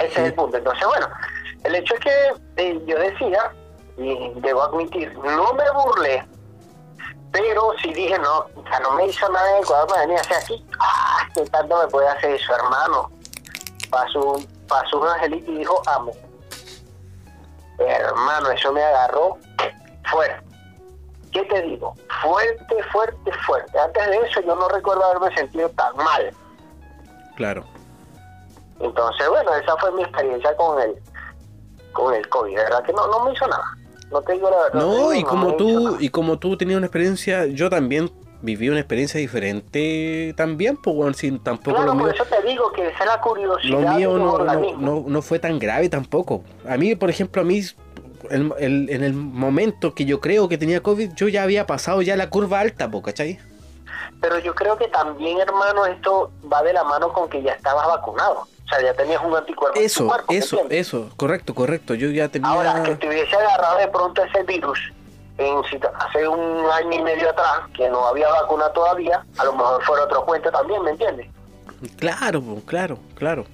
Ese 0.00 0.12
es 0.12 0.18
el 0.28 0.34
punto. 0.34 0.56
Entonces, 0.56 0.86
bueno, 0.86 1.08
el 1.64 1.74
hecho 1.74 1.94
es 1.94 2.00
que 2.00 2.34
eh, 2.56 2.82
yo 2.86 2.98
decía, 2.98 3.52
y 3.98 4.32
debo 4.40 4.62
admitir, 4.62 5.16
no 5.18 5.52
me 5.54 5.70
burlé, 5.72 6.24
pero 7.32 7.72
sí 7.82 7.92
dije, 7.92 8.18
no, 8.18 8.46
sea, 8.68 8.80
no 8.80 8.92
me 8.92 9.06
hizo 9.06 9.28
nada 9.30 9.58
de 9.58 9.66
cuando 9.66 9.94
me 9.94 10.00
venía 10.00 10.20
hacia 10.20 10.38
aquí. 10.38 10.64
¡Ah! 10.80 11.28
¿Qué 11.34 11.44
tanto 11.46 11.78
me 11.82 11.86
puede 11.88 12.08
hacer 12.08 12.30
eso, 12.30 12.54
hermano? 12.54 13.10
Pasó, 13.90 14.36
pasó 14.68 15.00
un 15.00 15.08
angelito 15.08 15.50
y 15.50 15.58
dijo, 15.58 15.82
amo. 15.86 16.12
Hermano, 17.78 18.50
eso 18.50 18.72
me 18.72 18.82
agarró 18.82 19.36
fuerte. 20.10 20.46
¿Qué 21.30 21.42
te 21.44 21.62
digo? 21.62 21.94
Fuerte, 22.22 22.82
fuerte, 22.90 23.32
fuerte. 23.46 23.78
Antes 23.78 24.06
de 24.06 24.16
eso 24.16 24.40
yo 24.40 24.56
no 24.56 24.68
recuerdo 24.68 25.04
haberme 25.04 25.36
sentido 25.36 25.68
tan 25.70 25.94
mal. 25.96 26.30
Claro. 27.36 27.64
Entonces, 28.80 29.28
bueno, 29.28 29.54
esa 29.54 29.76
fue 29.76 29.92
mi 29.92 30.02
experiencia 30.04 30.56
con 30.56 30.80
el, 30.80 30.94
con 31.96 32.14
el 32.14 32.28
COVID. 32.28 32.54
Verdad 32.54 32.84
que 32.84 32.92
no, 32.92 33.06
no 33.08 33.24
me 33.24 33.32
hizo 33.32 33.46
nada. 33.48 33.64
No 34.10 34.22
te 34.22 34.34
digo 34.34 34.48
la 34.50 34.56
verdad. 34.56 34.80
No, 34.80 35.12
y 35.14 35.24
como 35.24 35.56
tú, 35.56 35.96
y 35.98 36.10
como 36.10 36.38
tú 36.38 36.56
tenías 36.56 36.76
una 36.76 36.86
experiencia, 36.86 37.46
yo 37.46 37.68
también 37.68 38.10
viví 38.42 38.68
una 38.68 38.78
experiencia 38.78 39.18
diferente 39.18 40.32
también, 40.36 40.76
pues 40.76 40.94
bueno, 40.94 41.12
sin 41.14 41.42
tampoco 41.42 41.76
Claro, 41.76 41.92
lo 41.94 41.98
por 41.98 42.12
mío. 42.12 42.14
eso 42.14 42.24
te 42.24 42.46
digo 42.46 42.70
que 42.72 42.86
esa 42.88 42.98
es 43.00 43.06
la 43.06 43.20
curiosidad 43.20 43.80
Lo 43.80 43.94
mío 43.94 44.18
no, 44.18 44.38
no, 44.78 45.04
no, 45.08 45.22
fue 45.22 45.38
tan 45.38 45.58
grave 45.58 45.88
tampoco. 45.88 46.44
A 46.68 46.76
mí, 46.76 46.94
por 46.94 47.10
ejemplo, 47.10 47.42
a 47.42 47.44
mí, 47.44 47.62
el- 48.30 48.52
el- 48.58 48.90
en 48.90 49.02
el 49.02 49.14
momento 49.14 49.94
que 49.94 50.04
yo 50.04 50.20
creo 50.20 50.48
que 50.48 50.58
tenía 50.58 50.82
COVID, 50.82 51.14
yo 51.14 51.28
ya 51.28 51.42
había 51.42 51.66
pasado 51.66 52.02
ya 52.02 52.14
la 52.14 52.30
curva 52.30 52.60
alta, 52.60 52.88
po, 52.90 53.02
¿cachai? 53.02 53.38
Pero 54.20 54.38
yo 54.38 54.54
creo 54.54 54.76
que 54.76 54.88
también, 54.88 55.38
hermano, 55.40 55.84
esto 55.86 56.30
va 56.52 56.62
de 56.62 56.72
la 56.72 56.84
mano 56.84 57.12
con 57.12 57.28
que 57.28 57.42
ya 57.42 57.52
estabas 57.52 57.86
vacunado. 57.88 58.46
O 58.66 58.68
sea, 58.68 58.82
ya 58.82 58.94
tenías 58.94 59.22
un 59.22 59.34
anticuerpo 59.34 59.78
en 59.78 59.82
tu 59.82 59.86
Eso, 59.86 60.06
cuerpo. 60.06 60.32
¿me 60.32 60.38
eso, 60.38 60.60
eso, 60.70 61.10
correcto, 61.16 61.54
correcto. 61.54 61.94
Yo 61.94 62.10
ya 62.10 62.28
tenía... 62.28 62.50
Ahora, 62.50 62.82
que 62.82 62.96
te 62.96 63.08
hubiese 63.08 63.36
agarrado 63.36 63.78
de 63.78 63.88
pronto 63.88 64.22
ese 64.24 64.42
virus 64.42 64.78
en, 65.38 65.62
hace 65.98 66.26
un 66.26 66.68
año 66.70 66.92
y 66.92 67.02
medio 67.02 67.30
atrás, 67.30 67.60
que 67.74 67.88
no 67.88 68.06
había 68.06 68.28
vacuna 68.28 68.68
todavía, 68.70 69.24
a 69.38 69.44
lo 69.44 69.52
mejor 69.52 69.82
fuera 69.84 70.04
otro 70.04 70.24
cuento 70.24 70.50
también, 70.50 70.82
¿me 70.82 70.90
entiendes? 70.90 71.28
Claro, 71.96 72.42
claro, 72.66 72.98
claro. 73.14 73.44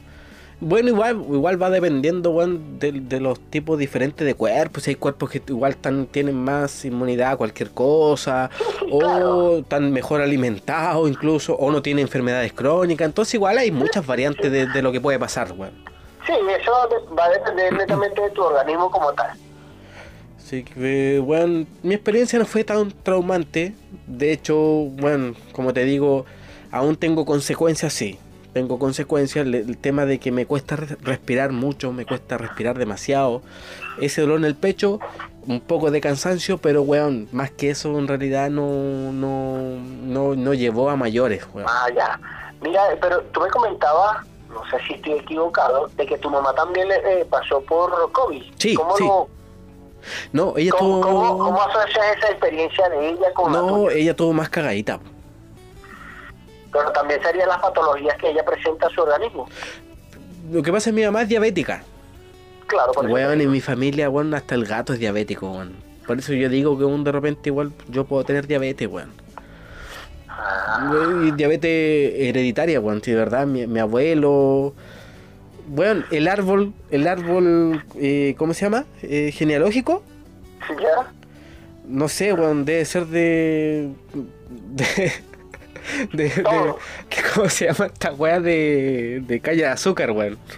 Bueno, 0.64 0.90
igual, 0.90 1.16
igual 1.28 1.60
va 1.60 1.70
dependiendo 1.70 2.30
weón, 2.30 2.78
de, 2.78 2.92
de 2.92 3.18
los 3.18 3.40
tipos 3.40 3.76
diferentes 3.80 4.24
de 4.24 4.36
cuerpos. 4.36 4.86
Hay 4.86 4.94
cuerpos 4.94 5.28
que 5.28 5.42
igual 5.48 5.76
tan, 5.76 6.06
tienen 6.06 6.36
más 6.36 6.84
inmunidad 6.84 7.32
a 7.32 7.36
cualquier 7.36 7.72
cosa, 7.72 8.48
o 8.92 9.58
están 9.58 9.90
mejor 9.90 10.20
alimentados 10.20 11.10
incluso, 11.10 11.56
o 11.56 11.72
no 11.72 11.82
tienen 11.82 12.02
enfermedades 12.02 12.52
crónicas. 12.52 13.06
Entonces 13.06 13.34
igual 13.34 13.58
hay 13.58 13.72
muchas 13.72 14.06
variantes 14.06 14.52
de, 14.52 14.68
de 14.68 14.82
lo 14.82 14.92
que 14.92 15.00
puede 15.00 15.18
pasar, 15.18 15.50
weón. 15.50 15.72
Sí, 16.24 16.32
eso 16.32 16.70
va 17.18 17.24
a 17.24 17.30
depender 17.30 17.72
netamente 17.72 18.22
de 18.22 18.30
tu 18.30 18.42
organismo 18.42 18.88
como 18.88 19.12
tal. 19.14 19.32
Así 20.38 20.62
que, 20.62 21.18
bueno, 21.18 21.66
mi 21.82 21.94
experiencia 21.94 22.38
no 22.38 22.46
fue 22.46 22.62
tan 22.62 22.92
traumante. 23.02 23.74
De 24.06 24.30
hecho, 24.30 24.56
bueno, 24.56 25.34
como 25.50 25.72
te 25.72 25.82
digo, 25.82 26.24
aún 26.70 26.94
tengo 26.94 27.26
consecuencias, 27.26 27.92
sí. 27.92 28.20
Tengo 28.52 28.78
consecuencias. 28.78 29.46
Le- 29.46 29.60
El 29.60 29.78
tema 29.78 30.04
de 30.04 30.18
que 30.18 30.30
me 30.32 30.46
cuesta 30.46 30.76
re- 30.76 30.96
respirar 31.00 31.52
mucho, 31.52 31.92
me 31.92 32.04
cuesta 32.04 32.36
respirar 32.38 32.78
demasiado. 32.78 33.42
Ese 34.00 34.20
dolor 34.22 34.38
en 34.38 34.44
el 34.44 34.54
pecho, 34.54 34.98
un 35.46 35.60
poco 35.60 35.90
de 35.90 36.00
cansancio, 36.00 36.58
pero, 36.58 36.82
weón, 36.82 37.28
más 37.32 37.50
que 37.50 37.70
eso 37.70 37.98
en 37.98 38.08
realidad 38.08 38.50
no, 38.50 39.12
no, 39.12 39.78
no, 40.02 40.34
no 40.34 40.54
llevó 40.54 40.90
a 40.90 40.96
mayores, 40.96 41.46
weón. 41.54 41.66
Ah, 41.70 41.86
ya. 41.94 42.20
Mira, 42.60 42.82
pero 43.00 43.22
tú 43.32 43.40
me 43.40 43.48
comentabas, 43.48 44.24
no 44.50 44.60
sé 44.70 44.76
si 44.86 44.94
estoy 44.94 45.12
equivocado, 45.14 45.88
de 45.96 46.06
que 46.06 46.18
tu 46.18 46.30
mamá 46.30 46.54
también 46.54 46.88
le 46.88 46.96
eh, 47.20 47.24
pasó 47.24 47.60
por 47.62 47.90
COVID. 48.12 48.42
Sí, 48.58 48.74
¿Cómo, 48.74 48.96
sí. 48.96 49.04
lo- 49.04 49.28
No, 50.32 50.54
ella 50.56 50.72
cómo, 50.78 51.00
tuvo... 51.00 51.10
cómo- 51.10 51.38
cómo 51.44 51.62
asocias 51.62 52.16
esa 52.18 52.28
experiencia 52.30 52.88
de 52.90 53.10
ella 53.10 53.32
con 53.34 53.52
la 53.52 53.58
No, 53.60 53.66
tuya? 53.84 53.96
ella 53.96 54.14
tuvo 54.16 54.32
más 54.32 54.48
cagadita. 54.48 55.00
Pero 56.72 56.90
también 56.92 57.22
serían 57.22 57.48
las 57.48 57.58
patologías 57.60 58.16
que 58.16 58.30
ella 58.30 58.44
presenta 58.44 58.86
a 58.86 58.90
su 58.90 59.02
organismo. 59.02 59.46
Lo 60.50 60.62
que 60.62 60.72
pasa 60.72 60.90
es 60.90 60.94
que 60.94 61.00
mi 61.00 61.04
mamá 61.04 61.22
es 61.22 61.28
diabética. 61.28 61.82
Claro, 62.66 62.92
por 62.92 63.04
eso 63.04 63.14
Weón, 63.14 63.40
en 63.40 63.50
mi 63.50 63.60
familia, 63.60 64.08
weón, 64.08 64.32
hasta 64.34 64.54
el 64.54 64.64
gato 64.64 64.94
es 64.94 64.98
diabético, 64.98 65.50
weón. 65.50 65.74
Por 66.06 66.18
eso 66.18 66.32
yo 66.32 66.48
digo 66.48 66.78
que 66.78 66.84
un 66.84 67.04
de 67.04 67.12
repente 67.12 67.50
igual 67.50 67.72
yo 67.88 68.04
puedo 68.04 68.24
tener 68.24 68.46
diabetes, 68.46 68.88
weón. 68.88 69.12
Ah, 70.28 70.90
diabetes 71.36 72.14
hereditaria, 72.16 72.80
weón, 72.80 73.02
sí, 73.04 73.10
de 73.10 73.16
verdad, 73.18 73.46
mi, 73.46 73.66
mi 73.66 73.78
abuelo... 73.78 74.72
Weón, 75.68 76.04
el 76.10 76.26
árbol, 76.26 76.72
el 76.90 77.06
árbol, 77.06 77.84
eh, 77.96 78.34
¿cómo 78.36 78.52
se 78.52 78.64
llama? 78.64 78.84
Eh, 79.02 79.30
genealógico. 79.32 80.02
¿Ya? 80.70 81.12
No 81.86 82.08
sé, 82.08 82.32
weón, 82.32 82.64
debe 82.64 82.84
ser 82.84 83.06
de... 83.06 83.90
de... 84.70 85.12
De, 86.12 86.24
de-. 86.24 86.44
¿qué- 87.08 87.22
¿Cómo 87.34 87.48
se 87.48 87.66
llama 87.66 87.86
esta 87.86 88.12
weá 88.12 88.40
de, 88.40 89.22
de 89.26 89.40
caña 89.40 89.58
de 89.58 89.66
azúcar, 89.68 90.10
weón? 90.12 90.38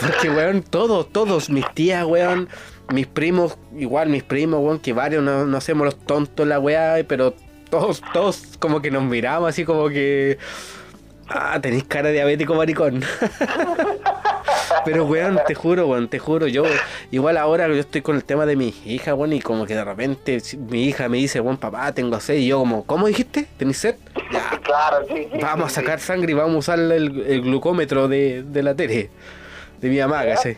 Porque, 0.00 0.30
weón, 0.30 0.62
todos, 0.62 1.10
todos, 1.12 1.50
mis 1.50 1.68
tías, 1.74 2.04
weón, 2.04 2.48
mis 2.92 3.06
primos, 3.06 3.58
igual 3.76 4.08
mis 4.08 4.22
primos, 4.22 4.60
weón, 4.60 4.78
que 4.78 4.92
varios 4.92 5.22
no, 5.22 5.46
no 5.46 5.56
hacemos 5.56 5.84
los 5.86 5.98
tontos 5.98 6.46
la 6.46 6.60
weá, 6.60 6.96
pero 7.08 7.34
todos, 7.70 8.02
todos 8.12 8.42
como 8.58 8.80
que 8.82 8.90
nos 8.90 9.02
miramos 9.02 9.48
así 9.48 9.64
como 9.64 9.88
que... 9.88 10.38
Ah, 11.28 11.58
tenéis 11.60 11.84
cara 11.84 12.08
de 12.08 12.14
diabético 12.14 12.54
maricón. 12.54 13.02
Pero, 14.84 15.04
weón, 15.04 15.38
te 15.46 15.54
juro, 15.54 15.86
weón, 15.88 16.08
te 16.08 16.18
juro, 16.18 16.46
yo, 16.46 16.64
igual 17.10 17.36
ahora 17.36 17.66
yo 17.68 17.74
estoy 17.74 18.02
con 18.02 18.16
el 18.16 18.24
tema 18.24 18.46
de 18.46 18.56
mi 18.56 18.72
hija, 18.84 19.14
weón, 19.14 19.32
y 19.32 19.40
como 19.40 19.66
que 19.66 19.74
de 19.74 19.84
repente 19.84 20.40
mi 20.70 20.84
hija 20.84 21.08
me 21.08 21.18
dice, 21.18 21.40
weón, 21.40 21.56
papá, 21.56 21.92
tengo 21.92 22.18
sed, 22.20 22.36
y 22.36 22.46
yo 22.48 22.58
como, 22.60 22.84
¿cómo 22.84 23.06
dijiste? 23.06 23.46
¿Tenés 23.56 23.78
sed? 23.78 23.96
Ya, 24.32 24.60
Claro, 24.62 25.06
sí, 25.08 25.28
sí, 25.32 25.38
vamos 25.40 25.66
a 25.66 25.70
sacar 25.70 26.00
sangre 26.00 26.32
y 26.32 26.34
vamos 26.34 26.54
a 26.54 26.58
usar 26.58 26.78
el, 26.78 26.92
el 27.26 27.42
glucómetro 27.42 28.08
de, 28.08 28.42
de 28.42 28.62
la 28.62 28.74
tele, 28.74 29.10
de 29.80 29.88
mi 29.88 29.98
mamá, 29.98 30.24
¿cachai? 30.24 30.56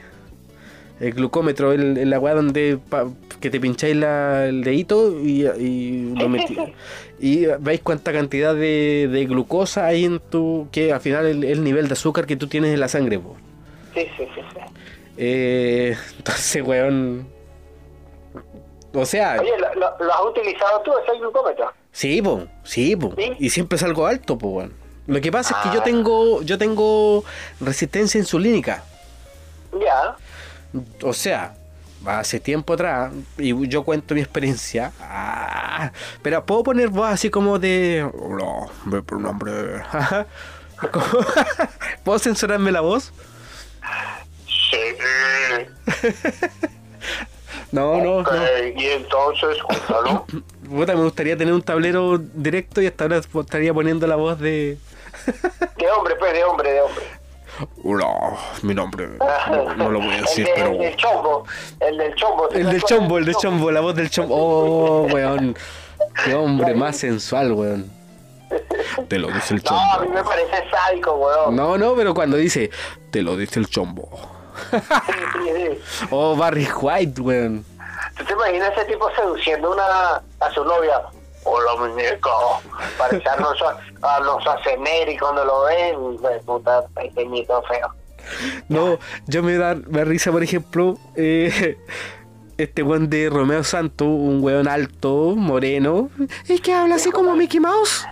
El 1.01 1.13
glucómetro, 1.13 1.73
el, 1.73 1.97
el 1.97 2.19
weá 2.19 2.35
donde 2.35 2.79
pa- 2.89 3.07
que 3.39 3.51
te 3.51 3.61
pincháis 3.61 3.95
la- 3.95 4.47
el 4.47 4.65
dedito 4.65 5.21
y, 5.23 5.47
y 5.47 6.13
lo 6.17 6.29
metí. 6.29 6.57
Y 7.21 7.47
veis 7.61 7.81
cuánta 7.85 8.13
cantidad 8.13 8.53
de, 8.55 9.09
de 9.11 9.27
glucosa 9.27 9.87
hay 9.87 10.05
en 10.07 10.19
tu. 10.19 10.67
que 10.73 10.93
al 10.93 11.01
final 11.01 11.27
el, 11.27 11.45
el 11.45 11.63
nivel 11.63 11.87
de 11.87 11.93
azúcar 11.93 12.27
que 12.27 12.35
tú 12.37 12.49
tienes 12.49 12.75
en 12.75 12.81
la 12.81 12.89
sangre, 12.89 13.17
po. 13.21 13.37
Sí, 13.99 14.11
sí, 14.17 14.29
sí, 14.35 14.41
sí. 14.53 14.61
Eh, 15.17 15.97
entonces, 16.19 16.63
weón. 16.63 17.29
O 18.95 19.05
sea, 19.05 19.37
Oye, 19.41 19.51
¿lo, 19.59 19.75
lo- 19.75 19.97
lo 20.05 20.15
has 20.15 20.23
utilizado 20.27 20.81
tú 20.83 20.93
ese 21.05 21.19
glucómetro? 21.19 21.73
sí, 21.93 22.23
po, 22.23 22.47
sí, 22.65 22.97
po. 22.97 23.13
¿Sí? 23.17 23.33
Y 23.39 23.51
siempre 23.51 23.77
salgo 23.79 24.07
alto, 24.07 24.39
po, 24.39 24.49
weón. 24.49 24.73
Lo 25.07 25.21
que 25.21 25.31
pasa 25.33 25.57
es 25.57 25.69
que 25.69 25.75
yo 25.75 25.81
Ah. 25.81 25.85
tengo, 25.85 26.43
yo 26.43 26.59
tengo 26.59 27.25
resistencia 27.61 28.19
insulínica. 28.19 28.85
Ya. 29.81 30.17
O 31.03 31.13
sea, 31.13 31.55
hace 32.07 32.41
tiempo 32.41 32.75
atrás, 32.75 33.13
y 33.39 33.69
yo 33.69 33.85
cuento 33.85 34.15
mi 34.15 34.21
experiencia. 34.21 34.93
ah, 35.01 35.91
pero 36.23 36.45
puedo 36.45 36.63
poner 36.63 36.89
voz 36.89 37.09
así 37.09 37.31
como 37.31 37.59
de. 37.59 38.09
Hola, 38.15 38.67
mi 38.85 39.01
pronombre. 39.03 39.83
¿Puedo 42.05 42.19
censurarme 42.19 42.71
la 42.73 42.81
voz? 42.81 43.13
Sí. 44.71 46.17
No, 47.71 47.99
no, 47.99 48.23
no. 48.23 48.31
Y 48.77 48.87
entonces, 48.87 49.63
cuéntalo. 49.63 50.25
Puta, 50.71 50.95
me 50.95 51.03
gustaría 51.03 51.37
tener 51.37 51.53
un 51.53 51.61
tablero 51.63 52.17
directo 52.19 52.81
y 52.81 52.87
hasta 52.87 53.05
ahora 53.05 53.19
estaría 53.19 53.75
poniendo 53.75 54.07
la 54.07 54.17
voz 54.17 54.39
de. 54.39 54.79
De 55.77 55.91
hombre, 55.91 56.15
pues, 56.19 56.33
de 56.33 56.45
hombre, 56.45 56.73
de 56.73 56.81
hombre. 56.81 57.05
Hola, 57.85 58.37
mi 58.63 58.73
nombre. 58.75 59.09
No, 59.51 59.75
no 59.75 59.91
lo 59.91 59.99
voy 60.01 60.11
a 60.13 60.17
el, 60.17 60.23
decir, 60.23 60.47
de- 60.47 60.53
pero. 60.55 60.71
el 60.73 60.79
del 60.79 60.97
chombo. 60.97 61.45
El 61.81 61.99
del 61.99 62.15
chombo. 62.15 62.49
El 62.51 62.67
del 62.71 62.83
chombo, 62.83 63.19
el 63.19 63.25
del 63.27 63.35
chombo, 63.37 63.71
la 63.71 63.81
voz 63.81 63.95
del 63.95 64.09
chombo. 64.11 64.35
Oh, 64.35 65.03
weón. 65.13 65.57
Qué 66.25 66.35
hombre 66.35 66.75
más 66.75 66.97
sensual, 66.97 67.53
weón. 67.53 67.91
Te 69.09 69.19
lo 69.19 69.29
dice 69.29 69.55
el 69.55 69.63
No, 69.65 69.79
a 69.79 69.99
mí 69.99 70.07
chombo. 70.07 70.15
me 70.15 70.25
parece 70.25 70.71
sádico, 70.71 71.13
weón. 71.17 71.55
No, 71.57 71.77
no, 71.77 71.95
pero 71.95 72.15
cuando 72.15 72.37
dice, 72.39 72.71
te 73.11 73.21
lo 73.23 73.37
dice 73.37 73.61
el 73.61 73.67
chombo. 73.69 74.09
Oh, 76.11 76.37
Barry 76.37 76.67
White, 76.81 77.21
weón. 77.21 77.65
¿Tú 78.17 78.25
te 78.25 78.33
imaginas 78.33 78.73
ese 78.77 78.87
tipo 78.87 79.11
seduciendo 79.15 79.73
una, 79.73 80.23
a 80.41 80.51
su 80.53 80.65
novia? 80.65 81.03
Hola, 81.45 81.77
muñeco. 81.79 82.61
Parece 82.97 83.29
a 83.29 83.37
los, 83.37 83.63
a 84.03 84.21
los 84.21 84.45
y 85.09 85.19
cuando 85.19 85.45
lo 85.45 85.65
ven, 85.65 86.17
de 86.19 86.41
puta, 86.41 86.85
pequeñito 86.95 87.63
feo. 87.63 87.95
No, 88.69 88.99
yo 89.27 89.43
me 89.43 89.57
da, 89.57 89.75
me 89.75 90.05
risa, 90.05 90.31
por 90.31 90.43
ejemplo, 90.43 90.99
eh, 91.17 91.79
este 92.59 92.83
weón 92.83 93.09
de 93.09 93.31
Romeo 93.31 93.65
Santo, 93.65 94.05
un 94.05 94.43
weón 94.43 94.69
alto, 94.69 95.35
moreno, 95.37 96.11
y 96.49 96.59
que 96.59 96.75
habla 96.75 96.97
así 96.97 97.11
como 97.11 97.35
Mickey 97.35 97.61
Mouse. 97.61 98.07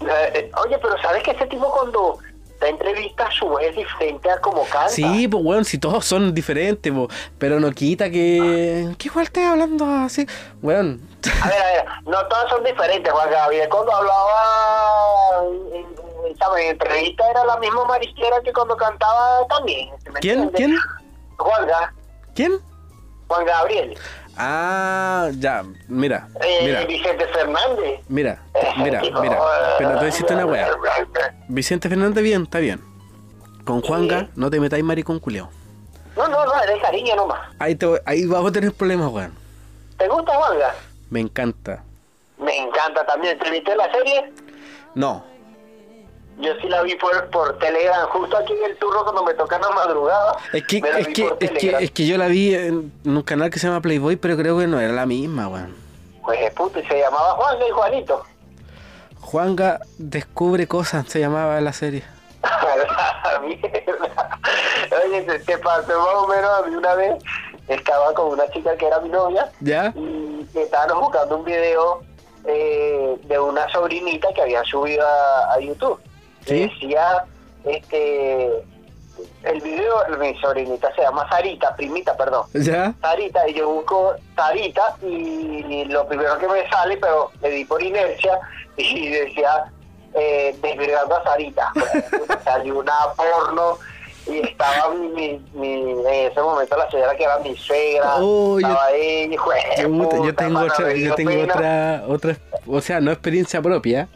Eh, 0.00 0.50
oye, 0.64 0.78
pero 0.78 0.98
¿sabes 1.02 1.22
que 1.22 1.32
ese 1.32 1.46
tipo 1.46 1.70
cuando 1.70 2.18
da 2.60 2.68
entrevista 2.68 3.26
a 3.26 3.30
su 3.32 3.46
voz 3.46 3.62
es 3.62 3.74
diferente 3.74 4.30
a 4.30 4.38
como 4.40 4.64
canta? 4.66 4.88
Sí, 4.90 5.26
pues 5.26 5.42
weón, 5.44 5.64
si 5.64 5.78
todos 5.78 6.04
son 6.04 6.32
diferentes, 6.34 6.92
po, 6.92 7.08
pero 7.38 7.58
no 7.58 7.72
quita 7.72 8.10
que. 8.10 8.94
que 8.98 9.08
igual 9.08 9.24
esté 9.24 9.44
hablando 9.44 9.84
así. 9.86 10.26
Weón. 10.62 11.00
A 11.42 11.48
ver, 11.48 11.62
a 11.62 11.66
ver, 11.66 11.84
no 12.06 12.26
todos 12.28 12.50
son 12.50 12.62
diferentes, 12.64 13.12
Juan 13.12 13.30
Gabriel. 13.30 13.68
Cuando 13.68 13.92
hablaba 13.94 15.44
en, 15.72 15.76
en, 16.30 16.36
¿sabes? 16.38 16.64
en 16.64 16.70
entrevista 16.72 17.30
era 17.30 17.44
la 17.44 17.56
misma 17.58 17.84
marisquera 17.86 18.40
que 18.44 18.52
cuando 18.52 18.76
cantaba 18.76 19.46
también. 19.48 19.88
¿me 20.12 20.20
¿Quién? 20.20 20.40
entiendes? 20.42 20.80
¿Quién? 20.84 21.36
Juan, 21.38 21.68
Ga- 21.68 21.92
¿Quién? 22.34 22.52
Juan 23.28 23.46
Gabriel. 23.46 23.96
Ah, 24.36 25.30
ya, 25.38 25.64
mira, 25.88 26.28
Eh, 26.40 26.60
mira, 26.64 26.84
Vicente 26.84 27.26
Fernández. 27.28 28.00
mira, 28.08 28.42
mira, 28.78 29.00
mira. 29.20 29.38
Pero 29.78 29.90
te 29.90 29.94
voy 29.96 30.02
a 30.02 30.04
decirte 30.04 30.34
una 30.34 30.46
weá. 30.46 30.68
eh, 30.68 30.72
Vicente 31.48 31.88
Fernández, 31.88 32.22
bien, 32.22 32.42
está 32.44 32.58
bien. 32.58 32.80
Con 33.64 33.82
Juanga, 33.82 34.28
no 34.36 34.50
te 34.50 34.58
metáis 34.60 34.82
maricón 34.82 35.18
culiao. 35.20 35.50
No, 36.16 36.26
no, 36.28 36.44
no, 36.44 36.54
es 36.62 36.66
de 36.66 36.80
cariño 36.80 37.14
nomás. 37.16 37.40
Ahí, 37.58 37.74
te, 37.74 37.86
ahí 38.06 38.24
vas 38.26 38.44
a 38.44 38.50
tener 38.52 38.72
problemas, 38.72 39.10
weón. 39.12 39.32
¿Te 39.98 40.08
gusta 40.08 40.34
Juanga? 40.34 40.74
Me 41.10 41.20
encanta. 41.20 41.82
Me 42.38 42.56
encanta 42.56 43.04
también. 43.04 43.38
¿Te 43.38 43.50
viste 43.50 43.76
la 43.76 43.90
serie? 43.92 44.32
No, 44.94 45.24
Yo 46.40 46.54
sí 46.60 46.68
la 46.68 46.82
vi 46.82 46.94
por, 46.96 47.28
por 47.30 47.58
Telegram, 47.58 48.08
justo 48.08 48.36
aquí 48.36 48.52
en 48.54 48.70
el 48.70 48.76
turno 48.78 49.02
cuando 49.02 49.24
me 49.24 49.34
tocan 49.34 49.60
la 49.60 49.70
madrugada. 49.70 50.36
es 50.52 50.66
que, 50.66 50.78
es 50.78 51.08
que, 51.08 51.34
es 51.40 51.50
que, 51.50 51.76
es 51.78 51.90
que 51.90 52.06
yo 52.06 52.16
la 52.16 52.28
vi 52.28 52.54
en 52.54 52.92
un 53.04 53.22
canal 53.22 53.50
que 53.50 53.58
se 53.58 53.66
llama 53.66 53.82
Playboy, 53.82 54.16
pero 54.16 54.36
creo 54.36 54.58
que 54.58 54.66
no 54.66 54.80
era 54.80 54.92
la 54.92 55.06
misma, 55.06 55.48
weón. 55.48 55.76
Pues 56.22 56.40
de 56.40 56.50
puta, 56.50 56.80
y 56.80 56.86
se 56.86 56.98
llamaba 56.98 57.32
Juanga 57.32 57.66
y 57.66 57.70
Juanito. 57.70 58.24
Juanga 59.20 59.80
descubre 59.98 60.66
cosas, 60.66 61.06
se 61.08 61.20
llamaba 61.20 61.60
la 61.60 61.72
serie. 61.72 62.04
La 62.42 63.40
mierda. 63.46 64.40
Oye, 65.04 65.22
te, 65.22 65.38
te 65.40 65.58
pasó 65.58 65.98
más 65.98 66.14
o 66.14 66.26
menos 66.26 66.50
a 66.58 66.66
mí 66.66 66.74
una 66.74 66.94
vez. 66.94 67.22
Estaba 67.68 68.12
con 68.14 68.32
una 68.32 68.48
chica 68.50 68.76
que 68.76 68.86
era 68.86 68.98
mi 68.98 69.10
novia 69.10 69.48
¿Ya? 69.60 69.92
y 69.94 70.48
estábamos 70.54 71.04
buscando 71.04 71.36
un 71.36 71.44
video 71.44 72.02
eh, 72.44 73.16
de 73.22 73.38
una 73.38 73.68
sobrinita 73.70 74.28
que 74.34 74.42
había 74.42 74.64
subido 74.64 75.06
a, 75.06 75.52
a 75.52 75.60
YouTube. 75.60 76.00
Sí. 76.46 76.60
Decía, 76.68 77.24
este, 77.64 78.46
el 79.44 79.60
video, 79.60 79.94
mi 80.18 80.34
sobrinita 80.40 80.94
se 80.94 81.02
llama 81.02 81.28
Sarita, 81.28 81.74
primita, 81.76 82.16
perdón. 82.16 82.46
¿Ya? 82.54 82.94
Sarita, 83.00 83.48
y 83.48 83.54
yo 83.54 83.68
busco 83.68 84.14
Sarita 84.36 84.96
y 85.02 85.84
lo 85.84 86.06
primero 86.08 86.38
que 86.38 86.48
me 86.48 86.68
sale, 86.70 86.96
pero 86.96 87.30
le 87.42 87.50
di 87.50 87.64
por 87.64 87.82
inercia 87.82 88.38
y 88.76 89.08
decía 89.10 89.64
eh, 90.14 90.56
desvirgando 90.62 91.16
a 91.16 91.22
Sarita. 91.24 91.72
Salió 92.44 92.78
una 92.78 92.94
porno 93.16 93.78
y 94.26 94.38
estaba 94.46 94.94
mi, 94.94 95.08
mi, 95.08 95.40
mi- 95.54 95.90
en 95.92 96.30
ese 96.30 96.40
momento 96.40 96.76
la 96.76 96.90
señora 96.90 97.16
que 97.16 97.24
era 97.24 97.38
mi 97.38 97.56
suegra, 97.56 98.16
Oh, 98.18 98.58
yo- 98.60 98.66
estaba 98.68 98.90
Yo, 99.80 99.88
puta, 99.90 100.16
yo 100.24 100.34
tengo 100.34 100.60
otra, 100.60 100.92
yo 100.94 101.14
tengo 101.14 101.30
pena. 101.30 101.54
otra, 101.54 102.04
otra, 102.08 102.36
o 102.66 102.80
sea, 102.80 103.00
no 103.00 103.10
experiencia 103.12 103.60
propia, 103.62 104.08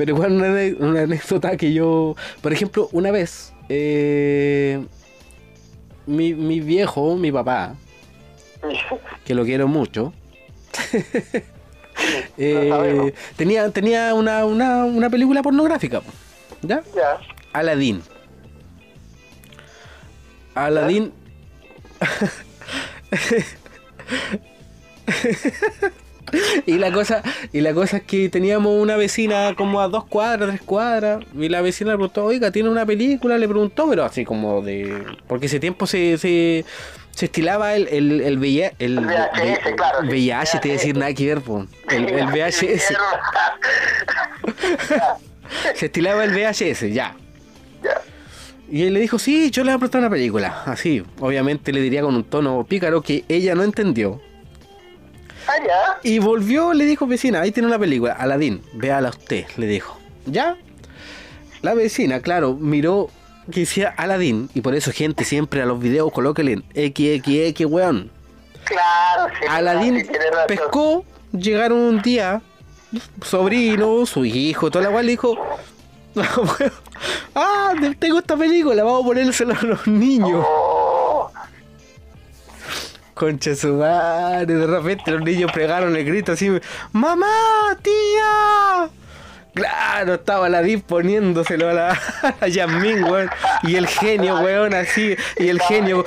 pero 0.00 0.14
igual 0.14 0.32
una, 0.32 0.48
una 0.78 1.02
anécdota 1.02 1.58
que 1.58 1.74
yo, 1.74 2.16
por 2.40 2.54
ejemplo, 2.54 2.88
una 2.92 3.10
vez, 3.10 3.52
eh, 3.68 4.82
mi, 6.06 6.32
mi 6.32 6.60
viejo, 6.60 7.18
mi 7.18 7.30
papá, 7.30 7.74
que 9.26 9.34
lo 9.34 9.44
quiero 9.44 9.68
mucho, 9.68 10.14
eh, 12.38 13.12
tenía, 13.36 13.68
tenía 13.68 14.14
una, 14.14 14.46
una, 14.46 14.86
una 14.86 15.10
película 15.10 15.42
pornográfica, 15.42 16.00
¿ya? 16.62 16.82
Ya. 16.96 17.18
Aladdin. 17.52 18.00
Aladdin. 20.54 21.12
y 26.66 26.78
la 26.78 26.92
cosa, 26.92 27.22
y 27.52 27.60
la 27.60 27.74
cosa 27.74 27.98
es 27.98 28.02
que 28.04 28.28
teníamos 28.28 28.80
una 28.80 28.96
vecina 28.96 29.54
como 29.56 29.80
a 29.80 29.88
dos 29.88 30.04
cuadras, 30.04 30.50
tres 30.50 30.62
cuadras, 30.62 31.24
y 31.38 31.48
la 31.48 31.60
vecina 31.60 31.92
le 31.92 31.96
preguntó, 31.96 32.24
oiga, 32.24 32.50
¿tiene 32.50 32.68
una 32.68 32.86
película? 32.86 33.38
Le 33.38 33.48
preguntó, 33.48 33.88
pero 33.88 34.04
así 34.04 34.24
como 34.24 34.62
de. 34.62 35.04
Porque 35.26 35.46
ese 35.46 35.60
tiempo 35.60 35.86
se, 35.86 36.18
se, 36.18 36.64
se 37.10 37.24
estilaba 37.26 37.74
el, 37.74 37.88
el, 37.88 38.20
el, 38.20 38.38
VHS, 38.38 39.74
claro. 39.76 40.08
VIH, 40.08 40.58
te 40.60 40.68
iba 40.68 40.74
a 40.74 40.78
decir 40.78 40.96
nada 40.96 41.14
que 41.14 41.26
ver, 41.26 41.40
po. 41.40 41.66
el, 41.90 42.08
el 42.08 42.26
VHS. 42.26 42.94
Se 45.74 45.86
estilaba 45.86 46.22
el 46.24 46.30
VHS, 46.30 46.92
ya. 46.92 47.16
Ya. 47.82 48.00
Y 48.70 48.84
él 48.84 48.94
le 48.94 49.00
dijo, 49.00 49.18
sí, 49.18 49.50
yo 49.50 49.64
le 49.64 49.70
voy 49.70 49.76
a 49.76 49.78
prestar 49.80 50.00
una 50.00 50.10
película. 50.10 50.62
Así, 50.64 51.02
obviamente 51.18 51.72
le 51.72 51.80
diría 51.80 52.02
con 52.02 52.14
un 52.14 52.24
tono 52.24 52.64
pícaro 52.68 53.02
que 53.02 53.24
ella 53.28 53.54
no 53.54 53.64
entendió. 53.64 54.20
Ah. 55.50 55.98
Y 56.02 56.18
volvió, 56.18 56.72
le 56.72 56.84
dijo, 56.84 57.06
vecina, 57.06 57.40
ahí 57.40 57.52
tiene 57.52 57.68
una 57.68 57.78
película, 57.78 58.12
Aladín, 58.12 58.62
véala 58.72 59.10
usted, 59.10 59.46
le 59.56 59.66
dijo. 59.66 59.98
¿Ya? 60.26 60.56
La 61.62 61.74
vecina, 61.74 62.20
claro, 62.20 62.54
miró 62.54 63.10
que 63.50 63.60
decía 63.60 63.92
Aladín, 63.96 64.48
y 64.54 64.60
por 64.60 64.74
eso 64.74 64.92
gente 64.92 65.24
siempre 65.24 65.62
a 65.62 65.66
los 65.66 65.80
videos 65.80 66.12
colóquenle 66.12 66.62
XXX, 66.74 67.66
weón. 67.66 68.10
Claro, 68.64 69.32
sí. 69.40 69.46
Aladín 69.48 70.00
sí, 70.00 70.10
pescó, 70.46 71.04
llegaron 71.32 71.78
un 71.78 72.02
día, 72.02 72.42
sobrino, 73.22 74.06
su 74.06 74.24
hijo, 74.24 74.70
toda 74.70 74.84
la 74.84 74.90
cual 74.90 75.06
le 75.06 75.12
dijo, 75.12 75.36
ah, 77.34 77.72
tengo 77.98 78.18
esta 78.18 78.36
película, 78.36 78.82
vamos 78.84 79.02
a 79.02 79.06
ponérsela 79.06 79.54
a 79.54 79.64
los 79.64 79.86
niños. 79.86 80.44
Oh, 80.46 80.59
Concha 83.14 83.54
su 83.54 83.74
madre, 83.74 84.54
de 84.54 84.66
repente 84.66 85.10
los 85.10 85.22
niños 85.22 85.50
pegaron 85.52 85.96
el 85.96 86.04
grito 86.04 86.32
así, 86.32 86.50
¡Mamá, 86.92 87.76
tía! 87.82 88.90
Claro, 89.54 90.14
estaba 90.14 90.48
la 90.48 90.62
poniéndoselo 90.86 91.70
a 91.70 91.72
la, 91.72 91.90
a 92.22 92.34
la 92.40 92.48
Yasmín, 92.48 93.04
weón. 93.04 93.30
Y 93.64 93.76
el 93.76 93.86
genio, 93.86 94.40
weón, 94.40 94.74
así. 94.74 95.16
Y 95.36 95.48
el 95.48 95.60
genio, 95.60 96.04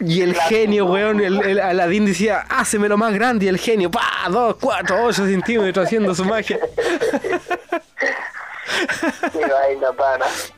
y 0.00 0.22
el 0.22 0.34
genio, 0.34 0.86
weón, 0.86 1.20
el, 1.20 1.42
el 1.42 1.60
Aladín 1.60 2.06
decía, 2.06 2.46
hácemelo 2.48 2.96
más 2.96 3.12
grande. 3.12 3.46
Y 3.46 3.48
el 3.48 3.58
genio, 3.58 3.90
pa, 3.90 4.28
dos, 4.30 4.56
cuatro, 4.60 5.04
ocho 5.04 5.26
centímetros 5.26 5.86
haciendo 5.86 6.14
su 6.14 6.24
magia. 6.24 6.58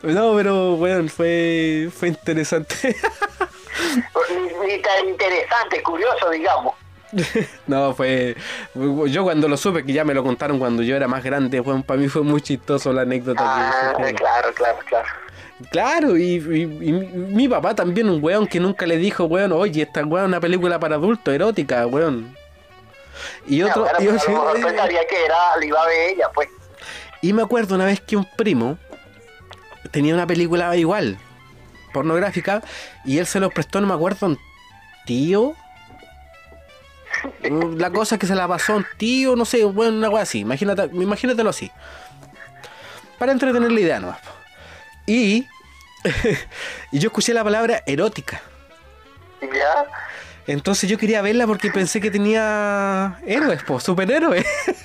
No, 0.02 0.36
pero, 0.36 0.74
weón, 0.74 1.08
fue, 1.08 1.88
fue 1.94 2.08
interesante. 2.08 2.96
Ni, 4.34 4.66
ni 4.74 4.82
tan 4.82 5.08
interesante, 5.08 5.82
curioso, 5.82 6.30
digamos. 6.30 6.74
No, 7.66 7.92
fue. 7.94 8.36
Yo 9.08 9.24
cuando 9.24 9.48
lo 9.48 9.56
supe, 9.56 9.84
que 9.84 9.92
ya 9.92 10.04
me 10.04 10.14
lo 10.14 10.22
contaron 10.22 10.58
cuando 10.58 10.82
yo 10.82 10.94
era 10.96 11.08
más 11.08 11.22
grande, 11.24 11.60
weón, 11.60 11.82
para 11.82 11.98
mí 12.00 12.08
fue 12.08 12.22
muy 12.22 12.40
chistoso 12.40 12.92
la 12.92 13.02
anécdota. 13.02 13.42
Ah, 13.44 13.94
que 13.96 14.14
claro, 14.14 14.52
claro, 14.54 14.78
claro. 14.86 15.08
Claro, 15.70 16.16
y, 16.16 16.36
y- 16.36 16.88
y 16.88 16.92
mi, 16.92 17.48
papá 17.48 17.74
también, 17.74 18.08
un 18.08 18.22
weón 18.24 18.46
que 18.46 18.58
nunca 18.60 18.86
le 18.86 18.96
dijo, 18.96 19.24
weón, 19.24 19.52
oye, 19.52 19.82
esta 19.82 20.04
weón 20.04 20.24
es 20.24 20.28
una 20.28 20.40
película 20.40 20.78
para 20.80 20.94
adultos, 20.96 21.34
erótica, 21.34 21.86
weón. 21.86 22.34
Y 23.46 23.62
otro. 23.62 23.84
Ya, 23.86 23.92
y, 24.02 24.06
bueno, 24.06 24.18
otro- 24.18 24.26
pero 24.32 24.40
a 24.48 24.52
lo 24.52 24.54
mejor 24.54 24.70
pensaría 24.70 25.06
que 25.06 25.24
era, 25.24 25.56
le 25.58 25.66
iba 25.66 25.82
a 25.82 25.86
ver 25.86 26.10
ella, 26.14 26.28
pues. 26.32 26.48
y 27.22 27.32
me 27.32 27.42
acuerdo 27.42 27.74
una 27.74 27.84
vez 27.86 28.00
que 28.00 28.16
un 28.16 28.24
primo 28.36 28.78
tenía 29.90 30.14
una 30.14 30.26
película 30.26 30.74
igual, 30.76 31.18
pornográfica, 31.92 32.62
y 33.04 33.18
él 33.18 33.26
se 33.26 33.40
lo 33.40 33.50
prestó, 33.50 33.80
no 33.80 33.86
me 33.86 33.94
acuerdo, 33.94 34.26
un 34.26 34.38
tío. 35.06 35.54
La 37.76 37.90
cosa 37.90 38.14
es 38.14 38.18
que 38.20 38.26
se 38.26 38.34
la 38.34 38.48
pasó 38.48 38.74
a 38.74 38.76
un 38.76 38.86
tío, 38.96 39.36
no 39.36 39.44
sé, 39.44 39.64
bueno, 39.64 39.96
una 39.96 40.10
cosa 40.10 40.22
así, 40.22 40.40
imagínate, 40.40 40.88
imagínatelo 40.92 41.50
así. 41.50 41.70
Para 43.18 43.32
entretener 43.32 43.70
la 43.70 43.80
idea, 43.80 44.00
¿no? 44.00 44.16
Y, 45.06 45.46
y 46.92 46.98
yo 46.98 47.08
escuché 47.08 47.34
la 47.34 47.44
palabra 47.44 47.82
erótica. 47.86 48.40
¿Ya? 49.42 49.84
Entonces 50.46 50.88
yo 50.88 50.98
quería 50.98 51.22
verla 51.22 51.46
porque 51.46 51.70
pensé 51.70 52.00
que 52.00 52.10
tenía 52.10 53.18
héroes, 53.26 53.62
pues, 53.62 53.84
superhéroes. 53.84 54.46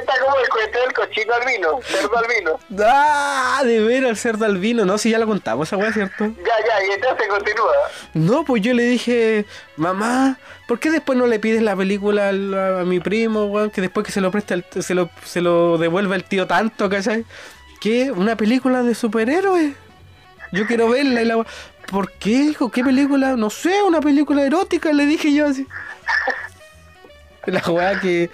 Está 0.00 0.14
como 0.24 0.36
el 0.38 0.48
cuento 0.48 0.78
del 0.80 0.92
cochino 0.92 1.34
albino, 1.34 1.80
cerdo 1.82 2.16
albino. 2.18 2.58
¡Ah! 2.84 3.60
De 3.64 3.80
ver 3.80 4.04
al 4.06 4.16
cerdo 4.16 4.44
albino, 4.46 4.84
no, 4.84 4.96
si 4.98 5.10
ya 5.10 5.18
lo 5.18 5.26
contamos 5.26 5.68
esa 5.68 5.76
weá, 5.76 5.92
¿cierto? 5.92 6.26
Ya, 6.38 6.66
ya, 6.66 6.86
y 6.86 6.90
entonces 6.92 7.26
continúa. 7.28 7.72
No, 8.14 8.44
pues 8.44 8.62
yo 8.62 8.72
le 8.74 8.84
dije, 8.84 9.44
mamá, 9.76 10.38
¿por 10.66 10.78
qué 10.80 10.90
después 10.90 11.18
no 11.18 11.26
le 11.26 11.38
pides 11.38 11.62
la 11.62 11.76
película 11.76 12.26
a, 12.28 12.80
a 12.80 12.84
mi 12.84 13.00
primo, 13.00 13.46
weón? 13.46 13.70
Que 13.70 13.80
después 13.80 14.06
que 14.06 14.12
se 14.12 14.20
lo 14.20 14.30
preste, 14.30 14.54
al- 14.54 14.64
se, 14.80 14.94
lo, 14.94 15.10
se 15.24 15.40
lo 15.40 15.78
devuelva 15.78 16.16
el 16.16 16.24
tío 16.24 16.46
tanto, 16.46 16.88
¿cachai? 16.88 17.24
qué? 17.80 18.12
¿Una 18.12 18.36
película 18.36 18.82
de 18.82 18.94
superhéroes? 18.94 19.72
Yo 20.52 20.66
quiero 20.66 20.88
verla 20.88 21.22
y 21.22 21.24
la... 21.24 21.44
¿Por 21.90 22.12
qué, 22.12 22.30
hijo? 22.30 22.70
¿Qué 22.70 22.82
película? 22.84 23.36
No 23.36 23.50
sé, 23.50 23.82
una 23.82 24.00
película 24.00 24.42
erótica, 24.42 24.92
le 24.92 25.04
dije 25.04 25.32
yo 25.34 25.46
así. 25.46 25.66
La 27.46 27.60
weá 27.68 27.98
que 28.00 28.30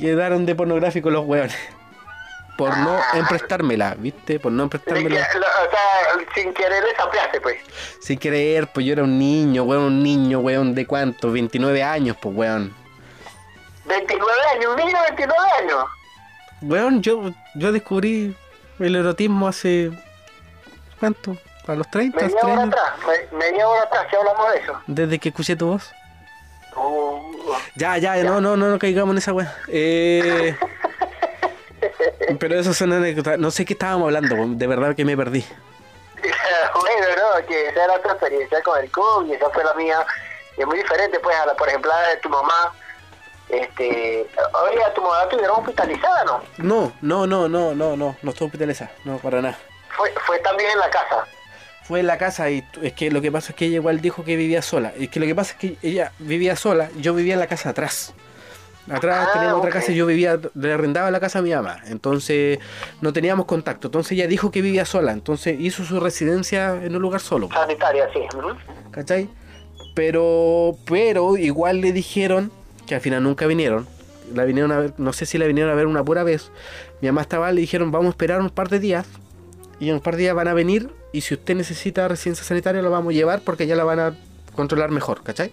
quedaron 0.00 0.46
de 0.46 0.54
pornográfico 0.54 1.10
los 1.10 1.24
weones. 1.26 1.56
Por 2.56 2.76
no 2.76 2.98
emprestármela, 3.14 3.94
¿viste? 3.98 4.38
Por 4.38 4.52
no 4.52 4.68
que- 4.68 4.76
emprestármela. 4.76 5.20
o 5.20 5.70
sea, 5.70 6.24
sin 6.34 6.52
querer 6.52 6.84
ampliaste, 7.02 7.40
pues. 7.40 7.56
Sin 8.00 8.18
querer, 8.18 8.66
pues 8.68 8.84
yo 8.84 8.92
era 8.92 9.02
un 9.02 9.18
niño, 9.18 9.62
weón, 9.62 9.84
un 9.84 10.02
niño, 10.02 10.40
weón, 10.40 10.74
¿de 10.74 10.86
cuánto? 10.86 11.32
29 11.32 11.82
años, 11.82 12.16
pues, 12.20 12.34
weón. 12.36 12.74
29 13.86 14.32
años, 14.54 14.66
un 14.72 14.76
niño 14.76 14.92
de 14.98 15.02
29 15.16 15.42
años. 15.58 15.84
Weón, 16.62 17.02
yo, 17.02 17.30
yo 17.54 17.72
descubrí 17.72 18.36
el 18.78 18.96
erotismo 18.96 19.48
hace... 19.48 19.90
¿Cuánto? 20.98 21.36
¿A 21.66 21.74
los 21.74 21.90
30? 21.90 22.16
Media 22.20 22.36
3 22.42 22.44
hora 22.52 22.64
atrás, 22.64 22.90
me- 23.32 23.38
media 23.38 23.66
hora 23.68 23.82
atrás, 23.84 24.06
si 24.10 24.16
hablamos 24.16 24.52
de 24.52 24.58
eso. 24.58 24.72
Desde 24.86 25.18
que 25.18 25.30
escuché 25.30 25.56
tu 25.56 25.68
voz. 25.68 25.90
Ya, 27.74 27.98
ya, 27.98 28.16
no, 28.22 28.40
no, 28.40 28.56
no, 28.56 28.68
no 28.68 28.78
caigamos 28.78 29.12
en 29.12 29.18
esa 29.18 29.32
weá. 29.32 29.56
Eh, 29.68 30.56
pero 32.38 32.58
eso 32.58 32.74
son 32.74 32.92
anécdotas. 32.92 33.38
No 33.38 33.50
sé 33.50 33.64
qué 33.64 33.72
estábamos 33.72 34.06
hablando, 34.06 34.36
de 34.36 34.66
verdad 34.66 34.94
que 34.94 35.04
me 35.04 35.16
perdí. 35.16 35.44
bueno, 36.74 37.06
no, 37.16 37.46
que 37.46 37.68
esa 37.68 37.84
era 37.84 38.02
tu 38.02 38.08
experiencia 38.10 38.62
con 38.62 38.78
el 38.78 38.90
COVID, 38.90 39.30
y 39.30 39.34
esa 39.34 39.50
fue 39.50 39.64
la 39.64 39.74
mía. 39.74 40.04
Y 40.56 40.60
es 40.60 40.66
muy 40.66 40.78
diferente, 40.78 41.18
pues, 41.20 41.36
a 41.36 41.46
la, 41.46 41.54
por 41.54 41.68
ejemplo, 41.68 41.92
a 41.92 42.02
la 42.02 42.08
de 42.08 42.16
tu 42.18 42.28
mamá. 42.28 42.74
Este, 43.48 44.28
oye, 44.62 44.84
a 44.84 44.94
tu 44.94 45.02
mamá 45.02 45.24
la 45.24 45.28
tuvieron 45.28 45.58
hospitalizada, 45.58 46.24
¿no? 46.24 46.42
No, 46.58 46.92
no, 47.00 47.26
no, 47.26 47.48
no, 47.48 47.74
no, 47.74 47.96
no, 47.96 48.16
no 48.22 48.30
estoy 48.30 48.46
hospitalizada, 48.46 48.92
no, 49.04 49.18
para 49.18 49.42
nada. 49.42 49.58
Fue, 49.96 50.12
fue 50.24 50.38
también 50.38 50.70
en 50.70 50.78
la 50.78 50.90
casa. 50.90 51.26
Fue 51.90 51.98
en 51.98 52.06
la 52.06 52.18
casa 52.18 52.48
y 52.52 52.62
es 52.82 52.92
que 52.92 53.10
lo 53.10 53.20
que 53.20 53.32
pasa 53.32 53.50
es 53.50 53.56
que 53.56 53.66
ella 53.66 53.74
igual 53.74 54.00
dijo 54.00 54.22
que 54.22 54.36
vivía 54.36 54.62
sola. 54.62 54.92
Es 54.96 55.08
que 55.08 55.18
lo 55.18 55.26
que 55.26 55.34
pasa 55.34 55.54
es 55.54 55.58
que 55.58 55.76
ella 55.82 56.12
vivía 56.20 56.54
sola, 56.54 56.88
yo 57.00 57.14
vivía 57.16 57.34
en 57.34 57.40
la 57.40 57.48
casa 57.48 57.70
atrás. 57.70 58.14
Atrás 58.88 59.26
Ah, 59.28 59.32
teníamos 59.32 59.58
otra 59.58 59.70
ok. 59.70 59.74
casa 59.74 59.90
y 59.90 59.96
yo 59.96 60.06
vivía, 60.06 60.38
le 60.54 60.72
arrendaba 60.72 61.10
la 61.10 61.18
casa 61.18 61.40
a 61.40 61.42
mi 61.42 61.50
mamá. 61.50 61.78
Entonces 61.88 62.60
no 63.00 63.12
teníamos 63.12 63.46
contacto. 63.46 63.88
Entonces 63.88 64.12
ella 64.12 64.28
dijo 64.28 64.52
que 64.52 64.62
vivía 64.62 64.84
sola. 64.84 65.10
Entonces 65.10 65.56
hizo 65.58 65.84
su 65.84 65.98
residencia 65.98 66.76
en 66.80 66.94
un 66.94 67.02
lugar 67.02 67.20
solo. 67.20 67.48
Sanitaria, 67.52 68.08
sí. 68.14 68.20
¿Cachai? 68.92 69.28
Pero, 69.96 70.76
pero 70.86 71.36
igual 71.36 71.80
le 71.80 71.92
dijeron 71.92 72.52
que 72.86 72.94
al 72.94 73.00
final 73.00 73.24
nunca 73.24 73.46
vinieron. 73.48 73.88
La 74.32 74.44
vinieron 74.44 74.70
a 74.70 74.78
ver, 74.78 74.92
no 74.96 75.12
sé 75.12 75.26
si 75.26 75.38
la 75.38 75.46
vinieron 75.46 75.72
a 75.72 75.74
ver 75.74 75.86
una 75.86 76.04
pura 76.04 76.22
vez. 76.22 76.52
Mi 77.00 77.08
mamá 77.08 77.22
estaba, 77.22 77.50
le 77.50 77.60
dijeron, 77.60 77.90
vamos 77.90 78.06
a 78.06 78.10
esperar 78.10 78.40
un 78.40 78.50
par 78.50 78.68
de 78.68 78.78
días. 78.78 79.06
Y 79.80 79.88
en 79.88 79.96
un 79.96 80.00
par 80.00 80.14
de 80.14 80.22
días 80.22 80.36
van 80.36 80.46
a 80.46 80.54
venir. 80.54 80.88
Y 81.12 81.22
si 81.22 81.34
usted 81.34 81.56
necesita 81.56 82.06
residencia 82.08 82.44
sanitaria, 82.44 82.82
lo 82.82 82.90
vamos 82.90 83.10
a 83.10 83.14
llevar 83.14 83.40
porque 83.40 83.66
ya 83.66 83.74
la 83.74 83.84
van 83.84 84.00
a 84.00 84.16
controlar 84.54 84.90
mejor, 84.90 85.22
¿cachai? 85.22 85.52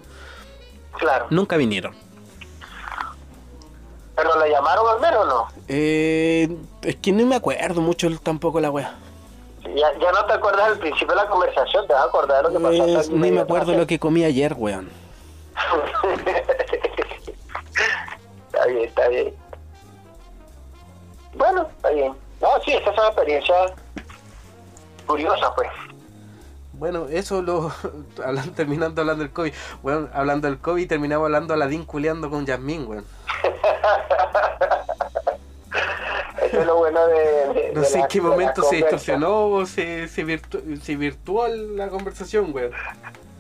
Claro. 0.98 1.28
Nunca 1.30 1.58
vinieron. 1.58 1.96
¿Pero 4.16 4.36
la 4.40 4.48
llamaron 4.48 4.88
al 4.88 5.00
menos 5.00 5.20
o 5.20 5.26
no? 5.26 5.48
Eh, 5.68 6.50
es 6.82 6.96
que 6.96 7.12
no 7.12 7.26
me 7.26 7.36
acuerdo 7.36 7.82
mucho 7.82 8.10
tampoco 8.20 8.60
la 8.60 8.72
wea. 8.72 8.96
Ya, 9.76 9.94
ya 10.00 10.12
no 10.12 10.26
te 10.26 10.34
acuerdas 10.34 10.70
del 10.70 10.80
principio 10.80 11.10
de 11.10 11.16
la 11.16 11.28
conversación, 11.28 11.86
te 11.88 11.94
vas 11.94 12.04
a 12.04 12.06
acordar 12.06 12.48
de 12.48 12.60
lo 12.60 12.70
que 12.70 12.78
pasó. 12.96 13.12
Ni 13.12 13.32
me 13.32 13.42
acuerdo 13.42 13.74
lo 13.74 13.86
que 13.86 14.00
comí 14.00 14.24
ayer, 14.24 14.56
weón. 14.58 14.90
está 18.48 18.66
bien, 18.66 18.86
está 18.86 19.08
bien. 19.10 19.36
Bueno, 21.36 21.68
está 21.76 21.90
bien. 21.90 22.14
No, 22.42 22.48
sí, 22.66 22.72
esa 22.74 22.92
es 22.92 22.98
una 22.98 23.08
experiencia 23.08 23.56
curiosa, 25.08 25.54
pues. 25.56 25.70
Bueno, 26.74 27.08
eso 27.10 27.42
lo. 27.42 27.72
hablan- 28.24 28.54
terminando 28.54 29.02
hablando 29.02 29.24
del 29.24 29.32
COVID. 29.34 29.52
Bueno, 29.82 30.10
hablando 30.14 30.48
del 30.48 30.60
COVID, 30.60 30.88
terminamos 30.88 31.26
hablando 31.26 31.54
Aladín 31.54 31.86
culeando 31.86 32.30
con 32.30 32.46
Yasmín, 32.46 32.86
weón. 32.88 33.06
Eso 36.44 36.60
es 36.62 36.66
lo 36.68 36.78
bueno 36.78 37.06
de. 37.08 37.16
de- 37.16 37.72
No 37.74 37.82
de 37.82 37.88
sé 37.88 38.00
en 38.00 38.08
qué 38.08 38.22
momento 38.22 38.62
se 38.64 38.78
distorsionó 38.78 39.48
o 39.48 39.66
se, 39.66 40.08
se, 40.08 40.24
virtu- 40.26 40.80
se 40.82 40.96
virtuó 40.96 41.48
la 41.48 41.90
conversación, 41.90 42.54
weón. 42.54 42.72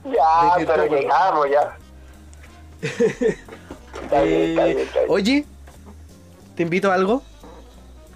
Ya, 0.05 0.55
pero 0.65 0.85
llegamos 0.87 1.47
ya. 1.49 1.77
Está 4.03 4.21
bien, 4.21 4.49
está 4.49 4.63
bien, 4.65 4.77
Eh, 4.77 4.81
está 4.83 4.99
bien. 4.99 5.05
oye, 5.11 5.45
¿te 6.55 6.63
invito 6.63 6.91
a 6.91 6.93
algo? 6.95 7.23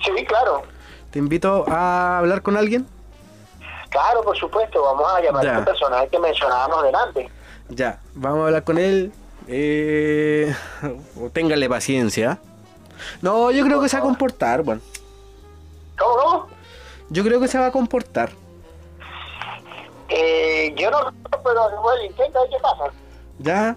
Sí, 0.03 0.26
claro. 0.26 0.61
¿Te 1.10 1.19
invito 1.19 1.65
a 1.68 2.19
hablar 2.19 2.41
con 2.44 2.56
alguien? 2.57 2.86
Claro, 3.91 4.23
por 4.23 4.35
supuesto. 4.38 4.81
Vamos 4.81 5.05
a 5.13 5.22
llamar 5.22 5.43
Ya. 5.43 5.51
a 5.51 5.59
este 5.59 5.65
personaje 5.72 6.07
que 6.07 6.18
mencionábamos 6.19 6.84
delante. 6.84 7.30
Ya, 7.69 7.99
vamos 8.15 8.39
a 8.39 8.45
hablar 8.47 8.63
con 8.63 8.77
él. 8.80 9.11
Eh, 9.47 10.53
téngale 11.34 11.69
paciencia. 11.69 12.39
No, 13.22 13.51
yo 13.51 13.63
creo 13.65 13.81
que 13.81 13.89
se 13.89 13.97
va 13.97 14.03
a 14.03 14.05
comportar, 14.05 14.63
bueno. 14.63 14.81
¿Cómo, 15.97 16.15
cómo? 16.18 16.47
Yo 17.09 17.23
creo 17.23 17.39
que 17.39 17.47
se 17.47 17.59
va 17.59 17.68
a 17.68 17.72
comportar. 17.72 18.30
Eh, 20.09 20.73
yo 20.77 20.89
no, 20.91 20.99
pero 21.43 21.81
bueno, 21.81 22.03
intenta 22.03 22.39
ver 22.41 22.49
qué 22.49 22.57
pasa. 22.61 22.84
Ya, 23.39 23.76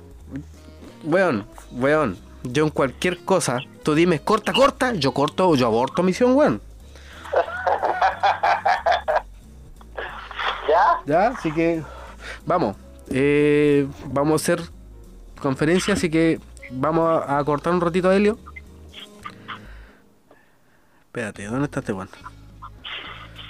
weón, 1.04 1.46
weón. 1.72 2.18
Yo 2.42 2.64
en 2.64 2.70
cualquier 2.70 3.24
cosa, 3.24 3.58
tú 3.82 3.94
dime 3.94 4.20
corta, 4.20 4.52
corta, 4.52 4.92
yo 4.94 5.12
corto 5.14 5.48
o 5.48 5.54
yo 5.56 5.66
aborto 5.66 6.02
misión, 6.02 6.36
weón. 6.36 6.60
¿Ya? 10.74 11.00
Ya, 11.06 11.28
así 11.28 11.52
que 11.52 11.82
vamos. 12.44 12.76
Eh, 13.10 13.86
vamos 14.06 14.32
a 14.32 14.36
hacer 14.42 14.60
conferencia, 15.40 15.94
así 15.94 16.10
que 16.10 16.40
vamos 16.70 17.22
a, 17.22 17.38
a 17.38 17.44
cortar 17.44 17.72
un 17.72 17.80
ratito 17.80 18.08
a 18.10 18.16
Helio. 18.16 18.38
Espérate, 21.06 21.44
¿dónde 21.46 21.66
está 21.66 21.78
este 21.80 21.92
weón? 21.92 22.08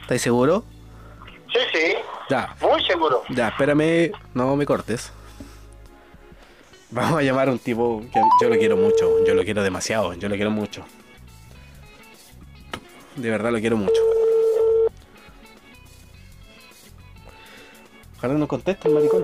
¿Estáis 0.02 0.20
seguro? 0.20 0.64
Sí, 1.50 1.60
sí. 1.72 1.94
Ya, 2.28 2.54
Muy 2.60 2.82
seguro. 2.84 3.22
ya, 3.30 3.48
espérame, 3.48 4.12
no 4.34 4.54
me 4.56 4.66
cortes. 4.66 5.10
Vamos 6.90 7.18
a 7.20 7.22
llamar 7.22 7.48
a 7.48 7.52
un 7.52 7.58
tipo 7.58 8.02
que 8.12 8.20
yo 8.42 8.48
lo 8.50 8.56
quiero 8.56 8.76
mucho, 8.76 9.24
yo 9.26 9.34
lo 9.34 9.44
quiero 9.44 9.62
demasiado, 9.62 10.12
yo 10.14 10.28
lo 10.28 10.34
quiero 10.34 10.50
mucho. 10.50 10.84
De 13.16 13.30
verdad 13.30 13.50
lo 13.50 13.60
quiero 13.60 13.76
mucho. 13.76 14.00
Ojalá 18.24 18.38
no 18.38 18.48
conteste 18.48 18.88
el 18.88 18.94
maricón. 18.94 19.22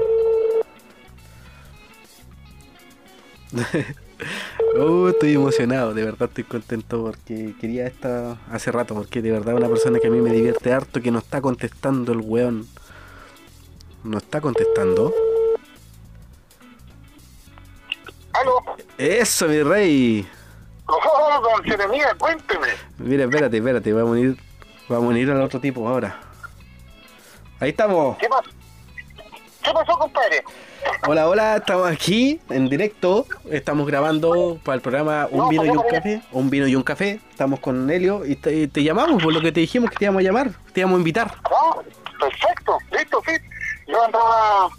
Oh, 4.77 5.09
estoy 5.09 5.33
emocionado, 5.33 5.95
de 5.95 6.05
verdad 6.05 6.29
estoy 6.29 6.45
contento 6.45 7.05
porque 7.05 7.55
quería 7.59 7.87
esta 7.87 8.37
hace 8.53 8.71
rato, 8.71 8.95
porque 8.95 9.23
de 9.23 9.31
verdad 9.31 9.55
es 9.55 9.61
una 9.61 9.69
persona 9.71 9.99
que 10.01 10.09
a 10.09 10.11
mí 10.11 10.21
me 10.21 10.31
divierte 10.31 10.75
harto 10.75 11.01
que 11.01 11.11
no 11.11 11.21
está 11.21 11.41
contestando 11.41 12.13
el 12.13 12.21
weón. 12.21 12.69
No 14.05 14.19
está 14.19 14.43
contestando. 14.43 15.15
¿Aló? 18.35 18.63
Eso, 18.99 19.49
mi 19.49 19.63
rey. 19.63 20.29
Oh, 20.85 21.41
don 21.43 21.65
Jeremías, 21.65 22.15
cuénteme. 22.19 22.69
Mira, 22.99 23.25
espérate, 23.25 23.57
espérate, 23.57 23.95
vamos 23.95 24.17
a 24.19 24.21
ir, 24.21 24.37
vamos 24.91 25.15
a 25.15 25.19
ir 25.19 25.31
al 25.31 25.41
otro 25.41 25.59
tipo 25.59 25.89
ahora. 25.89 26.21
Ahí 27.61 27.71
estamos. 27.71 28.19
¿Qué 28.19 28.29
pasó? 28.29 28.60
¿Qué 29.63 29.71
pasó, 29.73 29.99
compadre? 29.99 30.43
Hola, 31.07 31.29
hola, 31.29 31.57
estamos 31.57 31.91
aquí 31.91 32.41
en 32.49 32.69
directo. 32.69 33.27
Estamos 33.51 33.87
grabando 33.87 34.59
para 34.65 34.77
el 34.77 34.81
programa 34.81 35.29
Un 35.31 35.39
No, 35.39 35.49
vino 35.49 35.65
y 35.65 35.69
un 35.71 35.83
café. 35.83 36.23
Un 36.33 36.51
vino 36.51 36.67
y 36.67 36.75
un 36.77 36.83
café. 36.83 37.21
Estamos 37.31 37.61
con 37.61 37.91
Helio 37.91 38.25
y 38.25 38.37
te, 38.37 38.69
te 38.69 38.83
llamamos 38.83 39.23
por 39.23 39.33
lo 39.33 39.41
que 39.41 39.53
te 39.53 39.61
dijimos 39.61 39.91
que 39.91 39.97
te 39.97 40.05
íbamos 40.07 40.21
a 40.21 40.23
llamar, 40.25 40.51
te 40.73 40.81
íbamos 40.81 40.97
a 40.97 40.99
invitar. 41.01 41.35
Ah, 41.45 41.77
perfecto, 42.19 42.79
listo, 42.93 43.23
sí. 43.27 43.33
Yo 43.87 44.03
andaba, 44.03 44.71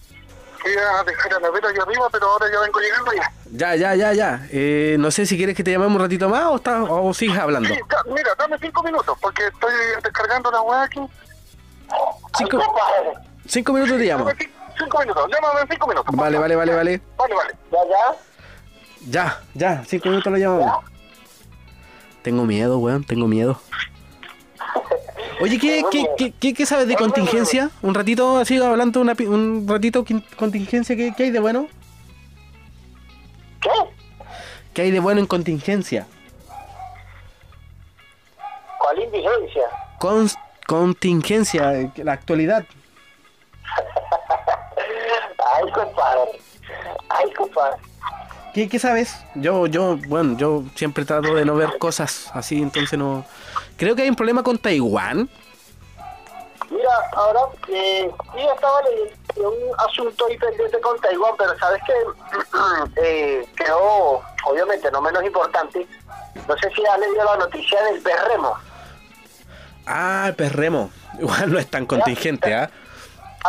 fui 0.60 0.72
a 0.72 1.04
dejar 1.04 1.34
a 1.36 1.40
la 1.40 1.50
vera 1.52 1.70
allá 1.70 1.84
arriba, 1.84 2.08
pero 2.12 2.26
ahora 2.32 2.46
ya 2.52 2.60
vengo 2.62 2.80
llegando 2.80 3.12
ya. 3.14 3.32
Ya, 3.52 3.76
ya, 3.76 3.96
ya, 3.96 4.14
ya. 4.14 4.48
Eh, 4.52 4.96
no 5.00 5.12
sé 5.12 5.26
si 5.28 5.38
quieres 5.38 5.56
que 5.56 5.64
te 5.64 5.72
llamemos 5.72 5.96
un 5.96 6.02
ratito 6.02 6.28
más 6.30 6.46
o, 6.46 6.56
está, 6.56 6.82
o 6.84 7.14
sigues 7.14 7.38
hablando. 7.38 7.70
Sí, 7.70 7.80
da- 7.88 8.04
mira, 8.12 8.32
dame 8.38 8.58
cinco 8.60 8.82
minutos, 8.82 9.16
porque 9.22 9.46
estoy 9.48 9.74
descargando 10.04 10.50
la 10.52 10.62
weá 10.62 10.84
aquí. 10.84 11.00
Cinco- 12.38 12.58
Ay. 12.60 13.24
Cinco 13.46 13.74
minutos 13.74 13.98
te 13.98 14.06
llamo. 14.06 14.26
Dame 14.26 14.50
cinco 14.84 15.00
minutos, 15.00 15.28
llámame 15.32 15.62
en 15.62 15.68
cinco 15.70 15.88
minutos. 15.88 16.16
Vale, 16.16 16.38
vale, 16.38 16.56
vale, 16.56 16.74
vale. 16.76 17.02
Vale, 17.18 17.36
vale. 17.36 17.54
Ya, 17.72 17.80
ya. 17.90 18.16
Ya, 19.08 19.42
ya, 19.54 19.84
cinco 19.86 20.10
minutos 20.10 20.32
lo 20.32 20.38
llamamos. 20.38 20.86
Tengo 22.22 22.46
miedo, 22.46 22.78
weón, 22.80 23.04
tengo 23.04 23.28
miedo. 23.28 23.60
Oye, 25.40 25.58
¿qué, 25.58 25.84
qué, 25.92 26.08
qué, 26.18 26.32
qué- 26.34 26.54
qué 26.54 26.66
sabes 26.68 26.88
de 26.88 26.96
contingencia? 26.96 27.72
Un 27.82 27.96
ratito 27.96 28.38
así, 28.38 28.58
hablando 28.62 29.02
una, 29.02 29.14
un 29.28 29.66
ratito 29.68 30.06
contingencia, 30.38 30.96
¿qué, 30.96 31.14
¿qué 31.18 31.24
hay 31.24 31.32
de 31.32 31.40
bueno? 31.40 31.68
¿Qué? 33.60 33.70
¿Qué 34.76 34.84
hay 34.84 34.92
de 34.92 35.00
bueno 35.00 35.20
en 35.20 35.26
contingencia? 35.26 36.06
¿Cuál 38.78 39.00
indigencia? 39.00 39.64
con, 39.98 40.28
contingencia, 40.68 41.92
la 41.96 42.14
actualidad. 42.14 42.66
Ay, 45.56 45.72
compadre. 45.72 46.40
Ay, 47.10 47.34
compadre. 47.34 47.78
¿Qué, 48.54 48.68
¿Qué 48.68 48.80
sabes? 48.80 49.16
Yo, 49.36 49.68
yo, 49.68 49.98
bueno, 50.08 50.38
yo 50.38 50.64
siempre 50.76 51.06
trato 51.06 51.34
de 51.36 51.46
no 51.46 51.56
ver 51.56 51.78
cosas 51.78 52.30
así, 52.34 52.62
entonces 52.62 53.00
no... 53.00 53.26
Creo 53.78 53.96
que 53.96 54.02
hay 54.02 54.10
un 54.10 54.16
problema 54.16 54.44
con 54.44 54.58
Taiwán. 54.58 55.30
Mira, 56.70 56.90
ahora, 57.14 57.40
eh, 57.70 58.12
sí 58.34 58.40
estaba 58.54 58.82
leyendo 58.84 59.50
un 59.50 59.80
asunto 59.90 60.26
ahí 60.28 60.38
pendiente 60.38 60.80
con 60.82 61.00
Taiwán, 61.00 61.34
pero 61.38 61.58
sabes 61.58 61.82
que 61.86 61.94
eh, 63.02 63.48
creo, 63.56 64.22
obviamente, 64.46 64.92
no 64.92 65.02
menos 65.02 65.24
importante, 65.24 65.88
no 66.48 66.58
sé 66.58 66.70
si 66.76 66.86
has 66.86 67.00
leído 67.00 67.24
la 67.24 67.38
noticia 67.38 67.84
del 67.84 68.02
perremo. 68.02 68.56
Ah, 69.86 70.26
el 70.28 70.36
perremo. 70.36 70.92
Igual 71.20 71.52
no 71.52 71.60
es 71.60 71.70
tan 71.70 71.86
contingente, 71.86 72.54
¿ah? 72.54 72.70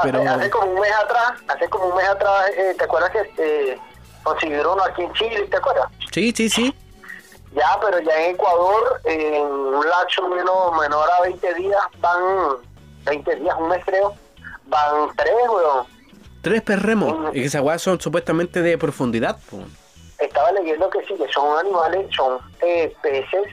Pero- 0.02 0.22
Hace 0.22 0.50
como 0.50 0.66
un 0.72 0.80
mes 0.80 0.92
atrás, 0.92 1.32
hace 1.48 1.68
como 1.68 1.86
un 1.86 1.96
mes 1.96 2.08
atrás, 2.08 2.50
eh, 2.56 2.74
¿te 2.78 2.84
acuerdas 2.84 3.10
que 3.10 3.32
eh, 3.38 3.78
consiguieron 4.22 4.74
uno 4.74 4.84
aquí 4.84 5.02
en 5.02 5.12
Chile, 5.14 5.46
te 5.50 5.56
acuerdas? 5.56 5.86
Sí, 6.12 6.32
sí, 6.34 6.48
sí. 6.48 6.74
Ya, 7.54 7.78
pero 7.82 7.98
ya 8.00 8.16
en 8.24 8.34
Ecuador, 8.34 9.00
en 9.04 9.42
un 9.42 9.86
lapso 9.86 10.26
menos, 10.28 10.72
menor 10.80 11.10
a 11.10 11.20
20 11.22 11.54
días, 11.54 11.82
van 11.98 12.56
20 13.04 13.36
días, 13.36 13.54
un 13.58 13.68
mes 13.68 13.84
creo, 13.84 14.14
van 14.66 15.14
tres, 15.16 15.34
weón. 15.48 15.86
Tres 16.40 16.62
perremos. 16.62 17.34
Y 17.36 17.44
esas 17.44 17.60
weas 17.62 17.82
son 17.82 18.00
supuestamente 18.00 18.62
de 18.62 18.78
profundidad. 18.78 19.38
Estaba 20.18 20.50
leyendo 20.52 20.88
que 20.88 21.00
sí, 21.04 21.14
que 21.14 21.30
son 21.32 21.58
animales, 21.58 22.06
son 22.16 22.38
eh, 22.62 22.94
peces 23.02 23.48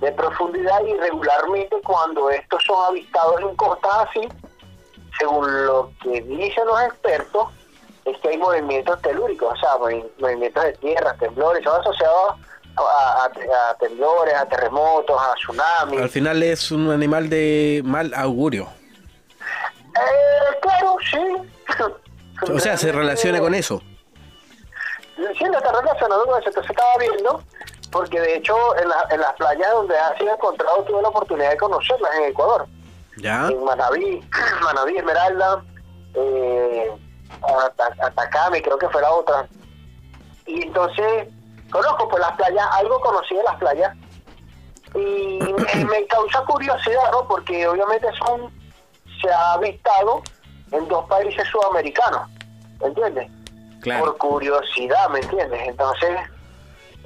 de 0.00 0.12
profundidad 0.12 0.84
y 0.84 0.94
regularmente 0.94 1.76
cuando 1.84 2.28
estos 2.30 2.62
son 2.64 2.84
avistados 2.86 3.40
en 3.40 3.54
costas 3.56 3.92
así, 4.08 4.28
según 5.18 5.66
lo 5.66 5.90
que 6.02 6.20
dicen 6.22 6.66
los 6.66 6.80
expertos, 6.82 7.48
es 8.04 8.16
que 8.18 8.28
hay 8.28 8.38
movimientos 8.38 9.00
telúricos, 9.02 9.52
o 9.52 9.56
sea, 9.56 9.76
movi- 9.76 10.08
movimientos 10.18 10.62
de 10.64 10.72
tierra, 10.74 11.14
temblores, 11.18 11.64
son 11.64 11.80
asociados 11.80 12.34
a, 12.76 13.24
a- 13.24 13.70
a 13.70 13.74
temblores, 13.78 14.34
a 14.34 14.46
terremotos, 14.46 15.20
a 15.20 15.34
tsunamis. 15.34 16.00
Al 16.02 16.08
final 16.10 16.42
es 16.42 16.70
un 16.70 16.90
animal 16.90 17.28
de 17.28 17.82
mal 17.84 18.12
augurio. 18.14 18.68
Eh, 19.94 20.58
claro, 20.60 20.96
sí. 21.10 21.18
O 22.52 22.58
sea, 22.60 22.76
se 22.76 22.92
relaciona 22.92 23.40
con 23.40 23.54
eso. 23.54 23.80
Sí, 25.38 25.44
no 25.44 25.56
está 25.58 25.72
relacionado 25.72 26.26
con 26.26 26.38
eso. 26.38 26.48
Entonces 26.50 26.70
estaba 26.70 26.90
viendo, 27.00 27.42
porque 27.90 28.20
de 28.20 28.36
hecho 28.36 28.54
en, 28.76 28.88
la- 28.88 29.06
en 29.10 29.20
las 29.20 29.32
playas 29.34 29.72
donde 29.72 29.96
ha 29.98 30.16
sido 30.18 30.34
encontrado 30.34 30.82
tuve 30.84 31.00
la 31.02 31.08
oportunidad 31.08 31.50
de 31.50 31.56
conocerlas 31.56 32.14
en 32.16 32.24
Ecuador. 32.24 32.66
¿Ya? 33.16 33.48
En 33.48 33.64
Manabí, 33.64 34.20
Manabí, 34.62 34.96
Esmeralda, 34.96 35.64
eh, 36.14 36.90
Ata- 37.42 38.06
Atacame, 38.06 38.62
creo 38.62 38.78
que 38.78 38.88
fue 38.88 39.00
la 39.02 39.10
otra. 39.12 39.48
Y 40.46 40.62
entonces 40.62 41.28
conozco 41.70 42.08
pues 42.08 42.20
las 42.20 42.32
playas, 42.32 42.66
algo 42.72 43.00
conocí 43.00 43.34
de 43.34 43.42
las 43.42 43.56
playas. 43.56 43.96
Y 44.94 45.38
me, 45.42 45.84
me 45.84 46.06
causa 46.06 46.42
curiosidad, 46.44 47.10
¿no? 47.12 47.26
Porque 47.28 47.66
obviamente 47.68 48.06
son, 48.24 48.50
se 49.20 49.30
ha 49.30 49.52
avistado 49.54 50.22
en 50.72 50.86
dos 50.88 51.04
países 51.06 51.46
sudamericanos, 51.48 52.28
¿entiendes? 52.80 53.30
Claro. 53.82 54.04
por 54.06 54.16
curiosidad, 54.18 55.08
¿me 55.10 55.20
entiendes? 55.20 55.60
Entonces, 55.68 56.10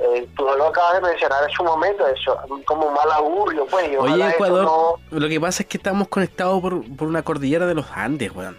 eh, 0.02 0.28
tú 0.36 0.44
lo 0.44 0.66
acabas 0.66 0.94
de 0.94 1.00
mencionar 1.08 1.44
en 1.44 1.50
su 1.50 1.62
momento, 1.62 2.06
eso, 2.06 2.36
como 2.64 2.86
un 2.86 2.94
mal 2.94 3.10
augurio, 3.12 3.66
pues. 3.66 3.90
Oye, 3.98 4.28
Ecuador, 4.30 4.64
no- 4.64 5.18
lo 5.18 5.28
que 5.28 5.40
pasa 5.40 5.62
es 5.62 5.68
que 5.68 5.76
estamos 5.76 6.08
conectados 6.08 6.60
por, 6.60 6.82
por 6.96 7.06
una 7.08 7.22
cordillera 7.22 7.66
de 7.66 7.74
los 7.74 7.86
Andes, 7.92 8.34
weón. 8.34 8.56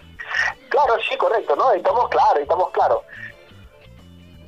Claro, 0.70 0.94
sí, 1.10 1.18
correcto, 1.18 1.56
¿no? 1.56 1.72
Estamos 1.72 2.08
claros, 2.10 2.40
estamos 2.40 2.70
claros. 2.72 3.00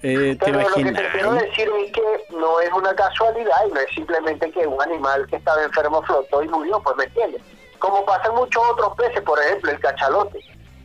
Eh, 0.02 0.36
¿Te 0.38 0.46
Pero 0.46 0.60
lo 0.60 0.68
que 0.76 0.84
te 0.92 1.10
quiero 1.12 1.32
decir 1.34 1.72
es 1.86 1.92
que 1.94 2.02
no 2.36 2.60
es 2.60 2.72
una 2.74 2.94
casualidad 2.94 3.56
y 3.70 3.72
no 3.72 3.80
es 3.80 3.90
simplemente 3.96 4.52
que 4.52 4.68
un 4.68 4.82
animal 4.82 5.26
que 5.28 5.38
estaba 5.38 5.64
enfermo 5.64 6.02
flotó 6.04 6.44
y 6.44 6.48
murió, 6.50 6.82
pues, 6.82 6.98
¿me 6.98 7.06
entiendes? 7.06 7.42
Como 7.80 8.04
pasa 8.06 8.28
en 8.28 8.36
muchos 8.36 8.62
otros 8.72 8.94
peces, 8.98 9.22
por 9.22 9.40
ejemplo, 9.42 9.72
el 9.72 9.80
cachalote. 9.80 10.40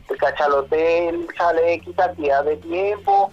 El 0.09 0.17
cachalote 0.17 1.27
sale 1.37 1.73
X 1.73 1.93
cantidad 1.97 2.43
de 2.45 2.55
tiempo, 2.57 3.31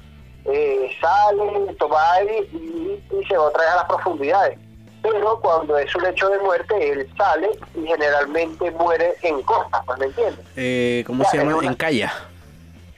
eh, 0.49 0.91
sale, 1.01 1.75
toma 1.79 2.13
aire 2.15 2.49
y, 2.53 3.03
y 3.21 3.25
se 3.27 3.37
va 3.37 3.45
otra 3.45 3.63
vez 3.63 3.71
a 3.73 3.77
las 3.77 3.85
profundidades. 3.87 4.59
Pero 5.03 5.39
cuando 5.41 5.79
es 5.79 5.95
un 5.95 6.05
hecho 6.07 6.29
de 6.29 6.39
muerte, 6.41 6.91
él 6.93 7.09
sale 7.17 7.49
y 7.77 7.87
generalmente 7.87 8.71
muere 8.73 9.15
en 9.23 9.41
costa, 9.43 9.83
pues, 9.87 9.99
¿me 9.99 10.07
entiendes? 10.07 10.45
Eh, 10.57 11.05
¿Cómo 11.07 11.23
Ya, 11.25 11.31
se 11.31 11.37
llama? 11.39 11.57
una- 11.57 11.69
En 11.69 11.75
calla. 11.75 12.13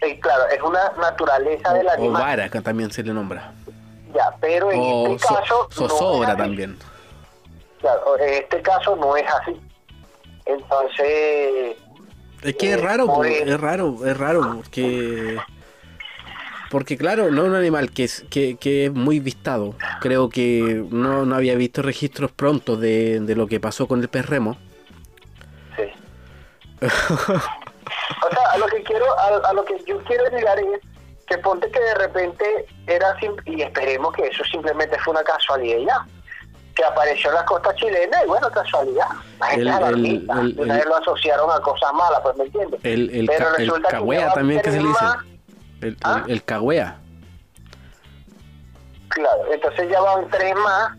Eh, 0.01 0.19
claro, 0.21 0.45
es 0.49 0.63
una 0.63 0.93
naturaleza 1.01 1.75
del 1.75 1.87
O 1.89 1.91
animal. 1.91 2.23
vara, 2.23 2.49
que 2.49 2.61
también 2.61 2.91
se 2.91 3.03
le 3.03 3.13
nombra. 3.13 3.53
Ya, 4.15 4.35
pero 4.41 4.71
en 4.73 4.81
O 4.81 5.07
este 5.09 5.27
so- 5.27 5.35
caso... 5.35 5.69
no 5.69 5.89
zozobra 5.89 6.29
así. 6.31 6.39
también. 6.39 6.79
Claro, 7.81 8.19
en 8.19 8.35
este 8.35 8.63
caso 8.63 8.97
no 8.97 9.17
es 9.17 9.27
así. 9.31 9.61
Entonces, 10.47 11.77
Es 12.43 12.55
que 12.57 12.73
es 12.73 12.79
Eh, 12.79 12.81
raro, 12.83 13.07
por- 13.07 13.27
es 13.27 13.61
raro, 13.61 13.97
es 14.07 14.17
raro, 14.17 14.53
porque... 14.63 15.37
Porque 16.71 16.99
claro, 16.99 17.31
no 17.31 17.43
es 17.45 17.49
un 17.49 17.55
animal 17.55 17.91
que 17.91 18.05
es, 18.05 18.25
que, 18.31 18.57
que 18.57 18.87
es 18.87 18.93
muy 18.93 19.21
vistado. 19.21 19.75
Creo 20.01 20.29
que 20.29 20.85
no, 20.91 21.25
no 21.25 21.35
había 21.35 21.55
visto 21.55 21.81
registros 21.83 22.31
prontos 22.31 22.79
de, 22.81 23.21
de 23.21 23.35
lo 23.35 23.47
que 23.47 23.59
pasó 23.61 23.87
con 23.89 24.01
el 24.01 24.09
perremo. 24.09 24.57
sí. 25.77 25.85
o 26.83 26.87
sea, 28.31 28.51
a 28.53 28.59
lo 28.59 28.67
que 28.67 28.83
quiero, 28.83 29.05
a, 29.19 29.49
a 29.49 29.53
lo 29.53 29.65
que 29.65 29.83
yo 29.87 29.99
quiero 30.05 30.25
llegar 30.31 30.59
es 30.59 30.81
que 31.27 31.39
ponte 31.39 31.71
que 31.71 31.81
de 31.81 31.95
repente 31.95 32.67
era 32.87 33.15
y 33.45 33.63
esperemos 33.63 34.13
que 34.15 34.27
eso 34.27 34.45
simplemente 34.45 34.99
fue 35.01 35.13
una 35.13 35.23
casualidad 35.23 35.79
ya. 35.87 36.07
Que 36.75 36.85
apareció 36.85 37.31
en 37.31 37.35
las 37.37 37.45
costas 37.45 37.75
chilenas 37.75 38.21
y 38.25 38.29
bueno, 38.29 38.49
casualidad. 38.51 39.09
La 39.41 39.47
gente 39.47 39.71
El- 40.07 40.89
lo 40.89 40.97
asociaron 40.97 41.51
a 41.51 41.61
cosas 41.61 41.93
malas, 41.93 42.21
pues 42.23 42.37
me 42.37 42.45
entiendes. 42.45 42.81
El, 42.85 43.11
el, 43.11 43.27
Pero 43.27 43.47
resulta 43.57 43.89
que 43.89 44.31
también 44.35 44.61
que 44.61 44.71
se 44.71 44.81
le 44.81 44.89
dice. 44.89 45.05
El, 45.81 45.97
¿Ah? 46.03 46.25
el 46.29 46.43
cagüea. 46.45 46.99
Claro, 49.09 49.53
entonces 49.53 49.89
ya 49.91 50.01
van 50.01 50.29
tres 50.31 50.55
más 50.57 50.93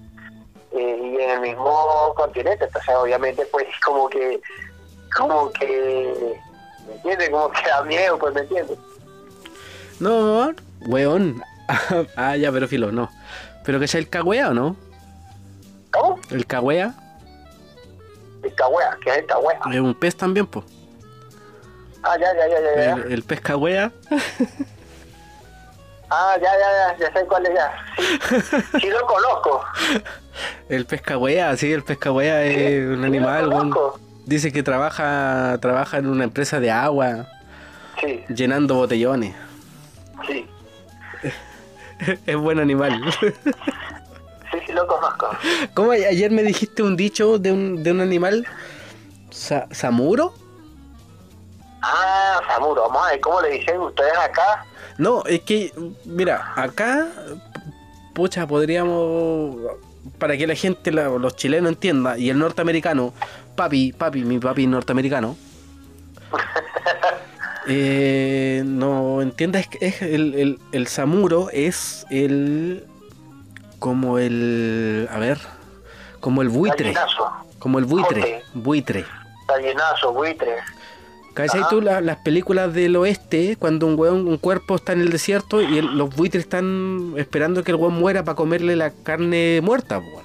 eh, 0.72 1.00
y 1.02 1.22
en 1.22 1.30
el 1.30 1.42
mismo 1.42 2.14
continente, 2.16 2.66
entonces 2.66 2.96
obviamente 2.96 3.46
pues 3.52 3.66
como 3.86 4.10
que, 4.10 4.42
como 5.16 5.52
que, 5.52 6.38
¿me 6.88 6.94
entiendes? 6.96 7.30
Como 7.30 7.52
que 7.52 7.68
da 7.68 7.84
miedo, 7.84 8.18
pues 8.18 8.34
me 8.34 8.42
entiendes. 8.42 8.78
No, 10.00 10.54
weón. 10.88 11.42
ah, 12.16 12.36
ya, 12.36 12.52
pero 12.52 12.68
filo, 12.68 12.92
no. 12.92 13.10
¿Pero 13.64 13.80
que 13.80 13.88
sea 13.88 14.00
el 14.00 14.10
cagüea 14.10 14.50
o 14.50 14.54
no? 14.54 14.76
¿Cómo? 15.92 16.20
El 16.32 16.46
cagüea 16.46 16.94
El 18.44 18.54
cagüea, 18.54 18.98
¿qué 19.04 19.10
es 19.10 19.18
el 19.18 19.26
cagüea? 19.26 19.60
es 19.72 19.80
un 19.80 19.94
pez 19.94 20.16
también, 20.16 20.48
pues. 20.48 20.66
Ah, 22.10 22.18
ya, 22.18 22.34
ya, 22.34 22.48
ya, 22.50 22.60
ya. 22.76 22.94
El, 23.06 23.12
el 23.14 23.24
pez 23.24 23.40
cagüea. 23.42 23.92
Ah, 26.12 26.36
ya, 26.42 26.50
ya, 26.58 26.98
ya, 26.98 26.98
ya 26.98 27.14
sé 27.20 27.26
cuál 27.28 27.46
es 27.46 27.54
ya. 27.54 27.72
Sí, 28.42 28.80
sí 28.82 28.90
lo 28.90 29.06
conozco. 29.06 29.64
El 30.70 30.86
pez 30.88 31.02
cagüea, 31.04 31.56
sí, 31.56 31.72
el 31.72 31.84
pez 31.84 31.98
cagüea 32.00 32.44
es 32.46 32.88
un 32.88 33.00
sí 33.02 33.06
animal, 33.06 33.44
conozco. 33.52 34.00
Dice 34.26 34.52
que 34.52 34.64
trabaja, 34.64 35.58
trabaja 35.62 35.98
en 36.00 36.08
una 36.08 36.24
empresa 36.24 36.60
de 36.60 36.72
agua, 36.72 37.28
Sí, 38.02 38.24
llenando 38.34 38.74
botellones. 38.76 39.36
sí, 40.28 40.48
es 42.26 42.36
buen 42.38 42.60
animal. 42.60 43.00
sí, 43.20 44.58
sí 44.66 44.72
lo 44.74 44.88
conozco. 44.88 45.30
¿Cómo 45.76 45.92
ayer 45.92 46.32
me 46.32 46.42
dijiste 46.42 46.82
un 46.82 46.96
dicho 46.96 47.38
de 47.38 47.52
un, 47.52 47.84
de 47.84 47.92
un 47.92 48.02
animal? 48.02 48.48
Sa- 49.30 49.68
¿Samuro? 49.72 50.34
Ah, 51.82 52.42
Samuro, 52.48 52.82
vamos 52.90 53.08
a 53.08 53.12
ver 53.12 53.20
cómo 53.22 53.42
le 53.42 53.50
dicen 53.52 53.80
ustedes 53.80 54.18
acá. 54.18 54.66
No, 54.98 55.24
es 55.26 55.42
que, 55.42 55.72
mira, 56.06 56.52
acá, 56.56 57.08
pucha, 58.14 58.46
podríamos, 58.48 59.56
para 60.18 60.36
que 60.38 60.46
la 60.46 60.56
gente, 60.56 60.92
la- 60.92 61.08
los 61.10 61.36
chilenos 61.36 61.72
entienda, 61.72 62.18
y 62.18 62.30
el 62.30 62.38
norteamericano, 62.38 63.14
papi, 63.56 63.94
papi, 63.94 64.24
mi 64.26 64.40
papi 64.40 64.68
norteamericano, 64.68 65.38
eh, 67.68 68.62
no 68.66 69.22
entienda, 69.22 69.60
es, 69.60 69.68
que 69.68 69.78
es 69.86 70.02
el, 70.02 70.36
el, 70.36 70.60
el 70.72 70.88
samuro 70.88 71.50
es 71.52 72.06
el, 72.10 72.86
como 73.80 74.18
el, 74.20 75.08
a 75.12 75.18
ver, 75.20 75.40
como 76.20 76.42
el 76.42 76.50
buitre, 76.50 76.92
Gallinazo, 76.94 77.32
como 77.60 77.80
el 77.80 77.86
buitre, 77.86 78.22
Jote. 78.22 78.44
buitre. 78.54 79.06
gallinazo, 79.48 80.14
buitre. 80.14 80.58
¿Cachai 81.34 81.62
Ajá. 81.62 81.70
tú 81.70 81.82
la- 81.82 82.02
las 82.02 82.18
películas 82.18 82.74
del 82.74 82.96
oeste, 82.96 83.56
cuando 83.58 83.86
un 83.88 83.98
weón, 83.98 84.28
un 84.28 84.38
cuerpo 84.38 84.76
está 84.76 84.92
en 84.94 85.02
el 85.02 85.10
desierto 85.10 85.62
y 85.62 85.78
el- 85.78 85.98
los 85.98 86.14
buitres 86.16 86.44
están 86.44 87.14
esperando 87.18 87.64
que 87.64 87.72
el 87.72 87.78
weón 87.78 87.94
muera 87.94 88.24
para 88.24 88.36
comerle 88.36 88.76
la 88.76 88.92
carne 88.92 89.62
muerta, 89.64 90.00
weón? 90.00 90.24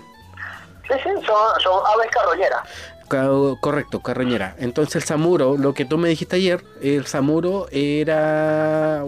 Sí, 0.89 0.95
sí, 1.03 1.09
son, 1.27 1.61
son 1.63 1.83
aves 1.95 2.11
carroñeras. 2.11 2.61
Ca- 3.09 3.29
Correcto, 3.61 4.01
carroñera. 4.01 4.57
Entonces 4.59 4.97
el 4.97 5.03
samuro, 5.05 5.57
lo 5.57 5.73
que 5.75 5.85
tú 5.85 5.99
me 5.99 6.09
dijiste 6.09 6.37
ayer, 6.37 6.65
el 6.83 7.07
samuro 7.07 7.69
era, 7.71 9.05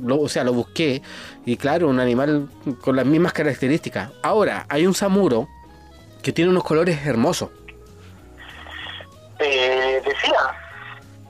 lo- 0.00 0.20
o 0.20 0.28
sea, 0.28 0.44
lo 0.44 0.52
busqué 0.52 1.02
y 1.44 1.56
claro, 1.56 1.88
un 1.88 1.98
animal 1.98 2.48
con 2.82 2.94
las 2.94 3.06
mismas 3.06 3.32
características. 3.32 4.10
Ahora, 4.22 4.66
hay 4.68 4.86
un 4.86 4.94
samuro 4.94 5.48
que 6.22 6.30
tiene 6.32 6.50
unos 6.50 6.62
colores 6.62 7.04
hermosos. 7.06 7.48
Eh, 9.40 10.00
decía, 10.04 10.34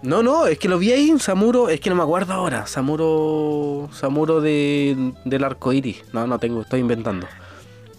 No, 0.02 0.22
no, 0.22 0.46
es 0.46 0.58
que 0.58 0.68
lo 0.68 0.78
vi 0.78 0.92
ahí, 0.92 1.10
un 1.10 1.20
samuro, 1.20 1.68
es 1.68 1.80
que 1.80 1.88
no 1.88 1.94
me 1.96 2.02
acuerdo 2.02 2.32
ahora, 2.32 2.66
samuro, 2.66 3.88
samuro 3.92 4.40
de, 4.40 5.12
del 5.24 5.44
arco 5.44 5.72
iris. 5.72 6.02
No, 6.12 6.26
no 6.26 6.38
tengo, 6.40 6.62
estoy 6.62 6.80
inventando. 6.80 7.26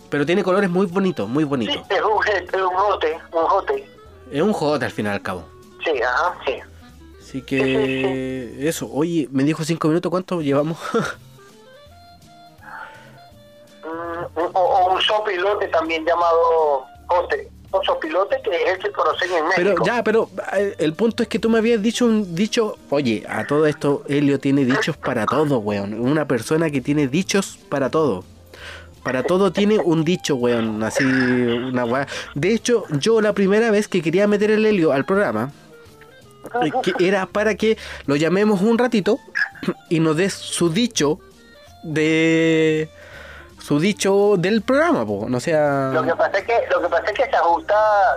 Pero 0.09 0.25
tiene 0.25 0.43
colores 0.43 0.69
muy 0.69 0.85
bonitos, 0.85 1.27
muy 1.29 1.43
sí, 1.45 1.49
bonitos. 1.49 1.75
es 1.89 2.01
un, 2.01 2.17
je- 2.19 2.43
es 2.43 2.61
un 2.61 2.73
jote, 2.75 3.17
un 3.31 3.45
jote. 3.45 3.89
Es 4.31 4.41
un 4.41 4.53
jote 4.53 4.85
al 4.85 4.91
fin 4.91 5.05
y 5.05 5.09
al 5.09 5.21
cabo. 5.21 5.45
Sí, 5.83 6.01
ajá, 6.01 6.35
sí. 6.45 6.53
Así 7.21 7.41
que 7.41 8.67
eso, 8.67 8.89
oye, 8.91 9.27
me 9.31 9.43
dijo 9.43 9.63
cinco 9.63 9.87
minutos, 9.87 10.09
¿cuánto 10.09 10.41
llevamos? 10.41 10.77
Mm, 13.85 14.39
o, 14.39 14.43
o 14.59 14.93
un 14.93 15.01
sopilote 15.01 15.67
también 15.67 16.05
llamado 16.05 16.85
jote. 17.07 17.51
Un 17.73 17.83
sopilote 17.83 18.39
que 18.43 18.55
es 18.55 18.73
el 18.73 18.77
que 18.79 18.91
conocen 18.91 19.31
en 19.31 19.47
México. 19.47 19.53
pero 19.55 19.85
ya, 19.85 20.03
pero 20.03 20.29
eh, 20.55 20.75
el 20.77 20.93
punto 20.93 21.23
es 21.23 21.29
que 21.29 21.39
tú 21.39 21.49
me 21.49 21.57
habías 21.57 21.81
dicho 21.81 22.05
un 22.05 22.35
dicho, 22.35 22.77
oye, 22.89 23.23
a 23.27 23.45
todo 23.47 23.65
esto 23.65 24.03
Helio 24.07 24.39
tiene 24.39 24.63
dichos 24.63 24.95
para 24.95 25.25
todo, 25.25 25.57
weón. 25.57 25.99
Una 25.99 26.27
persona 26.27 26.69
que 26.69 26.81
tiene 26.81 27.07
dichos 27.07 27.57
para 27.69 27.89
todo. 27.89 28.23
Para 29.03 29.23
todo 29.23 29.51
tiene 29.51 29.79
un 29.79 30.05
dicho, 30.05 30.35
weón, 30.35 30.81
así 30.83 31.03
una 31.03 31.83
weá. 31.83 32.07
De 32.35 32.53
hecho, 32.53 32.85
yo 32.91 33.19
la 33.21 33.33
primera 33.33 33.71
vez 33.71 33.87
que 33.87 34.01
quería 34.01 34.27
meter 34.27 34.51
el 34.51 34.65
Helio 34.65 34.93
al 34.93 35.03
programa, 35.03 35.51
eh, 36.63 36.71
que 36.83 37.07
era 37.07 37.25
para 37.25 37.55
que 37.55 37.77
lo 38.05 38.15
llamemos 38.15 38.61
un 38.61 38.77
ratito 38.77 39.19
y 39.89 39.99
nos 39.99 40.15
des 40.15 40.33
su 40.33 40.69
dicho 40.69 41.19
de 41.83 42.87
su 43.63 43.79
dicho 43.79 44.35
del 44.37 44.61
programa, 44.61 45.05
po. 45.05 45.27
no 45.29 45.39
sea 45.39 45.91
Lo 45.93 46.03
que 46.03 46.13
pasa 46.15 46.37
es 46.37 46.43
que 46.43 46.67
lo 46.69 46.81
que 46.81 46.89
pasa 46.89 47.05
es 47.05 47.13
que 47.13 47.23
se 47.23 47.35
ajusta 47.37 47.75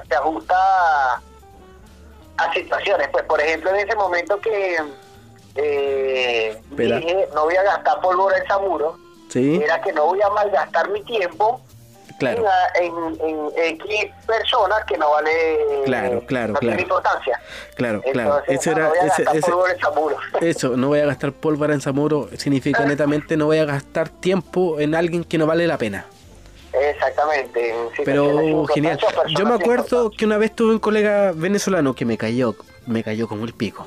se 0.08 0.14
ajusta 0.16 0.56
a 2.36 2.52
situaciones. 2.52 3.08
Pues 3.12 3.24
por 3.24 3.40
ejemplo 3.40 3.70
en 3.70 3.76
ese 3.76 3.94
momento 3.94 4.40
que 4.40 4.76
eh, 5.54 6.60
dije 6.70 7.28
no 7.32 7.44
voy 7.44 7.54
a 7.54 7.62
gastar 7.62 8.00
pólvora 8.00 8.38
en 8.38 8.46
Samuro, 8.48 8.98
sí, 9.28 9.60
era 9.62 9.80
que 9.80 9.92
no 9.92 10.06
voy 10.06 10.20
a 10.20 10.30
malgastar 10.30 10.90
mi 10.90 11.02
tiempo 11.02 11.60
claro. 12.18 12.44
en, 12.80 12.92
en, 13.56 13.76
X 13.80 14.10
personas 14.26 14.84
que 14.86 14.96
no 14.98 15.10
vale 15.10 15.30
Claro, 15.84 16.22
claro, 16.26 16.52
no 16.54 16.58
claro. 16.60 16.80
importancia. 16.80 17.40
Claro, 17.74 18.02
claro. 18.12 18.42
Entonces, 18.46 18.60
Eso 18.66 18.70
no, 18.70 18.76
era, 18.76 18.84
no 18.86 18.90
voy 18.90 18.98
a 18.98 19.06
ese- 19.06 19.22
gastar 19.24 19.36
ese- 19.36 19.50
pólvora 19.50 19.72
en 20.40 20.48
eso, 20.48 20.76
no 20.76 20.88
voy 20.88 20.98
a 21.00 21.06
gastar 21.06 21.32
pólvora 21.32 21.74
en 21.74 21.80
Zamoro, 21.80 22.28
significa 22.36 22.84
netamente 22.86 23.36
no 23.36 23.46
voy 23.46 23.58
a 23.58 23.64
gastar 23.64 24.08
tiempo 24.08 24.80
en 24.80 24.94
alguien 24.94 25.24
que 25.24 25.38
no 25.38 25.46
vale 25.46 25.66
la 25.66 25.78
pena. 25.78 26.06
Exactamente. 26.72 27.74
Pero 28.04 28.66
genial. 28.66 28.98
Yo 29.38 29.46
me 29.46 29.54
acuerdo 29.54 30.10
que 30.10 30.26
una 30.26 30.36
vez 30.36 30.54
tuve 30.54 30.72
un 30.72 30.78
colega 30.78 31.32
venezolano 31.34 31.94
que 31.94 32.04
me 32.04 32.18
cayó, 32.18 32.54
me 32.86 33.02
cayó 33.02 33.28
como 33.28 33.44
el 33.46 33.54
pico. 33.54 33.86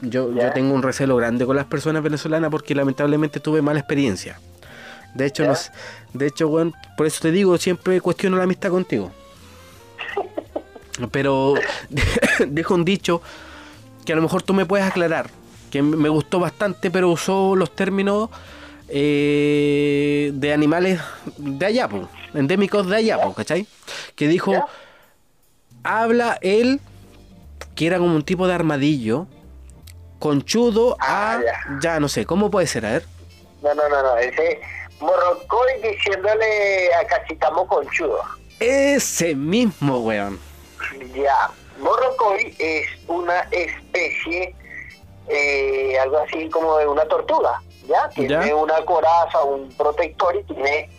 Yo, 0.00 0.32
yo 0.32 0.52
tengo 0.52 0.74
un 0.74 0.82
recelo 0.82 1.16
grande 1.16 1.44
con 1.44 1.56
las 1.56 1.66
personas 1.66 2.02
venezolanas 2.02 2.50
porque 2.50 2.74
lamentablemente 2.74 3.40
tuve 3.40 3.60
mala 3.62 3.80
experiencia. 3.80 4.40
De 5.14 5.26
hecho, 5.26 5.42
Ya. 5.44 5.48
no 5.50 5.54
sé- 5.54 5.70
de 6.12 6.26
hecho, 6.26 6.48
bueno, 6.48 6.72
por 6.96 7.06
eso 7.06 7.20
te 7.22 7.30
digo, 7.32 7.56
siempre 7.58 8.00
cuestiono 8.00 8.36
la 8.36 8.44
amistad 8.44 8.70
contigo. 8.70 9.10
Pero 11.12 11.54
dejo 12.46 12.74
un 12.74 12.84
dicho 12.84 13.22
que 14.04 14.12
a 14.12 14.16
lo 14.16 14.22
mejor 14.22 14.42
tú 14.42 14.54
me 14.54 14.66
puedes 14.66 14.86
aclarar, 14.86 15.30
que 15.70 15.82
me 15.82 16.08
gustó 16.08 16.40
bastante, 16.40 16.90
pero 16.90 17.10
usó 17.10 17.54
los 17.56 17.74
términos 17.76 18.30
eh, 18.88 20.30
de 20.34 20.52
animales 20.54 20.98
de 21.36 21.66
allá, 21.66 21.88
po, 21.88 22.08
endémicos 22.34 22.86
de 22.88 22.96
allá, 22.96 23.20
po, 23.20 23.34
¿cachai? 23.34 23.66
Que 24.16 24.26
dijo, 24.28 24.52
Ya. 24.52 24.66
habla 25.84 26.38
él, 26.40 26.80
que 27.74 27.86
era 27.86 27.98
como 27.98 28.16
un 28.16 28.22
tipo 28.24 28.46
de 28.48 28.54
armadillo, 28.54 29.26
conchudo 30.18 30.96
a, 31.00 31.34
Ah, 31.34 31.40
ya. 31.44 31.78
ya 31.82 32.00
no 32.00 32.08
sé, 32.08 32.24
¿cómo 32.24 32.50
puede 32.50 32.66
ser? 32.66 32.86
A 32.86 32.92
ver. 32.92 33.04
No, 33.62 33.74
no, 33.74 33.88
no, 33.90 34.02
no. 34.02 34.16
Ese 34.16 34.60
Morrocoy 35.00 35.80
diciéndole 35.82 36.92
a 36.94 37.06
Cachicamo 37.06 37.66
conchudo. 37.66 38.20
Ese 38.60 39.34
mismo, 39.34 39.98
weón. 40.00 40.38
Ya. 41.14 41.50
Morrocoy 41.78 42.54
es 42.58 42.86
una 43.06 43.40
especie, 43.52 44.54
eh, 45.28 45.98
algo 46.00 46.18
así 46.18 46.48
como 46.50 46.76
de 46.78 46.86
una 46.88 47.04
tortuga. 47.06 47.60
¿Ya? 47.86 48.08
Tiene 48.10 48.48
Ya. 48.48 48.54
una 48.56 48.84
coraza, 48.84 49.42
un 49.44 49.68
protector 49.74 50.36
y 50.36 50.42
tiene 50.44 50.90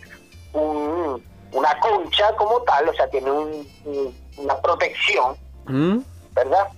un, 0.54 1.22
una 1.52 1.78
concha 1.80 2.34
como 2.36 2.60
tal, 2.62 2.88
o 2.88 2.94
sea, 2.94 3.08
tiene 3.10 3.30
un- 3.30 3.68
un- 3.84 4.16
una 4.38 4.56
protección. 4.60 5.36
¿Mm? 5.66 5.98
¿verdad? 6.32 6.68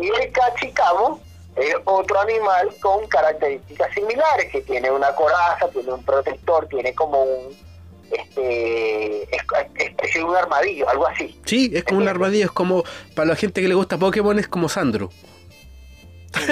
Y 0.00 0.08
el 0.08 0.30
cachicamo 0.32 1.18
es 1.60 1.74
otro 1.84 2.20
animal 2.20 2.74
con 2.80 3.06
características 3.08 3.92
similares, 3.94 4.50
que 4.50 4.60
tiene 4.62 4.90
una 4.90 5.14
coraza, 5.14 5.68
tiene 5.72 5.92
un 5.92 6.02
protector, 6.04 6.66
tiene 6.68 6.94
como 6.94 7.22
un 7.22 7.68
este 8.10 9.22
es- 9.24 9.42
especie 9.76 10.20
de 10.20 10.24
un 10.24 10.34
armadillo, 10.36 10.88
algo 10.88 11.06
así. 11.06 11.38
Sí, 11.44 11.70
es 11.74 11.84
como 11.84 12.00
un 12.00 12.08
armadillo, 12.08 12.46
es 12.46 12.50
como, 12.52 12.82
para 13.14 13.28
la 13.28 13.36
gente 13.36 13.60
que 13.60 13.68
le 13.68 13.74
gusta 13.74 13.98
Pokémon, 13.98 14.38
es 14.38 14.48
como 14.48 14.68
Sandro. 14.68 15.10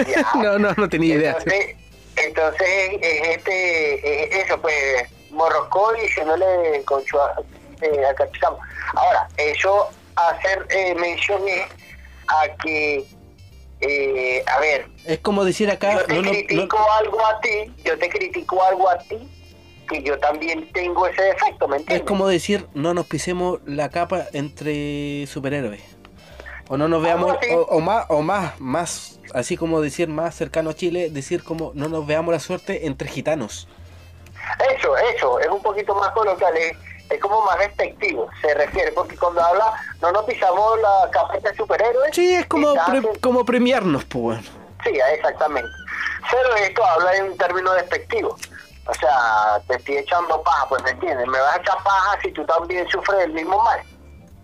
Ya. 0.07 0.27
No, 0.35 0.59
no, 0.59 0.73
no 0.77 0.89
tenía 0.89 1.15
idea. 1.15 1.31
Entonces, 1.39 1.77
entonces 2.17 2.69
es 3.01 3.29
este, 3.39 4.35
es 4.39 4.45
eso, 4.45 4.61
pues, 4.61 5.05
Morrocoy 5.31 6.01
diciéndole 6.01 6.83
a, 7.23 7.35
eh. 8.15 8.59
Ahora, 8.95 9.29
eso 9.37 9.89
hacer 10.17 10.67
eh, 10.71 10.95
mencioné 10.95 11.67
a 12.29 12.49
que, 12.63 13.05
eh, 13.81 14.43
a 14.47 14.61
ver, 14.61 14.87
Es 15.05 15.19
como 15.19 15.45
decir 15.45 15.71
acá, 15.71 15.95
yo 15.95 16.05
te 16.07 16.15
no, 16.15 16.23
no, 16.23 16.23
no- 16.23 16.31
critico 16.33 16.79
algo 16.99 17.27
a 17.27 17.41
ti, 17.41 17.73
yo 17.85 17.99
te 17.99 18.09
critico 18.09 18.63
algo 18.63 18.89
a 18.89 18.99
ti, 18.99 19.29
que 19.89 20.03
yo 20.03 20.19
también 20.19 20.71
tengo 20.73 21.07
ese 21.07 21.23
defecto, 21.23 21.69
¿me 21.69 21.79
es 21.89 22.03
como 22.03 22.27
decir, 22.27 22.67
no 22.75 22.95
nos 22.95 23.07
pisemos 23.07 23.61
la 23.67 23.89
capa 23.89 24.27
entre 24.33 25.27
superhéroes. 25.27 25.83
O 26.69 26.77
no 26.77 26.89
nos 26.89 27.01
veamos, 27.01 27.37
o 27.69 27.81
más, 27.81 28.07
o 28.09 28.23
más, 28.23 28.59
más, 28.61 29.21
así 29.33 29.57
como 29.57 29.81
decir 29.81 30.09
más 30.09 30.35
cercano 30.35 30.71
a 30.71 30.75
Chile, 30.75 31.11
decir 31.11 31.45
como 31.45 31.71
no 31.75 31.89
nos 31.89 32.05
veamos 32.07 32.33
la 32.33 32.41
suerte 32.41 32.87
entre 32.89 33.09
gitanos. 33.09 33.69
Eso, 34.77 34.97
eso, 34.97 35.39
es 35.39 35.47
un 35.47 35.63
poquito 35.63 35.95
más 35.95 36.11
coloquial, 36.11 36.57
es, 36.57 36.73
es 37.11 37.21
como 37.21 37.41
más 37.45 37.59
despectivo, 37.59 38.29
se 38.41 38.53
refiere, 38.55 38.93
porque 38.93 39.17
cuando 39.17 39.41
habla, 39.43 39.73
no 40.01 40.13
nos 40.13 40.25
pisamos 40.25 40.79
la 40.81 41.11
capa 41.11 41.39
de 41.39 41.55
superhéroes. 41.55 42.15
Sí, 42.15 42.35
es 42.35 42.47
como, 42.47 42.75
pre- 42.75 43.21
como 43.21 43.45
premiarnos, 43.45 44.05
pues 44.05 44.23
bueno. 44.23 44.43
Sí, 44.85 44.99
exactamente. 45.15 45.71
Pero 46.31 46.55
esto 46.57 46.85
habla 46.85 47.15
en 47.17 47.31
un 47.33 47.37
término 47.39 47.73
despectivo. 47.75 48.37
O 48.89 48.95
sea, 48.95 49.61
te 49.67 49.77
estoy 49.77 49.97
echando 49.99 50.41
paja, 50.43 50.69
pues 50.69 50.83
me 50.85 50.91
entiendes. 50.91 51.27
Me 51.27 51.39
vas 51.41 51.57
a 51.57 51.61
echar 51.61 51.77
paja 51.83 52.19
si 52.23 52.31
tú 52.33 52.45
también 52.45 52.87
sufres 52.89 53.19
del 53.21 53.33
mismo 53.33 53.61
mal. 53.63 53.81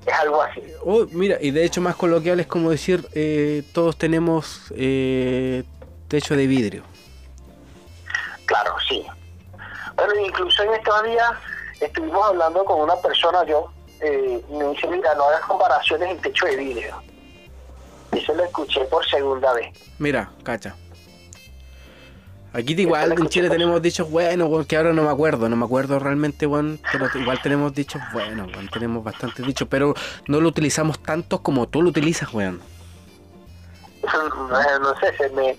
Es 0.05 0.13
algo 0.15 0.43
así. 0.43 0.63
Oh, 0.85 1.07
mira, 1.13 1.37
y 1.41 1.53
de 1.53 1.65
hecho 1.65 1.81
más 1.81 1.95
coloquial 1.95 2.41
es 2.41 2.49
como 2.49 2.71
decir, 2.71 3.07
eh, 3.15 3.63
todos 3.73 3.97
tenemos 3.97 4.73
eh, 4.77 5.63
techo 6.09 6.35
de 6.35 6.47
vidrio. 6.49 6.83
Claro, 8.47 8.75
sí. 8.89 9.07
Bueno, 9.95 10.15
incluso 10.27 10.63
en 10.65 10.75
estos 10.75 11.05
días 11.05 11.31
estuvimos 11.85 12.27
hablando 12.27 12.65
con 12.65 12.81
una 12.81 12.97
persona, 12.97 13.45
yo, 13.45 13.71
eh, 14.01 14.43
me 14.51 14.69
dice, 14.69 14.87
mira, 14.89 15.15
no 15.15 15.25
hagas 15.25 15.43
comparaciones 15.43 16.11
en 16.11 16.19
techo 16.21 16.47
de 16.47 16.57
vidrio. 16.57 17.03
Eso 18.13 18.35
lo 18.35 18.45
escuché 18.45 18.85
por 18.85 19.07
segunda 19.07 19.53
vez. 19.55 19.73
Mira, 19.99 20.31
cacha. 20.43 20.75
Aquí 22.55 22.75
igual 22.75 23.13
en 23.13 23.29
Chile 23.29 23.49
tenemos 23.49 23.81
dichos 23.81 24.11
buenos, 24.11 24.51
weón, 24.51 24.67
que 24.67 24.77
ahora 24.77 24.93
no 24.93 25.03
me 25.05 25.11
acuerdo, 25.11 25.49
no 25.49 25.57
me 25.57 25.65
acuerdo 25.65 25.99
realmente, 25.99 26.47
weón, 26.47 26.79
pero 26.93 27.09
igual 27.15 27.41
tenemos 27.41 27.73
dichos 27.73 28.03
buenos, 28.13 28.53
weón, 28.53 28.69
tenemos 28.69 29.03
bastantes 29.03 29.47
dichos, 29.47 29.67
pero 29.71 29.95
no 30.27 30.39
lo 30.39 30.51
utilizamos 30.51 31.03
tantos 31.03 31.41
como 31.41 31.67
tú 31.67 31.81
lo 31.81 31.89
utilizas, 31.89 32.33
weón. 32.33 32.61
Eh, 34.03 34.79
no 34.81 34.95
sé, 35.01 35.17
se 35.17 35.29
me... 35.31 35.57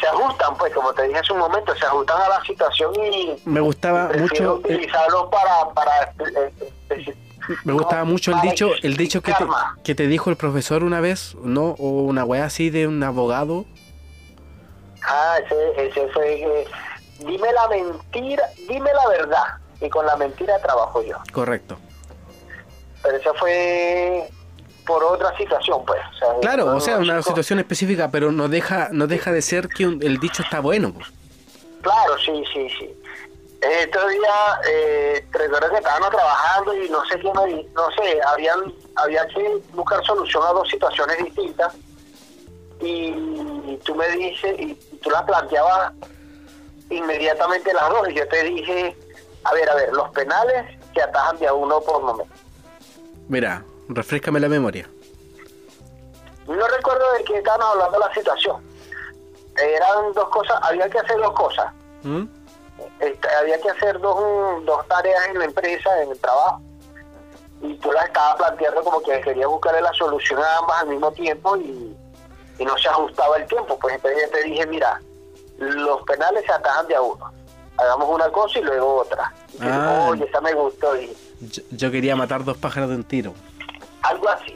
Se 0.00 0.06
ajustan, 0.06 0.56
pues, 0.56 0.72
como 0.72 0.92
te 0.94 1.02
dije 1.08 1.18
hace 1.18 1.32
un 1.32 1.40
momento, 1.40 1.74
se 1.74 1.84
ajustan 1.84 2.22
a 2.22 2.28
la 2.28 2.44
situación 2.44 2.92
y 2.94 3.36
Me 3.44 3.60
gustaba 3.60 4.08
mucho, 4.16 4.44
eh, 4.44 4.48
utilizarlos 4.48 5.28
para... 5.30 5.68
para 5.74 6.02
eh, 6.02 6.52
eh, 6.90 7.14
me 7.64 7.72
gustaba 7.72 8.04
mucho 8.04 8.30
el 8.32 8.40
dicho, 8.40 8.70
el 8.82 8.96
dicho 8.96 9.20
que 9.20 9.32
te, 9.32 9.44
que 9.82 9.94
te 9.94 10.06
dijo 10.06 10.30
el 10.30 10.36
profesor 10.36 10.82
una 10.84 11.00
vez, 11.00 11.34
¿no? 11.42 11.74
O 11.78 12.02
una 12.04 12.24
weá 12.24 12.46
así 12.46 12.70
de 12.70 12.86
un 12.86 13.02
abogado. 13.02 13.66
Ah, 15.02 15.36
ese, 15.44 15.88
ese 15.88 16.08
fue... 16.08 16.42
eh, 16.42 16.66
dime 17.18 17.52
la 17.52 17.68
mentira, 17.68 18.44
dime 18.68 18.90
la 18.94 19.08
verdad, 19.08 19.44
y 19.80 19.90
con 19.90 20.06
la 20.06 20.16
mentira 20.16 20.58
trabajo 20.60 21.02
yo. 21.02 21.18
Correcto. 21.32 21.76
Pero 23.02 23.16
eso 23.18 23.34
fue 23.34 24.30
por 24.86 25.02
otra 25.04 25.36
situación, 25.36 25.84
pues. 25.86 26.00
O 26.14 26.18
sea, 26.18 26.28
Claro, 26.40 26.66
no, 26.66 26.76
o 26.76 26.80
sea, 26.80 26.98
una 26.98 27.18
chico, 27.18 27.30
situación 27.30 27.58
específica, 27.60 28.10
pero 28.10 28.30
no 28.32 28.48
deja, 28.48 28.88
no 28.92 29.06
deja 29.06 29.32
de 29.32 29.42
ser 29.42 29.68
que 29.68 29.86
un- 29.86 30.02
el 30.02 30.18
dicho 30.18 30.42
está 30.42 30.60
bueno. 30.60 30.92
pues. 30.92 31.06
Claro, 31.82 32.18
sí, 32.18 32.44
sí, 32.52 32.68
sí. 32.78 32.94
Estos 33.60 34.10
días, 34.10 34.58
eh, 34.68 35.26
recuerdo 35.32 35.70
que 35.70 35.76
estábamos 35.76 36.10
trabajando 36.10 36.74
y 36.76 36.88
no 36.90 37.02
sé 37.06 37.18
qué, 37.18 37.32
no 37.32 37.90
sé, 37.96 38.20
habían, 38.26 38.72
había 38.96 39.26
que 39.28 39.58
buscar 39.72 40.04
solución 40.04 40.42
a 40.46 40.50
dos 40.52 40.68
situaciones 40.68 41.16
distintas 41.24 41.74
y 42.80 43.78
tú 43.84 43.94
me 43.94 44.06
dices, 44.10 44.54
y 44.60 44.74
tú 45.02 45.08
las 45.10 45.22
planteabas 45.22 45.92
inmediatamente 46.90 47.72
las 47.72 47.88
dos 47.88 48.08
y 48.10 48.14
yo 48.14 48.28
te 48.28 48.42
dije, 48.44 48.96
a 49.44 49.54
ver, 49.54 49.70
a 49.70 49.74
ver, 49.76 49.92
los 49.94 50.10
penales 50.10 50.78
se 50.94 51.02
atajan 51.02 51.38
de 51.38 51.46
a 51.46 51.54
uno 51.54 51.80
por 51.80 52.02
momento. 52.02 52.34
Mira, 53.28 53.64
refrescame 53.88 54.40
la 54.40 54.48
memoria. 54.48 54.88
No 56.46 56.66
recuerdo 56.68 57.04
de 57.18 57.24
qué 57.24 57.38
estaban 57.38 57.62
hablando 57.62 57.98
la 57.98 58.12
situación. 58.12 58.62
Eran 59.56 60.12
dos 60.14 60.28
cosas, 60.28 60.56
había 60.62 60.88
que 60.90 60.98
hacer 60.98 61.16
dos 61.18 61.32
cosas. 61.32 61.72
¿Mm? 62.02 62.24
Este, 63.00 63.28
había 63.40 63.60
que 63.60 63.70
hacer 63.70 63.98
dos, 64.00 64.64
dos 64.64 64.86
tareas 64.88 65.28
en 65.28 65.38
la 65.38 65.44
empresa, 65.46 66.02
en 66.02 66.10
el 66.10 66.18
trabajo, 66.18 66.60
y 67.62 67.74
tú 67.76 67.90
las 67.92 68.04
estabas 68.06 68.36
planteando 68.36 68.82
como 68.82 69.00
que 69.02 69.20
querías 69.20 69.48
buscarle 69.48 69.80
la 69.80 69.92
solución 69.94 70.40
a 70.42 70.58
ambas 70.58 70.82
al 70.82 70.88
mismo 70.88 71.10
tiempo 71.12 71.56
y, 71.56 71.96
y 72.58 72.64
no 72.64 72.76
se 72.76 72.88
ajustaba 72.88 73.36
el 73.38 73.46
tiempo. 73.46 73.78
Pues 73.78 73.94
entonces 73.94 74.22
yo 74.24 74.30
te 74.30 74.42
dije, 74.44 74.66
mira, 74.66 75.00
los 75.58 76.02
penales 76.02 76.44
se 76.44 76.52
atajan 76.52 76.86
de 76.88 76.96
a 76.96 77.00
uno. 77.00 77.32
Hagamos 77.76 78.08
una 78.08 78.28
cosa 78.30 78.58
y 78.58 78.62
luego 78.62 78.96
otra. 78.96 79.32
Y 79.54 79.58
Ah. 79.62 80.08
Oye, 80.10 80.24
esa 80.24 80.40
me 80.40 80.52
gustó. 80.52 80.94
Y 81.00 81.16
Yo, 81.40 81.62
yo 81.70 81.90
quería 81.90 82.14
matar 82.16 82.44
dos 82.44 82.56
pájaros 82.56 82.90
de 82.90 82.96
un 82.96 83.04
tiro. 83.04 83.32
Algo 84.04 84.28
así. 84.28 84.54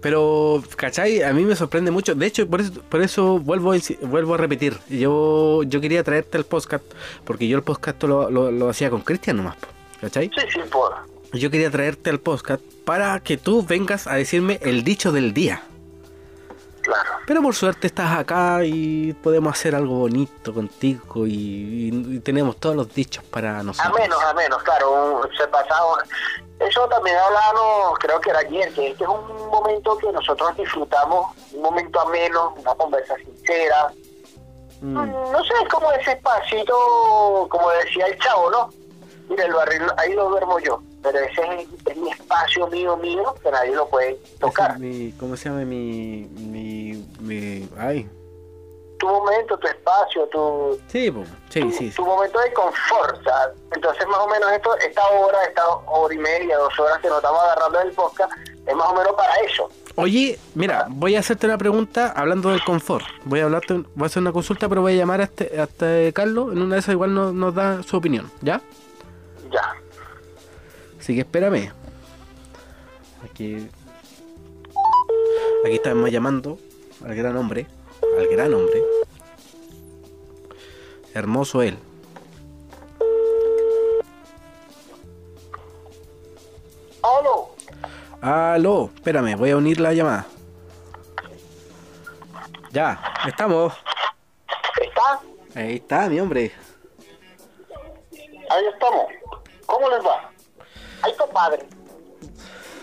Pero, 0.00 0.62
¿cachai? 0.76 1.22
A 1.22 1.32
mí 1.32 1.44
me 1.44 1.54
sorprende 1.54 1.90
mucho. 1.90 2.14
De 2.14 2.26
hecho, 2.26 2.48
por 2.48 2.60
eso, 2.60 2.72
por 2.88 3.02
eso 3.02 3.38
vuelvo, 3.38 3.74
vuelvo 4.02 4.34
a 4.34 4.36
repetir. 4.38 4.78
Yo, 4.88 5.62
yo 5.64 5.80
quería 5.80 6.02
traerte 6.02 6.38
el 6.38 6.44
podcast, 6.44 6.84
porque 7.24 7.46
yo 7.48 7.56
el 7.58 7.62
podcast 7.62 8.02
lo, 8.04 8.30
lo, 8.30 8.50
lo 8.50 8.70
hacía 8.70 8.88
con 8.88 9.02
Cristian 9.02 9.36
nomás, 9.36 9.56
¿cachai? 10.00 10.30
Sí, 10.34 10.46
sí, 10.52 10.60
por. 10.70 10.94
Yo 11.32 11.50
quería 11.50 11.70
traerte 11.70 12.10
al 12.10 12.18
podcast 12.18 12.62
para 12.84 13.20
que 13.20 13.36
tú 13.36 13.64
vengas 13.64 14.06
a 14.06 14.14
decirme 14.14 14.58
el 14.62 14.84
dicho 14.84 15.12
del 15.12 15.32
día. 15.32 15.62
Claro. 16.90 17.10
Pero 17.26 17.42
por 17.42 17.54
suerte 17.54 17.86
estás 17.86 18.18
acá 18.18 18.64
y 18.64 19.12
podemos 19.12 19.52
hacer 19.52 19.74
algo 19.76 19.98
bonito 20.00 20.52
contigo 20.52 21.26
y, 21.26 21.30
y- 21.32 22.16
y 22.16 22.20
tenemos 22.20 22.56
todos 22.56 22.74
los 22.74 22.92
dichos 22.92 23.22
para 23.24 23.60
A 23.60 23.62
nosotros. 23.62 23.96
menos, 23.98 24.20
a 24.24 24.34
menos, 24.34 24.62
claro, 24.64 25.20
se 25.38 25.46
pasaba. 25.48 26.02
Eso 26.58 26.86
también 26.88 27.16
hablábamos, 27.16 27.98
creo 28.00 28.20
que 28.20 28.30
era 28.30 28.40
ayer, 28.40 28.72
que 28.74 28.88
este 28.90 29.04
es 29.04 29.08
un 29.10 29.48
momento 29.48 29.96
que 29.98 30.10
nosotros 30.12 30.56
disfrutamos, 30.56 31.26
un 31.52 31.62
momento 31.62 32.00
ameno, 32.00 32.54
una 32.58 32.74
conversa 32.74 33.14
sincera. 33.16 33.92
Mm. 34.82 34.94
No 34.94 35.44
sé, 35.44 35.52
es 35.62 35.68
como 35.72 35.92
ese 35.92 36.12
espacito, 36.12 37.46
como 37.50 37.70
decía 37.70 38.06
el 38.06 38.18
chavo, 38.18 38.50
¿no? 38.50 38.70
Mira, 39.28 39.44
el 39.44 39.52
barril, 39.54 39.82
ahí 39.96 40.12
lo 40.14 40.28
duermo 40.28 40.58
yo, 40.58 40.82
pero 41.02 41.18
ese 41.18 41.42
es, 41.62 41.68
es 41.86 41.96
mi 41.96 42.10
espacio 42.10 42.66
mío, 42.68 42.96
mío, 42.96 43.34
que 43.42 43.50
nadie 43.50 43.74
lo 43.74 43.88
puede 43.88 44.14
tocar. 44.38 44.78
Mi- 44.78 45.12
¿Cómo 45.18 45.36
se 45.36 45.48
llama 45.48 45.64
mi, 45.64 46.28
mi, 46.38 47.06
mi... 47.20 47.68
Ay. 47.78 48.08
Tu 48.98 49.06
momento, 49.08 49.56
tu 49.58 49.66
espacio, 49.66 50.26
tu, 50.26 50.78
Sí, 50.88 51.10
sí, 51.48 51.60
tu, 51.60 51.70
sí. 51.72 51.88
sí. 51.88 51.90
tu 51.96 52.04
momento 52.04 52.38
de 52.38 52.52
confort. 52.52 53.22
sea, 53.24 53.50
entonces, 53.74 54.06
más 54.08 54.18
o 54.18 54.28
menos, 54.28 54.52
esto, 54.52 54.76
esta 54.76 55.06
hora, 55.08 55.42
esta 55.44 55.66
hora 55.68 56.14
y 56.14 56.18
media, 56.18 56.58
dos 56.58 56.78
horas 56.78 56.98
que 56.98 57.08
nos 57.08 57.16
estamos 57.16 57.40
agarrando 57.40 57.78
del 57.78 57.92
podcast, 57.92 58.30
es 58.66 58.74
más 58.76 58.88
o 58.88 58.94
menos 58.94 59.12
para 59.14 59.34
eso. 59.36 59.70
Oye, 59.96 60.38
mira, 60.54 60.86
voy 60.90 61.16
a 61.16 61.20
hacerte 61.20 61.46
una 61.46 61.56
pregunta 61.56 62.12
hablando 62.14 62.50
del 62.50 62.62
confort. 62.62 63.04
Voy 63.24 63.40
a 63.40 63.44
hablarte, 63.44 63.72
voy 63.94 64.02
a 64.02 64.06
hacer 64.06 64.20
una 64.20 64.32
consulta, 64.32 64.68
pero 64.68 64.82
voy 64.82 64.92
a 64.92 64.96
llamar 64.96 65.22
a 65.22 65.24
este, 65.24 65.58
a 65.58 65.64
este 65.64 66.12
Carlos. 66.12 66.52
En 66.52 66.60
una 66.60 66.74
de 66.74 66.80
esas 66.80 66.92
igual 66.92 67.14
nos, 67.14 67.32
nos 67.32 67.54
da 67.54 67.82
su 67.82 67.96
opinión, 67.96 68.30
¿ya? 68.42 68.60
Ya. 69.50 69.74
Así 71.10 71.16
que 71.16 71.22
espérame. 71.22 71.72
Aquí. 73.24 73.68
Aquí 75.64 75.74
estamos 75.74 76.08
llamando 76.08 76.56
al 77.04 77.16
gran 77.16 77.36
hombre. 77.36 77.66
Al 78.16 78.28
gran 78.28 78.54
hombre. 78.54 78.80
Hermoso 81.12 81.62
él. 81.62 81.76
Aló. 87.02 87.56
Aló, 88.20 88.90
espérame, 88.94 89.34
voy 89.36 89.50
a 89.50 89.56
unir 89.56 89.80
la 89.80 89.92
llamada. 89.92 90.28
Ya, 92.70 93.02
estamos. 93.26 93.72
¿Está? 94.80 95.20
Ahí 95.56 95.74
está, 95.74 96.08
mi 96.08 96.20
hombre. 96.20 96.52
Ahí 98.48 98.64
estamos. 98.72 99.06
¿Cómo 99.66 99.88
les 99.88 100.06
va? 100.06 100.29
Ahí 101.02 101.12
está 101.12 101.26
padre. 101.26 101.66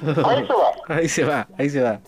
Ahí 0.06 0.45
se 0.45 0.53
va. 0.53 0.72
Ahí 0.88 1.10
se 1.10 1.23
va, 1.23 1.48
ahí 1.57 1.69
se 1.69 1.81
va. 1.81 1.99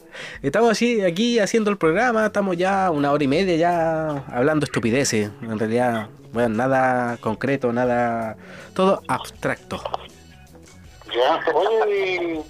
Estamos 0.42 0.72
así, 0.72 1.02
aquí 1.02 1.40
haciendo 1.40 1.72
el 1.72 1.78
programa, 1.78 2.28
estamos 2.28 2.56
ya 2.56 2.92
una 2.92 3.12
hora 3.12 3.24
y 3.24 3.28
media 3.28 3.56
ya 3.56 4.24
hablando 4.32 4.66
estupideces. 4.66 5.32
En 5.42 5.58
realidad, 5.58 6.08
bueno, 6.32 6.50
nada 6.50 7.18
concreto, 7.18 7.74
nada. 7.74 8.38
Todo 8.74 9.02
abstracto. 9.08 9.82
Ya. 11.08 11.40
Oye, 11.54 12.42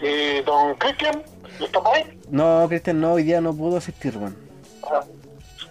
y 0.00 0.42
don 0.42 0.74
Cristian, 0.76 1.22
¿está 1.60 1.82
por 1.82 1.94
ahí? 1.94 2.18
No, 2.30 2.66
Cristian, 2.68 3.00
no, 3.00 3.14
hoy 3.14 3.24
día 3.24 3.40
no 3.40 3.54
pudo 3.54 3.78
asistir, 3.78 4.16
weón. 4.16 4.36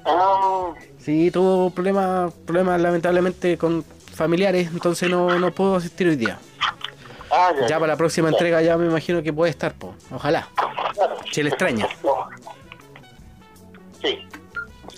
Ah, 0.06 0.74
Sí, 1.00 1.32
tuvo 1.32 1.70
problemas, 1.70 2.34
problemas 2.46 2.80
lamentablemente 2.82 3.58
con 3.58 3.84
familiares, 4.14 4.70
entonces 4.72 5.10
no, 5.10 5.40
no 5.40 5.52
pudo 5.52 5.76
asistir 5.76 6.08
hoy 6.08 6.16
día. 6.16 6.40
Ah, 7.34 7.52
ya. 7.62 7.68
Ya 7.68 7.80
para 7.80 7.94
la 7.94 7.98
próxima 7.98 8.30
entrega 8.30 8.62
ya 8.62 8.78
me 8.78 8.86
imagino 8.86 9.22
que 9.24 9.34
puede 9.34 9.50
estar, 9.52 9.74
po. 9.74 9.94
Ojalá. 10.12 10.48
Claro. 10.94 11.16
Se 11.32 11.44
le 11.44 11.50
extraña. 11.50 11.88
Sí. 14.02 14.20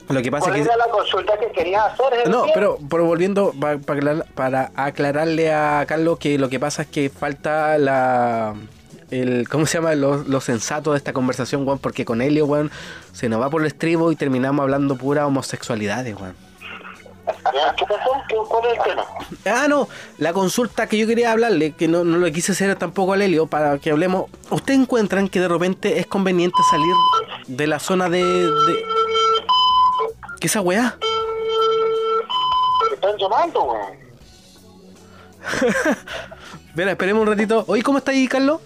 Lo 0.10 0.22
que 0.22 0.32
pasa 0.32 0.46
¿Cuál 0.48 0.60
es 0.60 0.68
que... 0.68 0.74
era 0.74 0.86
la 0.86 0.92
consulta 0.92 1.38
que 1.40 1.52
querías 1.52 1.86
hacer? 1.94 2.30
No, 2.30 2.46
pero, 2.54 2.78
pero 2.90 3.06
volviendo 3.06 3.52
pa- 3.60 3.78
pa 3.78 3.94
aclarar- 3.94 4.26
para 4.36 4.72
aclararle 4.76 5.52
a 5.54 5.84
Carlos 5.88 6.20
que 6.20 6.38
lo 6.38 6.50
que 6.50 6.60
pasa 6.60 6.84
es 6.84 6.88
que 6.90 7.10
falta 7.10 7.78
la 7.80 8.54
el 9.12 9.48
¿cómo 9.50 9.66
se 9.66 9.78
llama? 9.78 9.96
Lo, 9.96 10.18
lo 10.18 10.42
sensato 10.42 10.92
de 10.92 10.98
esta 10.98 11.14
conversación, 11.14 11.66
weón, 11.68 11.80
porque 11.80 12.06
con 12.06 12.22
Helio, 12.22 12.46
weón, 12.46 12.72
se 13.14 13.30
nos 13.30 13.42
va 13.42 13.50
por 13.50 13.62
el 13.62 13.68
estribo 13.68 14.12
y 14.12 14.16
terminamos 14.16 14.62
hablando 14.64 14.96
pura 14.96 15.26
homosexualidades, 15.26 16.16
weón. 16.20 16.36
Ya, 17.54 17.74
¿Qué 17.76 17.86
pasó? 17.86 18.12
¿Qué- 18.30 18.36
¿Cuál 18.48 18.66
es 18.72 18.78
el 18.78 18.84
tema? 18.84 19.06
Ah, 19.46 19.68
no, 19.68 19.88
la 20.18 20.34
consulta 20.34 20.88
que 20.88 20.98
yo 20.98 21.08
quería 21.08 21.32
hablarle, 21.32 21.72
que 21.74 21.88
no, 21.88 22.04
no 22.04 22.18
lo 22.18 22.32
quise 22.32 22.52
hacer 22.52 22.76
tampoco 22.76 23.14
al 23.14 23.22
Helio, 23.22 23.48
para 23.48 23.78
que 23.80 23.92
hablemos. 23.92 24.30
¿Ustedes 24.52 24.80
encuentran 24.80 25.28
que 25.30 25.40
de 25.40 25.48
repente 25.48 26.00
es 26.00 26.06
conveniente 26.06 26.58
salir 26.70 26.94
de 27.48 27.68
la 27.68 27.80
zona 27.80 28.10
de. 28.10 28.24
de... 28.24 28.86
¿Qué 30.40 30.48
esa 30.48 30.62
weá? 30.62 30.98
¿Te 32.90 32.96
están 32.96 33.18
llamando, 33.18 33.64
weón? 33.64 33.98
Mira, 36.76 36.92
esperemos 36.92 37.22
un 37.22 37.28
ratito. 37.30 37.64
Oye, 37.68 37.82
¿cómo 37.84 37.98
está 38.00 38.12
ahí, 38.12 38.28
Carlos? 38.28 38.62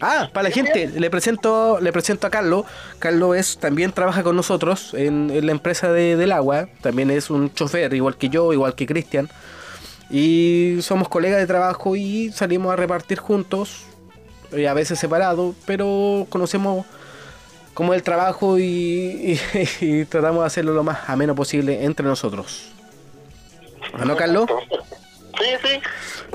Ah, 0.00 0.28
para 0.32 0.48
la 0.48 0.54
gente, 0.54 0.88
le 0.88 1.08
presento, 1.10 1.78
le 1.80 1.92
presento 1.92 2.26
a 2.26 2.30
Carlos. 2.30 2.64
Carlos 2.98 3.36
es, 3.36 3.58
también 3.58 3.92
trabaja 3.92 4.22
con 4.22 4.36
nosotros 4.36 4.92
en, 4.94 5.46
la 5.46 5.52
empresa 5.52 5.92
de- 5.92 6.16
del 6.16 6.32
agua. 6.32 6.68
También 6.82 7.10
es 7.10 7.30
un 7.30 7.52
chofer, 7.54 7.94
igual 7.94 8.16
que 8.16 8.28
yo, 8.28 8.52
igual 8.52 8.74
que 8.74 8.86
Cristian. 8.86 9.28
Y 10.10 10.78
somos 10.82 11.08
colegas 11.08 11.38
de 11.40 11.46
trabajo 11.46 11.96
y 11.96 12.30
salimos 12.32 12.72
a 12.72 12.76
repartir 12.76 13.18
juntos, 13.18 13.84
eh, 14.52 14.68
a 14.68 14.74
veces 14.74 14.98
separados, 14.98 15.54
pero 15.64 16.26
conocemos 16.28 16.84
cómo 17.72 17.94
es 17.94 17.98
el 17.98 18.02
trabajo 18.04 18.58
y, 18.58 18.62
y- 18.62 19.40
y 19.80 20.04
tratamos 20.04 20.42
de 20.42 20.46
hacerlo 20.46 20.74
lo 20.74 20.82
más 20.84 21.08
ameno 21.08 21.34
posible 21.34 21.84
entre 21.84 22.04
nosotros. 22.04 22.66
¿Ah, 23.94 24.04
¿No, 24.04 24.16
Carlos? 24.16 24.46
Sí, 25.38 25.46
sí, 25.62 25.80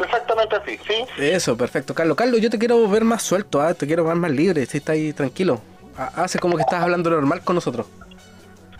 exactamente 0.01 0.55
así, 0.55 0.79
sí. 0.87 1.05
Eso, 1.17 1.55
perfecto. 1.57 1.93
Carlos, 1.93 2.17
Carlos, 2.17 2.41
yo 2.41 2.49
te 2.49 2.59
quiero 2.59 2.87
ver 2.89 3.03
más 3.03 3.21
suelto, 3.23 3.61
¿ah? 3.61 3.73
te 3.73 3.87
quiero 3.87 4.03
ver 4.03 4.15
más 4.15 4.31
libre, 4.31 4.65
si 4.65 4.77
estás 4.77 4.93
ahí 4.95 5.13
tranquilo. 5.13 5.61
Ha- 5.97 6.23
Hace 6.23 6.39
como 6.39 6.55
que 6.55 6.61
estás 6.61 6.81
hablando 6.83 7.09
normal 7.09 7.41
con 7.43 7.55
nosotros. 7.55 7.87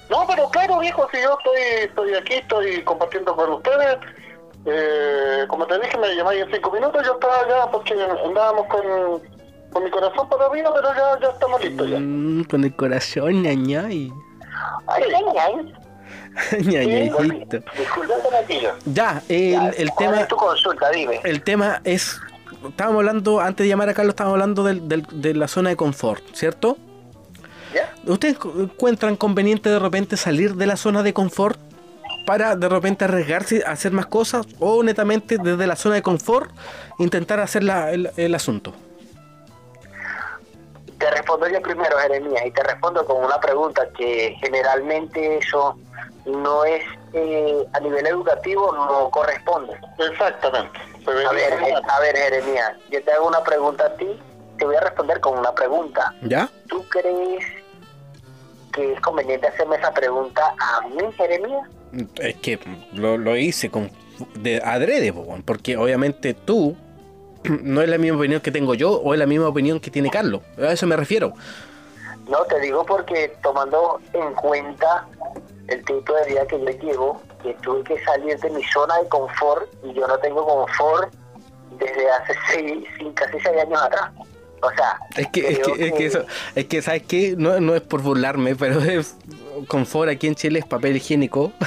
No, 0.10 0.26
pero 0.28 0.50
claro, 0.50 0.80
viejo, 0.80 1.08
si 1.12 1.22
yo 1.22 1.38
estoy, 1.38 1.62
estoy 1.84 2.14
aquí, 2.16 2.34
estoy 2.36 2.84
compartiendo 2.84 3.36
con 3.36 3.52
ustedes. 3.54 3.98
Eh, 4.66 5.46
como 5.48 5.66
te 5.68 5.80
dije, 5.80 5.98
me 5.98 6.16
llamáis 6.16 6.42
en 6.44 6.52
cinco 6.52 6.72
minutos, 6.72 7.02
yo 7.06 7.14
estaba 7.14 7.40
allá 7.42 7.72
porque 7.72 7.94
andábamos 7.94 8.68
con, 8.68 8.82
con 9.72 9.84
mi 9.84 9.90
corazón 9.90 10.28
para 10.28 10.46
arriba, 10.48 10.72
pero 10.76 10.90
ya, 10.96 11.20
ya 11.22 11.30
estamos 11.34 11.64
listos 11.64 11.90
ya. 11.90 12.00
Mm, 12.00 12.44
con 12.46 12.64
el 12.64 12.76
corazón, 12.76 13.42
ñañay. 13.44 14.12
Ay, 14.88 15.04
ay, 15.40 15.74
Ya, 18.86 19.22
el, 19.30 19.74
el 19.78 19.90
¿Cuál 19.92 19.98
tema 19.98 20.22
es 20.22 20.28
tu 20.28 20.36
consulta? 20.36 20.90
Dime. 20.90 21.20
el 21.24 21.42
tema 21.44 21.82
es 21.84 22.20
estábamos 22.68 23.00
hablando, 23.00 23.40
antes 23.40 23.64
de 23.64 23.70
llamar 23.70 23.90
a 23.90 23.94
Carlos, 23.94 24.14
estábamos 24.14 24.36
hablando 24.36 24.64
del- 24.64 24.88
del- 24.88 25.06
de 25.12 25.34
la 25.34 25.48
zona 25.48 25.70
de 25.70 25.76
confort, 25.76 26.24
¿cierto? 26.34 26.78
¿Ya? 27.74 27.94
¿Ustedes 28.12 28.38
encuentran 28.58 29.16
conveniente 29.16 29.70
de 29.70 29.80
repente 29.80 30.18
salir 30.18 30.56
de 30.56 30.66
la 30.66 30.76
zona 30.76 31.04
de 31.04 31.14
confort 31.14 31.60
para 32.26 32.56
de 32.56 32.68
repente 32.68 33.06
arriesgarse 33.06 33.64
a 33.66 33.72
hacer 33.72 33.92
más 33.92 34.08
cosas 34.08 34.46
o 34.60 34.84
netamente 34.84 35.38
desde 35.38 35.68
la 35.68 35.76
zona 35.76 35.96
de 35.96 36.02
confort 36.02 36.52
intentar 37.00 37.40
hacer 37.40 37.64
la- 37.64 37.92
el, 37.92 38.10
el 38.18 38.36
asunto? 38.36 38.74
Te 41.00 41.10
respondo 41.12 41.48
yo 41.48 41.62
primero, 41.62 41.98
Jeremías, 41.98 42.46
y 42.46 42.52
te 42.52 42.62
respondo 42.64 43.06
con 43.06 43.24
una 43.24 43.40
pregunta 43.40 43.88
que 43.98 44.36
generalmente 44.42 45.38
eso 45.38 45.78
no 46.26 46.66
es 46.66 46.84
eh, 47.14 47.66
a 47.74 47.80
nivel 47.80 48.06
educativo, 48.06 48.72
no 48.74 49.10
corresponde. 49.10 49.74
Exactamente. 49.98 50.80
A 51.08 51.32
ver, 51.32 51.54
eh, 51.54 51.74
a 51.88 52.00
ver, 52.02 52.16
Jeremías, 52.16 52.74
yo 52.92 53.04
te 53.04 53.12
hago 53.12 53.28
una 53.28 53.42
pregunta 53.44 53.86
a 53.86 53.96
ti, 53.96 54.08
te 54.58 54.66
voy 54.66 54.76
a 54.76 54.82
responder 54.82 55.20
con 55.22 55.40
una 55.40 55.54
pregunta. 55.54 56.14
¿Ya? 56.22 56.50
¿Tú 56.68 56.84
crees 56.90 57.46
que 58.74 58.94
es 58.94 59.02
conveniente 59.02 59.48
hacerme 59.48 59.78
esa 59.78 59.94
pregunta 59.94 60.54
a 60.60 60.82
mí, 60.88 61.02
Jeremías? 61.18 61.68
Es 62.18 62.36
que 62.36 62.60
lo, 62.94 63.18
lo 63.18 63.36
hice 63.38 63.72
con 63.72 63.90
de 64.36 64.62
adrede, 64.64 65.14
porque 65.46 65.78
obviamente 65.78 66.34
tú 66.34 66.76
no 67.64 67.82
es 67.82 67.90
la 67.90 67.98
misma 67.98 68.18
opinión 68.18 68.42
que 68.42 68.52
tengo 68.52 68.74
yo 68.74 68.92
o 68.92 69.14
es 69.14 69.20
la 69.20 69.26
misma 69.26 69.48
opinión 69.48 69.80
que 69.80 69.92
tiene 69.92 70.10
Carlos. 70.10 70.42
A 70.58 70.72
eso 70.74 70.88
me 70.88 70.96
refiero. 70.96 71.34
No, 72.28 72.44
te 72.46 72.60
digo 72.60 72.86
porque 72.86 73.36
tomando 73.42 74.00
en 74.14 74.34
cuenta 74.36 75.08
el 75.68 75.84
tipo 75.86 76.14
de 76.14 76.26
vida 76.28 76.46
que 76.48 76.60
yo 76.60 76.70
llevo, 76.70 77.22
que 77.42 77.54
tuve 77.56 77.84
que 77.84 78.04
salir 78.04 78.38
de 78.40 78.50
mi 78.52 78.64
zona 78.66 78.98
de 79.00 79.08
confort 79.10 79.68
y 79.84 79.94
yo 79.94 80.08
no 80.08 80.18
tengo 80.20 80.46
confort 80.46 81.14
desde 81.80 82.10
hace 82.10 82.34
seis, 82.52 82.88
casi 83.16 83.40
seis 83.40 83.62
años 83.62 83.82
atrás. 83.82 84.12
O 84.62 84.70
sea, 84.72 85.00
Es 85.16 85.28
que, 85.30 85.48
es 85.48 85.60
que, 85.60 85.88
es 85.88 85.94
que 85.94 86.06
eso, 86.06 86.26
es 86.54 86.66
que, 86.66 86.82
¿sabes 86.82 87.04
qué? 87.04 87.34
No, 87.38 87.60
no 87.62 87.76
es 87.76 87.82
por 87.82 88.02
burlarme, 88.02 88.56
pero 88.56 88.80
es 88.84 89.16
confort 89.68 90.10
aquí 90.10 90.28
en 90.28 90.36
Chile 90.36 90.60
es 90.60 90.66
papel 90.66 90.96
higiénico. 90.98 91.52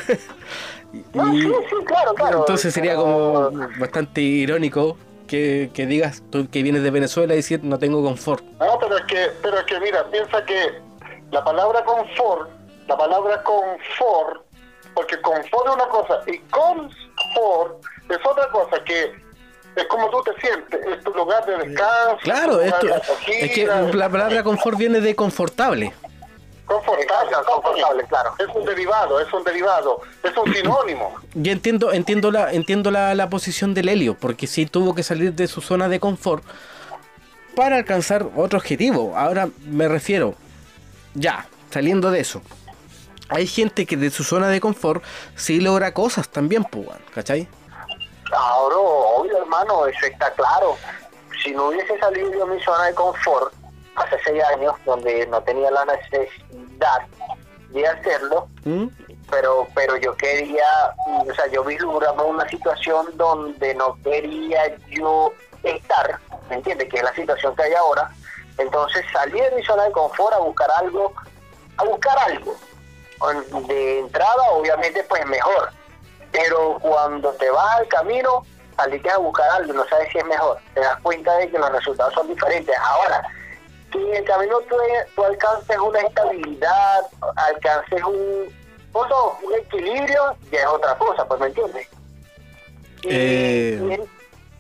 No, 1.15 1.35
Y 1.35 1.41
sí, 1.41 1.49
sí, 1.71 1.77
claro, 1.87 2.13
claro. 2.13 2.39
entonces 2.41 2.75
sería 2.75 2.97
como 2.97 3.51
bastante 3.81 4.21
irónico 4.21 4.99
que, 5.33 5.71
que 5.73 5.87
digas 5.87 6.23
tú 6.29 6.47
que 6.51 6.63
vienes 6.63 6.83
de 6.83 6.91
Venezuela 6.91 7.33
y 7.33 7.37
decir 7.37 7.65
no 7.65 7.79
tengo 7.79 8.03
confort. 8.03 8.45
No, 8.61 8.79
pero 8.79 8.99
es 8.99 9.05
que, 9.07 9.31
pero 9.41 9.61
es 9.61 9.65
que 9.65 9.81
mira, 9.81 10.05
piensa 10.11 10.45
que 10.45 10.79
la 11.31 11.43
palabra 11.43 11.83
confort, 11.87 12.51
la 12.87 12.99
palabra 12.99 13.43
confort, 13.43 14.45
porque 14.93 15.19
confort 15.23 15.69
es 15.69 15.75
una 15.75 15.87
cosa 15.87 16.21
y 16.27 16.37
confort 16.51 17.83
es 18.11 18.19
otra 18.27 18.51
cosa 18.51 18.85
que 18.85 19.15
es 19.75 19.87
como 19.87 20.11
tú 20.11 20.23
te 20.23 20.39
sientes, 20.39 20.87
es 20.87 21.03
tu 21.03 21.15
lugar 21.15 21.47
de 21.47 21.57
descanso. 21.57 22.19
Claro, 22.25 22.57
tu 22.59 22.61
esto 22.65 22.87
lugar 22.87 23.03
de 23.27 23.45
es 23.47 23.53
que 23.53 23.97
la 23.97 24.11
palabra 24.11 24.43
confort 24.43 24.77
viene 24.77 25.01
de 25.01 25.17
confortable. 25.17 25.95
Confortable, 26.67 27.37
confortable, 27.47 28.05
claro. 28.09 28.35
Es 28.39 28.49
un 28.55 28.65
derivado, 28.65 29.21
es 29.21 29.33
un 29.33 29.45
derivado, 29.45 30.01
es 30.23 30.37
un 30.37 30.55
sinónimo. 30.55 31.15
Yo 31.35 31.53
entiendo, 31.53 31.93
entiendo 31.93 32.31
la, 32.31 32.53
entiendo 32.53 32.91
la, 32.91 33.15
la 33.15 33.29
posición 33.29 33.75
del 33.75 33.89
Helio, 33.89 34.17
porque 34.19 34.47
sí 34.47 34.67
tuvo 34.67 34.95
que 34.95 35.03
salir 35.03 35.35
de 35.35 35.47
su 35.47 35.61
zona 35.61 35.89
de 35.89 36.01
confort 36.01 36.45
para 37.55 37.77
alcanzar 37.77 38.27
otro 38.37 38.59
objetivo. 38.59 39.17
Ahora 39.17 39.49
me 39.67 39.89
refiero, 39.89 40.35
ya, 41.15 41.47
saliendo 41.71 42.11
de 42.11 42.21
eso. 42.21 42.43
Hay 43.29 43.47
gente 43.47 43.87
que 43.87 43.97
de 43.97 44.11
su 44.11 44.25
zona 44.25 44.49
de 44.49 44.61
confort 44.61 45.03
sí 45.37 45.61
logra 45.61 45.95
cosas 45.95 46.29
también, 46.29 46.65
pues, 46.65 46.87
weón, 46.87 47.01
¿cachai? 47.15 47.49
Ahora, 48.31 48.77
obvio, 48.77 49.39
hermano, 49.39 49.87
eso 49.87 50.07
está 50.07 50.31
claro. 50.33 50.77
Si 51.43 51.51
no 51.53 51.69
hubiese 51.69 51.99
salido 51.99 52.31
de 52.31 52.47
mi 52.47 52.63
zona 52.63 52.85
de 52.85 52.95
confort 52.95 53.53
hace 53.97 54.19
seis 54.25 54.43
años, 54.45 54.75
donde 54.85 55.27
no 55.27 55.43
tenía 55.43 55.71
la 55.71 55.85
necesidad 55.85 57.07
de 57.71 57.87
hacerlo, 57.87 58.49
¿Mm? 58.65 58.87
pero 59.31 59.67
pero 59.75 59.97
yo 59.97 60.17
quería, 60.17 60.95
o 61.07 61.35
sea, 61.35 61.47
yo 61.49 61.65
vislumbraba 61.65 62.23
una 62.23 62.49
situación 62.49 63.07
donde 63.15 63.75
no 63.75 63.97
quería 64.03 64.77
yo 64.91 65.33
estar, 65.63 66.19
¿me 66.51 66.57
entiendes? 66.57 66.89
Que 66.89 66.99
es 66.99 67.03
la 67.03 67.15
situación 67.15 67.55
que 67.57 67.63
hay 67.63 67.75
ahora. 67.75 68.11
Entonces 68.59 69.05
salí 69.13 69.41
de 69.41 69.51
mi 69.53 69.65
zona 69.65 69.85
de 69.85 69.93
confort 69.93 70.35
a 70.35 70.39
buscar 70.39 70.71
algo, 70.79 71.13
a 71.77 71.85
buscar 71.85 72.19
algo. 72.19 72.55
De 73.69 74.01
entrada, 74.01 74.51
obviamente, 74.51 75.03
pues 75.05 75.25
mejor. 75.27 75.71
Pero 76.33 76.79
cuando 76.81 77.33
te 77.35 77.49
vas 77.51 77.77
al 77.77 77.89
camino, 77.89 78.45
saliste 78.77 79.11
a 79.11 79.19
buscar 79.19 79.49
algo 79.51 79.73
y 79.73 79.77
no 79.77 79.87
sabes 79.87 80.09
si 80.11 80.19
es 80.19 80.25
mejor. 80.25 80.59
Te 80.75 80.81
das 80.81 81.01
cuenta 81.03 81.37
de 81.37 81.51
que 81.51 81.59
los 81.59 81.71
resultados 81.71 82.13
son 82.15 82.29
diferentes. 82.29 82.77
Ahora, 82.79 83.23
que 83.93 83.99
en 84.11 84.17
el 84.17 84.25
camino 84.25 84.59
tú, 84.69 84.77
tú 85.15 85.25
alcances 85.25 85.79
una 85.79 86.01
estabilidad, 86.01 87.01
alcances 87.37 88.03
un, 88.05 88.53
un 88.95 89.55
equilibrio, 89.61 90.35
ya 90.51 90.61
es 90.61 90.67
otra 90.67 90.97
cosa, 90.99 91.27
pues 91.27 91.41
me 91.41 91.47
entiendes. 91.47 91.89
Y, 93.03 93.09
Eh, 93.11 93.81
y 93.83 93.93
es, 93.93 94.01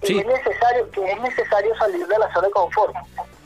y 0.02 0.06
sí. 0.06 0.18
es 0.18 0.26
necesario, 0.26 0.90
que 0.90 1.12
es 1.12 1.20
necesario 1.20 1.76
salir 1.76 2.06
de 2.06 2.18
la 2.18 2.32
zona 2.32 2.46
de 2.48 2.52
confort. 2.52 2.94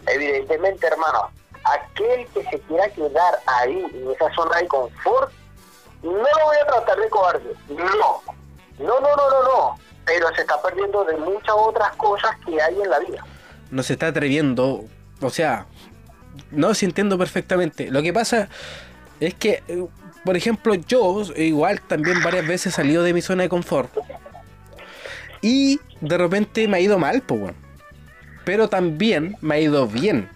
Evidentemente, 0.06 0.86
hermano, 0.86 1.30
aquel 1.64 2.26
que 2.28 2.42
se 2.44 2.60
quiera 2.60 2.88
quedar 2.90 3.38
ahí, 3.46 3.84
en 3.94 4.10
esa 4.10 4.32
zona 4.34 4.58
de 4.58 4.68
confort, 4.68 5.32
no 6.02 6.12
lo 6.12 6.44
voy 6.44 6.56
a 6.62 6.66
tratar 6.66 6.98
de 6.98 7.08
cobarde. 7.10 7.54
No, 7.68 7.84
no, 8.78 9.00
no, 9.00 9.00
no, 9.00 9.30
no, 9.30 9.42
no. 9.42 9.78
Pero 10.04 10.32
se 10.34 10.42
está 10.42 10.60
perdiendo 10.62 11.04
de 11.04 11.16
muchas 11.16 11.54
otras 11.56 11.94
cosas 11.96 12.30
que 12.46 12.60
hay 12.62 12.80
en 12.80 12.88
la 12.90 12.98
vida. 13.00 13.24
no 13.70 13.82
se 13.82 13.94
está 13.94 14.06
atreviendo. 14.08 14.84
O 15.20 15.30
sea, 15.30 15.66
no 16.50 16.74
sí 16.74 16.86
entiendo 16.86 17.18
perfectamente. 17.18 17.90
Lo 17.90 18.02
que 18.02 18.12
pasa 18.12 18.48
es 19.20 19.34
que, 19.34 19.62
eh, 19.68 19.84
por 20.24 20.36
ejemplo, 20.36 20.74
yo 20.74 21.22
igual 21.36 21.80
también 21.80 22.22
varias 22.22 22.46
veces 22.46 22.72
he 22.72 22.76
salido 22.76 23.02
de 23.02 23.12
mi 23.14 23.22
zona 23.22 23.44
de 23.44 23.48
confort. 23.48 23.90
Y 25.40 25.80
de 26.00 26.18
repente 26.18 26.66
me 26.68 26.78
ha 26.78 26.80
ido 26.80 26.98
mal, 26.98 27.22
pues, 27.22 27.40
weón. 27.40 27.54
Pero 28.44 28.68
también 28.68 29.36
me 29.40 29.56
ha 29.56 29.58
ido 29.60 29.86
bien. 29.86 30.28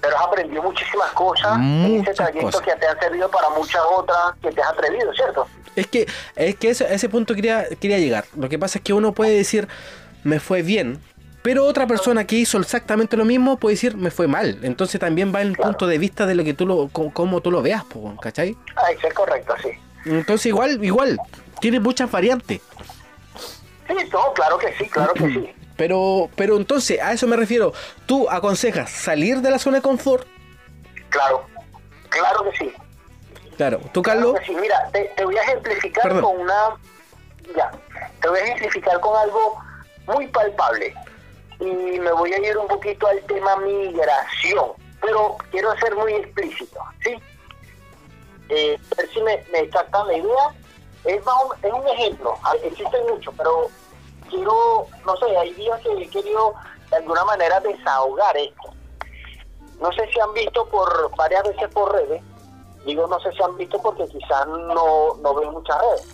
Pero 0.00 0.18
has 0.18 0.26
aprendido 0.26 0.62
muchísimas 0.62 1.10
cosas 1.12 1.56
en 1.56 1.60
Muchas 1.62 2.08
ese 2.08 2.16
trayecto 2.16 2.46
cosas. 2.46 2.60
que 2.62 2.72
te 2.76 2.86
han 2.86 2.98
servido 2.98 3.30
para 3.30 3.48
muchas 3.50 3.80
otras 3.96 4.18
que 4.42 4.50
te 4.50 4.60
has 4.60 4.68
atrevido, 4.70 5.12
¿cierto? 5.14 5.46
Es 5.76 5.86
que, 5.86 6.06
es 6.36 6.56
que 6.56 6.70
eso- 6.70 6.84
a 6.84 6.88
ese 6.88 7.08
punto 7.08 7.34
quería, 7.34 7.66
quería 7.80 7.98
llegar. 7.98 8.24
Lo 8.36 8.48
que 8.48 8.58
pasa 8.58 8.78
es 8.78 8.84
que 8.84 8.92
uno 8.92 9.12
puede 9.12 9.34
decir, 9.36 9.68
me 10.24 10.40
fue 10.40 10.62
bien. 10.62 10.98
Pero 11.42 11.64
otra 11.64 11.86
persona 11.88 12.24
que 12.24 12.36
hizo 12.36 12.58
exactamente 12.58 13.16
lo 13.16 13.24
mismo 13.24 13.56
puede 13.58 13.74
decir, 13.74 13.96
me 13.96 14.10
fue 14.12 14.28
mal. 14.28 14.58
Entonces 14.62 15.00
también 15.00 15.34
va 15.34 15.42
en 15.42 15.48
el 15.48 15.56
Claro. 15.56 15.70
punto 15.72 15.86
de 15.88 15.98
vista 15.98 16.24
de 16.26 16.34
lo 16.36 16.44
que 16.44 16.54
tú 16.54 16.66
lo, 16.66 16.88
cómo 16.88 17.40
tú 17.40 17.50
lo 17.50 17.62
veas, 17.62 17.84
¿cachai? 18.20 18.56
Eso 18.96 19.06
es 19.08 19.14
correcto, 19.14 19.54
sí. 19.62 19.70
Entonces 20.04 20.46
igual, 20.46 20.82
igual, 20.84 21.18
tiene 21.60 21.80
muchas 21.80 22.10
variantes. 22.10 22.60
Sí, 23.88 23.94
no, 24.12 24.32
claro 24.34 24.56
que 24.58 24.72
sí, 24.78 24.86
claro 24.88 25.12
que 25.14 25.26
sí. 25.28 25.54
Pero, 25.76 26.28
pero 26.36 26.58
entonces, 26.58 27.00
a 27.00 27.12
eso 27.12 27.26
me 27.26 27.34
refiero. 27.34 27.72
Tú 28.06 28.28
aconsejas 28.30 28.90
salir 28.90 29.38
de 29.40 29.50
la 29.50 29.58
zona 29.58 29.78
de 29.78 29.82
confort. 29.82 30.28
Claro, 31.08 31.46
claro 32.10 32.44
que 32.50 32.58
sí. 32.58 32.72
Claro, 33.56 33.80
tú, 33.90 34.02
Carlos. 34.02 34.32
Claro 34.32 34.46
sí. 34.46 34.54
Mira, 34.60 34.76
te, 34.92 35.10
te 35.16 35.24
voy 35.24 35.36
a 35.36 35.42
ejemplificar 35.42 36.02
Perdón. 36.04 36.22
con 36.22 36.40
una... 36.42 36.54
Ya, 37.56 37.70
te 38.20 38.28
voy 38.28 38.38
a 38.38 38.42
ejemplificar 38.44 39.00
con 39.00 39.16
algo 39.18 39.58
muy 40.14 40.26
palpable. 40.28 40.94
Y 41.62 42.00
me 42.00 42.12
voy 42.12 42.32
a 42.32 42.38
ir 42.38 42.56
un 42.58 42.66
poquito 42.66 43.06
al 43.06 43.20
tema 43.22 43.56
migración. 43.56 44.72
Pero 45.00 45.36
quiero 45.50 45.74
ser 45.78 45.94
muy 45.96 46.12
explícito, 46.14 46.80
¿sí? 47.02 47.16
Eh, 48.48 48.78
a 48.92 48.94
ver 48.96 49.10
si 49.12 49.20
me, 49.22 49.44
me 49.52 49.62
la 49.68 50.16
idea. 50.16 50.54
Es, 51.04 51.24
más 51.24 51.34
o- 51.44 51.54
es 51.62 51.72
un 51.72 51.86
ejemplo. 51.88 52.38
Existen 52.62 53.06
muchos, 53.08 53.34
pero 53.36 53.68
quiero, 54.28 54.86
no 55.04 55.16
sé, 55.16 55.36
hay 55.36 55.52
días 55.54 55.80
que 55.80 55.92
he 56.02 56.10
querido 56.10 56.54
de 56.90 56.96
alguna 56.96 57.24
manera 57.24 57.60
desahogar 57.60 58.36
esto. 58.36 58.72
No 59.80 59.92
sé 59.92 60.08
si 60.12 60.20
han 60.20 60.32
visto 60.34 60.64
por 60.68 61.10
varias 61.16 61.42
veces 61.42 61.68
por 61.70 61.92
redes, 61.92 62.22
digo 62.84 63.06
no 63.08 63.18
sé 63.20 63.32
si 63.32 63.42
han 63.42 63.56
visto 63.56 63.80
porque 63.82 64.06
quizás 64.08 64.46
no, 64.46 65.14
no 65.20 65.34
ven 65.34 65.50
muchas 65.50 65.76
redes, 65.80 66.06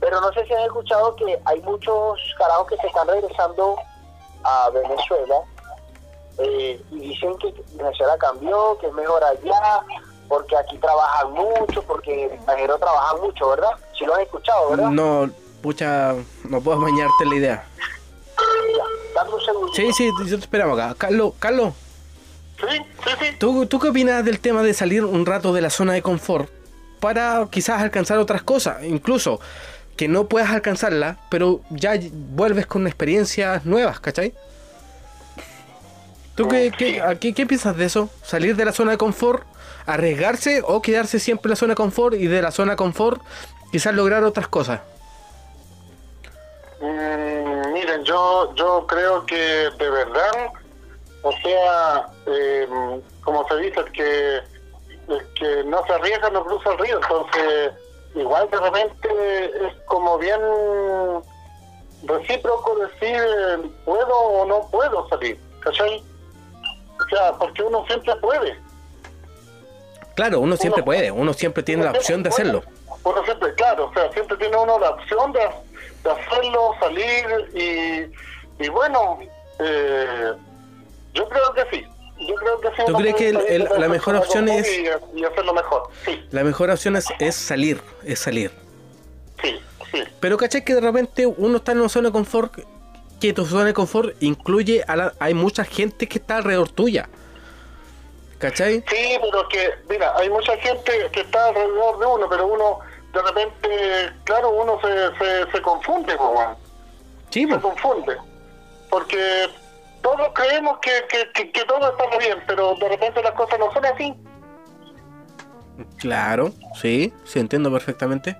pero 0.00 0.20
no 0.20 0.32
sé 0.32 0.44
si 0.46 0.54
han 0.54 0.62
escuchado 0.64 1.14
que 1.14 1.40
hay 1.44 1.60
muchos 1.60 2.18
carajos 2.36 2.66
que 2.68 2.76
se 2.78 2.88
están 2.88 3.06
regresando 3.06 3.76
a 4.44 4.70
Venezuela 4.70 5.36
eh, 6.38 6.80
y 6.90 7.00
dicen 7.00 7.36
que 7.38 7.54
Venezuela 7.74 8.16
cambió, 8.18 8.78
que 8.80 8.86
es 8.86 8.92
mejor 8.92 9.22
allá, 9.22 9.84
porque 10.28 10.56
aquí 10.56 10.78
trabajan 10.78 11.32
mucho, 11.32 11.82
porque 11.82 12.12
en 12.12 12.30
el 12.30 12.36
extranjero 12.36 12.78
trabajan 12.78 13.20
mucho, 13.20 13.48
¿verdad? 13.50 13.70
Si 13.98 14.04
lo 14.06 14.14
han 14.14 14.22
escuchado, 14.22 14.70
¿verdad? 14.70 14.90
No, 14.90 15.30
pucha, 15.62 16.14
no 16.48 16.60
puedo 16.60 16.80
bañarte 16.80 17.26
la 17.26 17.34
idea. 17.34 17.64
Ya, 18.76 18.84
dame 19.14 19.34
un 19.34 19.40
segundo. 19.40 19.72
Sí, 19.74 19.92
sí, 19.92 20.10
yo 20.26 20.36
te 20.36 20.42
esperamos 20.42 20.78
acá. 20.78 20.94
Carlos, 20.96 21.34
Carlos, 21.38 21.74
Sí, 22.60 22.76
sí, 23.04 23.10
sí. 23.18 23.36
¿tú, 23.38 23.66
¿tú 23.66 23.78
qué 23.78 23.88
opinas 23.88 24.24
del 24.24 24.38
tema 24.38 24.62
de 24.62 24.74
salir 24.74 25.04
un 25.04 25.24
rato 25.24 25.52
de 25.52 25.62
la 25.62 25.70
zona 25.70 25.94
de 25.94 26.02
confort 26.02 26.50
para 27.00 27.46
quizás 27.50 27.80
alcanzar 27.80 28.18
otras 28.18 28.42
cosas? 28.42 28.84
Incluso 28.84 29.40
que 30.00 30.08
no 30.08 30.28
puedas 30.28 30.48
alcanzarla, 30.48 31.18
pero 31.28 31.60
ya 31.68 31.92
vuelves 32.10 32.64
con 32.64 32.86
experiencias 32.86 33.66
nuevas, 33.66 34.00
¿cachai? 34.00 34.32
¿Tú 36.34 36.48
qué, 36.48 36.72
qué, 36.74 37.02
a 37.02 37.16
qué, 37.16 37.34
qué 37.34 37.44
piensas 37.44 37.76
de 37.76 37.84
eso? 37.84 38.08
¿Salir 38.22 38.56
de 38.56 38.64
la 38.64 38.72
zona 38.72 38.92
de 38.92 38.96
confort, 38.96 39.42
arriesgarse 39.84 40.62
o 40.66 40.80
quedarse 40.80 41.18
siempre 41.20 41.48
en 41.48 41.50
la 41.50 41.56
zona 41.56 41.72
de 41.72 41.76
confort 41.76 42.14
y 42.14 42.28
de 42.28 42.40
la 42.40 42.50
zona 42.50 42.70
de 42.70 42.76
confort 42.78 43.20
quizás 43.72 43.94
lograr 43.94 44.24
otras 44.24 44.48
cosas? 44.48 44.80
Mm, 46.80 47.74
miren, 47.74 48.02
yo, 48.02 48.54
yo 48.54 48.86
creo 48.86 49.26
que 49.26 49.36
de 49.36 49.90
verdad, 49.90 50.50
o 51.20 51.32
sea, 51.42 52.06
eh, 52.24 52.66
como 53.22 53.46
se 53.48 53.56
dice, 53.58 53.80
el 53.80 53.92
que, 53.92 54.36
el 55.08 55.34
que 55.34 55.64
no 55.64 55.84
se 55.86 55.92
arriesga 55.92 56.30
no 56.30 56.42
cruza 56.42 56.72
el 56.72 56.78
río, 56.78 57.00
entonces 57.02 57.72
igual 58.14 58.48
de 58.50 58.58
repente 58.58 59.66
es 59.66 59.74
como 59.86 60.18
bien 60.18 60.40
recíproco 62.04 62.76
decir 62.76 63.20
puedo 63.84 64.16
o 64.18 64.44
no 64.46 64.68
puedo 64.70 65.08
salir, 65.08 65.38
¿cachai? 65.60 66.02
O 66.98 67.08
sea, 67.08 67.32
porque 67.38 67.62
uno 67.62 67.84
siempre 67.86 68.14
puede. 68.16 68.58
Claro, 70.14 70.40
uno 70.40 70.56
siempre 70.56 70.82
Uno- 70.82 70.86
puede, 70.86 71.10
uno 71.10 71.32
siempre 71.32 71.62
tiene 71.62 71.84
la 71.84 71.90
opción 71.92 72.22
de 72.22 72.30
siempre 72.30 72.58
hacerlo. 72.60 72.74
puede. 72.74 72.80
Uno 73.16 73.24
siempre, 73.24 73.54
claro, 73.54 73.86
o 73.86 73.94
sea, 73.94 74.12
siempre 74.12 74.36
tiene 74.36 74.56
uno 74.56 74.78
la 74.78 74.90
opción 74.90 75.32
de, 75.32 75.40
de 76.04 76.10
hacerlo, 76.10 76.74
salir 76.80 77.48
y, 77.54 78.62
y 78.64 78.68
bueno, 78.68 79.18
eh, 79.58 80.32
yo 81.14 81.28
creo 81.28 81.52
que 81.54 81.64
sí. 81.76 81.86
Yo 82.20 82.34
creo 82.34 82.60
que. 82.60 82.68
¿Tú 82.86 82.92
crees 82.94 83.14
que 83.16 83.28
el- 83.30 83.36
el- 83.48 83.68
la 83.78 83.88
mejor 83.88 84.14
opción 84.16 84.48
es- 84.48 84.68
Y, 84.68 84.84
y 85.18 85.24
hacerlo 85.24 85.54
mejor, 85.54 85.88
sí, 86.04 86.22
La 86.30 86.44
mejor 86.44 86.70
opción 86.70 86.96
es, 86.96 87.06
es 87.18 87.34
salir, 87.34 87.80
es 88.04 88.18
salir. 88.18 88.50
sí, 89.42 89.58
sí. 89.92 90.02
Pero 90.20 90.36
¿cachai 90.36 90.64
que 90.64 90.74
de 90.74 90.80
repente 90.80 91.26
uno 91.26 91.56
está 91.58 91.72
en 91.72 91.80
una 91.80 91.88
zona 91.88 92.08
de 92.08 92.12
confort 92.12 92.54
que 93.20 93.32
tu 93.32 93.44
zona 93.46 93.64
de 93.64 93.74
confort 93.74 94.14
incluye 94.20 94.82
a 94.86 94.96
la, 94.96 95.12
hay 95.18 95.34
mucha 95.34 95.64
gente 95.64 96.06
que 96.08 96.18
está 96.18 96.36
alrededor 96.38 96.70
tuya. 96.70 97.08
¿Cachai? 98.38 98.82
Sí, 98.88 99.18
pero 99.20 99.46
que, 99.48 99.70
mira, 99.90 100.14
hay 100.16 100.30
mucha 100.30 100.56
gente 100.56 100.92
que 101.12 101.20
está 101.20 101.48
alrededor 101.48 101.98
de 101.98 102.06
uno, 102.06 102.26
pero 102.30 102.46
uno, 102.46 102.78
de 103.12 103.20
repente, 103.22 104.12
claro, 104.24 104.48
uno 104.50 104.78
se, 104.80 105.18
se, 105.18 105.50
se 105.52 105.60
confunde, 105.62 106.14
weón. 106.16 106.54
Sí, 107.28 107.46
se 107.46 107.60
confunde. 107.60 108.16
Porque 108.88 109.46
todos 110.02 110.28
creemos 110.34 110.78
que, 110.78 110.90
que, 111.08 111.30
que, 111.32 111.52
que 111.52 111.64
todo 111.64 111.90
está 111.90 112.18
bien, 112.18 112.38
pero 112.46 112.74
de 112.74 112.88
repente 112.88 113.22
las 113.22 113.32
cosas 113.32 113.58
no 113.58 113.72
son 113.72 113.84
así. 113.86 114.14
Claro, 115.98 116.52
sí, 116.80 117.12
sí, 117.24 117.38
entiendo 117.38 117.70
perfectamente. 117.70 118.36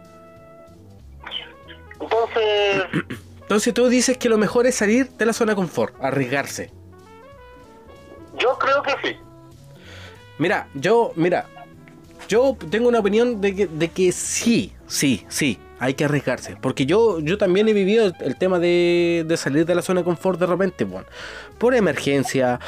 Entonces, 2.01 2.85
Entonces 3.51 3.75
tú 3.75 3.89
dices 3.89 4.17
que 4.17 4.29
lo 4.29 4.39
mejor 4.39 4.69
es 4.69 4.77
salir 4.77 5.11
de 5.11 5.27
la 5.27 5.33
zona 5.33 5.53
de 5.53 5.57
confort, 5.57 5.93
arriesgarse. 6.01 6.71
yo 8.39 8.57
creo 8.61 8.81
que 8.81 8.93
sí. 9.03 9.17
Mira, 10.39 10.69
yo, 10.75 11.11
mira, 11.17 11.47
yo 12.29 12.57
tengo 12.71 12.89
una 12.89 13.01
opinión 13.01 13.41
de 13.41 13.57
que, 13.57 13.67
de 13.67 13.89
que 13.89 14.13
sí, 14.13 14.73
sí, 14.87 15.27
sí, 15.29 15.59
hay 15.81 15.95
que 15.95 16.05
arriesgarse. 16.05 16.57
Porque 16.61 16.87
yo, 16.87 17.19
yo 17.19 17.39
también 17.39 17.67
he 17.69 17.73
vivido 17.73 18.07
el, 18.07 18.15
el 18.21 18.37
tema 18.37 18.59
de, 18.61 19.25
de 19.27 19.37
salir 19.37 19.67
de 19.67 19.75
la 19.75 19.83
zona 19.83 20.03
de 20.03 20.05
confort 20.05 20.39
de 20.39 20.47
repente, 20.47 20.85
bueno, 20.85 21.09
por 21.59 21.75
emergencia, 21.75 22.61